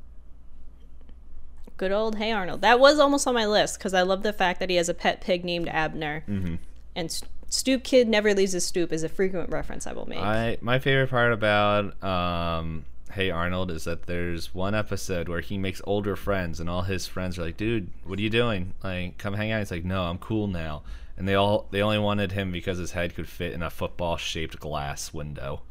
Good 1.77 1.93
old 1.93 2.17
Hey 2.17 2.33
Arnold. 2.33 2.61
That 2.61 2.79
was 2.79 2.99
almost 2.99 3.27
on 3.27 3.35
my 3.35 3.47
list 3.47 3.79
because 3.79 3.95
I 3.95 4.03
love 4.03 4.23
the 4.23 4.33
fact 4.33 4.61
that 4.61 4.69
he 4.69 4.77
has 4.77 4.89
a 4.89 4.95
pet 4.95 5.21
pig 5.21 5.45
named 5.45 5.69
Abner. 5.69 6.25
Mm-hmm. 6.29 6.57
And 6.95 7.07
S- 7.07 7.23
Stoop 7.49 7.85
Kid 7.85 8.07
never 8.07 8.35
leaves 8.35 8.53
his 8.53 8.67
stoop 8.67 8.93
is 8.93 9.03
a 9.03 9.09
frequent 9.09 9.51
reference 9.51 9.87
I 9.87 9.93
will 9.93 10.07
make. 10.07 10.19
I 10.19 10.59
my 10.61 10.79
favorite 10.79 11.09
part 11.09 11.33
about 11.33 12.03
um 12.05 12.85
Hey 13.13 13.31
Arnold 13.31 13.71
is 13.71 13.85
that 13.85 14.05
there's 14.07 14.55
one 14.55 14.75
episode 14.75 15.29
where 15.29 15.41
he 15.41 15.59
makes 15.59 15.83
older 15.85 16.15
friends 16.17 16.61
and 16.61 16.71
all 16.71 16.83
his 16.83 17.07
friends 17.07 17.39
are 17.39 17.43
like, 17.43 17.57
"Dude, 17.57 17.91
what 18.05 18.19
are 18.19 18.23
you 18.23 18.31
doing? 18.31 18.75
Like, 18.83 19.19
come 19.19 19.35
hang 19.35 19.51
out." 19.51 19.59
He's 19.59 19.71
like, 19.71 19.85
"No, 19.85 20.05
I'm 20.05 20.19
cool 20.19 20.47
now." 20.47 20.83
And 21.17 21.27
they 21.29 21.35
all 21.35 21.67
they 21.71 21.83
only 21.83 21.99
wanted 21.99 22.33
him 22.33 22.53
because 22.53 22.79
his 22.79 22.93
head 22.93 23.15
could 23.15 23.29
fit 23.29 23.53
in 23.53 23.63
a 23.63 23.71
football-shaped 23.71 24.59
glass 24.61 25.13
window. 25.13 25.63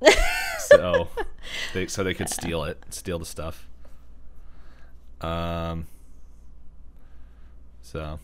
so 0.58 1.08
they 1.74 1.86
so 1.86 2.02
they 2.02 2.14
could 2.14 2.30
steal 2.30 2.64
it, 2.64 2.82
steal 2.90 3.18
the 3.18 3.26
stuff. 3.26 3.68
Um 5.20 5.86
so 7.82 8.18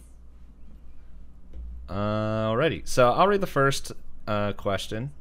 Alrighty, 1.89 2.87
so 2.87 3.13
I'll 3.13 3.29
read 3.29 3.41
the 3.41 3.47
first 3.47 3.93
uh, 4.27 4.53
question. 4.55 5.13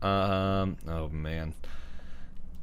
Um, 0.00 0.78
oh 0.88 1.08
man, 1.08 1.54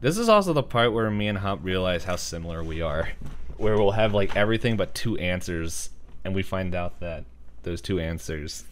this 0.01 0.17
is 0.17 0.29
also 0.29 0.53
the 0.53 0.63
part 0.63 0.93
where 0.93 1.09
me 1.09 1.27
and 1.27 1.37
Hump 1.39 1.61
realize 1.63 2.03
how 2.03 2.15
similar 2.15 2.63
we 2.63 2.81
are, 2.81 3.09
where 3.57 3.75
we'll 3.77 3.91
have 3.91 4.13
like 4.13 4.35
everything 4.35 4.77
but 4.77 4.93
two 4.93 5.17
answers, 5.17 5.89
and 6.23 6.33
we 6.35 6.43
find 6.43 6.75
out 6.75 6.99
that 6.99 7.25
those 7.63 7.81
two 7.81 7.99
answers 7.99 8.63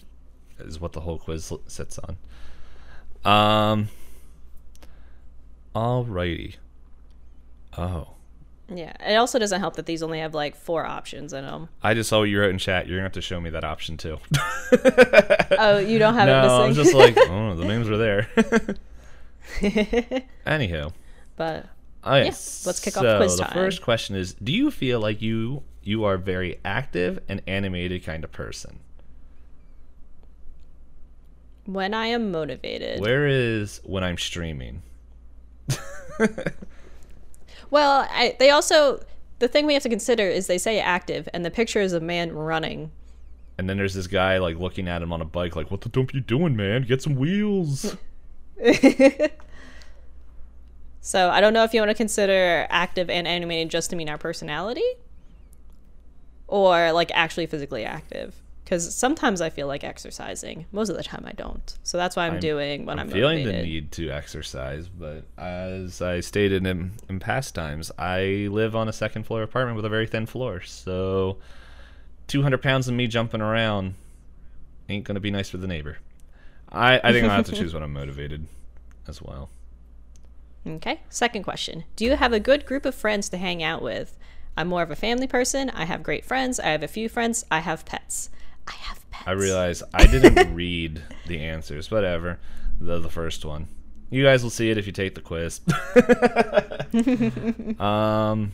is 0.60 0.80
what 0.80 0.94
the 0.94 1.02
whole 1.02 1.18
quiz 1.18 1.52
sits 1.68 2.00
on. 2.00 2.18
Um. 3.26 3.90
Alrighty. 5.76 6.56
Oh, 7.78 8.08
yeah. 8.74 8.94
It 9.06 9.16
also 9.16 9.38
doesn't 9.38 9.60
help 9.60 9.76
that 9.76 9.86
these 9.86 10.02
only 10.02 10.20
have 10.20 10.34
like 10.34 10.56
four 10.56 10.86
options 10.86 11.34
in 11.34 11.44
them. 11.46 11.68
I 11.84 11.94
just 11.94 12.10
saw 12.10 12.20
what 12.20 12.30
you 12.30 12.40
wrote 12.40 12.52
in 12.52 12.58
chat. 12.58 12.88
You're 12.88 12.98
gonna 12.98 13.04
have 13.06 13.12
to 13.14 13.22
show 13.22 13.42
me 13.42 13.50
that 13.50 13.64
option 13.64 13.98
too. 13.98 14.18
Oh, 15.58 15.78
you 15.78 16.00
don't 16.00 16.16
have 16.16 16.28
no, 16.28 16.64
it 16.64 16.68
missing? 16.70 16.84
just 16.84 16.96
like, 16.96 17.18
oh, 17.30 17.56
the 17.56 17.66
names 17.66 17.88
were 17.88 17.98
there. 17.98 18.28
Anywho, 20.46 20.92
but 21.36 21.68
oh 22.04 22.16
yeah, 22.16 22.24
let's 22.26 22.80
kick 22.80 22.98
off 22.98 23.04
so 23.04 23.18
quiz 23.18 23.38
the 23.38 23.44
time. 23.44 23.54
first 23.54 23.82
question 23.82 24.16
is: 24.16 24.34
Do 24.36 24.52
you 24.52 24.72
feel 24.72 25.00
like 25.00 25.22
you 25.22 25.64
you 25.84 26.04
are 26.04 26.16
a 26.16 26.20
very 26.20 26.60
active 26.66 27.20
and 27.28 27.42
animated 27.48 28.04
kind 28.04 28.24
of 28.24 28.32
person? 28.32 28.80
when 31.68 31.96
I 31.96 32.06
am 32.06 32.32
motivated. 32.32 33.00
Where 33.00 33.28
is 33.28 33.82
when 33.84 34.04
I'm 34.04 34.20
streaming? 34.20 34.84
Well, 37.72 38.08
I, 38.10 38.36
they 38.40 38.52
also 38.52 39.04
the 39.40 39.48
thing 39.48 39.66
we 39.66 39.74
have 39.74 39.84
to 39.84 39.90
consider 39.90 40.28
is 40.28 40.48
they 40.48 40.58
say 40.58 40.80
active, 40.80 41.28
and 41.34 41.44
the 41.44 41.52
picture 41.52 41.82
is 41.82 41.94
a 41.94 42.00
man 42.00 42.32
running. 42.32 42.92
And 43.58 43.70
then 43.70 43.78
there's 43.78 43.94
this 43.94 44.08
guy 44.08 44.38
like 44.38 44.58
looking 44.58 44.88
at 44.88 45.02
him 45.02 45.12
on 45.12 45.22
a 45.22 45.26
bike, 45.26 45.56
like, 45.56 45.72
"What 45.72 45.82
the 45.82 45.90
dump 45.90 46.14
you 46.14 46.22
doing, 46.22 46.56
man? 46.56 46.84
Get 46.84 47.02
some 47.02 47.16
wheels." 47.16 47.98
So 51.06 51.30
I 51.30 51.40
don't 51.40 51.54
know 51.54 51.64
if 51.64 51.72
you 51.72 51.82
want 51.82 51.92
to 51.92 51.96
consider 51.96 52.66
active 52.72 53.12
and 53.12 53.28
animated 53.28 53.70
just 53.70 53.92
to 53.92 53.96
mean 53.96 54.10
our 54.10 54.18
personality, 54.18 54.82
or 56.48 56.92
like 56.94 57.12
actually 57.14 57.46
physically 57.46 57.86
active. 57.86 58.34
because 58.64 58.96
sometimes 58.96 59.40
I 59.40 59.52
feel 59.52 59.68
like 59.68 59.84
exercising. 59.84 60.66
Most 60.72 60.90
of 60.90 60.98
the 60.98 61.04
time 61.04 61.24
I 61.28 61.34
don't. 61.34 61.78
So 61.84 62.00
that's 62.00 62.16
what 62.16 62.24
I'm, 62.24 62.40
doing 62.40 62.88
when 62.88 62.98
I'm, 62.98 63.06
I'm 63.06 63.14
feeling 63.14 63.38
motivated. 63.38 63.66
the 63.66 63.70
need 63.72 63.92
to 63.92 64.10
exercise, 64.10 64.90
but 64.90 65.26
as 65.38 66.02
I 66.02 66.22
stated 66.22 66.66
in, 66.66 66.94
in 67.08 67.20
past 67.20 67.54
times, 67.54 67.92
I 68.00 68.48
live 68.50 68.76
on 68.76 68.90
a 68.90 68.94
second 68.94 69.28
floor 69.28 69.44
apartment 69.44 69.76
with 69.76 69.86
a 69.86 69.90
very 69.90 70.08
thin 70.08 70.26
floor. 70.26 70.62
So 70.62 71.38
200 72.26 72.64
pounds 72.64 72.88
of 72.88 72.96
me 72.96 73.06
jumping 73.06 73.42
around 73.42 73.94
ain't 74.90 75.04
going 75.04 75.14
to 75.14 75.22
be 75.22 75.30
nice 75.30 75.52
for 75.52 75.58
the 75.58 75.68
neighbor. 75.68 76.00
I, 76.68 77.00
I 77.04 77.12
think 77.12 77.26
I'll 77.26 77.30
have 77.30 77.46
to 77.46 77.52
choose 77.56 77.76
when 77.76 77.84
I'm 77.84 77.94
motivated 77.94 78.48
as 79.08 79.22
well. 79.22 79.52
Okay. 80.68 81.02
Second 81.10 81.44
question: 81.44 81.84
Do 81.96 82.06
you 82.06 82.16
have 82.16 82.34
a 82.34 82.40
good 82.40 82.66
group 82.66 82.86
of 82.86 82.96
friends 82.96 83.30
to 83.30 83.38
hang 83.38 83.62
out 83.62 83.82
with? 83.82 84.18
I'm 84.58 84.68
more 84.68 84.82
of 84.82 84.92
a 84.92 84.96
family 84.96 85.28
person. 85.28 85.70
I 85.70 85.86
have 85.86 86.02
great 86.02 86.26
friends. 86.26 86.60
I 86.60 86.68
have 86.68 86.84
a 86.84 86.88
few 86.88 87.10
friends. 87.10 87.46
I 87.52 87.60
have 87.60 87.86
pets. 87.86 88.30
I 88.68 88.74
have 88.74 89.10
pets. 89.12 89.28
I 89.28 89.32
realize 89.32 89.84
I 89.94 90.08
didn't 90.08 90.56
read 90.56 91.04
the 91.28 91.42
answers. 91.42 91.92
Whatever. 91.92 92.40
The, 92.80 93.00
the 93.00 93.10
first 93.10 93.46
one. 93.46 93.68
You 94.10 94.24
guys 94.24 94.44
will 94.44 94.50
see 94.50 94.70
it 94.70 94.78
if 94.78 94.86
you 94.86 94.92
take 94.92 95.16
the 95.16 95.22
quiz. 95.22 95.62
um, 97.80 98.52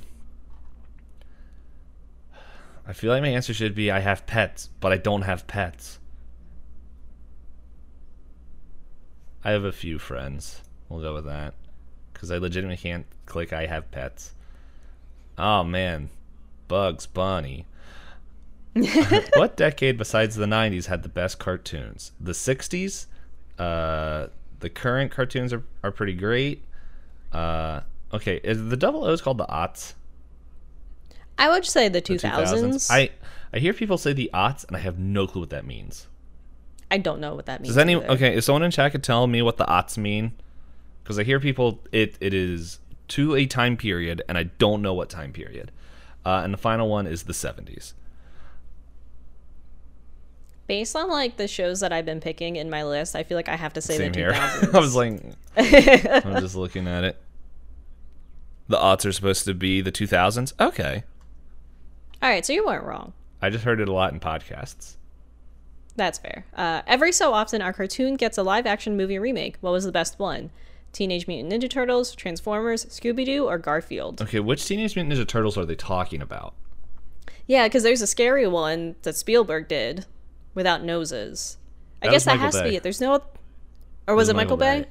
I 2.87 2.93
feel 2.93 3.11
like 3.11 3.21
my 3.21 3.29
answer 3.29 3.53
should 3.53 3.75
be 3.75 3.91
I 3.91 3.99
have 3.99 4.25
pets, 4.25 4.69
but 4.79 4.91
I 4.91 4.97
don't 4.97 5.23
have 5.23 5.47
pets. 5.47 5.99
I 9.43 9.51
have 9.51 9.63
a 9.63 9.71
few 9.71 9.99
friends. 9.99 10.61
We'll 10.87 11.01
go 11.01 11.13
with 11.13 11.25
that. 11.25 11.53
Because 12.21 12.29
I 12.29 12.37
legitimately 12.37 12.77
can't 12.77 13.07
click 13.25 13.51
I 13.51 13.65
have 13.65 13.89
pets. 13.89 14.35
Oh 15.39 15.63
man. 15.63 16.11
Bugs 16.67 17.07
Bunny. 17.07 17.65
what 19.33 19.57
decade 19.57 19.97
besides 19.97 20.35
the 20.35 20.45
90s 20.45 20.85
had 20.85 21.01
the 21.01 21.09
best 21.09 21.39
cartoons? 21.39 22.11
The 22.21 22.33
60s? 22.33 23.07
Uh, 23.57 24.27
the 24.59 24.69
current 24.69 25.11
cartoons 25.11 25.51
are, 25.51 25.63
are 25.83 25.89
pretty 25.89 26.13
great. 26.13 26.63
Uh, 27.33 27.79
okay, 28.13 28.39
is 28.43 28.69
the 28.69 28.77
double 28.77 29.03
O's 29.03 29.19
called 29.19 29.39
the 29.39 29.47
aughts? 29.47 29.95
I 31.39 31.49
would 31.49 31.65
say 31.65 31.89
the 31.89 32.01
The 32.01 32.19
2000s. 32.19 32.91
I, 32.91 33.09
I 33.51 33.57
hear 33.57 33.73
people 33.73 33.97
say 33.97 34.13
the 34.13 34.29
aughts, 34.31 34.63
and 34.67 34.77
I 34.77 34.79
have 34.81 34.99
no 34.99 35.25
clue 35.25 35.41
what 35.41 35.49
that 35.49 35.65
means. 35.65 36.05
I 36.91 36.99
don't 36.99 37.19
know 37.19 37.33
what 37.33 37.47
that 37.47 37.61
means. 37.61 37.69
Does 37.73 37.79
any 37.79 37.95
either. 37.95 38.11
okay? 38.11 38.35
Is 38.35 38.45
someone 38.45 38.61
in 38.61 38.69
chat 38.69 38.91
could 38.91 39.03
tell 39.03 39.25
me 39.25 39.41
what 39.41 39.57
the 39.57 39.65
aughts 39.65 39.97
mean? 39.97 40.33
Because 41.03 41.17
I 41.19 41.23
hear 41.23 41.39
people 41.39 41.79
it 41.91 42.17
it 42.19 42.33
is 42.33 42.79
to 43.09 43.35
a 43.35 43.45
time 43.45 43.75
period, 43.77 44.21
and 44.29 44.37
I 44.37 44.43
don't 44.43 44.81
know 44.81 44.93
what 44.93 45.09
time 45.09 45.33
period. 45.33 45.71
Uh, 46.25 46.41
and 46.43 46.53
the 46.53 46.57
final 46.57 46.87
one 46.87 47.07
is 47.07 47.23
the 47.23 47.33
70s. 47.33 47.93
Based 50.67 50.95
on 50.95 51.09
like 51.09 51.35
the 51.37 51.47
shows 51.47 51.81
that 51.81 51.91
I've 51.91 52.05
been 52.05 52.21
picking 52.21 52.55
in 52.55 52.69
my 52.69 52.83
list, 52.83 53.15
I 53.15 53.23
feel 53.23 53.35
like 53.35 53.49
I 53.49 53.55
have 53.55 53.73
to 53.73 53.81
say 53.81 53.97
Same 53.97 54.13
the 54.13 54.19
here. 54.19 54.31
2000s. 54.33 54.73
I 54.75 54.79
was 54.79 54.95
like, 54.95 55.21
I'm 56.25 56.39
just 56.39 56.55
looking 56.55 56.87
at 56.87 57.03
it. 57.03 57.17
The 58.69 58.77
odds 58.79 59.05
are 59.05 59.11
supposed 59.11 59.43
to 59.45 59.53
be 59.53 59.81
the 59.81 59.91
2000s. 59.91 60.53
Okay, 60.59 61.03
All 62.21 62.29
right, 62.29 62.45
so 62.45 62.53
you 62.53 62.65
weren't 62.65 62.85
wrong. 62.85 63.11
I 63.41 63.49
just 63.49 63.65
heard 63.65 63.81
it 63.81 63.89
a 63.89 63.91
lot 63.91 64.13
in 64.13 64.19
podcasts. 64.21 64.95
That's 65.97 66.19
fair. 66.19 66.45
Uh, 66.55 66.83
every 66.87 67.11
so 67.11 67.33
often, 67.33 67.61
our 67.61 67.73
cartoon 67.73 68.15
gets 68.15 68.37
a 68.37 68.43
live 68.43 68.65
action 68.65 68.95
movie 68.95 69.19
remake. 69.19 69.57
What 69.59 69.71
was 69.71 69.83
the 69.83 69.91
best 69.91 70.19
one? 70.19 70.51
Teenage 70.93 71.25
Mutant 71.27 71.51
Ninja 71.53 71.69
Turtles, 71.69 72.13
Transformers, 72.15 72.85
Scooby 72.85 73.25
Doo, 73.25 73.45
or 73.47 73.57
Garfield? 73.57 74.21
Okay, 74.21 74.39
which 74.39 74.65
Teenage 74.65 74.95
Mutant 74.95 75.15
Ninja 75.15 75.27
Turtles 75.27 75.57
are 75.57 75.65
they 75.65 75.75
talking 75.75 76.21
about? 76.21 76.53
Yeah, 77.47 77.67
because 77.67 77.83
there's 77.83 78.01
a 78.01 78.07
scary 78.07 78.47
one 78.47 78.95
that 79.03 79.15
Spielberg 79.15 79.67
did 79.67 80.05
without 80.53 80.83
noses. 80.83 81.57
I 82.01 82.07
That 82.07 82.11
guess 82.13 82.25
that 82.25 82.39
has 82.39 82.55
to 82.55 82.63
be 82.63 82.75
it. 82.75 82.83
There's 82.83 82.99
no. 83.01 83.13
Or 84.07 84.15
was 84.15 84.23
was 84.23 84.29
it 84.29 84.35
Michael, 84.35 84.57
Bay? 84.57 84.81
Bay. 84.81 84.87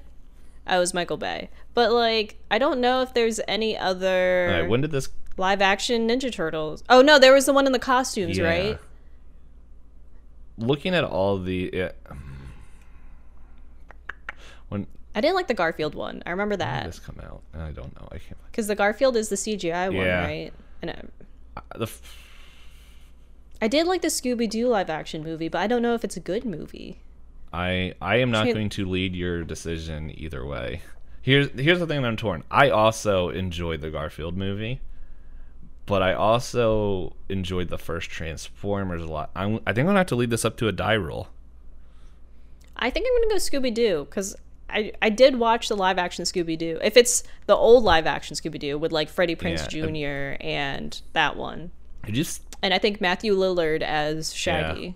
Oh, 0.66 0.74
I 0.74 0.78
was 0.78 0.94
Michael 0.94 1.16
Bay. 1.16 1.50
But 1.74 1.92
like, 1.92 2.36
I 2.50 2.58
don't 2.58 2.80
know 2.80 3.02
if 3.02 3.12
there's 3.14 3.40
any 3.48 3.76
other 3.76 4.48
All 4.52 4.60
right, 4.62 4.68
when 4.70 4.80
did 4.80 4.90
this? 4.90 5.08
live 5.36 5.60
action 5.62 6.08
Ninja 6.08 6.32
Turtles. 6.32 6.82
Oh 6.88 7.02
no, 7.02 7.18
there 7.18 7.32
was 7.32 7.46
the 7.46 7.52
one 7.52 7.66
in 7.66 7.72
the 7.72 7.78
costumes, 7.78 8.38
Yeah. 8.38 8.44
right? 8.44 8.78
Looking 10.58 10.94
at 10.94 11.04
all 11.04 11.38
the 11.38 11.70
yeah. 11.72 11.92
Hmm. 12.08 12.16
When 15.12 15.18
I 15.18 15.20
didn't 15.20 15.36
like 15.36 15.48
the 15.48 15.54
Garfield 15.54 15.94
one. 15.94 16.22
I 16.26 16.30
remember 16.30 16.54
did 16.54 16.60
that 16.60 16.86
this 16.86 16.98
come 16.98 17.18
out? 17.22 17.42
I 17.54 17.70
don't 17.70 17.94
know. 18.00 18.08
I 18.12 18.18
can't. 18.18 18.36
because 18.50 18.66
the 18.66 18.74
Garfield 18.76 19.16
is 19.16 19.28
the 19.28 19.36
CGI 19.36 19.86
one, 19.88 19.96
Yeah. 20.06 20.24
right? 20.24 20.52
And 20.82 20.90
I, 20.90 21.62
The 21.76 21.84
f- 21.84 22.16
I 23.62 23.68
did 23.68 23.86
like 23.86 24.02
the 24.02 24.08
Scooby 24.08 24.48
Doo 24.48 24.68
live 24.68 24.88
action 24.88 25.22
movie, 25.22 25.48
but 25.48 25.58
I 25.58 25.66
don't 25.66 25.82
know 25.82 25.94
if 25.94 26.04
it's 26.04 26.16
a 26.16 26.20
good 26.20 26.44
movie. 26.44 26.98
I 27.52 27.94
I 28.00 28.16
am 28.16 28.30
not 28.30 28.46
Tran- 28.46 28.54
going 28.54 28.68
to 28.70 28.86
lead 28.88 29.14
your 29.16 29.42
decision 29.44 30.12
either 30.16 30.46
way. 30.46 30.82
Here's 31.22 31.48
here's 31.58 31.78
the 31.80 31.86
thing 31.86 32.00
that 32.02 32.08
I'm 32.08 32.16
torn. 32.16 32.44
I 32.50 32.70
also 32.70 33.28
enjoyed 33.28 33.80
the 33.82 33.90
Garfield 33.90 34.36
movie, 34.36 34.80
but 35.84 36.00
I 36.02 36.14
also 36.14 37.16
enjoyed 37.28 37.68
the 37.68 37.76
first 37.76 38.08
Transformers 38.08 39.02
a 39.02 39.06
lot. 39.08 39.30
I'm, 39.34 39.56
I 39.66 39.72
think 39.72 39.80
I'm 39.80 39.86
gonna 39.86 39.98
have 39.98 40.06
to 40.06 40.14
lead 40.16 40.30
this 40.30 40.44
up 40.44 40.56
to 40.58 40.68
a 40.68 40.72
die 40.72 40.96
roll. 40.96 41.28
I 42.76 42.88
think 42.88 43.06
I'm 43.06 43.22
gonna 43.22 43.34
go 43.34 43.36
Scooby 43.36 43.74
Doo 43.74 44.06
because 44.08 44.36
I 44.72 44.92
I 45.02 45.10
did 45.10 45.36
watch 45.36 45.68
the 45.68 45.76
live 45.76 45.98
action 45.98 46.24
Scooby 46.24 46.56
Doo. 46.56 46.78
If 46.82 46.96
it's 46.96 47.22
the 47.46 47.54
old 47.56 47.84
live 47.84 48.06
action 48.06 48.36
Scooby 48.36 48.58
Doo 48.58 48.78
with 48.78 48.92
like 48.92 49.08
Freddie 49.08 49.36
Prinze 49.36 49.72
Yeah, 49.72 50.36
Jr. 50.36 50.42
and 50.42 51.00
that 51.12 51.36
one, 51.36 51.70
Did 52.06 52.16
you 52.16 52.24
and 52.62 52.72
I 52.74 52.78
think 52.78 53.00
Matthew 53.00 53.34
Lillard 53.36 53.82
as 53.82 54.32
Shaggy. 54.34 54.94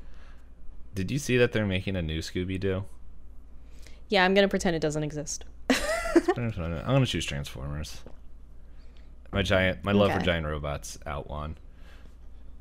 did 0.94 1.10
you 1.10 1.18
see 1.18 1.36
that 1.38 1.52
they're 1.52 1.66
making 1.66 1.96
a 1.96 2.02
new 2.02 2.20
Scooby 2.20 2.58
Doo? 2.60 2.84
Yeah, 4.08 4.24
I'm 4.24 4.34
gonna 4.34 4.48
pretend 4.48 4.76
it 4.76 4.80
doesn't 4.80 5.02
exist. 5.02 5.44
I'm 5.70 6.50
gonna 6.52 7.06
choose 7.06 7.24
Transformers. 7.24 8.00
My 9.32 9.42
giant, 9.42 9.82
my 9.82 9.92
love 9.92 10.12
for 10.12 10.20
giant 10.20 10.46
robots 10.46 10.98
out 11.06 11.28
one. 11.28 11.56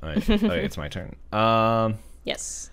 All 0.02 0.10
right, 0.10 0.30
okay, 0.30 0.65
it's 0.65 0.77
my 0.77 0.88
turn. 0.88 1.15
Um, 1.31 1.99
Yes. 2.23 2.69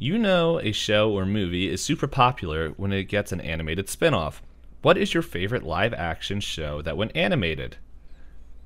You 0.00 0.16
know 0.16 0.58
a 0.60 0.72
show 0.72 1.12
or 1.12 1.26
movie 1.26 1.68
is 1.68 1.82
super 1.82 2.06
popular 2.06 2.70
when 2.70 2.90
it 2.90 3.04
gets 3.04 3.32
an 3.32 3.40
animated 3.42 3.86
spin-off. 3.90 4.42
What 4.80 4.96
is 4.96 5.12
your 5.12 5.22
favorite 5.22 5.62
live 5.62 5.92
action 5.92 6.40
show 6.40 6.80
that 6.80 6.96
when 6.96 7.10
animated? 7.10 7.76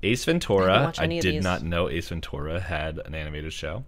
Ace 0.04 0.24
Ventura. 0.24 0.84
watch 0.84 1.00
I, 1.00 1.08
did 1.08 1.42
not 1.42 1.64
know 1.64 1.90
Ace 1.90 2.10
Ventura 2.10 2.60
had 2.60 3.00
an 3.04 3.16
animated 3.16 3.52
show. 3.52 3.82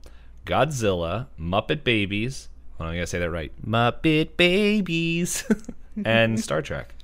Godzilla, 0.45 1.29
Muppet 1.39 1.85
Babies. 1.85 2.49
Hold 2.79 2.89
on, 2.89 2.95
I 2.95 2.97
gotta 2.97 3.07
say 3.07 3.21
that 3.21 3.31
right. 3.31 3.53
Muppet 3.65 4.37
Babies. 4.37 5.45
and 6.05 6.41
Star 6.43 6.63
Trek. 6.63 6.97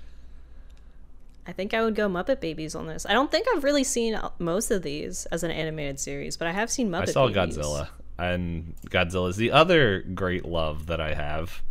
I 1.47 1.53
think 1.53 1.73
I 1.73 1.85
would 1.85 1.95
go 1.95 2.09
Muppet 2.09 2.41
Babies 2.41 2.75
on 2.75 2.89
this. 2.89 3.07
I 3.07 3.13
don't 3.13 3.31
think 3.31 3.47
I've 3.55 3.63
really 3.63 3.85
seen 3.85 4.19
most 4.41 4.73
of 4.73 4.83
these 4.83 5.25
as 5.27 5.45
an 5.45 5.53
animated 5.53 6.01
series, 6.01 6.37
but 6.37 6.49
I 6.49 6.53
have 6.53 6.69
seen 6.69 6.89
Muppet 6.89 7.01
Babies. 7.01 7.11
I 7.11 7.13
saw 7.13 7.29
Babies. 7.29 7.59
Godzilla, 7.59 7.89
and 8.23 8.75
Godzilla 8.89 9.29
is 9.31 9.37
the 9.37 9.51
other 9.51 10.01
great 10.01 10.45
love 10.45 10.87
that 10.87 11.01
I 11.01 11.15
have 11.15 11.63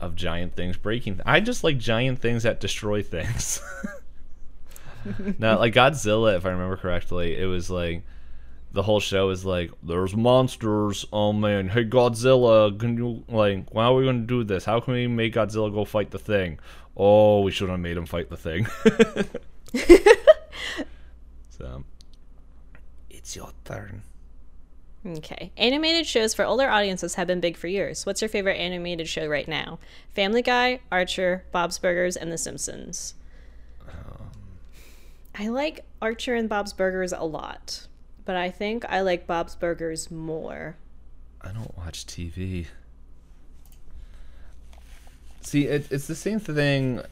of 0.00 0.14
giant 0.14 0.54
things 0.54 0.76
breaking. 0.76 1.14
Th- 1.14 1.24
I 1.26 1.40
just 1.40 1.62
like 1.62 1.78
giant 1.78 2.20
things 2.20 2.44
that 2.44 2.60
destroy 2.60 3.02
things. 3.02 3.60
now, 5.38 5.58
like 5.58 5.74
Godzilla, 5.74 6.36
if 6.36 6.46
I 6.46 6.50
remember 6.50 6.76
correctly, 6.76 7.36
it 7.36 7.46
was 7.46 7.68
like 7.68 8.02
the 8.72 8.82
whole 8.82 9.00
show 9.00 9.28
is 9.30 9.44
like 9.44 9.70
there's 9.82 10.16
monsters. 10.16 11.04
Oh 11.12 11.32
man, 11.32 11.68
hey 11.68 11.84
Godzilla, 11.84 12.78
can 12.78 12.96
you 12.96 13.24
like 13.28 13.74
Why 13.74 13.84
are 13.84 13.94
we 13.94 14.06
gonna 14.06 14.20
do 14.20 14.44
this? 14.44 14.64
How 14.64 14.80
can 14.80 14.94
we 14.94 15.06
make 15.06 15.34
Godzilla 15.34 15.72
go 15.72 15.84
fight 15.84 16.10
the 16.10 16.18
thing? 16.18 16.58
Oh, 16.96 17.42
we 17.42 17.50
should 17.50 17.68
have 17.68 17.80
made 17.80 17.96
him 17.96 18.06
fight 18.06 18.30
the 18.30 18.36
thing. 18.36 18.66
so, 21.50 21.84
it's 23.10 23.36
your 23.36 23.50
turn. 23.64 24.02
Okay. 25.06 25.52
Animated 25.56 26.06
shows 26.06 26.34
for 26.34 26.44
older 26.44 26.68
audiences 26.68 27.14
have 27.14 27.26
been 27.26 27.40
big 27.40 27.56
for 27.56 27.68
years. 27.68 28.04
What's 28.04 28.20
your 28.20 28.28
favorite 28.28 28.56
animated 28.56 29.08
show 29.08 29.26
right 29.26 29.46
now? 29.46 29.78
Family 30.14 30.42
Guy, 30.42 30.80
Archer, 30.90 31.44
Bob's 31.52 31.78
Burgers, 31.78 32.16
and 32.16 32.32
The 32.32 32.38
Simpsons. 32.38 33.14
I 35.40 35.48
like 35.48 35.84
Archer 36.02 36.34
and 36.34 36.48
Bob's 36.48 36.72
Burgers 36.72 37.12
a 37.12 37.24
lot, 37.24 37.86
but 38.24 38.34
I 38.34 38.50
think 38.50 38.84
I 38.86 39.02
like 39.02 39.24
Bob's 39.24 39.54
Burgers 39.54 40.10
more. 40.10 40.76
I 41.40 41.52
don't 41.52 41.76
watch 41.78 42.06
TV. 42.06 42.66
See, 45.42 45.66
it, 45.66 45.86
it's 45.92 46.08
the 46.08 46.16
same 46.16 46.40
thing. 46.40 47.02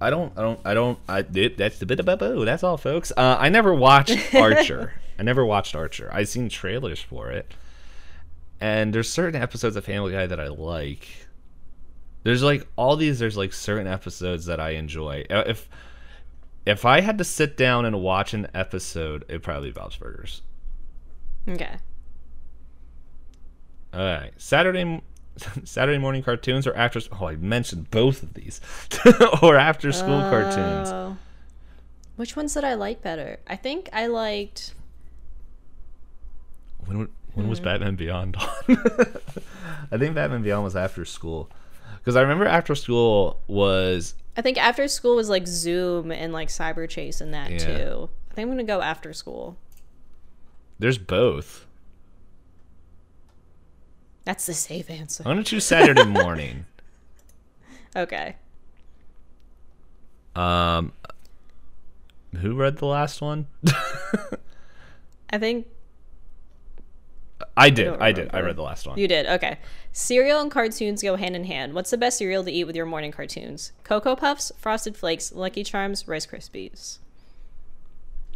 I 0.00 0.10
don't, 0.10 0.36
I 0.36 0.42
don't, 0.42 0.60
I 0.64 0.74
don't. 0.74 0.98
I 1.08 1.24
it, 1.32 1.56
that's 1.56 1.78
the 1.78 1.86
bit 1.86 2.00
about 2.00 2.18
boo. 2.18 2.44
That's 2.44 2.64
all, 2.64 2.76
folks. 2.76 3.12
Uh, 3.16 3.36
I 3.38 3.48
never 3.48 3.72
watched 3.72 4.18
Archer. 4.34 4.94
I 5.18 5.22
never 5.22 5.44
watched 5.44 5.74
Archer. 5.74 6.10
I've 6.12 6.28
seen 6.28 6.48
trailers 6.48 7.00
for 7.00 7.30
it, 7.30 7.54
and 8.60 8.94
there's 8.94 9.10
certain 9.10 9.40
episodes 9.40 9.76
of 9.76 9.84
Family 9.84 10.12
Guy 10.12 10.26
that 10.26 10.40
I 10.40 10.48
like. 10.48 11.08
There's 12.22 12.42
like 12.42 12.66
all 12.76 12.96
these. 12.96 13.18
There's 13.18 13.36
like 13.36 13.52
certain 13.52 13.86
episodes 13.86 14.46
that 14.46 14.60
I 14.60 14.70
enjoy. 14.70 15.24
Uh, 15.30 15.44
If 15.46 15.68
if 16.66 16.84
I 16.84 17.00
had 17.00 17.18
to 17.18 17.24
sit 17.24 17.56
down 17.56 17.84
and 17.84 18.00
watch 18.02 18.34
an 18.34 18.48
episode, 18.52 19.24
it'd 19.28 19.42
probably 19.42 19.68
be 19.68 19.72
Bob's 19.74 19.96
Burgers. 19.96 20.42
Okay. 21.48 21.76
All 23.94 24.00
right. 24.00 24.32
Saturday 24.36 25.00
Saturday 25.64 25.98
morning 25.98 26.22
cartoons 26.22 26.66
or 26.66 26.74
after 26.74 27.00
Oh, 27.20 27.26
I 27.28 27.36
mentioned 27.36 27.90
both 27.90 28.22
of 28.22 28.34
these. 28.34 28.60
or 29.42 29.56
after 29.56 29.92
school 29.92 30.20
cartoons. 30.20 30.88
Oh. 30.90 31.16
Which 32.16 32.34
ones 32.34 32.54
did 32.54 32.64
I 32.64 32.74
like 32.74 33.02
better? 33.02 33.38
I 33.46 33.56
think 33.56 33.88
I 33.92 34.06
liked. 34.06 34.74
When 36.86 36.96
w- 36.98 37.10
when 37.34 37.44
Hmm. 37.46 37.50
was 37.50 37.60
Batman 37.60 37.96
Beyond 37.96 38.36
on? 38.36 38.48
I 39.92 39.98
think 39.98 40.14
Batman 40.14 40.42
Beyond 40.42 40.64
was 40.64 40.76
after 40.76 41.04
school. 41.04 41.50
Cuz 42.04 42.16
I 42.16 42.22
remember 42.22 42.46
after 42.46 42.74
school 42.74 43.40
was 43.46 44.14
I 44.36 44.42
think 44.42 44.58
after 44.58 44.86
school 44.88 45.16
was 45.16 45.28
like 45.28 45.46
Zoom 45.46 46.10
and 46.12 46.32
like 46.32 46.48
Cyberchase 46.48 47.20
and 47.20 47.32
that 47.34 47.50
Yeah. 47.50 47.58
too. 47.58 48.10
I 48.30 48.34
think 48.34 48.46
I'm 48.46 48.50
gonna 48.52 48.64
go 48.64 48.80
after 48.82 49.12
school. 49.12 49.56
there's 50.78 50.98
both. 50.98 51.66
That's 54.24 54.44
the 54.46 54.54
safe 54.54 54.90
answer. 54.90 55.22
I'm 55.24 55.34
going 55.34 55.44
to 55.44 55.48
choose 55.48 55.64
Saturday 55.64 56.04
morning. 56.22 56.66
Okay. 57.94 58.36
Um 60.34 60.92
who 62.40 62.54
read 62.54 62.76
the 62.78 62.86
last 62.86 63.22
one? 63.22 63.46
I 65.30 65.38
think 65.38 65.66
I 67.56 67.70
did. 67.70 67.84
don't 67.84 68.02
I, 68.02 68.12
did. 68.12 68.30
I 68.34 68.40
read 68.40 68.56
the 68.56 68.62
last 68.62 68.86
one. 68.86 68.98
you 68.98 69.06
did. 69.08 69.26
Okay. 69.26 69.58
Cereal 69.92 70.40
and 70.40 70.50
cartoons 70.50 71.02
go 71.02 71.16
hand 71.16 71.36
in 71.36 71.44
hand. 71.44 71.74
What's 71.74 71.90
the 71.90 71.98
best 71.98 72.18
cereal 72.18 72.42
to 72.44 72.50
eat 72.50 72.64
with 72.64 72.76
your 72.76 72.86
morning 72.86 73.12
cartoons? 73.12 73.72
Cocoa 73.84 74.16
Puffs, 74.16 74.52
Frosted 74.58 74.96
Flakes, 74.96 75.32
Lucky 75.32 75.62
Charms, 75.64 76.06
Rice 76.08 76.26
Krispies. 76.26 76.98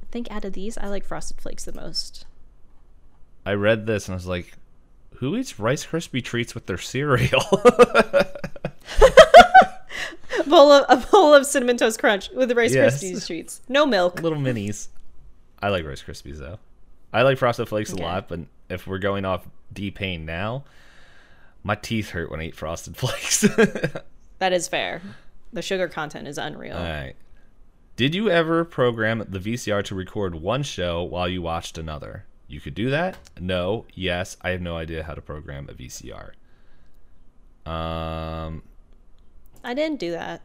I 0.02 0.06
think 0.10 0.30
out 0.30 0.44
of 0.44 0.52
these, 0.52 0.76
I 0.76 0.88
like 0.88 1.04
Frosted 1.06 1.40
Flakes 1.40 1.64
the 1.64 1.72
most. 1.72 2.26
I 3.46 3.52
read 3.54 3.86
this 3.86 4.06
and 4.06 4.14
I 4.14 4.16
was 4.16 4.26
like, 4.26 4.52
who 5.16 5.36
eats 5.36 5.58
Rice 5.58 5.86
Krispie 5.86 6.22
treats 6.24 6.54
with 6.54 6.66
their 6.66 6.78
cereal? 6.78 7.40
A 7.52 8.26
bowl 10.46 10.72
of, 10.72 10.84
a 10.88 11.06
bowl 11.10 11.34
of 11.34 11.46
cinnamon 11.46 11.76
toast 11.76 11.98
crunch 12.00 12.30
with 12.30 12.48
the 12.48 12.54
Rice 12.54 12.74
Yes. 12.74 13.02
Krispies 13.02 13.26
treats. 13.26 13.60
No 13.68 13.86
milk. 13.86 14.22
Little 14.22 14.38
minis. 14.38 14.88
I 15.62 15.68
like 15.68 15.84
Rice 15.84 16.02
Krispies 16.02 16.38
though. 16.38 16.58
I 17.12 17.22
like 17.22 17.38
Frosted 17.38 17.68
Flakes 17.68 17.92
Okay. 17.92 18.02
a 18.02 18.06
lot, 18.06 18.28
but 18.28 18.40
if 18.70 18.86
we're 18.86 18.98
going 18.98 19.24
off 19.24 19.48
D 19.72 19.90
pain 19.90 20.24
now, 20.24 20.64
my 21.62 21.74
teeth 21.74 22.10
hurt 22.10 22.30
when 22.30 22.40
I 22.40 22.44
eat 22.44 22.56
Frosted 22.56 22.96
Flakes. 22.96 23.44
That 24.40 24.54
is 24.54 24.68
fair. 24.68 25.02
The 25.52 25.60
sugar 25.62 25.86
content 25.86 26.26
is 26.26 26.38
unreal. 26.38 26.76
All 26.76 26.82
right. 26.82 27.14
Did 27.96 28.14
you 28.14 28.30
ever 28.30 28.64
program 28.64 29.22
the 29.28 29.38
VCR 29.38 29.84
to 29.84 29.94
record 29.94 30.34
one 30.34 30.62
show 30.62 31.02
while 31.02 31.28
you 31.28 31.42
watched 31.42 31.76
another? 31.76 32.24
You 32.48 32.58
could 32.58 32.74
do 32.74 32.88
that? 32.88 33.18
No. 33.38 33.84
Yes. 33.94 34.38
I 34.40 34.50
have 34.50 34.62
no 34.62 34.78
idea 34.78 35.02
how 35.02 35.12
to 35.12 35.20
program 35.20 35.68
a 35.68 35.74
VCR. 35.74 36.30
Um, 37.70 38.62
I 39.62 39.74
didn't 39.74 40.00
do 40.00 40.12
that. 40.12 40.40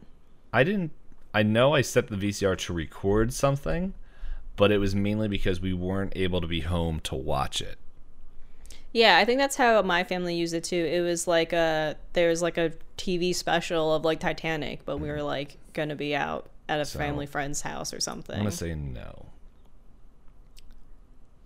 I 0.52 0.62
didn't. 0.62 0.92
I 1.32 1.42
know 1.42 1.74
I 1.74 1.80
set 1.80 2.08
the 2.08 2.16
VCR 2.16 2.58
to 2.58 2.74
record 2.74 3.32
something, 3.32 3.94
but 4.56 4.70
it 4.70 4.78
was 4.78 4.94
mainly 4.94 5.28
because 5.28 5.58
we 5.58 5.72
weren't 5.72 6.12
able 6.14 6.42
to 6.42 6.46
be 6.46 6.60
home 6.60 7.00
to 7.00 7.14
watch 7.14 7.62
it. 7.62 7.78
Yeah, 8.92 9.18
I 9.18 9.24
think 9.26 9.38
that's 9.38 9.56
how 9.56 9.82
my 9.82 10.04
family 10.04 10.34
used 10.36 10.54
it 10.54 10.64
too. 10.64 10.76
It 10.84 11.00
was 11.00 11.26
like 11.26 11.52
a 11.52 11.96
there 12.14 12.28
was 12.30 12.40
like 12.42 12.56
a 12.56 12.72
TV 12.96 13.34
special 13.34 13.94
of 13.94 14.04
like 14.04 14.20
Titanic, 14.20 14.84
but 14.86 14.98
we 14.98 15.08
were 15.08 15.22
like 15.22 15.58
gonna 15.74 15.96
be 15.96 16.14
out 16.16 16.48
at 16.68 16.80
a 16.80 16.84
So- 16.84 16.98
family 16.98 17.26
friend's 17.26 17.60
house 17.62 17.92
or 17.92 18.00
something. 18.00 18.36
I'm 18.36 18.42
gonna 18.44 18.52
say 18.52 18.74
no. 18.74 19.26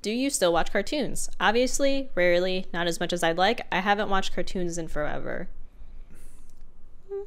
Do 0.03 0.11
you 0.13 0.31
still 0.31 0.53
watch 0.53 0.73
cartoons? 0.73 1.29
Obviously, 1.39 2.09
rarely, 2.15 2.67
not 2.73 2.87
as 2.87 3.01
much 3.01 3.13
as 3.13 3.23
I'd 3.23 3.37
like. 3.37 3.61
I 3.71 3.81
haven't 3.81 4.09
watched 4.09 4.35
cartoons 4.35 4.79
in 4.79 4.89
forever. 4.89 5.49
Hmm. 7.13 7.25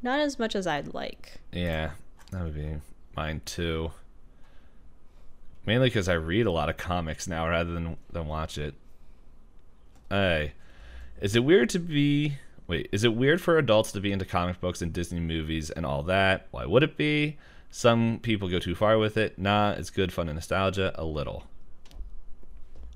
Not 0.00 0.20
as 0.20 0.38
much 0.38 0.54
as 0.54 0.66
I'd 0.66 0.94
like. 0.94 1.32
Yeah, 1.52 1.90
that 2.30 2.42
would 2.42 2.54
be 2.54 2.76
mine 3.16 3.42
too. 3.44 3.90
Mainly 5.66 5.88
because 5.88 6.08
I 6.08 6.14
read 6.14 6.46
a 6.46 6.50
lot 6.50 6.70
of 6.70 6.78
comics 6.78 7.26
now 7.28 7.46
rather 7.48 7.72
than 7.72 7.96
than 8.10 8.26
watch 8.28 8.56
it. 8.56 8.74
Hey, 10.10 10.52
is 11.20 11.36
it 11.36 11.44
weird 11.44 11.68
to 11.70 11.78
be? 11.78 12.38
Wait, 12.66 12.88
is 12.92 13.04
it 13.04 13.14
weird 13.14 13.40
for 13.40 13.58
adults 13.58 13.92
to 13.92 14.00
be 14.00 14.12
into 14.12 14.24
comic 14.24 14.60
books 14.60 14.82
and 14.82 14.92
Disney 14.92 15.20
movies 15.20 15.70
and 15.70 15.84
all 15.84 16.02
that? 16.04 16.48
Why 16.50 16.66
would 16.66 16.82
it 16.82 16.96
be? 16.96 17.38
Some 17.70 18.20
people 18.22 18.48
go 18.48 18.58
too 18.58 18.74
far 18.74 18.98
with 18.98 19.16
it. 19.16 19.38
Nah, 19.38 19.72
it's 19.72 19.90
good 19.90 20.12
fun 20.12 20.28
and 20.28 20.36
nostalgia. 20.36 20.92
A 20.94 21.04
little. 21.04 21.44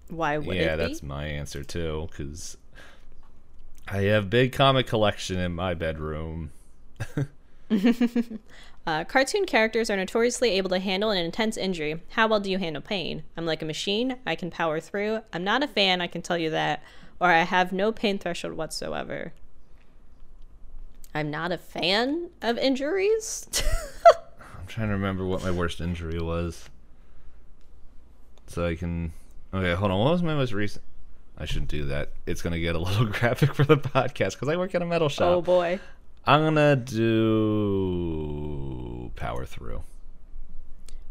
Why 0.08 0.38
would 0.38 0.56
yeah, 0.56 0.74
it 0.74 0.76
be? 0.78 0.82
that's 0.84 1.02
my 1.02 1.26
answer 1.26 1.62
too. 1.62 2.08
Because 2.10 2.56
I 3.88 4.02
have 4.02 4.30
big 4.30 4.52
comic 4.52 4.86
collection 4.86 5.38
in 5.38 5.52
my 5.54 5.74
bedroom. 5.74 6.52
Uh, 8.84 9.04
cartoon 9.04 9.44
characters 9.46 9.88
are 9.90 9.96
notoriously 9.96 10.50
able 10.50 10.68
to 10.70 10.80
handle 10.80 11.10
an 11.10 11.24
intense 11.24 11.56
injury. 11.56 12.02
How 12.10 12.26
well 12.26 12.40
do 12.40 12.50
you 12.50 12.58
handle 12.58 12.82
pain? 12.82 13.22
I'm 13.36 13.46
like 13.46 13.62
a 13.62 13.64
machine. 13.64 14.16
I 14.26 14.34
can 14.34 14.50
power 14.50 14.80
through. 14.80 15.20
I'm 15.32 15.44
not 15.44 15.62
a 15.62 15.68
fan, 15.68 16.00
I 16.00 16.08
can 16.08 16.20
tell 16.20 16.36
you 16.36 16.50
that. 16.50 16.82
Or 17.22 17.30
I 17.30 17.42
have 17.44 17.70
no 17.72 17.92
pain 17.92 18.18
threshold 18.18 18.54
whatsoever. 18.54 19.32
I'm 21.14 21.30
not 21.30 21.52
a 21.52 21.58
fan 21.58 22.30
of 22.42 22.58
injuries. 22.58 23.46
I'm 24.40 24.66
trying 24.66 24.88
to 24.88 24.94
remember 24.94 25.24
what 25.24 25.40
my 25.44 25.52
worst 25.52 25.80
injury 25.80 26.20
was. 26.20 26.68
So 28.48 28.66
I 28.66 28.74
can. 28.74 29.12
Okay, 29.54 29.72
hold 29.74 29.92
on. 29.92 30.00
What 30.00 30.10
was 30.10 30.22
my 30.24 30.34
most 30.34 30.50
recent? 30.52 30.82
I 31.38 31.44
shouldn't 31.44 31.70
do 31.70 31.84
that. 31.84 32.08
It's 32.26 32.42
gonna 32.42 32.58
get 32.58 32.74
a 32.74 32.80
little 32.80 33.06
graphic 33.20 33.54
for 33.54 33.62
the 33.62 33.76
podcast 33.76 34.32
because 34.32 34.48
I 34.48 34.56
work 34.56 34.74
at 34.74 34.82
a 34.82 34.86
metal 34.86 35.08
shop. 35.08 35.28
oh 35.28 35.40
boy. 35.42 35.78
I'm 36.26 36.42
gonna 36.42 36.74
do 36.74 38.32
power 39.14 39.46
through. 39.46 39.84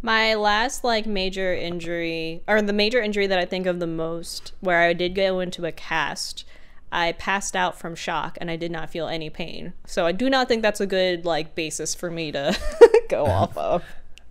My 0.01 0.33
last 0.33 0.83
like 0.83 1.05
major 1.05 1.53
injury, 1.53 2.41
or 2.47 2.61
the 2.61 2.73
major 2.73 3.01
injury 3.01 3.27
that 3.27 3.37
I 3.37 3.45
think 3.45 3.67
of 3.67 3.79
the 3.79 3.87
most, 3.87 4.53
where 4.59 4.81
I 4.81 4.93
did 4.93 5.13
go 5.13 5.39
into 5.39 5.65
a 5.65 5.71
cast, 5.71 6.43
I 6.91 7.13
passed 7.13 7.55
out 7.55 7.79
from 7.79 7.95
shock 7.95 8.37
and 8.41 8.51
I 8.51 8.55
did 8.55 8.71
not 8.71 8.89
feel 8.89 9.07
any 9.07 9.29
pain. 9.29 9.73
So 9.85 10.05
I 10.05 10.11
do 10.11 10.29
not 10.29 10.47
think 10.47 10.61
that's 10.61 10.81
a 10.81 10.87
good 10.87 11.25
like 11.25 11.55
basis 11.55 11.95
for 11.95 12.11
me 12.11 12.31
to 12.31 12.57
go 13.09 13.25
off 13.27 13.55
of. 13.57 13.83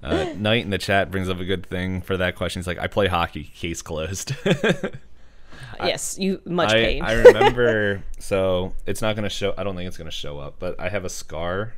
Uh, 0.02 0.32
Knight 0.36 0.64
in 0.64 0.70
the 0.70 0.78
chat 0.78 1.10
brings 1.10 1.28
up 1.28 1.40
a 1.40 1.44
good 1.44 1.66
thing 1.66 2.01
for 2.01 2.16
that 2.16 2.34
question. 2.34 2.60
He's 2.60 2.66
like, 2.66 2.78
"I 2.78 2.86
play 2.86 3.06
hockey. 3.06 3.44
Case 3.44 3.82
closed." 3.82 4.34
yes, 5.78 6.18
you 6.18 6.40
much 6.47 6.70
I, 6.70 6.84
pain. 6.84 7.02
I 7.02 7.12
remember. 7.12 8.02
so 8.18 8.74
it's 8.86 9.02
not 9.02 9.14
gonna 9.14 9.28
show. 9.28 9.52
I 9.59 9.62
don't 9.62 9.76
think 9.76 9.88
it's 9.88 9.98
gonna 9.98 10.10
show 10.10 10.38
up, 10.38 10.56
but 10.59 10.80
I 10.80 10.88
have 10.88 11.05
a 11.05 11.10
scar. 11.10 11.74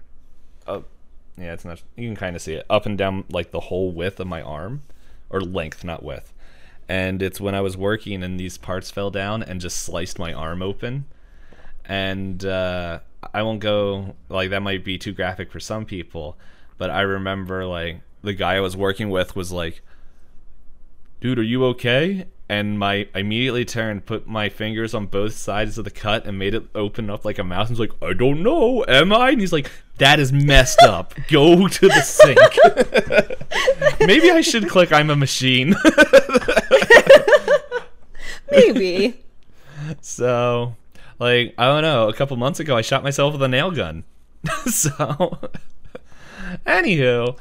Up, 0.68 0.88
yeah, 1.36 1.52
it's 1.52 1.64
not. 1.64 1.82
You 1.96 2.08
can 2.08 2.16
kind 2.16 2.36
of 2.36 2.42
see 2.42 2.54
it 2.54 2.66
up 2.68 2.86
and 2.86 2.96
down 2.98 3.24
like 3.30 3.50
the 3.50 3.60
whole 3.60 3.90
width 3.90 4.20
of 4.20 4.26
my 4.26 4.42
arm, 4.42 4.82
or 5.30 5.40
length, 5.40 5.82
not 5.82 6.02
width. 6.02 6.32
And 6.88 7.22
it's 7.22 7.40
when 7.40 7.54
I 7.54 7.60
was 7.60 7.76
working 7.76 8.22
and 8.22 8.38
these 8.38 8.58
parts 8.58 8.90
fell 8.90 9.10
down 9.10 9.42
and 9.42 9.60
just 9.60 9.78
sliced 9.78 10.18
my 10.18 10.32
arm 10.32 10.62
open. 10.62 11.06
And 11.84 12.44
uh, 12.44 13.00
I 13.32 13.42
won't 13.42 13.60
go 13.60 14.14
like 14.28 14.50
that. 14.50 14.62
Might 14.62 14.84
be 14.84 14.98
too 14.98 15.12
graphic 15.12 15.50
for 15.50 15.60
some 15.60 15.84
people, 15.84 16.36
but 16.78 16.90
I 16.90 17.00
remember 17.02 17.64
like 17.64 18.00
the 18.22 18.34
guy 18.34 18.56
I 18.56 18.60
was 18.60 18.76
working 18.76 19.10
with 19.10 19.34
was 19.34 19.50
like, 19.50 19.80
dude, 21.20 21.38
are 21.38 21.42
you 21.42 21.64
okay? 21.66 22.26
And 22.52 22.78
my 22.78 23.08
I 23.14 23.20
immediately 23.20 23.64
turned, 23.64 24.04
put 24.04 24.26
my 24.26 24.50
fingers 24.50 24.92
on 24.92 25.06
both 25.06 25.32
sides 25.32 25.78
of 25.78 25.84
the 25.84 25.90
cut, 25.90 26.26
and 26.26 26.38
made 26.38 26.52
it 26.54 26.64
open 26.74 27.08
up 27.08 27.24
like 27.24 27.38
a 27.38 27.44
mouth. 27.44 27.68
And 27.70 27.78
was 27.78 27.88
like, 27.88 28.02
I 28.02 28.12
don't 28.12 28.42
know, 28.42 28.84
am 28.86 29.10
I? 29.10 29.30
And 29.30 29.40
he's 29.40 29.54
like, 29.54 29.70
that 29.96 30.20
is 30.20 30.32
messed 30.34 30.82
up. 30.82 31.14
Go 31.28 31.66
to 31.66 31.88
the 31.88 32.00
sink. 32.02 32.38
Maybe 34.06 34.30
I 34.30 34.42
should 34.42 34.68
click 34.68 34.92
I'm 34.92 35.08
a 35.08 35.16
machine. 35.16 35.74
Maybe. 38.50 39.18
so, 40.00 40.76
like, 41.18 41.54
I 41.56 41.64
don't 41.66 41.82
know. 41.82 42.08
A 42.08 42.12
couple 42.12 42.36
months 42.36 42.60
ago, 42.60 42.76
I 42.76 42.82
shot 42.82 43.02
myself 43.02 43.32
with 43.32 43.42
a 43.42 43.48
nail 43.48 43.70
gun. 43.70 44.04
so, 44.66 45.38
anywho, 46.66 47.38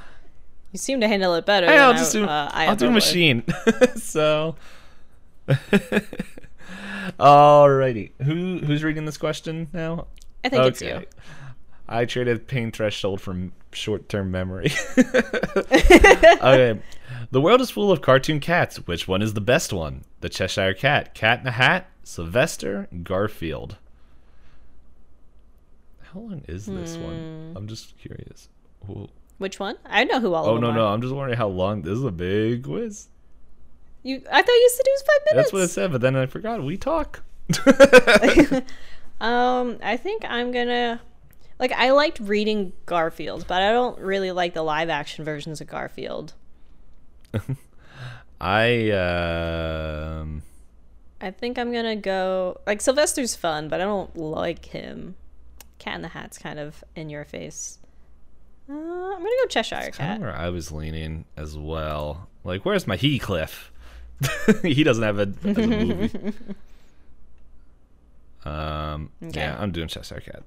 You 0.71 0.77
seem 0.79 1.01
to 1.01 1.07
handle 1.07 1.33
it 1.35 1.45
better. 1.45 1.67
Hey, 1.67 1.73
than 1.73 1.81
I'll 1.83 1.93
I- 1.93 1.97
just 1.97 2.13
do. 2.13 2.23
uh, 2.23 2.49
I 2.53 2.67
I'll 2.67 2.75
do 2.75 2.85
would. 2.85 2.93
machine. 2.93 3.43
so, 3.95 4.55
alrighty. 7.19 8.11
Who 8.23 8.59
who's 8.59 8.83
reading 8.83 9.05
this 9.05 9.17
question 9.17 9.67
now? 9.73 10.07
I 10.43 10.49
think 10.49 10.65
it's 10.65 10.81
you. 10.81 11.05
I 11.87 12.05
traded 12.05 12.47
pain 12.47 12.71
threshold 12.71 13.19
from 13.19 13.51
short-term 13.73 14.31
memory. 14.31 14.71
okay. 14.97 16.79
The 17.31 17.41
world 17.41 17.59
is 17.59 17.69
full 17.69 17.91
of 17.91 18.01
cartoon 18.01 18.39
cats. 18.39 18.77
Which 18.87 19.07
one 19.09 19.21
is 19.21 19.33
the 19.33 19.41
best 19.41 19.73
one? 19.73 20.05
The 20.21 20.29
Cheshire 20.29 20.73
Cat, 20.73 21.13
Cat 21.13 21.41
in 21.41 21.47
a 21.47 21.51
Hat, 21.51 21.87
Sylvester, 22.03 22.87
Garfield. 23.03 23.75
How 26.13 26.21
long 26.21 26.43
is 26.47 26.65
this 26.65 26.95
Hmm. 26.95 27.03
one? 27.03 27.53
I'm 27.57 27.67
just 27.67 27.97
curious. 27.97 28.47
Whoa. 28.85 29.09
Which 29.37 29.59
one? 29.59 29.75
I 29.85 30.03
know 30.05 30.19
who 30.21 30.33
all 30.33 30.45
Oh 30.45 30.55
of 30.55 30.61
no 30.61 30.67
them 30.67 30.75
no! 30.77 30.85
are. 30.85 30.93
I'm 30.93 31.01
just 31.01 31.13
wondering 31.13 31.37
how 31.37 31.47
long. 31.49 31.81
This 31.81 31.97
is 31.97 32.03
a 32.05 32.11
big 32.11 32.63
quiz. 32.63 33.07
You, 34.03 34.21
I 34.31 34.41
thought 34.41 34.51
you 34.51 34.69
said 34.73 34.83
it 34.85 34.91
was 34.93 35.01
five 35.03 35.19
minutes. 35.31 35.47
That's 35.47 35.53
what 35.53 35.61
it 35.63 35.67
said, 35.69 35.91
but 35.91 36.01
then 36.01 36.15
I 36.15 36.25
forgot. 36.25 36.63
We 36.63 36.77
talk. 36.77 37.23
Um, 39.21 39.77
I 39.83 39.97
think 39.97 40.25
I'm 40.27 40.51
gonna 40.51 40.99
like 41.59 41.71
I 41.73 41.91
liked 41.91 42.19
reading 42.19 42.73
Garfield, 42.87 43.45
but 43.47 43.61
I 43.61 43.71
don't 43.71 43.99
really 43.99 44.31
like 44.31 44.55
the 44.55 44.63
live 44.63 44.89
action 44.89 45.23
versions 45.23 45.61
of 45.61 45.67
Garfield. 45.67 46.33
I 48.41 48.89
um 48.89 50.41
I 51.21 51.29
think 51.29 51.59
I'm 51.59 51.71
gonna 51.71 51.95
go 51.95 52.59
like 52.65 52.81
Sylvester's 52.81 53.35
fun, 53.35 53.69
but 53.69 53.79
I 53.79 53.83
don't 53.83 54.17
like 54.17 54.65
him. 54.65 55.13
Cat 55.77 55.95
in 55.97 56.01
the 56.01 56.07
Hat's 56.07 56.39
kind 56.39 56.57
of 56.57 56.83
in 56.95 57.11
your 57.11 57.23
face. 57.23 57.77
Uh, 58.67 58.73
I'm 58.73 59.19
gonna 59.19 59.29
go 59.43 59.47
Cheshire 59.49 59.91
Cat. 59.93 60.19
where 60.19 60.35
I 60.35 60.49
was 60.49 60.71
leaning 60.71 61.25
as 61.37 61.55
well. 61.55 62.27
Like, 62.43 62.65
where's 62.65 62.87
my 62.87 62.97
Heathcliff? 62.97 63.71
he 64.63 64.83
doesn't 64.83 65.03
have 65.03 65.19
a, 65.19 65.23
a 65.23 65.27
movie. 65.67 66.33
um, 68.45 69.09
Okay. 69.23 69.39
yeah, 69.39 69.57
I'm 69.59 69.71
doing 69.71 69.87
Cheshire 69.87 70.19
Cat. 70.21 70.43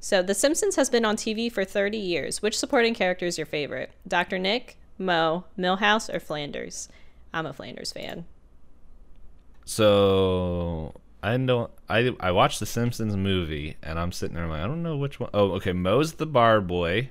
So, 0.00 0.22
The 0.22 0.34
Simpsons 0.34 0.76
has 0.76 0.90
been 0.90 1.04
on 1.04 1.16
TV 1.16 1.50
for 1.50 1.64
30 1.64 1.96
years. 1.96 2.42
Which 2.42 2.58
supporting 2.58 2.94
character 2.94 3.24
is 3.26 3.38
your 3.38 3.46
favorite? 3.46 3.90
Dr. 4.06 4.38
Nick, 4.38 4.76
Moe, 4.98 5.44
Milhouse, 5.58 6.12
or 6.14 6.20
Flanders? 6.20 6.88
I'm 7.32 7.46
a 7.46 7.52
Flanders 7.52 7.90
fan. 7.92 8.26
So 9.64 10.94
I 11.22 11.36
don't. 11.38 11.70
I 11.88 12.14
I 12.20 12.32
watched 12.32 12.60
the 12.60 12.66
Simpsons 12.66 13.16
movie, 13.16 13.76
and 13.82 13.98
I'm 13.98 14.12
sitting 14.12 14.34
there. 14.34 14.44
I'm 14.44 14.50
like, 14.50 14.60
I 14.60 14.66
don't 14.66 14.82
know 14.82 14.96
which 14.96 15.18
one. 15.18 15.30
Oh, 15.32 15.52
okay. 15.52 15.72
Moe's 15.72 16.12
the 16.12 16.26
bar 16.26 16.60
boy. 16.60 17.08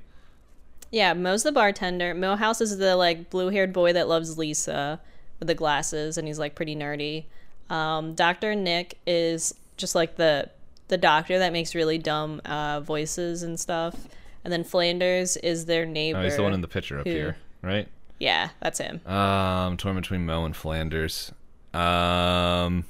Yeah, 0.91 1.13
Moe's 1.15 1.41
the 1.43 1.51
bartender. 1.51 2.13
Milhouse 2.13 2.61
is 2.61 2.77
the 2.77 2.95
like 2.95 3.31
blue-haired 3.31 3.73
boy 3.73 3.93
that 3.93 4.07
loves 4.07 4.37
Lisa 4.37 5.01
with 5.43 5.47
the 5.49 5.55
glasses, 5.55 6.17
and 6.17 6.25
he's 6.25 6.39
like 6.39 6.55
pretty 6.55 6.73
nerdy. 6.75 7.25
Um, 7.69 8.13
Doctor 8.15 8.55
Nick 8.55 8.97
is 9.05 9.53
just 9.75 9.93
like 9.93 10.15
the 10.15 10.49
the 10.87 10.97
doctor 10.97 11.39
that 11.39 11.51
makes 11.51 11.75
really 11.75 11.97
dumb 11.97 12.41
uh, 12.45 12.79
voices 12.79 13.43
and 13.43 13.59
stuff. 13.59 13.95
And 14.43 14.51
then 14.51 14.63
Flanders 14.63 15.37
is 15.37 15.65
their 15.65 15.85
neighbor. 15.85 16.19
Oh, 16.19 16.23
he's 16.23 16.35
the 16.35 16.43
one 16.43 16.53
in 16.53 16.61
the 16.61 16.67
picture 16.67 16.99
up 16.99 17.05
who- 17.05 17.11
here, 17.11 17.37
right? 17.61 17.87
Yeah, 18.19 18.49
that's 18.61 18.79
him. 18.79 19.05
Um, 19.05 19.75
torn 19.75 19.95
between 19.95 20.25
Moe 20.25 20.45
and 20.45 20.55
Flanders. 20.55 21.33
Um, 21.73 22.85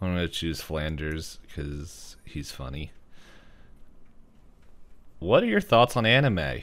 I'm 0.00 0.08
gonna 0.14 0.26
choose 0.26 0.60
Flanders 0.60 1.38
because 1.46 2.16
he's 2.24 2.50
funny. 2.50 2.90
What 5.20 5.44
are 5.44 5.46
your 5.46 5.60
thoughts 5.60 5.96
on 5.96 6.04
anime? 6.06 6.62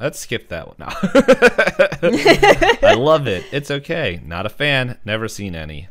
Let's 0.00 0.18
skip 0.20 0.48
that 0.48 0.68
one 0.68 0.76
now. 0.78 0.88
I 2.88 2.94
love 2.94 3.26
it. 3.26 3.44
It's 3.50 3.70
okay. 3.70 4.20
Not 4.24 4.46
a 4.46 4.48
fan. 4.48 4.98
Never 5.04 5.26
seen 5.26 5.56
any. 5.56 5.88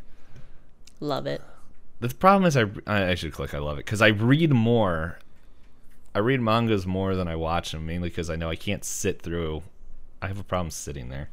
Love 1.00 1.26
it. 1.26 1.42
The 2.00 2.08
problem 2.08 2.46
is, 2.46 2.56
I 2.56 2.66
I 2.86 3.14
should 3.14 3.32
click. 3.32 3.54
I 3.54 3.58
love 3.58 3.78
it 3.78 3.84
because 3.84 4.00
I 4.00 4.08
read 4.08 4.52
more. 4.52 5.18
I 6.14 6.20
read 6.20 6.40
mangas 6.40 6.86
more 6.86 7.14
than 7.14 7.28
I 7.28 7.36
watch 7.36 7.72
them, 7.72 7.86
mainly 7.86 8.08
because 8.08 8.30
I 8.30 8.36
know 8.36 8.48
I 8.48 8.56
can't 8.56 8.84
sit 8.84 9.20
through. 9.20 9.62
I 10.22 10.28
have 10.28 10.40
a 10.40 10.44
problem 10.44 10.70
sitting 10.70 11.10
there. 11.10 11.28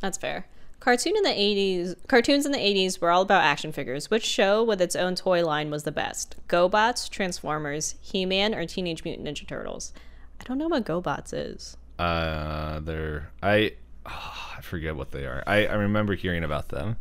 That's 0.00 0.18
fair. 0.18 0.46
Cartoon 0.80 1.16
in 1.16 1.22
the 1.22 1.30
80s, 1.30 1.96
cartoons 2.08 2.44
in 2.44 2.52
the 2.52 2.58
80s 2.58 3.00
were 3.00 3.10
all 3.10 3.22
about 3.22 3.42
action 3.42 3.72
figures. 3.72 4.10
Which 4.10 4.24
show 4.24 4.62
with 4.62 4.82
its 4.82 4.94
own 4.94 5.14
toy 5.14 5.42
line 5.42 5.70
was 5.70 5.84
the 5.84 5.92
best? 5.92 6.36
GoBots, 6.46 7.08
Transformers, 7.08 7.94
He-Man, 8.02 8.54
or 8.54 8.66
Teenage 8.66 9.02
Mutant 9.02 9.26
Ninja 9.26 9.48
Turtles? 9.48 9.94
I 10.40 10.44
don't 10.44 10.58
know 10.58 10.68
what 10.68 10.84
GoBots 10.84 11.32
is. 11.32 11.76
Uh, 11.98 12.80
they're 12.80 13.30
I 13.42 13.72
oh, 14.06 14.54
I 14.56 14.60
forget 14.60 14.96
what 14.96 15.12
they 15.12 15.26
are. 15.26 15.42
I 15.46 15.66
I 15.66 15.74
remember 15.74 16.14
hearing 16.14 16.44
about 16.44 16.68
them. 16.68 16.96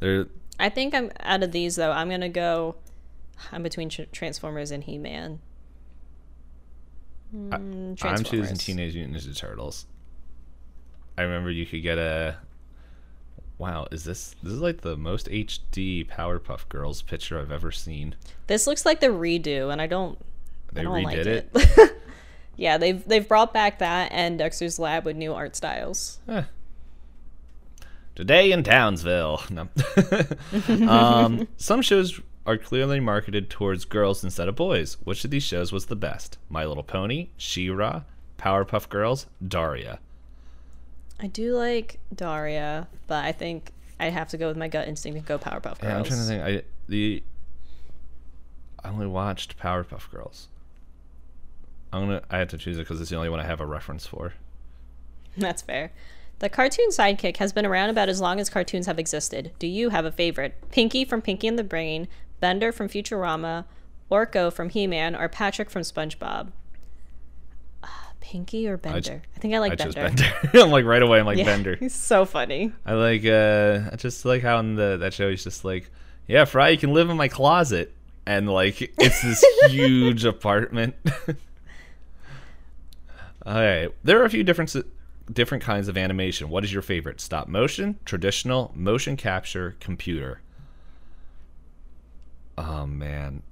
They're 0.00 0.26
I 0.58 0.68
think 0.68 0.94
I'm 0.94 1.10
out 1.20 1.42
of 1.42 1.52
these 1.52 1.76
though. 1.76 1.92
I'm 1.92 2.08
gonna 2.08 2.28
go. 2.28 2.76
I'm 3.52 3.62
between 3.62 3.88
tr- 3.88 4.02
Transformers 4.12 4.70
and 4.70 4.84
He-Man. 4.84 5.40
Mm, 7.34 8.04
I'm 8.04 8.24
choosing 8.24 8.56
Teenage 8.56 8.94
Mutant 8.94 9.16
Ninja 9.16 9.36
Turtles. 9.36 9.86
I 11.18 11.22
remember 11.22 11.50
you 11.50 11.66
could 11.66 11.82
get 11.82 11.98
a. 11.98 12.36
Wow, 13.58 13.86
is 13.90 14.04
this 14.04 14.34
this 14.42 14.52
is 14.52 14.60
like 14.60 14.80
the 14.80 14.96
most 14.96 15.28
HD 15.28 16.08
Powerpuff 16.08 16.68
Girls 16.68 17.02
picture 17.02 17.38
I've 17.38 17.52
ever 17.52 17.70
seen? 17.70 18.14
This 18.46 18.66
looks 18.66 18.84
like 18.84 19.00
the 19.00 19.08
redo, 19.08 19.72
and 19.72 19.80
I 19.80 19.86
don't. 19.86 20.18
They 20.72 20.80
I 20.80 20.84
don't 20.84 21.02
like 21.02 21.18
redid 21.18 21.26
it. 21.26 21.50
it. 21.54 21.96
yeah, 22.56 22.78
they've 22.78 23.04
they've 23.06 23.26
brought 23.26 23.52
back 23.52 23.78
that 23.78 24.10
and 24.12 24.38
Dexter's 24.38 24.78
Lab 24.78 25.04
with 25.04 25.16
new 25.16 25.32
art 25.34 25.56
styles. 25.56 26.18
Today 28.14 28.52
in 28.52 28.62
Townsville. 28.62 29.42
No. 29.50 29.68
um, 30.88 31.48
some 31.56 31.82
shows 31.82 32.20
are 32.46 32.56
clearly 32.58 33.00
marketed 33.00 33.50
towards 33.50 33.84
girls 33.84 34.22
instead 34.22 34.48
of 34.48 34.54
boys. 34.54 34.96
Which 35.04 35.24
of 35.24 35.30
these 35.30 35.42
shows 35.42 35.72
was 35.72 35.86
the 35.86 35.96
best? 35.96 36.38
My 36.48 36.64
Little 36.64 36.82
Pony, 36.82 37.28
She-Ra, 37.36 38.02
Powerpuff 38.38 38.88
Girls, 38.88 39.26
Daria. 39.46 39.98
I 41.20 41.26
do 41.26 41.56
like 41.56 41.98
Daria, 42.14 42.88
but 43.06 43.24
I 43.24 43.32
think 43.32 43.72
I 43.98 44.10
have 44.10 44.28
to 44.30 44.36
go 44.36 44.48
with 44.48 44.56
my 44.56 44.68
gut 44.68 44.88
instinct 44.88 45.16
and 45.16 45.26
go 45.26 45.38
Powerpuff 45.38 45.80
Girls. 45.80 45.82
Yeah, 45.82 45.98
I'm 45.98 46.04
trying 46.04 46.20
to 46.20 46.24
think. 46.26 46.42
I 46.42 46.62
the 46.88 47.22
I 48.84 48.90
only 48.90 49.06
watched 49.06 49.58
Powerpuff 49.58 50.10
Girls. 50.10 50.48
I'm 51.94 52.06
gonna. 52.06 52.22
I 52.30 52.38
had 52.38 52.48
to 52.50 52.58
choose 52.58 52.76
it 52.76 52.80
because 52.82 53.00
it's 53.00 53.10
the 53.10 53.16
only 53.16 53.28
one 53.28 53.40
I 53.40 53.44
have 53.44 53.60
a 53.60 53.66
reference 53.66 54.06
for. 54.06 54.32
That's 55.36 55.62
fair. 55.62 55.92
The 56.40 56.48
cartoon 56.48 56.88
sidekick 56.90 57.36
has 57.38 57.52
been 57.52 57.64
around 57.64 57.90
about 57.90 58.08
as 58.08 58.20
long 58.20 58.40
as 58.40 58.50
cartoons 58.50 58.86
have 58.86 58.98
existed. 58.98 59.52
Do 59.58 59.66
you 59.66 59.90
have 59.90 60.04
a 60.04 60.10
favorite? 60.12 60.54
Pinky 60.70 61.04
from 61.04 61.22
Pinky 61.22 61.46
and 61.46 61.58
the 61.58 61.64
Brain, 61.64 62.08
Bender 62.40 62.72
from 62.72 62.88
Futurama, 62.88 63.64
Orko 64.10 64.52
from 64.52 64.68
He-Man, 64.70 65.14
or 65.14 65.28
Patrick 65.28 65.70
from 65.70 65.82
SpongeBob? 65.82 66.50
Ah, 67.84 68.10
Pinky 68.20 68.66
or 68.68 68.76
Bender? 68.76 69.22
I, 69.36 69.38
think 69.38 69.54
I 69.54 69.58
like 69.58 69.72
I 69.72 69.76
Bender. 69.76 70.08
chose 70.10 70.20
Bender. 70.20 70.48
I'm 70.64 70.70
like 70.70 70.84
right 70.84 71.02
away. 71.02 71.20
I'm 71.20 71.26
like 71.26 71.38
Yeah, 71.38 71.44
Bender. 71.44 71.76
He's 71.76 71.94
so 71.94 72.24
funny. 72.24 72.72
I 72.84 72.94
like. 72.94 73.24
uh 73.24 73.90
I 73.92 73.96
just 73.96 74.24
like 74.24 74.42
how 74.42 74.58
in 74.58 74.74
the 74.74 74.96
that 74.98 75.14
show 75.14 75.30
he's 75.30 75.44
just 75.44 75.64
like, 75.64 75.88
yeah, 76.26 76.44
Fry, 76.44 76.70
you 76.70 76.78
can 76.78 76.92
live 76.92 77.08
in 77.10 77.16
my 77.16 77.28
closet, 77.28 77.92
and 78.26 78.48
like 78.48 78.82
it's 78.82 79.22
this 79.22 79.44
huge 79.70 80.24
apartment. 80.24 80.96
All 83.46 83.54
right, 83.54 83.90
there 84.02 84.20
are 84.20 84.24
a 84.24 84.30
few 84.30 84.42
different 84.42 84.74
different 85.32 85.62
kinds 85.64 85.88
of 85.88 85.96
animation. 85.96 86.48
What 86.48 86.64
is 86.64 86.72
your 86.72 86.82
favorite? 86.82 87.20
Stop 87.20 87.48
motion, 87.48 87.98
traditional, 88.04 88.72
motion 88.74 89.16
capture, 89.16 89.76
computer. 89.80 90.40
Oh 92.56 92.86
man, 92.86 93.42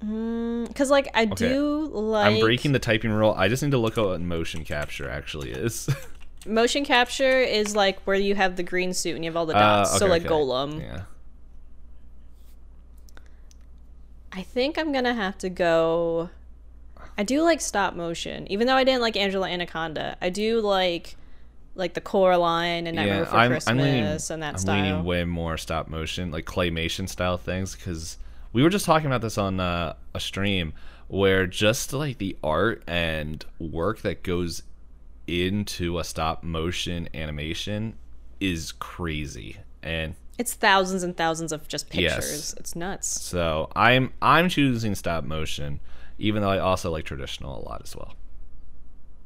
Because, 0.00 0.90
like, 0.90 1.08
I 1.14 1.24
do 1.26 1.86
like. 1.92 2.26
I'm 2.34 2.40
breaking 2.40 2.72
the 2.72 2.78
typing 2.78 3.10
rule. 3.12 3.34
I 3.36 3.48
just 3.48 3.62
need 3.62 3.70
to 3.72 3.78
look 3.78 3.96
at 3.98 4.04
what 4.04 4.20
motion 4.20 4.64
capture 4.64 5.08
actually 5.08 5.50
is. 5.52 5.88
Motion 6.44 6.84
capture 6.84 7.38
is 7.38 7.76
like 7.76 8.00
where 8.00 8.16
you 8.16 8.34
have 8.34 8.56
the 8.56 8.64
green 8.64 8.92
suit 8.92 9.14
and 9.14 9.24
you 9.24 9.30
have 9.30 9.36
all 9.36 9.46
the 9.46 9.54
Uh, 9.54 9.84
dots. 9.84 9.96
so, 9.96 10.06
like, 10.06 10.22
okay. 10.22 10.34
Gollum. 10.34 10.80
Yeah. 10.80 11.02
I 14.32 14.42
think 14.42 14.76
I'm 14.76 14.90
gonna 14.92 15.14
have 15.14 15.38
to 15.38 15.48
go. 15.48 16.30
I 17.18 17.24
do 17.24 17.42
like 17.42 17.60
stop 17.60 17.94
motion, 17.94 18.50
even 18.50 18.66
though 18.66 18.76
I 18.76 18.84
didn't 18.84 19.02
like 19.02 19.16
Angela 19.16 19.48
Anaconda. 19.48 20.16
I 20.20 20.30
do 20.30 20.60
like 20.60 21.16
like 21.74 21.94
the 21.94 22.00
Coraline 22.02 22.86
and 22.86 22.96
Nightmare 22.96 23.14
yeah, 23.16 23.20
Before 23.24 23.38
I'm, 23.38 23.50
Christmas 23.50 23.68
I'm 23.68 23.78
leaning, 23.78 24.04
and 24.04 24.42
that 24.42 24.54
I'm 24.54 24.58
style. 24.58 24.82
leaning 24.82 25.04
way 25.04 25.24
more 25.24 25.56
stop 25.56 25.88
motion, 25.88 26.30
like 26.30 26.44
claymation 26.44 27.08
style 27.08 27.38
things, 27.38 27.74
because 27.74 28.18
we 28.52 28.62
were 28.62 28.68
just 28.68 28.84
talking 28.84 29.06
about 29.06 29.22
this 29.22 29.38
on 29.38 29.58
uh, 29.60 29.94
a 30.14 30.20
stream 30.20 30.74
where 31.08 31.46
just 31.46 31.92
like 31.94 32.18
the 32.18 32.36
art 32.44 32.82
and 32.86 33.44
work 33.58 34.00
that 34.02 34.22
goes 34.22 34.62
into 35.26 35.98
a 35.98 36.04
stop 36.04 36.42
motion 36.42 37.08
animation 37.14 37.94
is 38.40 38.72
crazy, 38.72 39.56
and 39.82 40.14
It's 40.38 40.54
thousands 40.54 41.02
and 41.02 41.16
thousands 41.16 41.52
of 41.52 41.68
just 41.68 41.94
Yes. 41.94 42.14
pictures. 42.16 42.54
It's 42.58 42.74
nuts. 42.76 43.06
so 43.22 43.70
I'm 43.76 44.12
I'm 44.20 44.48
choosing 44.48 44.94
stop 44.94 45.24
motion, 45.24 45.80
even 46.22 46.40
though 46.42 46.48
I 46.50 46.58
also 46.58 46.90
like 46.90 47.04
traditional 47.04 47.58
a 47.58 47.62
lot 47.68 47.82
as 47.84 47.94
well. 47.96 48.14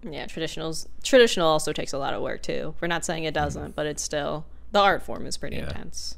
Yeah, 0.03 0.27
traditionals. 0.27 0.87
Traditional 1.03 1.47
also 1.49 1.73
takes 1.73 1.93
a 1.93 1.99
lot 1.99 2.15
of 2.15 2.23
work 2.23 2.43
too. 2.43 2.75
We're 2.81 2.89
not 2.89 3.05
saying 3.05 3.25
it 3.25 3.35
Mm-hmm. 3.35 3.45
doesn't, 3.45 3.77
but 3.77 3.87
it's 3.87 4.03
still 4.03 4.45
the 4.73 4.81
art 4.81 5.03
form 5.03 5.27
is 5.27 5.37
pretty 5.37 5.57
Yeah. 5.57 5.65
intense. 5.69 6.17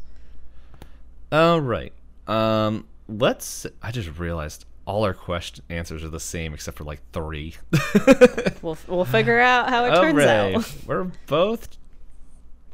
All 1.32 1.60
right. 1.60 1.92
Um, 2.26 2.86
let's. 3.08 3.66
I 3.82 3.90
just 3.90 4.18
realized 4.18 4.64
all 4.86 5.04
our 5.04 5.12
question 5.14 5.64
answers 5.68 6.02
are 6.04 6.08
the 6.08 6.20
same 6.20 6.54
except 6.54 6.78
for 6.78 6.84
like 6.84 7.00
three. 7.12 7.54
We'll 8.62 8.76
we'll 8.88 9.04
figure 9.04 9.38
out 9.38 9.68
how 9.70 9.84
it 9.84 9.90
All 9.92 10.02
turns 10.02 10.16
right. 10.16 10.54
out. 10.56 10.74
We're 10.86 11.10
both 11.26 11.76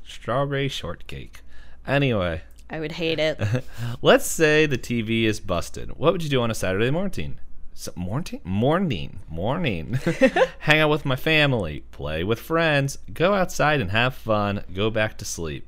strawberry 0.02 0.68
shortcake. 0.68 1.40
Anyway, 1.86 2.40
I 2.70 2.80
would 2.80 2.92
hate 2.92 3.18
it. 3.18 3.38
let's 4.02 4.26
say 4.26 4.64
the 4.66 4.78
TV 4.78 5.24
is 5.24 5.40
busted. 5.40 5.90
What 5.98 6.12
would 6.12 6.22
you 6.22 6.30
do 6.30 6.40
on 6.40 6.50
a 6.50 6.54
Saturday 6.54 6.90
morning? 6.90 7.38
So, 7.76 7.92
morning, 7.96 8.40
morning, 8.44 9.18
morning. 9.28 9.94
Hang 10.60 10.78
out 10.78 10.90
with 10.90 11.04
my 11.04 11.16
family, 11.16 11.82
play 11.90 12.22
with 12.22 12.38
friends, 12.38 12.98
go 13.12 13.34
outside 13.34 13.80
and 13.80 13.90
have 13.90 14.14
fun, 14.14 14.62
go 14.72 14.90
back 14.90 15.18
to 15.18 15.24
sleep. 15.24 15.66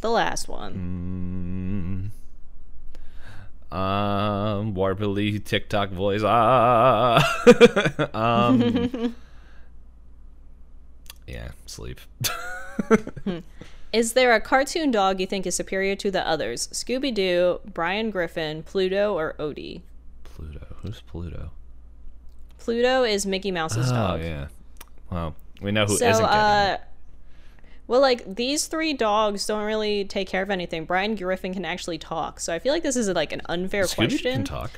the 0.00 0.10
last 0.10 0.48
one. 0.48 2.12
Mm. 3.72 3.76
Um, 3.76 4.74
warbly 4.74 5.44
TikTok 5.44 5.90
voice. 5.90 6.22
Ah. 6.24 7.18
um. 8.14 9.16
yeah, 11.26 11.50
sleep. 11.66 12.00
Is 13.92 14.12
there 14.12 14.32
a 14.34 14.40
cartoon 14.40 14.92
dog 14.92 15.18
you 15.20 15.26
think 15.26 15.46
is 15.48 15.56
superior 15.56 15.96
to 15.96 16.12
the 16.12 16.26
others? 16.26 16.68
Scooby 16.68 17.12
Doo, 17.12 17.60
Brian 17.74 18.10
Griffin, 18.10 18.62
Pluto, 18.62 19.18
or 19.18 19.34
Odie? 19.40 19.82
Pluto. 20.38 20.76
Who's 20.82 21.00
Pluto? 21.00 21.50
Pluto 22.58 23.02
is 23.02 23.26
Mickey 23.26 23.50
Mouse's 23.50 23.90
Oh 23.90 23.94
dog. 23.94 24.20
Oh 24.20 24.24
yeah. 24.24 24.46
Well, 25.10 25.34
we 25.60 25.72
know 25.72 25.84
who 25.86 25.96
so, 25.96 26.10
not 26.10 26.22
uh, 26.22 26.74
it. 26.74 26.80
well, 27.88 28.00
like 28.00 28.36
these 28.36 28.66
three 28.68 28.92
dogs 28.92 29.46
don't 29.46 29.64
really 29.64 30.04
take 30.04 30.28
care 30.28 30.42
of 30.42 30.50
anything. 30.50 30.84
Brian 30.84 31.16
Griffin 31.16 31.52
can 31.52 31.64
actually 31.64 31.98
talk, 31.98 32.38
so 32.38 32.54
I 32.54 32.60
feel 32.60 32.72
like 32.72 32.84
this 32.84 32.94
is 32.94 33.08
like 33.08 33.32
an 33.32 33.42
unfair 33.46 33.84
Scooby 33.84 33.96
question. 33.96 34.32
can 34.32 34.44
talk. 34.44 34.70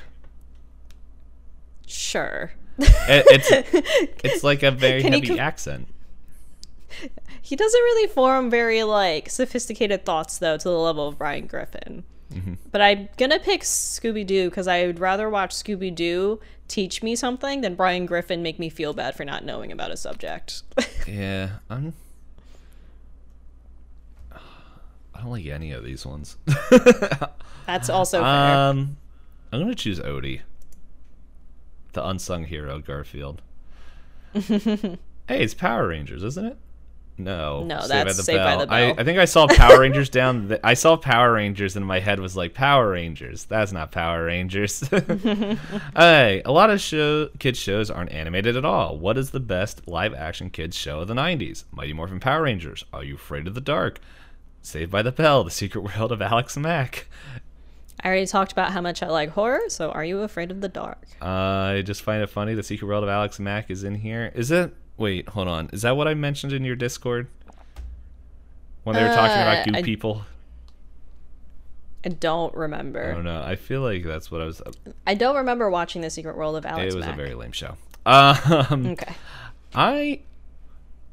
Sure. 1.85 2.51
It, 2.79 3.25
it's 3.27 4.15
it's 4.23 4.43
like 4.43 4.63
a 4.63 4.71
very 4.71 5.03
Can 5.03 5.13
he 5.13 5.19
heavy 5.19 5.27
com- 5.27 5.39
accent. 5.39 5.87
He 7.41 7.55
doesn't 7.55 7.79
really 7.81 8.07
form 8.07 8.49
very 8.49 8.81
like 8.81 9.29
sophisticated 9.29 10.05
thoughts 10.05 10.39
though 10.39 10.57
to 10.57 10.63
the 10.63 10.77
level 10.77 11.07
of 11.07 11.19
Brian 11.19 11.45
Griffin. 11.45 12.03
Mm-hmm. 12.31 12.53
But 12.71 12.81
I'm 12.81 13.09
gonna 13.17 13.39
pick 13.39 13.61
Scooby 13.61 14.25
Doo 14.25 14.49
because 14.49 14.67
I 14.67 14.85
would 14.85 14.99
rather 14.99 15.29
watch 15.29 15.53
Scooby 15.53 15.93
Doo 15.93 16.39
teach 16.67 17.03
me 17.03 17.15
something 17.15 17.61
than 17.61 17.75
Brian 17.75 18.05
Griffin 18.05 18.41
make 18.41 18.57
me 18.57 18.69
feel 18.69 18.93
bad 18.93 19.15
for 19.15 19.25
not 19.25 19.43
knowing 19.43 19.71
about 19.71 19.91
a 19.91 19.97
subject. 19.97 20.63
Yeah, 21.07 21.49
I'm. 21.69 21.93
I 24.31 25.19
don't 25.19 25.31
like 25.31 25.47
any 25.47 25.71
of 25.71 25.83
these 25.83 26.05
ones. 26.05 26.37
That's 27.65 27.89
also 27.89 28.19
fair. 28.21 28.27
um, 28.27 28.97
I'm 29.51 29.59
gonna 29.59 29.73
choose 29.75 29.99
Odie, 29.99 30.41
the 31.93 32.07
unsung 32.07 32.45
hero 32.45 32.79
Garfield. 32.79 33.41
hey, 34.33 34.97
it's 35.27 35.55
Power 35.55 35.87
Rangers, 35.87 36.23
isn't 36.23 36.45
it? 36.45 36.57
No, 37.23 37.63
No, 37.63 37.79
Saved 37.81 37.91
that's 37.91 38.23
Saved 38.23 38.37
by 38.37 38.55
the 38.57 38.67
Bell. 38.67 38.75
I, 38.75 38.91
I 38.97 39.03
think 39.03 39.19
I 39.19 39.25
saw 39.25 39.47
Power 39.47 39.79
Rangers 39.79 40.09
down. 40.09 40.47
The, 40.49 40.65
I 40.65 40.73
saw 40.73 40.97
Power 40.97 41.33
Rangers, 41.33 41.75
and 41.75 41.85
my 41.85 41.99
head 41.99 42.19
was 42.19 42.35
like 42.35 42.53
Power 42.53 42.91
Rangers. 42.91 43.45
That's 43.45 43.71
not 43.71 43.91
Power 43.91 44.25
Rangers. 44.25 44.79
hey, 45.95 46.41
a 46.43 46.51
lot 46.51 46.69
of 46.69 46.81
show 46.81 47.27
kids 47.39 47.59
shows 47.59 47.89
aren't 47.89 48.11
animated 48.11 48.55
at 48.55 48.65
all. 48.65 48.97
What 48.97 49.17
is 49.17 49.31
the 49.31 49.39
best 49.39 49.87
live 49.87 50.13
action 50.13 50.49
kids 50.49 50.75
show 50.75 51.01
of 51.01 51.07
the 51.07 51.13
'90s? 51.13 51.63
Mighty 51.71 51.93
Morphin 51.93 52.19
Power 52.19 52.43
Rangers. 52.43 52.85
Are 52.93 53.03
you 53.03 53.15
afraid 53.15 53.47
of 53.47 53.53
the 53.55 53.61
dark? 53.61 53.99
Saved 54.61 54.91
by 54.91 55.01
the 55.01 55.11
Bell. 55.11 55.43
The 55.43 55.51
Secret 55.51 55.81
World 55.81 56.11
of 56.11 56.21
Alex 56.21 56.55
Mack. 56.57 57.07
I 58.03 58.07
already 58.07 58.25
talked 58.25 58.51
about 58.51 58.71
how 58.71 58.81
much 58.81 59.03
I 59.03 59.09
like 59.09 59.29
horror, 59.29 59.61
so 59.67 59.91
are 59.91 60.03
you 60.03 60.21
afraid 60.21 60.49
of 60.49 60.61
the 60.61 60.69
dark? 60.69 61.05
I 61.21 61.83
just 61.85 62.01
find 62.01 62.23
it 62.23 62.29
funny. 62.31 62.55
The 62.55 62.63
Secret 62.63 62.87
World 62.87 63.03
of 63.03 63.09
Alex 63.09 63.39
Mack 63.39 63.69
is 63.69 63.83
in 63.83 63.95
here. 63.95 64.31
Is 64.33 64.49
it? 64.49 64.73
Wait, 65.01 65.27
hold 65.29 65.47
on. 65.47 65.69
Is 65.73 65.81
that 65.81 65.97
what 65.97 66.07
I 66.07 66.13
mentioned 66.13 66.53
in 66.53 66.63
your 66.63 66.75
Discord? 66.75 67.27
When 68.83 68.95
they 68.95 69.01
were 69.03 69.09
talking 69.09 69.37
Uh, 69.37 69.41
about 69.41 69.67
you 69.67 69.73
I- 69.75 69.81
people? 69.83 70.23
I 72.03 72.09
don't 72.09 72.53
remember. 72.55 72.99
I 72.99 73.07
remember. 73.09 73.29
don't 73.29 73.41
know. 73.41 73.47
I 73.47 73.55
feel 73.55 73.81
like 73.81 74.03
that's 74.03 74.31
what 74.31 74.41
I 74.41 74.45
was. 74.45 74.61
I 75.05 75.13
don't 75.13 75.35
remember 75.35 75.69
watching 75.69 76.01
The 76.01 76.09
Secret 76.09 76.35
World 76.35 76.55
of 76.55 76.65
Alex 76.65 76.93
it 76.93 76.97
was 76.97 77.05
Mack. 77.05 77.13
a 77.13 77.17
very 77.17 77.33
lame 77.35 77.51
show. 77.51 77.75
Um, 78.05 78.87
Okay. 78.87 79.13
I. 79.75 80.19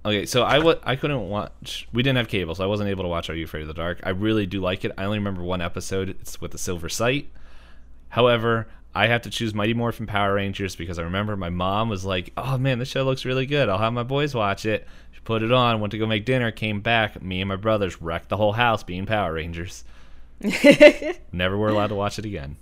Okay, 0.07 0.25
so 0.25 0.43
I 0.45 0.59
wa- 0.61 0.77
I 0.85 0.97
couldn't 0.97 1.29
watch. 1.29 1.87
We 1.93 2.03
didn't 2.03 2.17
have 2.17 2.29
cable, 2.29 2.55
so 2.55 2.65
I 2.65 2.67
wasn't 2.67 2.89
able 2.89 3.05
to 3.05 3.09
watch 3.09 3.29
Are 3.29 3.35
You 3.35 3.45
Afraid 3.45 3.61
of 3.63 3.69
the 3.69 3.75
Dark. 3.75 4.01
I 4.03 4.11
really 4.11 4.47
do 4.47 4.61
like 4.63 4.85
it. 4.87 4.93
I 4.97 5.05
only 5.05 5.19
remember 5.19 5.43
one 5.43 5.61
episode. 5.61 6.09
It's 6.09 6.41
with 6.41 6.53
the 6.53 6.59
Silver 6.59 6.89
Sight. 6.89 7.29
However, 8.11 8.69
I 8.99 9.07
have 9.07 9.23
to 9.23 9.31
choose 9.31 9.55
Mighty 9.55 9.75
Morphin 9.75 10.09
Power 10.09 10.35
Rangers 10.35 10.75
because 10.75 10.99
I 10.99 11.05
remember 11.05 11.37
my 11.37 11.51
mom 11.51 11.89
was 11.89 12.05
like, 12.05 12.33
"Oh 12.37 12.59
man, 12.59 12.81
this 12.81 12.89
show 12.89 13.05
looks 13.05 13.25
really 13.25 13.47
good. 13.47 13.69
I'll 13.69 13.79
have 13.79 13.93
my 13.93 14.03
boys 14.03 14.35
watch 14.35 14.67
it." 14.67 14.89
She 15.13 15.21
put 15.21 15.45
it 15.45 15.53
on, 15.53 15.79
went 15.79 15.93
to 15.93 15.99
go 15.99 16.07
make 16.07 16.25
dinner, 16.25 16.51
came 16.51 16.81
back. 16.81 17.23
Me 17.23 17.41
and 17.41 17.49
my 17.49 17.55
brothers 17.55 18.03
wrecked 18.03 18.29
the 18.29 18.37
whole 18.37 18.55
house 18.55 18.83
being 18.83 19.07
Power 19.07 19.35
Rangers. 19.35 19.85
Never 21.33 21.57
were 21.57 21.69
allowed 21.69 21.87
to 21.87 21.95
watch 21.95 22.19
it 22.19 22.25
again. 22.25 22.57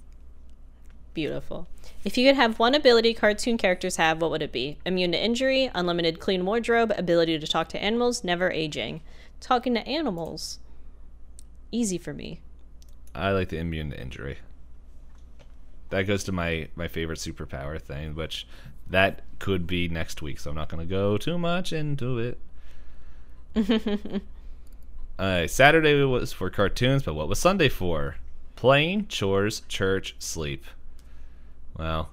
Beautiful. 1.15 1.69
If 2.05 2.19
you 2.19 2.29
could 2.29 2.37
have 2.37 2.59
one 2.59 2.75
ability 2.75 3.15
cartoon 3.15 3.57
characters 3.57 3.97
have, 3.97 4.21
what 4.21 4.31
would 4.31 4.43
it 4.43 4.53
be? 4.53 4.77
Immune 4.85 5.13
to 5.13 5.25
injury, 5.25 5.71
unlimited 5.75 6.21
clean 6.21 6.45
wardrobe, 6.45 6.93
ability 6.99 7.39
to 7.39 7.47
talk 7.47 7.71
to 7.71 7.83
animals, 7.83 8.23
never 8.23 8.51
aging. 8.51 9.01
Talking 9.41 9.73
to 9.73 9.89
animals. 9.89 10.59
Easy 11.73 11.97
for 11.97 12.13
me. 12.13 12.43
I 13.15 13.31
like 13.31 13.49
the 13.49 13.57
immune 13.57 13.93
to 13.93 13.99
injury. 13.99 14.37
That 15.91 16.03
goes 16.03 16.25
to 16.25 16.33
my 16.33 16.69
my 16.77 16.89
favorite 16.89 17.19
superpower 17.19 17.81
thing, 17.81 18.15
which 18.15 18.47
that 18.89 19.23
could 19.39 19.67
be 19.67 19.89
next 19.89 20.23
week, 20.23 20.39
so 20.41 20.51
I'm 20.51 20.57
not 20.57 20.69
going 20.69 20.87
to 20.87 20.91
go 20.91 21.17
too 21.19 21.39
much 21.39 21.73
into 21.73 22.19
it. 22.19 22.39
uh, 25.19 25.47
Saturday 25.47 26.03
was 26.05 26.33
for 26.33 26.51
cartoons, 26.51 27.03
but 27.03 27.15
what 27.15 27.29
was 27.29 27.39
Sunday 27.39 27.69
for? 27.69 28.17
Playing, 28.55 29.07
chores, 29.09 29.63
church, 29.69 30.15
sleep. 30.19 30.65
Well, 31.79 32.11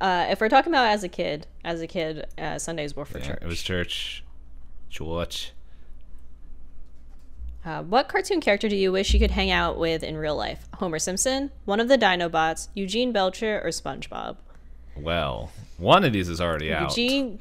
Uh, 0.00 0.26
if 0.30 0.40
we're 0.40 0.48
talking 0.48 0.72
about 0.72 0.86
as 0.86 1.02
a 1.04 1.08
kid, 1.08 1.46
as 1.64 1.80
a 1.80 1.86
kid, 1.86 2.26
uh, 2.38 2.58
Sundays 2.58 2.94
were 2.94 3.04
for 3.04 3.18
yeah, 3.18 3.26
church. 3.26 3.38
it 3.42 3.46
was 3.46 3.62
church, 3.62 4.24
church. 4.88 5.52
Uh, 7.64 7.82
what 7.82 8.08
cartoon 8.08 8.40
character 8.40 8.68
do 8.68 8.76
you 8.76 8.90
wish 8.90 9.12
you 9.12 9.20
could 9.20 9.30
hang 9.32 9.50
out 9.50 9.78
with 9.78 10.02
in 10.02 10.16
real 10.16 10.34
life? 10.36 10.66
Homer 10.74 10.98
Simpson, 10.98 11.50
one 11.66 11.78
of 11.78 11.88
the 11.88 11.98
Dinobots, 11.98 12.68
Eugene 12.74 13.12
Belcher, 13.12 13.60
or 13.62 13.68
SpongeBob? 13.68 14.36
Well, 14.96 15.50
one 15.76 16.04
of 16.04 16.12
these 16.12 16.28
is 16.28 16.40
already 16.40 16.72
out. 16.72 16.96
Eugene. 16.96 17.40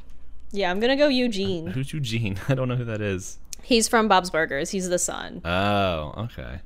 Yeah, 0.51 0.71
I'm 0.71 0.79
gonna 0.79 0.97
go 0.97 1.07
Eugene. 1.07 1.67
Who's 1.71 1.93
Eugene? 1.93 2.37
I 2.49 2.55
don't 2.55 2.67
know 2.67 2.75
who 2.75 2.85
that 2.85 3.01
is. 3.01 3.39
He's 3.61 3.87
from 3.87 4.07
Bob's 4.07 4.29
Burgers. 4.29 4.71
He's 4.71 4.89
the 4.89 4.99
son. 4.99 5.41
Oh, 5.45 6.13
okay. 6.17 6.59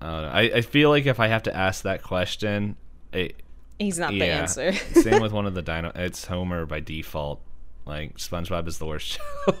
I. 0.00 0.06
I, 0.08 0.40
I 0.56 0.60
feel 0.60 0.90
like 0.90 1.06
if 1.06 1.20
I 1.20 1.28
have 1.28 1.42
to 1.44 1.56
ask 1.56 1.82
that 1.82 2.02
question, 2.02 2.76
it, 3.12 3.42
He's 3.78 3.98
not 3.98 4.10
the 4.12 4.24
answer. 4.24 4.72
same 4.72 5.22
with 5.22 5.32
one 5.32 5.46
of 5.46 5.54
the 5.54 5.62
dino. 5.62 5.92
It's 5.94 6.26
Homer 6.26 6.66
by 6.66 6.80
default. 6.80 7.40
Like 7.86 8.16
SpongeBob 8.18 8.66
is 8.66 8.78
the 8.78 8.86
worst 8.86 9.06
show. 9.06 9.52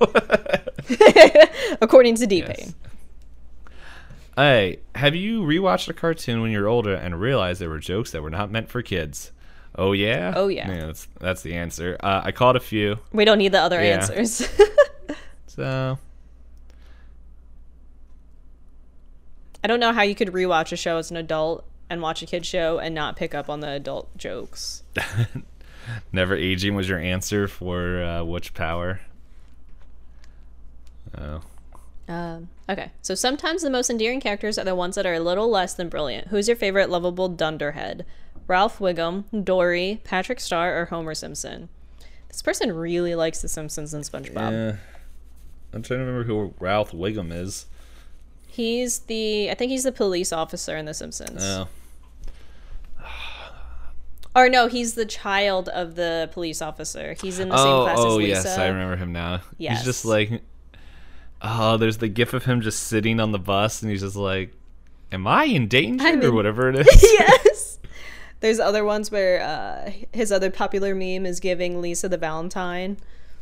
According 1.80 2.16
to 2.16 2.26
D 2.26 2.38
Yes. 2.38 2.56
Pain. 2.56 2.74
hey, 4.36 4.78
have 4.94 5.14
you 5.14 5.42
rewatched 5.42 5.88
a 5.88 5.92
cartoon 5.94 6.40
when 6.42 6.50
you're 6.50 6.66
older 6.68 6.94
and 6.94 7.20
realized 7.20 7.60
there 7.60 7.70
were 7.70 7.78
jokes 7.78 8.10
that 8.10 8.22
were 8.22 8.30
not 8.30 8.50
meant 8.50 8.68
for 8.68 8.82
kids? 8.82 9.30
Oh 9.78 9.92
yeah. 9.92 10.32
Oh, 10.34 10.48
yeah. 10.48 10.86
that's 10.86 11.06
that's 11.20 11.42
the 11.42 11.54
answer. 11.54 11.96
Uh, 12.00 12.22
I 12.24 12.32
caught 12.32 12.56
a 12.56 12.60
few. 12.60 12.98
We 13.12 13.24
don't 13.24 13.38
need 13.38 13.52
the 13.52 13.60
other 13.60 13.82
Yeah. 13.82 13.96
answers. 14.00 14.46
So 15.48 15.98
I 19.64 19.66
don't 19.68 19.80
know 19.80 19.92
how 19.94 20.02
you 20.02 20.14
could 20.14 20.28
rewatch 20.28 20.70
a 20.70 20.76
show 20.76 20.98
as 20.98 21.10
an 21.10 21.16
adult 21.16 21.64
and 21.88 22.02
watch 22.02 22.20
a 22.22 22.26
kid 22.26 22.44
show 22.44 22.78
and 22.78 22.94
not 22.94 23.16
pick 23.16 23.34
up 23.34 23.48
on 23.48 23.60
the 23.60 23.70
adult 23.70 24.14
jokes. 24.18 24.82
never 26.12 26.34
aging 26.34 26.74
was 26.74 26.88
your 26.88 26.98
answer 26.98 27.48
for 27.48 28.02
uh, 28.02 28.24
which 28.24 28.54
power? 28.54 29.00
Oh. 31.16 31.42
Um, 32.08 32.48
okay, 32.68 32.92
so 33.02 33.14
sometimes 33.14 33.62
the 33.62 33.70
most 33.70 33.90
endearing 33.90 34.20
characters 34.20 34.58
are 34.58 34.64
the 34.64 34.74
ones 34.74 34.94
that 34.94 35.06
are 35.06 35.14
a 35.14 35.20
little 35.20 35.50
less 35.50 35.74
than 35.74 35.88
brilliant. 35.88 36.28
Who's 36.28 36.46
your 36.46 36.56
favorite 36.56 36.88
lovable 36.88 37.28
dunderhead? 37.28 38.04
Ralph 38.46 38.78
Wiggum, 38.78 39.24
Dory, 39.44 40.00
Patrick 40.04 40.38
Star, 40.38 40.78
or 40.80 40.84
Homer 40.86 41.14
Simpson? 41.14 41.68
This 42.28 42.42
person 42.42 42.72
really 42.72 43.14
likes 43.14 43.42
The 43.42 43.48
Simpsons 43.48 43.92
and 43.92 44.04
SpongeBob. 44.04 44.52
Yeah. 44.52 44.76
I'm 45.72 45.82
trying 45.82 46.00
to 46.00 46.04
remember 46.04 46.24
who 46.24 46.54
Ralph 46.60 46.92
Wiggum 46.92 47.32
is. 47.32 47.66
He's 48.46 49.00
the, 49.00 49.50
I 49.50 49.54
think 49.54 49.70
he's 49.70 49.84
the 49.84 49.92
police 49.92 50.32
officer 50.32 50.76
in 50.76 50.84
The 50.84 50.94
Simpsons. 50.94 51.42
Oh. 51.42 51.68
Or 54.36 54.48
no, 54.50 54.66
he's 54.68 54.94
the 54.94 55.06
child 55.06 55.68
of 55.70 55.94
the 55.94 56.28
police 56.32 56.60
officer. 56.60 57.14
He's 57.20 57.38
in 57.38 57.48
the 57.48 57.56
same 57.56 57.66
Oh, 57.66 57.82
class 57.84 57.96
oh 57.98 58.08
as 58.10 58.16
Lisa. 58.18 58.32
Oh 58.38 58.42
yes, 58.50 58.58
I 58.58 58.66
remember 58.68 58.96
him 58.96 59.10
now. 59.12 59.40
He's 59.58 59.82
just 59.82 60.04
like, 60.04 60.42
oh, 61.40 61.78
there's 61.78 61.96
the 61.96 62.08
gif 62.08 62.34
of 62.34 62.44
him 62.44 62.60
just 62.60 62.82
sitting 62.84 63.18
on 63.18 63.32
the 63.32 63.38
bus, 63.38 63.80
and 63.82 63.90
he's 63.90 64.02
just 64.02 64.14
like, 64.14 64.52
"Am 65.10 65.26
I 65.26 65.44
in 65.44 65.68
danger?" 65.68 66.04
I'm 66.06 66.22
or 66.22 66.32
whatever 66.38 66.68
it 66.68 66.76
is. 66.86 67.02
yes. 67.02 67.78
There's 68.40 68.60
other 68.60 68.84
ones 68.84 69.10
where 69.10 69.40
uh, 69.40 69.90
his 70.12 70.30
other 70.30 70.50
popular 70.50 70.94
meme 70.94 71.24
is 71.24 71.40
giving 71.40 71.80
Lisa 71.80 72.06
the 72.08 72.18
Valentine. 72.18 72.98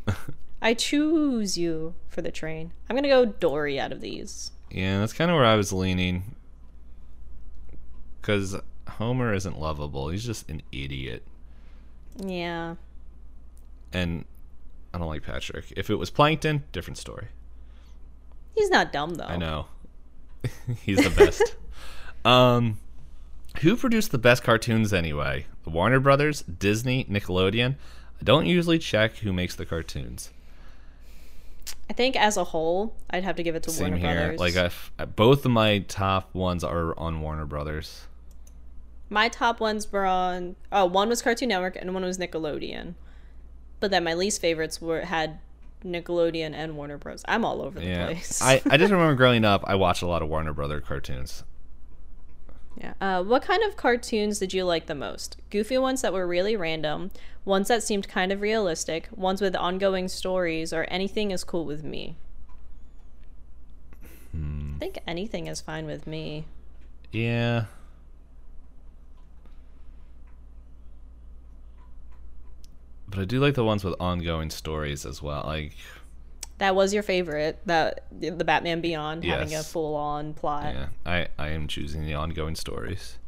I 0.63 0.75
choose 0.75 1.59
you 1.59 1.95
for 2.09 2.23
the 2.23 2.31
train. 2.31 2.71
I'm 2.89 2.95
gonna 2.97 3.09
go 3.09 3.25
Dory 3.27 3.81
out 3.81 3.91
of 3.91 4.01
these. 4.01 4.53
yeah, 4.71 5.01
that's 5.01 5.13
kind 5.13 5.29
of 5.31 5.35
where 5.37 5.45
I 5.45 5.57
was 5.57 5.73
leaning. 5.73 6.37
Because 8.21 8.57
Homer 8.99 9.33
isn't 9.35 9.59
lovable; 9.59 10.09
he's 10.09 10.25
just 10.25 10.49
an 10.49 10.63
idiot, 10.73 11.23
Yeah. 12.17 12.77
and 13.93 14.25
I 14.93 14.99
don't 14.99 15.09
like 15.09 15.23
Patrick. 15.23 15.73
If 15.77 15.91
it 15.91 15.97
was 15.97 16.11
Plankton, 16.11 16.65
different 16.73 16.99
story. 16.99 17.27
He's 18.55 18.71
not 18.71 18.93
dumb 18.93 19.15
though. 19.15 19.25
I 19.25 19.37
know. 19.37 19.67
He's 20.83 20.99
the 21.03 21.11
best. 21.11 21.57
um, 22.25 22.79
who 23.61 23.77
produced 23.77 24.13
the 24.13 24.19
best 24.19 24.43
cartoons 24.45 24.93
anyway? 24.93 25.47
The 25.65 25.71
Warner 25.71 25.99
Brothers, 26.01 26.43
Disney, 26.43 27.05
Nickelodeon. 27.07 27.75
I 28.21 28.23
don't 28.23 28.47
usually 28.47 28.79
check 28.79 29.17
who 29.17 29.33
makes 29.33 29.57
the 29.57 29.67
cartoons. 29.67 30.31
I 31.91 31.93
think 31.95 32.15
as 32.17 32.37
a 32.37 32.45
whole, 32.45 32.95
I'd 33.11 33.25
have 33.25 33.37
to 33.37 33.43
give 33.43 33.55
it 33.57 33.63
to 33.65 33.71
Same 33.71 33.91
Warner 33.93 34.07
here. 34.07 34.15
Brothers. 34.37 34.41
Like 34.41 34.57
I've, 34.57 35.17
both 35.17 35.45
of 35.45 35.51
my 35.51 35.81
top 35.81 36.33
ones 36.35 36.63
are 36.63 36.97
on 36.99 37.21
Warner 37.21 37.47
Brothers. 37.47 38.07
My 39.11 39.29
top 39.29 39.61
ones 39.61 39.91
were 39.91 40.07
on. 40.07 40.57
Oh, 40.73 40.87
one 40.87 41.09
was 41.09 41.23
Cartoon 41.23 41.49
Network 41.49 41.77
and 41.77 41.93
one 41.95 42.05
was 42.05 42.19
Nickelodeon. 42.19 42.95
But 43.81 43.91
then 43.91 44.05
my 44.05 44.15
least 44.15 44.41
favorites 44.41 44.81
were 44.81 45.03
had 45.03 45.39
Nickelodeon 45.85 46.53
and 46.55 46.77
Warner 46.77 46.97
Bros. 46.99 47.23
I'm 47.29 47.45
all 47.45 47.61
over 47.63 47.79
the 47.79 47.87
Yeah, 47.87 48.07
place. 48.07 48.41
I 48.43 48.63
I 48.69 48.77
just 48.77 48.93
remember 48.93 49.15
growing 49.15 49.45
up. 49.45 49.63
I 49.67 49.75
watched 49.75 50.03
a 50.03 50.07
lot 50.07 50.23
of 50.23 50.29
Warner 50.29 50.53
Brother 50.53 50.81
cartoons. 50.81 51.45
Yeah. 52.77 52.95
Uh, 53.01 53.23
what 53.23 53.43
kind 53.43 53.63
of 53.63 53.77
cartoons 53.77 54.39
did 54.41 54.53
you 54.53 54.65
like 54.65 54.87
the 54.87 54.97
most? 54.97 55.37
Goofy 55.51 55.79
ones 55.79 56.03
that 56.03 56.13
were 56.13 56.27
really 56.27 56.57
random, 56.57 57.13
ones 57.45 57.69
that 57.69 57.85
seemed 57.85 58.09
kind 58.09 58.33
of 58.33 58.41
realistic, 58.41 59.09
ones 59.15 59.41
with 59.41 59.55
ongoing 59.55 60.09
stories, 60.09 60.73
or 60.73 60.85
anything 60.89 61.31
is 61.31 61.45
cool 61.45 61.65
with 61.65 61.85
me. 61.85 62.17
I 64.35 64.79
think 64.81 64.99
anything 65.07 65.47
is 65.47 65.61
fine 65.61 65.87
with 65.87 66.07
me. 66.07 66.47
Yeah. 67.13 67.67
But 73.15 73.23
I 73.23 73.25
do 73.27 73.39
like 73.39 73.55
the 73.55 73.65
ones 73.65 73.85
with 73.85 73.95
ongoing 74.01 74.51
stories 74.51 75.07
as 75.07 75.23
well. 75.23 75.45
Like, 75.47 75.77
That 76.59 76.75
was 76.75 76.93
your 76.93 77.05
favorite, 77.05 77.61
that 77.67 78.07
the 78.11 78.45
Batman 78.45 78.81
Beyond 78.81 79.25
having 79.25 79.55
a 79.55 79.63
full 79.63 79.95
on 79.95 80.35
plot. 80.35 80.75
yeah, 80.75 80.89
I, 81.07 81.29
I 81.39 81.51
am 81.51 81.69
choosing 81.69 82.07
the 82.07 82.15
ongoing 82.15 82.57
stories. 82.57 83.19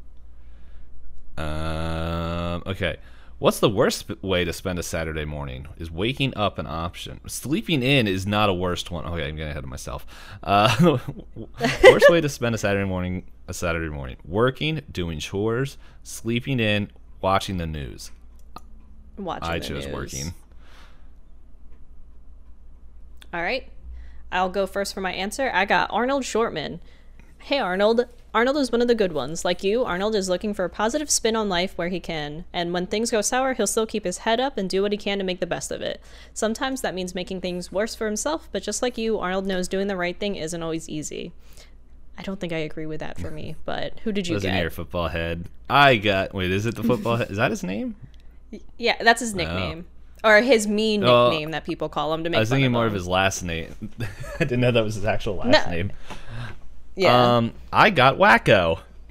Um, 1.39 2.65
okay. 2.67 2.97
What's 3.39 3.61
the 3.61 3.69
worst 3.69 4.11
way 4.23 4.45
to 4.45 4.53
spend 4.53 4.79
a 4.79 4.83
Saturday 4.83 5.25
morning? 5.27 5.69
Is 5.79 5.91
waking 5.91 6.35
up 6.37 6.59
an 6.59 6.67
option? 6.67 7.21
Sleeping 7.29 7.83
in 7.83 8.09
is 8.09 8.27
not 8.27 8.49
a 8.49 8.55
worst 8.55 8.91
one. 8.91 9.05
Okay, 9.05 9.29
I'm 9.29 9.37
getting 9.37 9.51
ahead 9.51 9.63
of 9.63 9.69
myself. 9.69 10.07
Uh, 10.43 10.99
worst 11.85 12.11
way 12.11 12.21
to 12.23 12.29
spend 12.29 12.55
a 12.55 12.59
Saturday 12.59 12.89
morning? 12.89 13.25
A 13.47 13.55
Saturday 13.55 13.91
morning: 13.95 14.17
working, 14.25 14.81
doing 14.91 15.19
chores, 15.19 15.77
sleeping 16.03 16.59
in, 16.59 16.91
watching 17.21 17.59
the 17.59 17.67
news. 17.67 18.11
Watching 19.17 19.49
I 19.49 19.59
chose 19.59 19.87
news. 19.87 19.95
working. 19.95 20.35
All 23.33 23.43
right. 23.43 23.69
I'll 24.33 24.49
go 24.51 24.67
first 24.67 24.95
for 24.95 25.01
my 25.01 25.13
answer. 25.13 25.51
I 25.53 25.65
got 25.65 25.91
Arnold 25.93 26.23
Shortman. 26.25 26.81
Hey, 27.39 27.59
Arnold. 27.59 28.07
Arnold 28.35 28.57
is 28.59 28.71
one 28.73 28.83
of 28.83 28.89
the 28.89 28.95
good 28.95 29.13
ones. 29.13 29.45
Like 29.45 29.63
you, 29.65 29.85
Arnold 29.85 30.15
is 30.15 30.29
looking 30.29 30.53
for 30.53 30.65
a 30.65 30.71
positive 30.71 31.11
spin 31.11 31.37
on 31.37 31.49
life 31.49 31.73
where 31.79 31.89
he 31.89 32.01
can. 32.01 32.45
And 32.53 32.73
when 32.73 32.87
things 32.87 33.11
go 33.11 33.23
sour, 33.23 33.55
he'll 33.55 33.67
still 33.67 33.87
keep 33.87 34.05
his 34.05 34.19
head 34.19 34.41
up 34.41 34.59
and 34.59 34.69
do 34.69 34.83
what 34.83 34.93
he 34.93 34.99
can 34.99 35.19
to 35.19 35.25
make 35.25 35.41
the 35.41 35.47
best 35.47 35.71
of 35.71 35.81
it. 35.81 36.01
Sometimes 36.35 36.83
that 36.83 36.95
means 36.95 37.15
making 37.15 37.41
things 37.41 37.73
worse 37.73 37.95
for 37.95 38.05
himself, 38.07 38.49
but 38.53 38.63
just 38.63 38.83
like 38.83 38.99
you, 38.99 39.19
Arnold 39.19 39.47
knows 39.47 39.69
doing 39.69 39.87
the 39.87 39.97
right 39.97 40.19
thing 40.19 40.37
isn't 40.37 40.63
always 40.63 40.89
easy. 40.89 41.33
I 42.19 42.23
don't 42.23 42.41
think 42.41 42.53
I 42.53 42.59
agree 42.59 42.87
with 42.87 43.01
that 43.01 43.19
for 43.19 43.31
me, 43.31 43.57
but 43.65 44.01
who 44.01 44.13
did 44.13 44.27
you 44.27 44.35
Wasn't 44.35 44.53
get? 44.55 44.61
your 44.61 44.71
football 44.71 45.09
head? 45.09 45.49
I 45.71 45.97
got. 45.97 46.35
Wait, 46.35 46.51
is 46.51 46.67
it 46.67 46.75
the 46.75 46.83
football 46.83 47.17
head? 47.17 47.31
Is 47.31 47.37
that 47.37 47.51
his 47.51 47.63
name? 47.63 47.95
Yeah, 48.79 49.03
that's 49.03 49.21
his 49.21 49.35
nickname. 49.35 49.87
Or 50.25 50.41
his 50.41 50.67
mean 50.67 51.05
Oh. 51.05 51.29
nickname 51.31 51.51
that 51.53 51.65
people 51.65 51.89
call 51.89 52.13
him 52.15 52.25
to 52.25 52.31
make 52.31 52.37
I 52.39 52.41
was 52.41 52.49
thinking 52.51 52.73
more 52.73 52.83
him. 52.85 52.89
of 52.89 52.95
his 52.95 53.07
last 53.07 53.43
name. 53.43 53.75
I 54.01 54.39
didn't 54.41 54.61
know 54.61 54.71
that 54.73 54.83
was 54.85 54.95
his 54.97 55.05
actual 55.05 55.37
last 55.37 55.67
No. 55.67 55.71
name. 55.71 55.93
Yeah. 56.97 57.37
Um, 57.37 57.53
I 57.73 57.91
got 57.91 58.17
Wakko. 58.19 58.81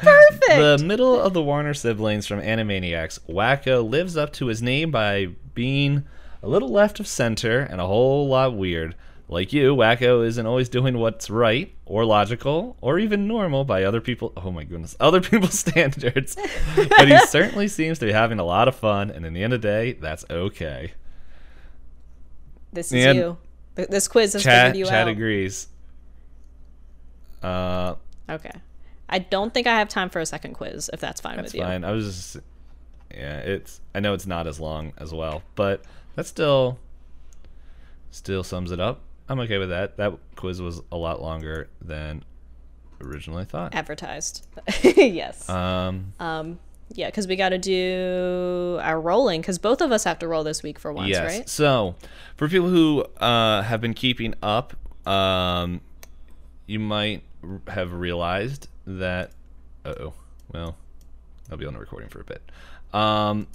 Perfect. 0.00 0.46
The 0.48 0.82
middle 0.84 1.18
of 1.20 1.32
the 1.32 1.42
Warner 1.42 1.74
siblings 1.74 2.26
from 2.26 2.40
Animaniacs, 2.40 3.20
Wakko 3.28 3.88
lives 3.88 4.16
up 4.16 4.32
to 4.34 4.46
his 4.46 4.60
name 4.62 4.90
by 4.90 5.28
being 5.54 6.04
a 6.42 6.48
little 6.48 6.68
left 6.70 7.00
of 7.00 7.06
center 7.06 7.60
and 7.60 7.80
a 7.80 7.86
whole 7.86 8.28
lot 8.28 8.54
weird. 8.54 8.94
Like 9.26 9.52
you, 9.54 9.74
Wakko 9.74 10.24
isn't 10.26 10.44
always 10.46 10.68
doing 10.68 10.98
what's 10.98 11.30
right 11.30 11.74
or 11.86 12.04
logical 12.04 12.76
or 12.82 12.98
even 12.98 13.26
normal 13.26 13.64
by 13.64 13.84
other 13.84 14.00
people. 14.02 14.32
Oh 14.36 14.50
my 14.50 14.64
goodness, 14.64 14.94
other 15.00 15.20
people's 15.20 15.58
standards. 15.58 16.36
but 16.76 17.08
he 17.08 17.18
certainly 17.26 17.68
seems 17.68 17.98
to 18.00 18.06
be 18.06 18.12
having 18.12 18.38
a 18.38 18.44
lot 18.44 18.68
of 18.68 18.74
fun, 18.76 19.10
and 19.10 19.24
in 19.24 19.32
the 19.32 19.42
end 19.42 19.52
of 19.54 19.62
the 19.62 19.66
day, 19.68 19.92
that's 19.94 20.24
okay. 20.30 20.92
This 22.72 22.92
is 22.92 23.04
And- 23.06 23.18
you. 23.18 23.36
This 23.76 24.06
quiz 24.06 24.34
has 24.34 24.42
Chat, 24.44 24.76
you 24.76 24.84
chat 24.84 25.02
out. 25.02 25.08
agrees. 25.08 25.66
Uh, 27.42 27.94
Okay. 28.28 28.52
I 29.08 29.18
don't 29.18 29.52
think 29.52 29.66
I 29.66 29.78
have 29.78 29.88
time 29.88 30.08
for 30.10 30.18
a 30.20 30.26
second 30.26 30.54
quiz, 30.54 30.88
if 30.92 31.00
that's 31.00 31.20
fine 31.20 31.36
That's 31.36 31.52
with 31.52 31.56
you. 31.56 31.62
fine. 31.62 31.84
I 31.84 31.90
was 31.90 32.06
just, 32.06 32.36
yeah, 33.12 33.38
it's. 33.38 33.80
I 33.94 34.00
know 34.00 34.14
it's 34.14 34.26
not 34.26 34.46
as 34.46 34.58
long 34.60 34.92
as 34.96 35.12
well, 35.12 35.42
but 35.56 35.82
that 36.14 36.26
still, 36.26 36.78
still 38.10 38.42
sums 38.42 38.70
it 38.70 38.80
up. 38.80 39.00
I'm 39.28 39.40
okay 39.40 39.58
with 39.58 39.70
that. 39.70 39.96
That 39.96 40.18
quiz 40.36 40.60
was 40.60 40.82
a 40.92 40.96
lot 40.96 41.22
longer 41.22 41.68
than 41.80 42.24
originally 43.02 43.44
thought. 43.44 43.74
Advertised. 43.74 44.46
yes. 44.82 45.48
Um, 45.48 46.12
um. 46.20 46.58
Yeah, 46.92 47.08
because 47.08 47.26
we 47.26 47.34
got 47.34 47.48
to 47.48 47.58
do 47.58 48.78
our 48.82 49.00
rolling, 49.00 49.40
because 49.40 49.58
both 49.58 49.80
of 49.80 49.90
us 49.90 50.04
have 50.04 50.18
to 50.20 50.28
roll 50.28 50.44
this 50.44 50.62
week 50.62 50.78
for 50.78 50.92
once, 50.92 51.08
yes. 51.08 51.24
right? 51.24 51.48
So, 51.48 51.96
for 52.36 52.46
people 52.46 52.68
who 52.68 53.04
uh, 53.18 53.62
have 53.62 53.80
been 53.80 53.94
keeping 53.94 54.34
up, 54.42 54.76
um, 55.08 55.80
you 56.66 56.78
might 56.78 57.22
r- 57.42 57.60
have 57.68 57.92
realized 57.92 58.68
that. 58.86 59.32
Uh 59.84 59.94
oh, 59.98 60.14
well, 60.52 60.76
I'll 61.50 61.56
be 61.56 61.66
on 61.66 61.72
the 61.72 61.80
recording 61.80 62.10
for 62.10 62.20
a 62.20 62.24
bit. 62.24 62.42
Um, 62.92 63.48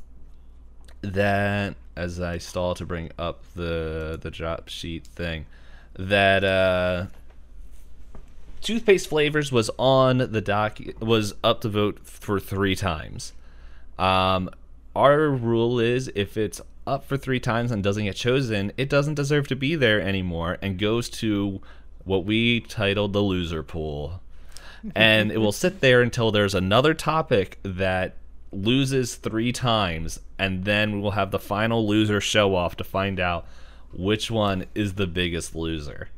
that 1.01 1.75
as 1.95 2.19
I 2.19 2.39
stall 2.39 2.75
to 2.75 2.85
bring 2.85 3.11
up 3.17 3.43
the 3.55 4.17
the 4.21 4.31
drop 4.31 4.69
sheet 4.69 5.05
thing, 5.05 5.45
that 5.99 6.45
uh, 6.45 7.07
toothpaste 8.61 9.09
flavors 9.09 9.51
was 9.51 9.69
on 9.77 10.17
the 10.17 10.41
doc 10.41 10.79
was 11.01 11.33
up 11.43 11.59
to 11.61 11.69
vote 11.69 11.99
for 12.03 12.39
three 12.39 12.75
times. 12.75 13.33
Um, 13.97 14.49
our 14.95 15.29
rule 15.29 15.79
is 15.79 16.09
if 16.15 16.37
it's 16.37 16.61
up 16.87 17.03
for 17.03 17.17
three 17.17 17.39
times 17.39 17.71
and 17.71 17.83
doesn't 17.83 18.05
get 18.05 18.15
chosen, 18.15 18.71
it 18.77 18.89
doesn't 18.89 19.15
deserve 19.15 19.47
to 19.49 19.57
be 19.57 19.75
there 19.75 20.01
anymore 20.01 20.57
and 20.61 20.79
goes 20.79 21.09
to 21.09 21.61
what 22.05 22.23
we 22.23 22.61
titled 22.61 23.11
the 23.11 23.21
loser 23.21 23.61
pool. 23.61 24.21
and 24.95 25.33
it 25.33 25.39
will 25.39 25.51
sit 25.51 25.81
there 25.81 26.01
until 26.01 26.31
there's 26.31 26.55
another 26.55 26.93
topic 26.93 27.59
that 27.63 28.15
loses 28.53 29.15
three 29.15 29.51
times, 29.51 30.21
and 30.39 30.63
then 30.63 30.93
we 30.93 31.01
will 31.01 31.11
have 31.11 31.31
the 31.31 31.37
final 31.37 31.85
loser 31.85 32.21
show 32.21 32.55
off 32.55 32.77
to 32.77 32.85
find 32.85 33.19
out 33.19 33.45
which 33.93 34.29
one 34.29 34.65
is 34.75 34.93
the 34.93 35.07
biggest 35.07 35.55
loser. 35.55 36.09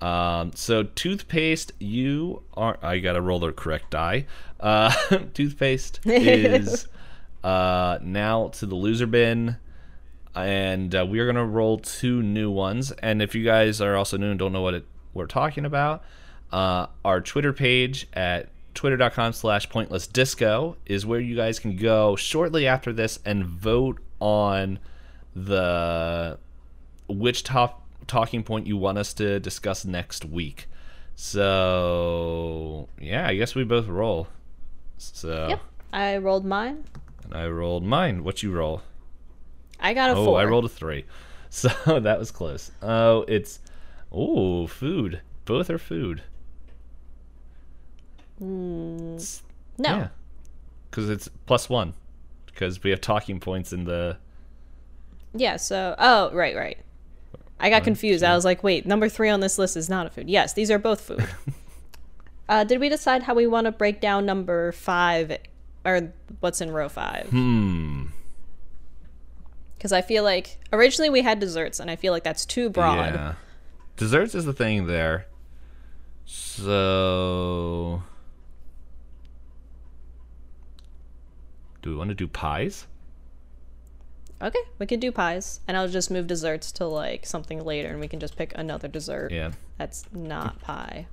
Um, 0.00 0.52
so 0.54 0.84
toothpaste, 0.84 1.72
you 1.78 2.42
are. 2.54 2.78
I 2.82 2.98
gotta 2.98 3.20
roll 3.20 3.40
the 3.40 3.52
correct 3.52 3.90
die. 3.90 4.26
Uh, 4.60 4.92
toothpaste 5.34 6.00
is 6.04 6.86
uh, 7.42 7.98
now 8.02 8.48
to 8.48 8.66
the 8.66 8.74
loser 8.74 9.06
bin, 9.06 9.56
and 10.34 10.94
uh, 10.94 11.04
we 11.08 11.18
are 11.18 11.26
gonna 11.26 11.44
roll 11.44 11.78
two 11.78 12.22
new 12.22 12.50
ones. 12.50 12.92
And 12.92 13.20
if 13.20 13.34
you 13.34 13.44
guys 13.44 13.80
are 13.80 13.96
also 13.96 14.16
new 14.16 14.30
and 14.30 14.38
don't 14.38 14.52
know 14.52 14.62
what 14.62 14.74
it, 14.74 14.86
we're 15.14 15.26
talking 15.26 15.64
about, 15.64 16.04
uh, 16.52 16.86
our 17.04 17.20
Twitter 17.20 17.52
page 17.52 18.06
at 18.12 18.50
twitter.com 18.74 19.32
slash 19.32 19.68
pointless 19.68 20.06
disco 20.06 20.76
is 20.86 21.04
where 21.04 21.18
you 21.18 21.34
guys 21.34 21.58
can 21.58 21.74
go 21.74 22.14
shortly 22.14 22.68
after 22.68 22.92
this 22.92 23.18
and 23.24 23.44
vote 23.44 23.98
on 24.20 24.78
the 25.34 26.38
which 27.08 27.42
top 27.44 27.84
talking 28.06 28.42
point 28.42 28.66
you 28.66 28.76
want 28.76 28.98
us 28.98 29.12
to 29.14 29.38
discuss 29.40 29.84
next 29.84 30.24
week. 30.24 30.66
So 31.16 32.88
yeah, 33.00 33.26
I 33.26 33.34
guess 33.36 33.54
we 33.54 33.64
both 33.64 33.86
roll. 33.88 34.28
So 34.98 35.48
Yep. 35.48 35.60
I 35.92 36.16
rolled 36.18 36.44
mine. 36.44 36.84
and 37.24 37.34
I 37.34 37.46
rolled 37.48 37.84
mine. 37.84 38.24
What 38.24 38.42
you 38.42 38.52
roll? 38.52 38.82
I 39.80 39.94
got 39.94 40.10
a 40.10 40.14
Oh, 40.14 40.24
four. 40.24 40.40
I 40.40 40.44
rolled 40.44 40.64
a 40.64 40.68
three. 40.68 41.04
So 41.50 41.70
that 42.00 42.18
was 42.18 42.30
close. 42.30 42.70
Oh, 42.82 43.24
it's 43.26 43.60
oh 44.12 44.66
food. 44.66 45.22
Both 45.46 45.70
are 45.70 45.78
food. 45.78 46.22
Hmm. 48.38 49.16
No. 49.78 49.88
Yeah, 49.96 50.08
because 50.90 51.08
it's 51.08 51.28
plus 51.46 51.68
one. 51.70 51.94
Because 52.46 52.82
we 52.82 52.90
have 52.90 53.00
talking 53.00 53.40
points 53.40 53.72
in 53.72 53.84
the. 53.84 54.18
Yeah, 55.34 55.56
so 55.56 55.94
oh 55.98 56.30
right, 56.32 56.54
right. 56.54 56.76
I 57.60 57.70
got 57.70 57.84
confused. 57.84 58.22
I 58.22 58.34
was 58.34 58.44
like, 58.44 58.62
wait, 58.62 58.86
number 58.86 59.08
three 59.08 59.28
on 59.28 59.40
this 59.40 59.58
list 59.58 59.76
is 59.76 59.88
not 59.88 60.06
a 60.06 60.10
food. 60.10 60.30
Yes, 60.30 60.52
these 60.52 60.70
are 60.70 60.78
both 60.78 61.00
food. 61.00 61.26
uh, 62.48 62.64
did 62.64 62.80
we 62.80 62.88
decide 62.88 63.24
how 63.24 63.34
we 63.34 63.46
want 63.46 63.64
to 63.64 63.72
break 63.72 64.00
down 64.00 64.24
number 64.24 64.72
five 64.72 65.36
or 65.84 66.12
what's 66.40 66.60
in 66.60 66.70
row 66.70 66.88
five? 66.88 67.26
Hmm. 67.30 68.06
Because 69.76 69.92
I 69.92 70.02
feel 70.02 70.24
like 70.24 70.58
originally 70.72 71.08
we 71.10 71.22
had 71.22 71.38
desserts, 71.38 71.78
and 71.78 71.90
I 71.90 71.96
feel 71.96 72.12
like 72.12 72.24
that's 72.24 72.44
too 72.44 72.68
broad. 72.68 73.14
Yeah. 73.14 73.34
desserts 73.96 74.34
is 74.34 74.44
the 74.44 74.52
thing 74.52 74.86
there. 74.86 75.26
So, 76.24 78.02
do 81.80 81.90
we 81.90 81.96
want 81.96 82.08
to 82.10 82.14
do 82.14 82.26
pies? 82.26 82.86
Okay, 84.40 84.60
we 84.78 84.86
could 84.86 85.00
do 85.00 85.10
pies, 85.10 85.60
and 85.66 85.76
I'll 85.76 85.88
just 85.88 86.10
move 86.10 86.26
desserts 86.26 86.70
to 86.72 86.86
like 86.86 87.26
something 87.26 87.64
later, 87.64 87.88
and 87.88 87.98
we 87.98 88.08
can 88.08 88.20
just 88.20 88.36
pick 88.36 88.52
another 88.54 88.86
dessert. 88.86 89.32
Yeah. 89.32 89.52
That's 89.78 90.04
not 90.12 90.60
pie. 90.60 91.06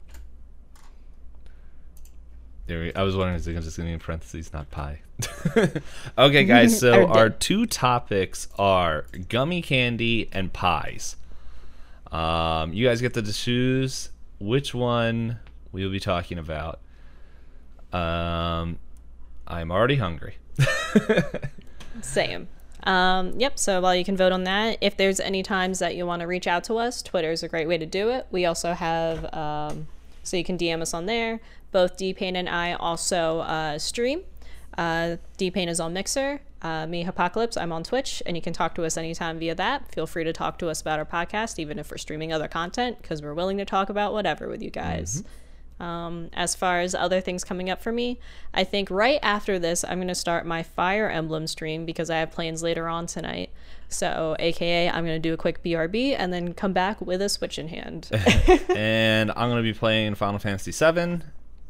There 2.67 2.79
we, 2.79 2.93
I 2.95 3.03
was 3.03 3.15
wondering 3.15 3.39
if 3.39 3.47
it 3.47 3.53
just 3.61 3.77
going 3.77 3.87
to 3.87 3.89
be 3.91 3.93
in 3.93 3.99
parentheses, 3.99 4.51
not 4.51 4.69
pie. 4.71 5.01
okay, 6.17 6.43
guys. 6.45 6.79
So 6.79 7.07
our 7.07 7.29
two 7.29 7.65
topics 7.65 8.47
are 8.57 9.05
gummy 9.29 9.61
candy 9.61 10.29
and 10.31 10.51
pies. 10.51 11.15
Um, 12.11 12.73
you 12.73 12.87
guys 12.87 13.01
get 13.01 13.13
to 13.15 13.33
choose 13.33 14.09
which 14.39 14.73
one 14.73 15.39
we'll 15.71 15.91
be 15.91 15.99
talking 15.99 16.37
about. 16.37 16.79
Um, 17.93 18.79
I'm 19.47 19.71
already 19.71 19.97
hungry. 19.97 20.37
Same. 22.01 22.47
Um, 22.85 23.39
yep, 23.39 23.57
so 23.57 23.81
while 23.81 23.95
you 23.95 24.05
can 24.05 24.15
vote 24.15 24.31
on 24.31 24.43
that, 24.43 24.77
if 24.81 24.95
there's 24.95 25.19
any 25.19 25.41
times 25.41 25.79
that 25.79 25.95
you 25.95 26.05
want 26.05 26.21
to 26.21 26.27
reach 26.27 26.47
out 26.47 26.63
to 26.65 26.75
us, 26.75 27.01
Twitter 27.01 27.31
is 27.31 27.41
a 27.41 27.47
great 27.47 27.67
way 27.67 27.77
to 27.77 27.85
do 27.85 28.09
it. 28.09 28.27
We 28.31 28.45
also 28.45 28.73
have, 28.73 29.33
um, 29.33 29.87
so 30.23 30.37
you 30.37 30.43
can 30.43 30.57
DM 30.57 30.81
us 30.81 30.93
on 30.93 31.07
there. 31.07 31.39
Both 31.71 31.97
D-Pain 31.97 32.35
and 32.35 32.47
I 32.47 32.73
also 32.73 33.39
uh, 33.39 33.79
stream. 33.79 34.21
Uh, 34.77 35.17
D-Pain 35.37 35.67
is 35.67 35.79
on 35.79 35.93
Mixer. 35.93 36.41
Uh, 36.61 36.87
me, 36.87 37.05
Apocalypse, 37.05 37.57
I'm 37.57 37.71
on 37.71 37.83
Twitch, 37.83 38.23
and 38.25 38.35
you 38.35 38.41
can 38.41 38.53
talk 38.53 38.75
to 38.75 38.85
us 38.85 38.97
anytime 38.97 39.39
via 39.39 39.55
that. 39.55 39.91
Feel 39.93 40.07
free 40.07 40.23
to 40.23 40.33
talk 40.33 40.57
to 40.59 40.69
us 40.69 40.81
about 40.81 40.99
our 40.99 41.05
podcast, 41.05 41.59
even 41.59 41.77
if 41.77 41.91
we're 41.91 41.97
streaming 41.97 42.33
other 42.33 42.47
content, 42.47 43.01
because 43.01 43.21
we're 43.21 43.33
willing 43.33 43.57
to 43.57 43.65
talk 43.65 43.89
about 43.89 44.13
whatever 44.13 44.47
with 44.47 44.61
you 44.61 44.71
guys. 44.71 45.23
Um, 45.79 46.29
as 46.33 46.55
far 46.55 46.79
as 46.79 46.95
other 46.95 47.19
things 47.19 47.43
coming 47.43 47.69
up 47.69 47.81
for 47.81 47.91
me, 47.91 48.19
I 48.53 48.63
think 48.63 48.89
right 48.89 49.19
after 49.21 49.59
this, 49.59 49.83
I'm 49.83 49.97
going 49.97 50.07
to 50.07 50.15
start 50.15 50.45
my 50.45 50.63
Fire 50.63 51.09
Emblem 51.09 51.47
stream 51.47 51.85
because 51.85 52.09
I 52.09 52.17
have 52.17 52.31
plans 52.31 52.63
later 52.63 52.87
on 52.87 53.07
tonight. 53.07 53.49
So, 53.89 54.35
aka, 54.39 54.89
I'm 54.89 55.05
going 55.05 55.15
to 55.15 55.19
do 55.19 55.33
a 55.33 55.37
quick 55.37 55.63
BRB 55.63 56.15
and 56.17 56.31
then 56.31 56.53
come 56.53 56.73
back 56.73 57.01
with 57.01 57.21
a 57.21 57.29
Switch 57.29 57.59
in 57.59 57.67
hand. 57.67 58.09
and 58.75 59.31
I'm 59.31 59.49
gonna 59.49 59.61
be 59.61 59.73
playing 59.73 60.15
Final 60.15 60.39
Fantasy 60.39 60.71
VII 60.71 61.21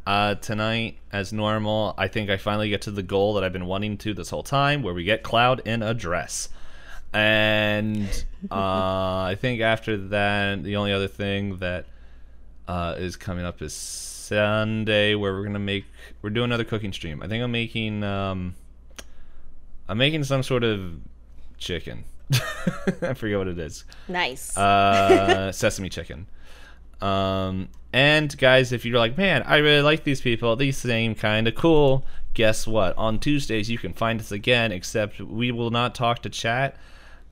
uh, 0.05 0.35
tonight 0.35 0.97
as 1.11 1.33
normal. 1.33 1.93
I 1.97 2.07
think 2.07 2.29
I 2.29 2.37
finally 2.37 2.69
get 2.69 2.83
to 2.83 2.91
the 2.91 3.03
goal 3.03 3.33
that 3.35 3.43
I've 3.43 3.53
been 3.53 3.65
wanting 3.65 3.97
to 3.99 4.13
this 4.13 4.29
whole 4.29 4.43
time, 4.43 4.83
where 4.83 4.93
we 4.93 5.03
get 5.03 5.23
Cloud 5.23 5.61
in 5.65 5.81
a 5.81 5.93
dress. 5.93 6.49
And 7.13 8.07
uh, 8.51 8.55
I 8.55 9.37
think 9.39 9.61
after 9.61 9.97
that, 9.97 10.63
the 10.63 10.75
only 10.75 10.91
other 10.91 11.07
thing 11.07 11.57
that 11.57 11.85
uh, 12.67 12.95
is 12.97 13.15
coming 13.15 13.45
up 13.45 13.61
is 13.61 13.73
Sunday, 13.73 15.15
where 15.15 15.33
we're 15.33 15.43
gonna 15.43 15.59
make 15.59 15.85
we're 16.21 16.29
doing 16.29 16.45
another 16.45 16.63
cooking 16.63 16.93
stream. 16.93 17.21
I 17.21 17.27
think 17.27 17.43
I'm 17.43 17.51
making 17.51 18.03
um, 18.03 18.55
I'm 19.87 19.97
making 19.97 20.23
some 20.23 20.43
sort 20.43 20.63
of 20.63 20.99
chicken. 21.57 22.05
I 23.01 23.13
forget 23.13 23.37
what 23.37 23.47
it 23.47 23.59
is 23.59 23.85
nice. 24.07 24.57
uh, 24.57 25.51
sesame 25.53 25.89
chicken. 25.89 26.27
Um, 27.01 27.69
and 27.93 28.35
guys, 28.37 28.71
if 28.71 28.83
you're 28.83 28.97
like, 28.97 29.17
man, 29.17 29.43
I 29.43 29.57
really 29.57 29.81
like 29.81 30.03
these 30.03 30.21
people, 30.21 30.55
these 30.55 30.77
seem 30.77 31.13
kind 31.15 31.47
of 31.47 31.55
cool. 31.55 32.05
Guess 32.33 32.67
what? 32.67 32.97
On 32.97 33.19
Tuesdays, 33.19 33.69
you 33.69 33.77
can 33.77 33.93
find 33.93 34.19
us 34.19 34.31
again. 34.31 34.71
Except 34.71 35.19
we 35.19 35.51
will 35.51 35.69
not 35.69 35.93
talk 35.93 36.21
to 36.23 36.29
chat 36.29 36.75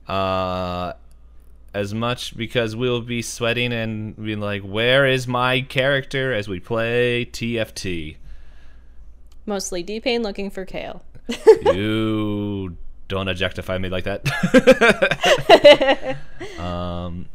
uh, 0.08 0.92
as 1.74 1.92
much 1.92 2.36
because 2.36 2.76
we'll 2.76 3.00
be 3.02 3.20
sweating 3.20 3.72
and 3.72 4.16
being 4.16 4.40
like, 4.40 4.62
"Where 4.62 5.06
is 5.06 5.26
my 5.26 5.60
character?" 5.60 6.32
as 6.32 6.48
we 6.48 6.60
play 6.60 7.24
TFT. 7.26 8.16
Mostly 9.46 9.82
D 9.82 10.00
Pain 10.00 10.22
looking 10.22 10.50
for 10.50 10.64
Kayle. 10.64 11.04
you 11.74 12.76
don't 13.08 13.28
objectify 13.28 13.76
me 13.78 13.88
like 13.90 14.04
that. 14.04 14.24
um, 16.58 17.26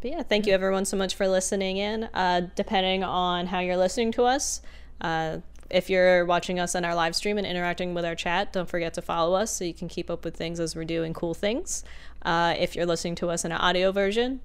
But 0.00 0.10
yeah, 0.10 0.22
thank 0.22 0.46
you 0.46 0.52
everyone 0.52 0.84
so 0.84 0.96
much 0.96 1.14
for 1.14 1.26
listening 1.28 1.76
in. 1.78 2.04
Uh, 2.14 2.48
depending 2.54 3.04
on 3.04 3.46
how 3.46 3.60
you're 3.60 3.76
listening 3.76 4.12
to 4.12 4.24
us, 4.24 4.60
uh, 5.00 5.38
if 5.70 5.90
you're 5.90 6.24
watching 6.24 6.58
us 6.58 6.74
on 6.74 6.84
our 6.84 6.94
live 6.94 7.14
stream 7.14 7.36
and 7.36 7.46
interacting 7.46 7.94
with 7.94 8.04
our 8.04 8.14
chat, 8.14 8.52
don't 8.52 8.68
forget 8.68 8.94
to 8.94 9.02
follow 9.02 9.34
us 9.34 9.54
so 9.54 9.64
you 9.64 9.74
can 9.74 9.88
keep 9.88 10.10
up 10.10 10.24
with 10.24 10.36
things 10.36 10.60
as 10.60 10.74
we're 10.74 10.84
doing 10.84 11.12
cool 11.12 11.34
things. 11.34 11.84
Uh, 12.22 12.54
if 12.58 12.74
you're 12.74 12.86
listening 12.86 13.14
to 13.16 13.28
us 13.30 13.44
in 13.44 13.52
an 13.52 13.58
audio 13.58 13.92
version, 13.92 14.40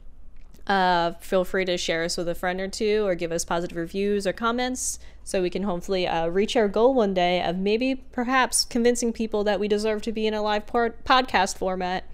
uh, 0.68 1.14
feel 1.20 1.44
free 1.44 1.66
to 1.66 1.78
share 1.78 2.04
us 2.04 2.16
with 2.16 2.28
a 2.30 2.36
friend 2.36 2.62
or 2.62 2.68
two 2.68 3.06
or 3.06 3.16
give 3.16 3.32
us 3.32 3.44
positive 3.44 3.78
reviews 3.78 4.26
or 4.26 4.32
comments 4.32 5.00
so 5.24 5.42
we 5.42 5.50
can 5.50 5.64
hopefully 5.64 6.08
uh, 6.08 6.28
reach 6.28 6.56
our 6.56 6.68
goal 6.70 6.94
one 6.94 7.14
day 7.14 7.42
of 7.42 7.58
maybe 7.58 7.96
perhaps 7.96 8.64
convincing 8.64 9.12
people 9.12 9.44
that 9.44 9.60
we 9.60 9.68
deserve 9.68 10.02
to 10.04 10.12
be 10.12 10.26
in 10.26 10.34
a 10.34 10.42
live 10.42 10.66
por- 10.66 10.96
podcast 11.04 11.58
format 11.58 12.06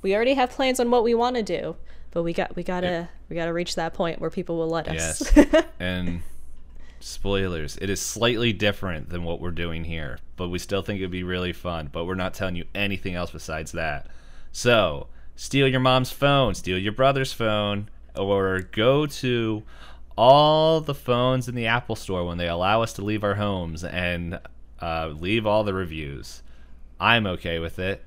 we 0.00 0.14
already 0.14 0.32
have 0.34 0.50
plans 0.50 0.80
on 0.80 0.90
what 0.90 1.04
we 1.04 1.12
want 1.14 1.36
to 1.36 1.42
do 1.42 1.76
but 2.12 2.22
we 2.22 2.32
got 2.32 2.56
we 2.56 2.62
gotta 2.62 3.10
we 3.28 3.36
gotta 3.36 3.52
reach 3.52 3.74
that 3.74 3.92
point 3.92 4.20
where 4.20 4.30
people 4.30 4.56
will 4.56 4.70
let 4.70 4.88
us 4.88 5.30
Yes. 5.36 5.64
and 5.80 6.22
spoilers, 7.00 7.76
it 7.78 7.90
is 7.90 8.00
slightly 8.00 8.52
different 8.52 9.10
than 9.10 9.24
what 9.24 9.40
we're 9.40 9.50
doing 9.50 9.84
here, 9.84 10.18
but 10.36 10.48
we 10.48 10.58
still 10.58 10.82
think 10.82 10.98
it'd 10.98 11.10
be 11.10 11.24
really 11.24 11.52
fun. 11.52 11.88
But 11.92 12.04
we're 12.04 12.14
not 12.14 12.34
telling 12.34 12.56
you 12.56 12.64
anything 12.74 13.14
else 13.14 13.30
besides 13.30 13.72
that. 13.72 14.06
So, 14.52 15.06
steal 15.34 15.66
your 15.66 15.80
mom's 15.80 16.10
phone, 16.10 16.54
steal 16.54 16.78
your 16.78 16.92
brother's 16.92 17.32
phone, 17.32 17.88
or 18.14 18.60
go 18.60 19.06
to 19.06 19.62
all 20.16 20.80
the 20.80 20.94
phones 20.94 21.48
in 21.48 21.54
the 21.54 21.66
Apple 21.66 21.96
Store 21.96 22.24
when 22.24 22.36
they 22.38 22.48
allow 22.48 22.82
us 22.82 22.92
to 22.94 23.02
leave 23.04 23.24
our 23.24 23.34
homes 23.36 23.82
and 23.82 24.38
uh, 24.80 25.08
leave 25.08 25.46
all 25.46 25.64
the 25.64 25.72
reviews. 25.74 26.42
I'm 27.00 27.26
okay 27.26 27.58
with 27.58 27.78
it. 27.78 28.04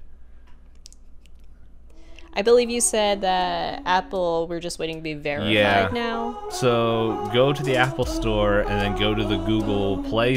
i 2.33 2.41
believe 2.41 2.69
you 2.69 2.79
said 2.81 3.21
that 3.21 3.81
apple 3.85 4.45
we're 4.47 4.59
just 4.59 4.77
waiting 4.77 4.97
to 4.97 5.01
be 5.01 5.13
verified 5.13 5.51
Yeah. 5.51 5.89
now 5.93 6.47
So 6.49 7.29
go 7.33 7.51
to 7.53 7.63
the 7.63 7.75
Apple 7.77 8.05
Store 8.05 8.59
and 8.59 8.79
then 8.81 8.95
go 8.97 9.15
to 9.15 9.23
the 9.23 9.37
Google 9.37 10.03
Play 10.03 10.35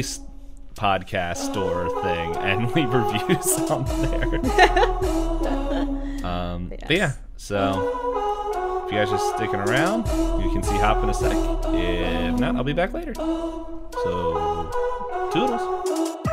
podcast 0.75 1.37
store 1.51 1.89
thing 2.01 2.35
and 2.37 2.71
leave 2.75 2.93
reviews 2.93 3.53
on 3.69 3.83
there. 4.01 4.39
um, 6.29 6.69
But 6.69 6.91
yeah, 6.91 7.13
so 7.37 8.83
if 8.85 8.91
you 8.91 8.97
guys 8.97 9.09
are 9.11 9.35
sticking 9.35 9.59
around, 9.59 10.07
you 10.43 10.51
can 10.51 10.63
see 10.63 10.77
Hop 10.77 11.03
in 11.03 11.09
a 11.09 11.13
sec. 11.13 11.31
If 11.33 12.39
not, 12.39 12.55
I'll 12.55 12.63
be 12.63 12.73
back 12.73 12.93
later. 12.93 13.13
So, 13.15 14.71
toodles. 15.33 16.28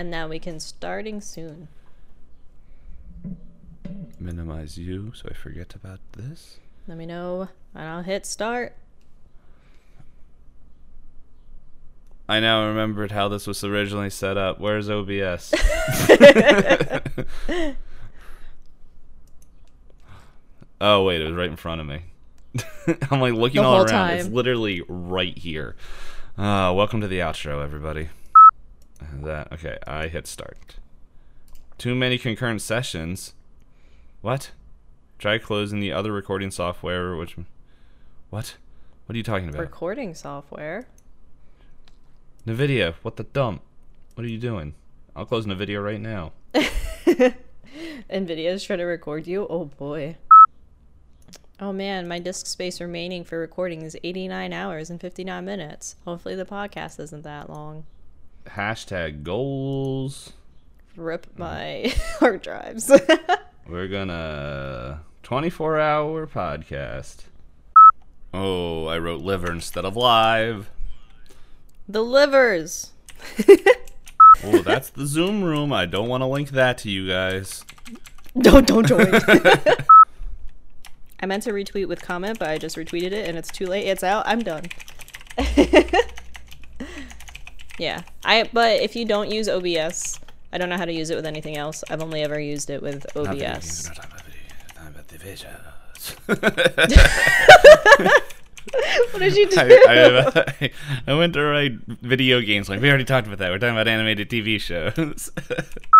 And 0.00 0.10
now 0.10 0.26
we 0.26 0.38
can 0.38 0.58
starting 0.58 1.20
soon 1.20 1.68
Minimize 4.18 4.78
you 4.78 5.12
so 5.14 5.28
I 5.30 5.34
forget 5.34 5.74
about 5.74 6.00
this. 6.12 6.58
let 6.88 6.96
me 6.96 7.04
know 7.04 7.50
and 7.74 7.84
i'll 7.86 8.00
hit 8.00 8.24
start 8.24 8.74
I 12.30 12.40
now 12.40 12.66
remembered 12.68 13.12
how 13.12 13.28
this 13.28 13.48
was 13.48 13.64
originally 13.64 14.08
set 14.08 14.36
up. 14.36 14.60
Where's 14.60 14.88
OBS? 14.88 15.52
oh 20.80 21.02
wait, 21.02 21.20
it 21.20 21.24
was 21.24 21.34
right 21.34 21.50
in 21.50 21.56
front 21.56 21.80
of 21.80 21.88
me. 21.88 22.04
I'm 23.10 23.20
like 23.20 23.34
looking 23.34 23.64
all 23.64 23.82
around. 23.82 24.10
It's 24.10 24.28
literally 24.28 24.82
right 24.86 25.36
here. 25.36 25.74
Uh, 26.38 26.72
welcome 26.72 27.00
to 27.00 27.08
the 27.08 27.18
outro, 27.18 27.64
everybody. 27.64 28.10
That 29.22 29.52
okay? 29.52 29.78
I 29.86 30.08
hit 30.08 30.26
start. 30.26 30.76
Too 31.78 31.94
many 31.94 32.18
concurrent 32.18 32.62
sessions. 32.62 33.34
What? 34.20 34.50
Try 35.18 35.38
closing 35.38 35.80
the 35.80 35.92
other 35.92 36.12
recording 36.12 36.50
software. 36.50 37.16
Which? 37.16 37.36
What? 38.30 38.56
What 39.06 39.14
are 39.14 39.16
you 39.16 39.24
talking 39.24 39.48
about? 39.48 39.60
recording 39.60 40.14
software 40.14 40.86
Nvidia, 42.46 42.94
what 43.02 43.16
the 43.16 43.24
dump? 43.24 43.62
What 44.14 44.24
are 44.24 44.30
you 44.30 44.38
doing? 44.38 44.74
I'll 45.16 45.26
close 45.26 45.46
Nvidia 45.46 45.82
right 45.82 46.00
now. 46.00 46.32
nvidia 48.10 48.50
is 48.50 48.62
trying 48.64 48.78
to 48.78 48.84
record 48.84 49.26
you 49.26 49.46
oh 49.48 49.64
boy 49.64 50.16
Oh 51.62 51.72
man, 51.72 52.08
my 52.08 52.18
disk 52.18 52.46
space 52.46 52.80
remaining 52.80 53.22
for 53.22 53.38
recording 53.38 53.82
is 53.82 53.94
89 54.02 54.52
hours 54.54 54.88
and 54.88 54.98
59 54.98 55.44
minutes. 55.44 55.94
Hopefully 56.06 56.34
the 56.34 56.46
podcast 56.46 56.98
isn't 56.98 57.22
that 57.22 57.50
long. 57.50 57.84
Hashtag 58.46 59.22
goals. 59.22 60.32
Rip 60.96 61.26
mm. 61.34 61.38
my 61.38 61.94
hard 62.18 62.42
drives. 62.42 62.90
We're 63.68 63.88
gonna 63.88 65.02
24 65.22 65.78
hour 65.78 66.26
podcast. 66.26 67.24
Oh, 68.32 68.86
I 68.86 68.98
wrote 68.98 69.20
liver 69.22 69.50
instead 69.50 69.84
of 69.84 69.96
live. 69.96 70.70
the 71.88 72.02
livers. 72.02 72.92
Oh, 74.42 74.62
that's 74.62 74.88
the 74.88 75.06
Zoom 75.06 75.44
room. 75.44 75.70
I 75.70 75.84
don't 75.84 76.08
want 76.08 76.22
to 76.22 76.26
link 76.26 76.50
that 76.50 76.78
to 76.78 76.90
you 76.90 77.06
guys. 77.06 77.62
Don't 78.38 78.66
don't 78.66 78.86
join. 78.86 79.06
I 81.22 81.26
meant 81.26 81.42
to 81.42 81.52
retweet 81.52 81.88
with 81.88 82.00
comment, 82.00 82.38
but 82.38 82.48
I 82.48 82.56
just 82.56 82.76
retweeted 82.76 83.12
it 83.12 83.28
and 83.28 83.36
it's 83.36 83.50
too 83.50 83.66
late. 83.66 83.86
It's 83.86 84.02
out. 84.02 84.22
I'm 84.26 84.42
done. 84.42 84.64
Yeah. 87.80 88.02
I 88.24 88.48
but 88.52 88.80
if 88.80 88.94
you 88.94 89.04
don't 89.04 89.30
use 89.30 89.48
OBS, 89.48 90.20
I 90.52 90.58
don't 90.58 90.68
know 90.68 90.76
how 90.76 90.84
to 90.84 90.92
use 90.92 91.10
it 91.10 91.16
with 91.16 91.26
anything 91.26 91.56
else. 91.56 91.82
I've 91.90 92.02
only 92.02 92.22
ever 92.22 92.38
used 92.38 92.70
it 92.70 92.82
with 92.82 93.06
OBS. 93.16 93.90
What 99.12 99.18
did 99.18 99.36
you 99.36 99.48
do? 99.48 99.56
I, 99.58 100.42
I, 100.62 100.70
I 101.06 101.14
went 101.14 101.34
to 101.34 101.42
write 101.42 101.72
video 101.86 102.40
games. 102.40 102.68
Like 102.68 102.80
we 102.80 102.88
already 102.88 103.04
talked 103.04 103.26
about 103.26 103.38
that. 103.38 103.50
We're 103.50 103.58
talking 103.58 103.74
about 103.74 103.88
animated 103.88 104.28
TV 104.30 104.60
shows. 104.60 105.30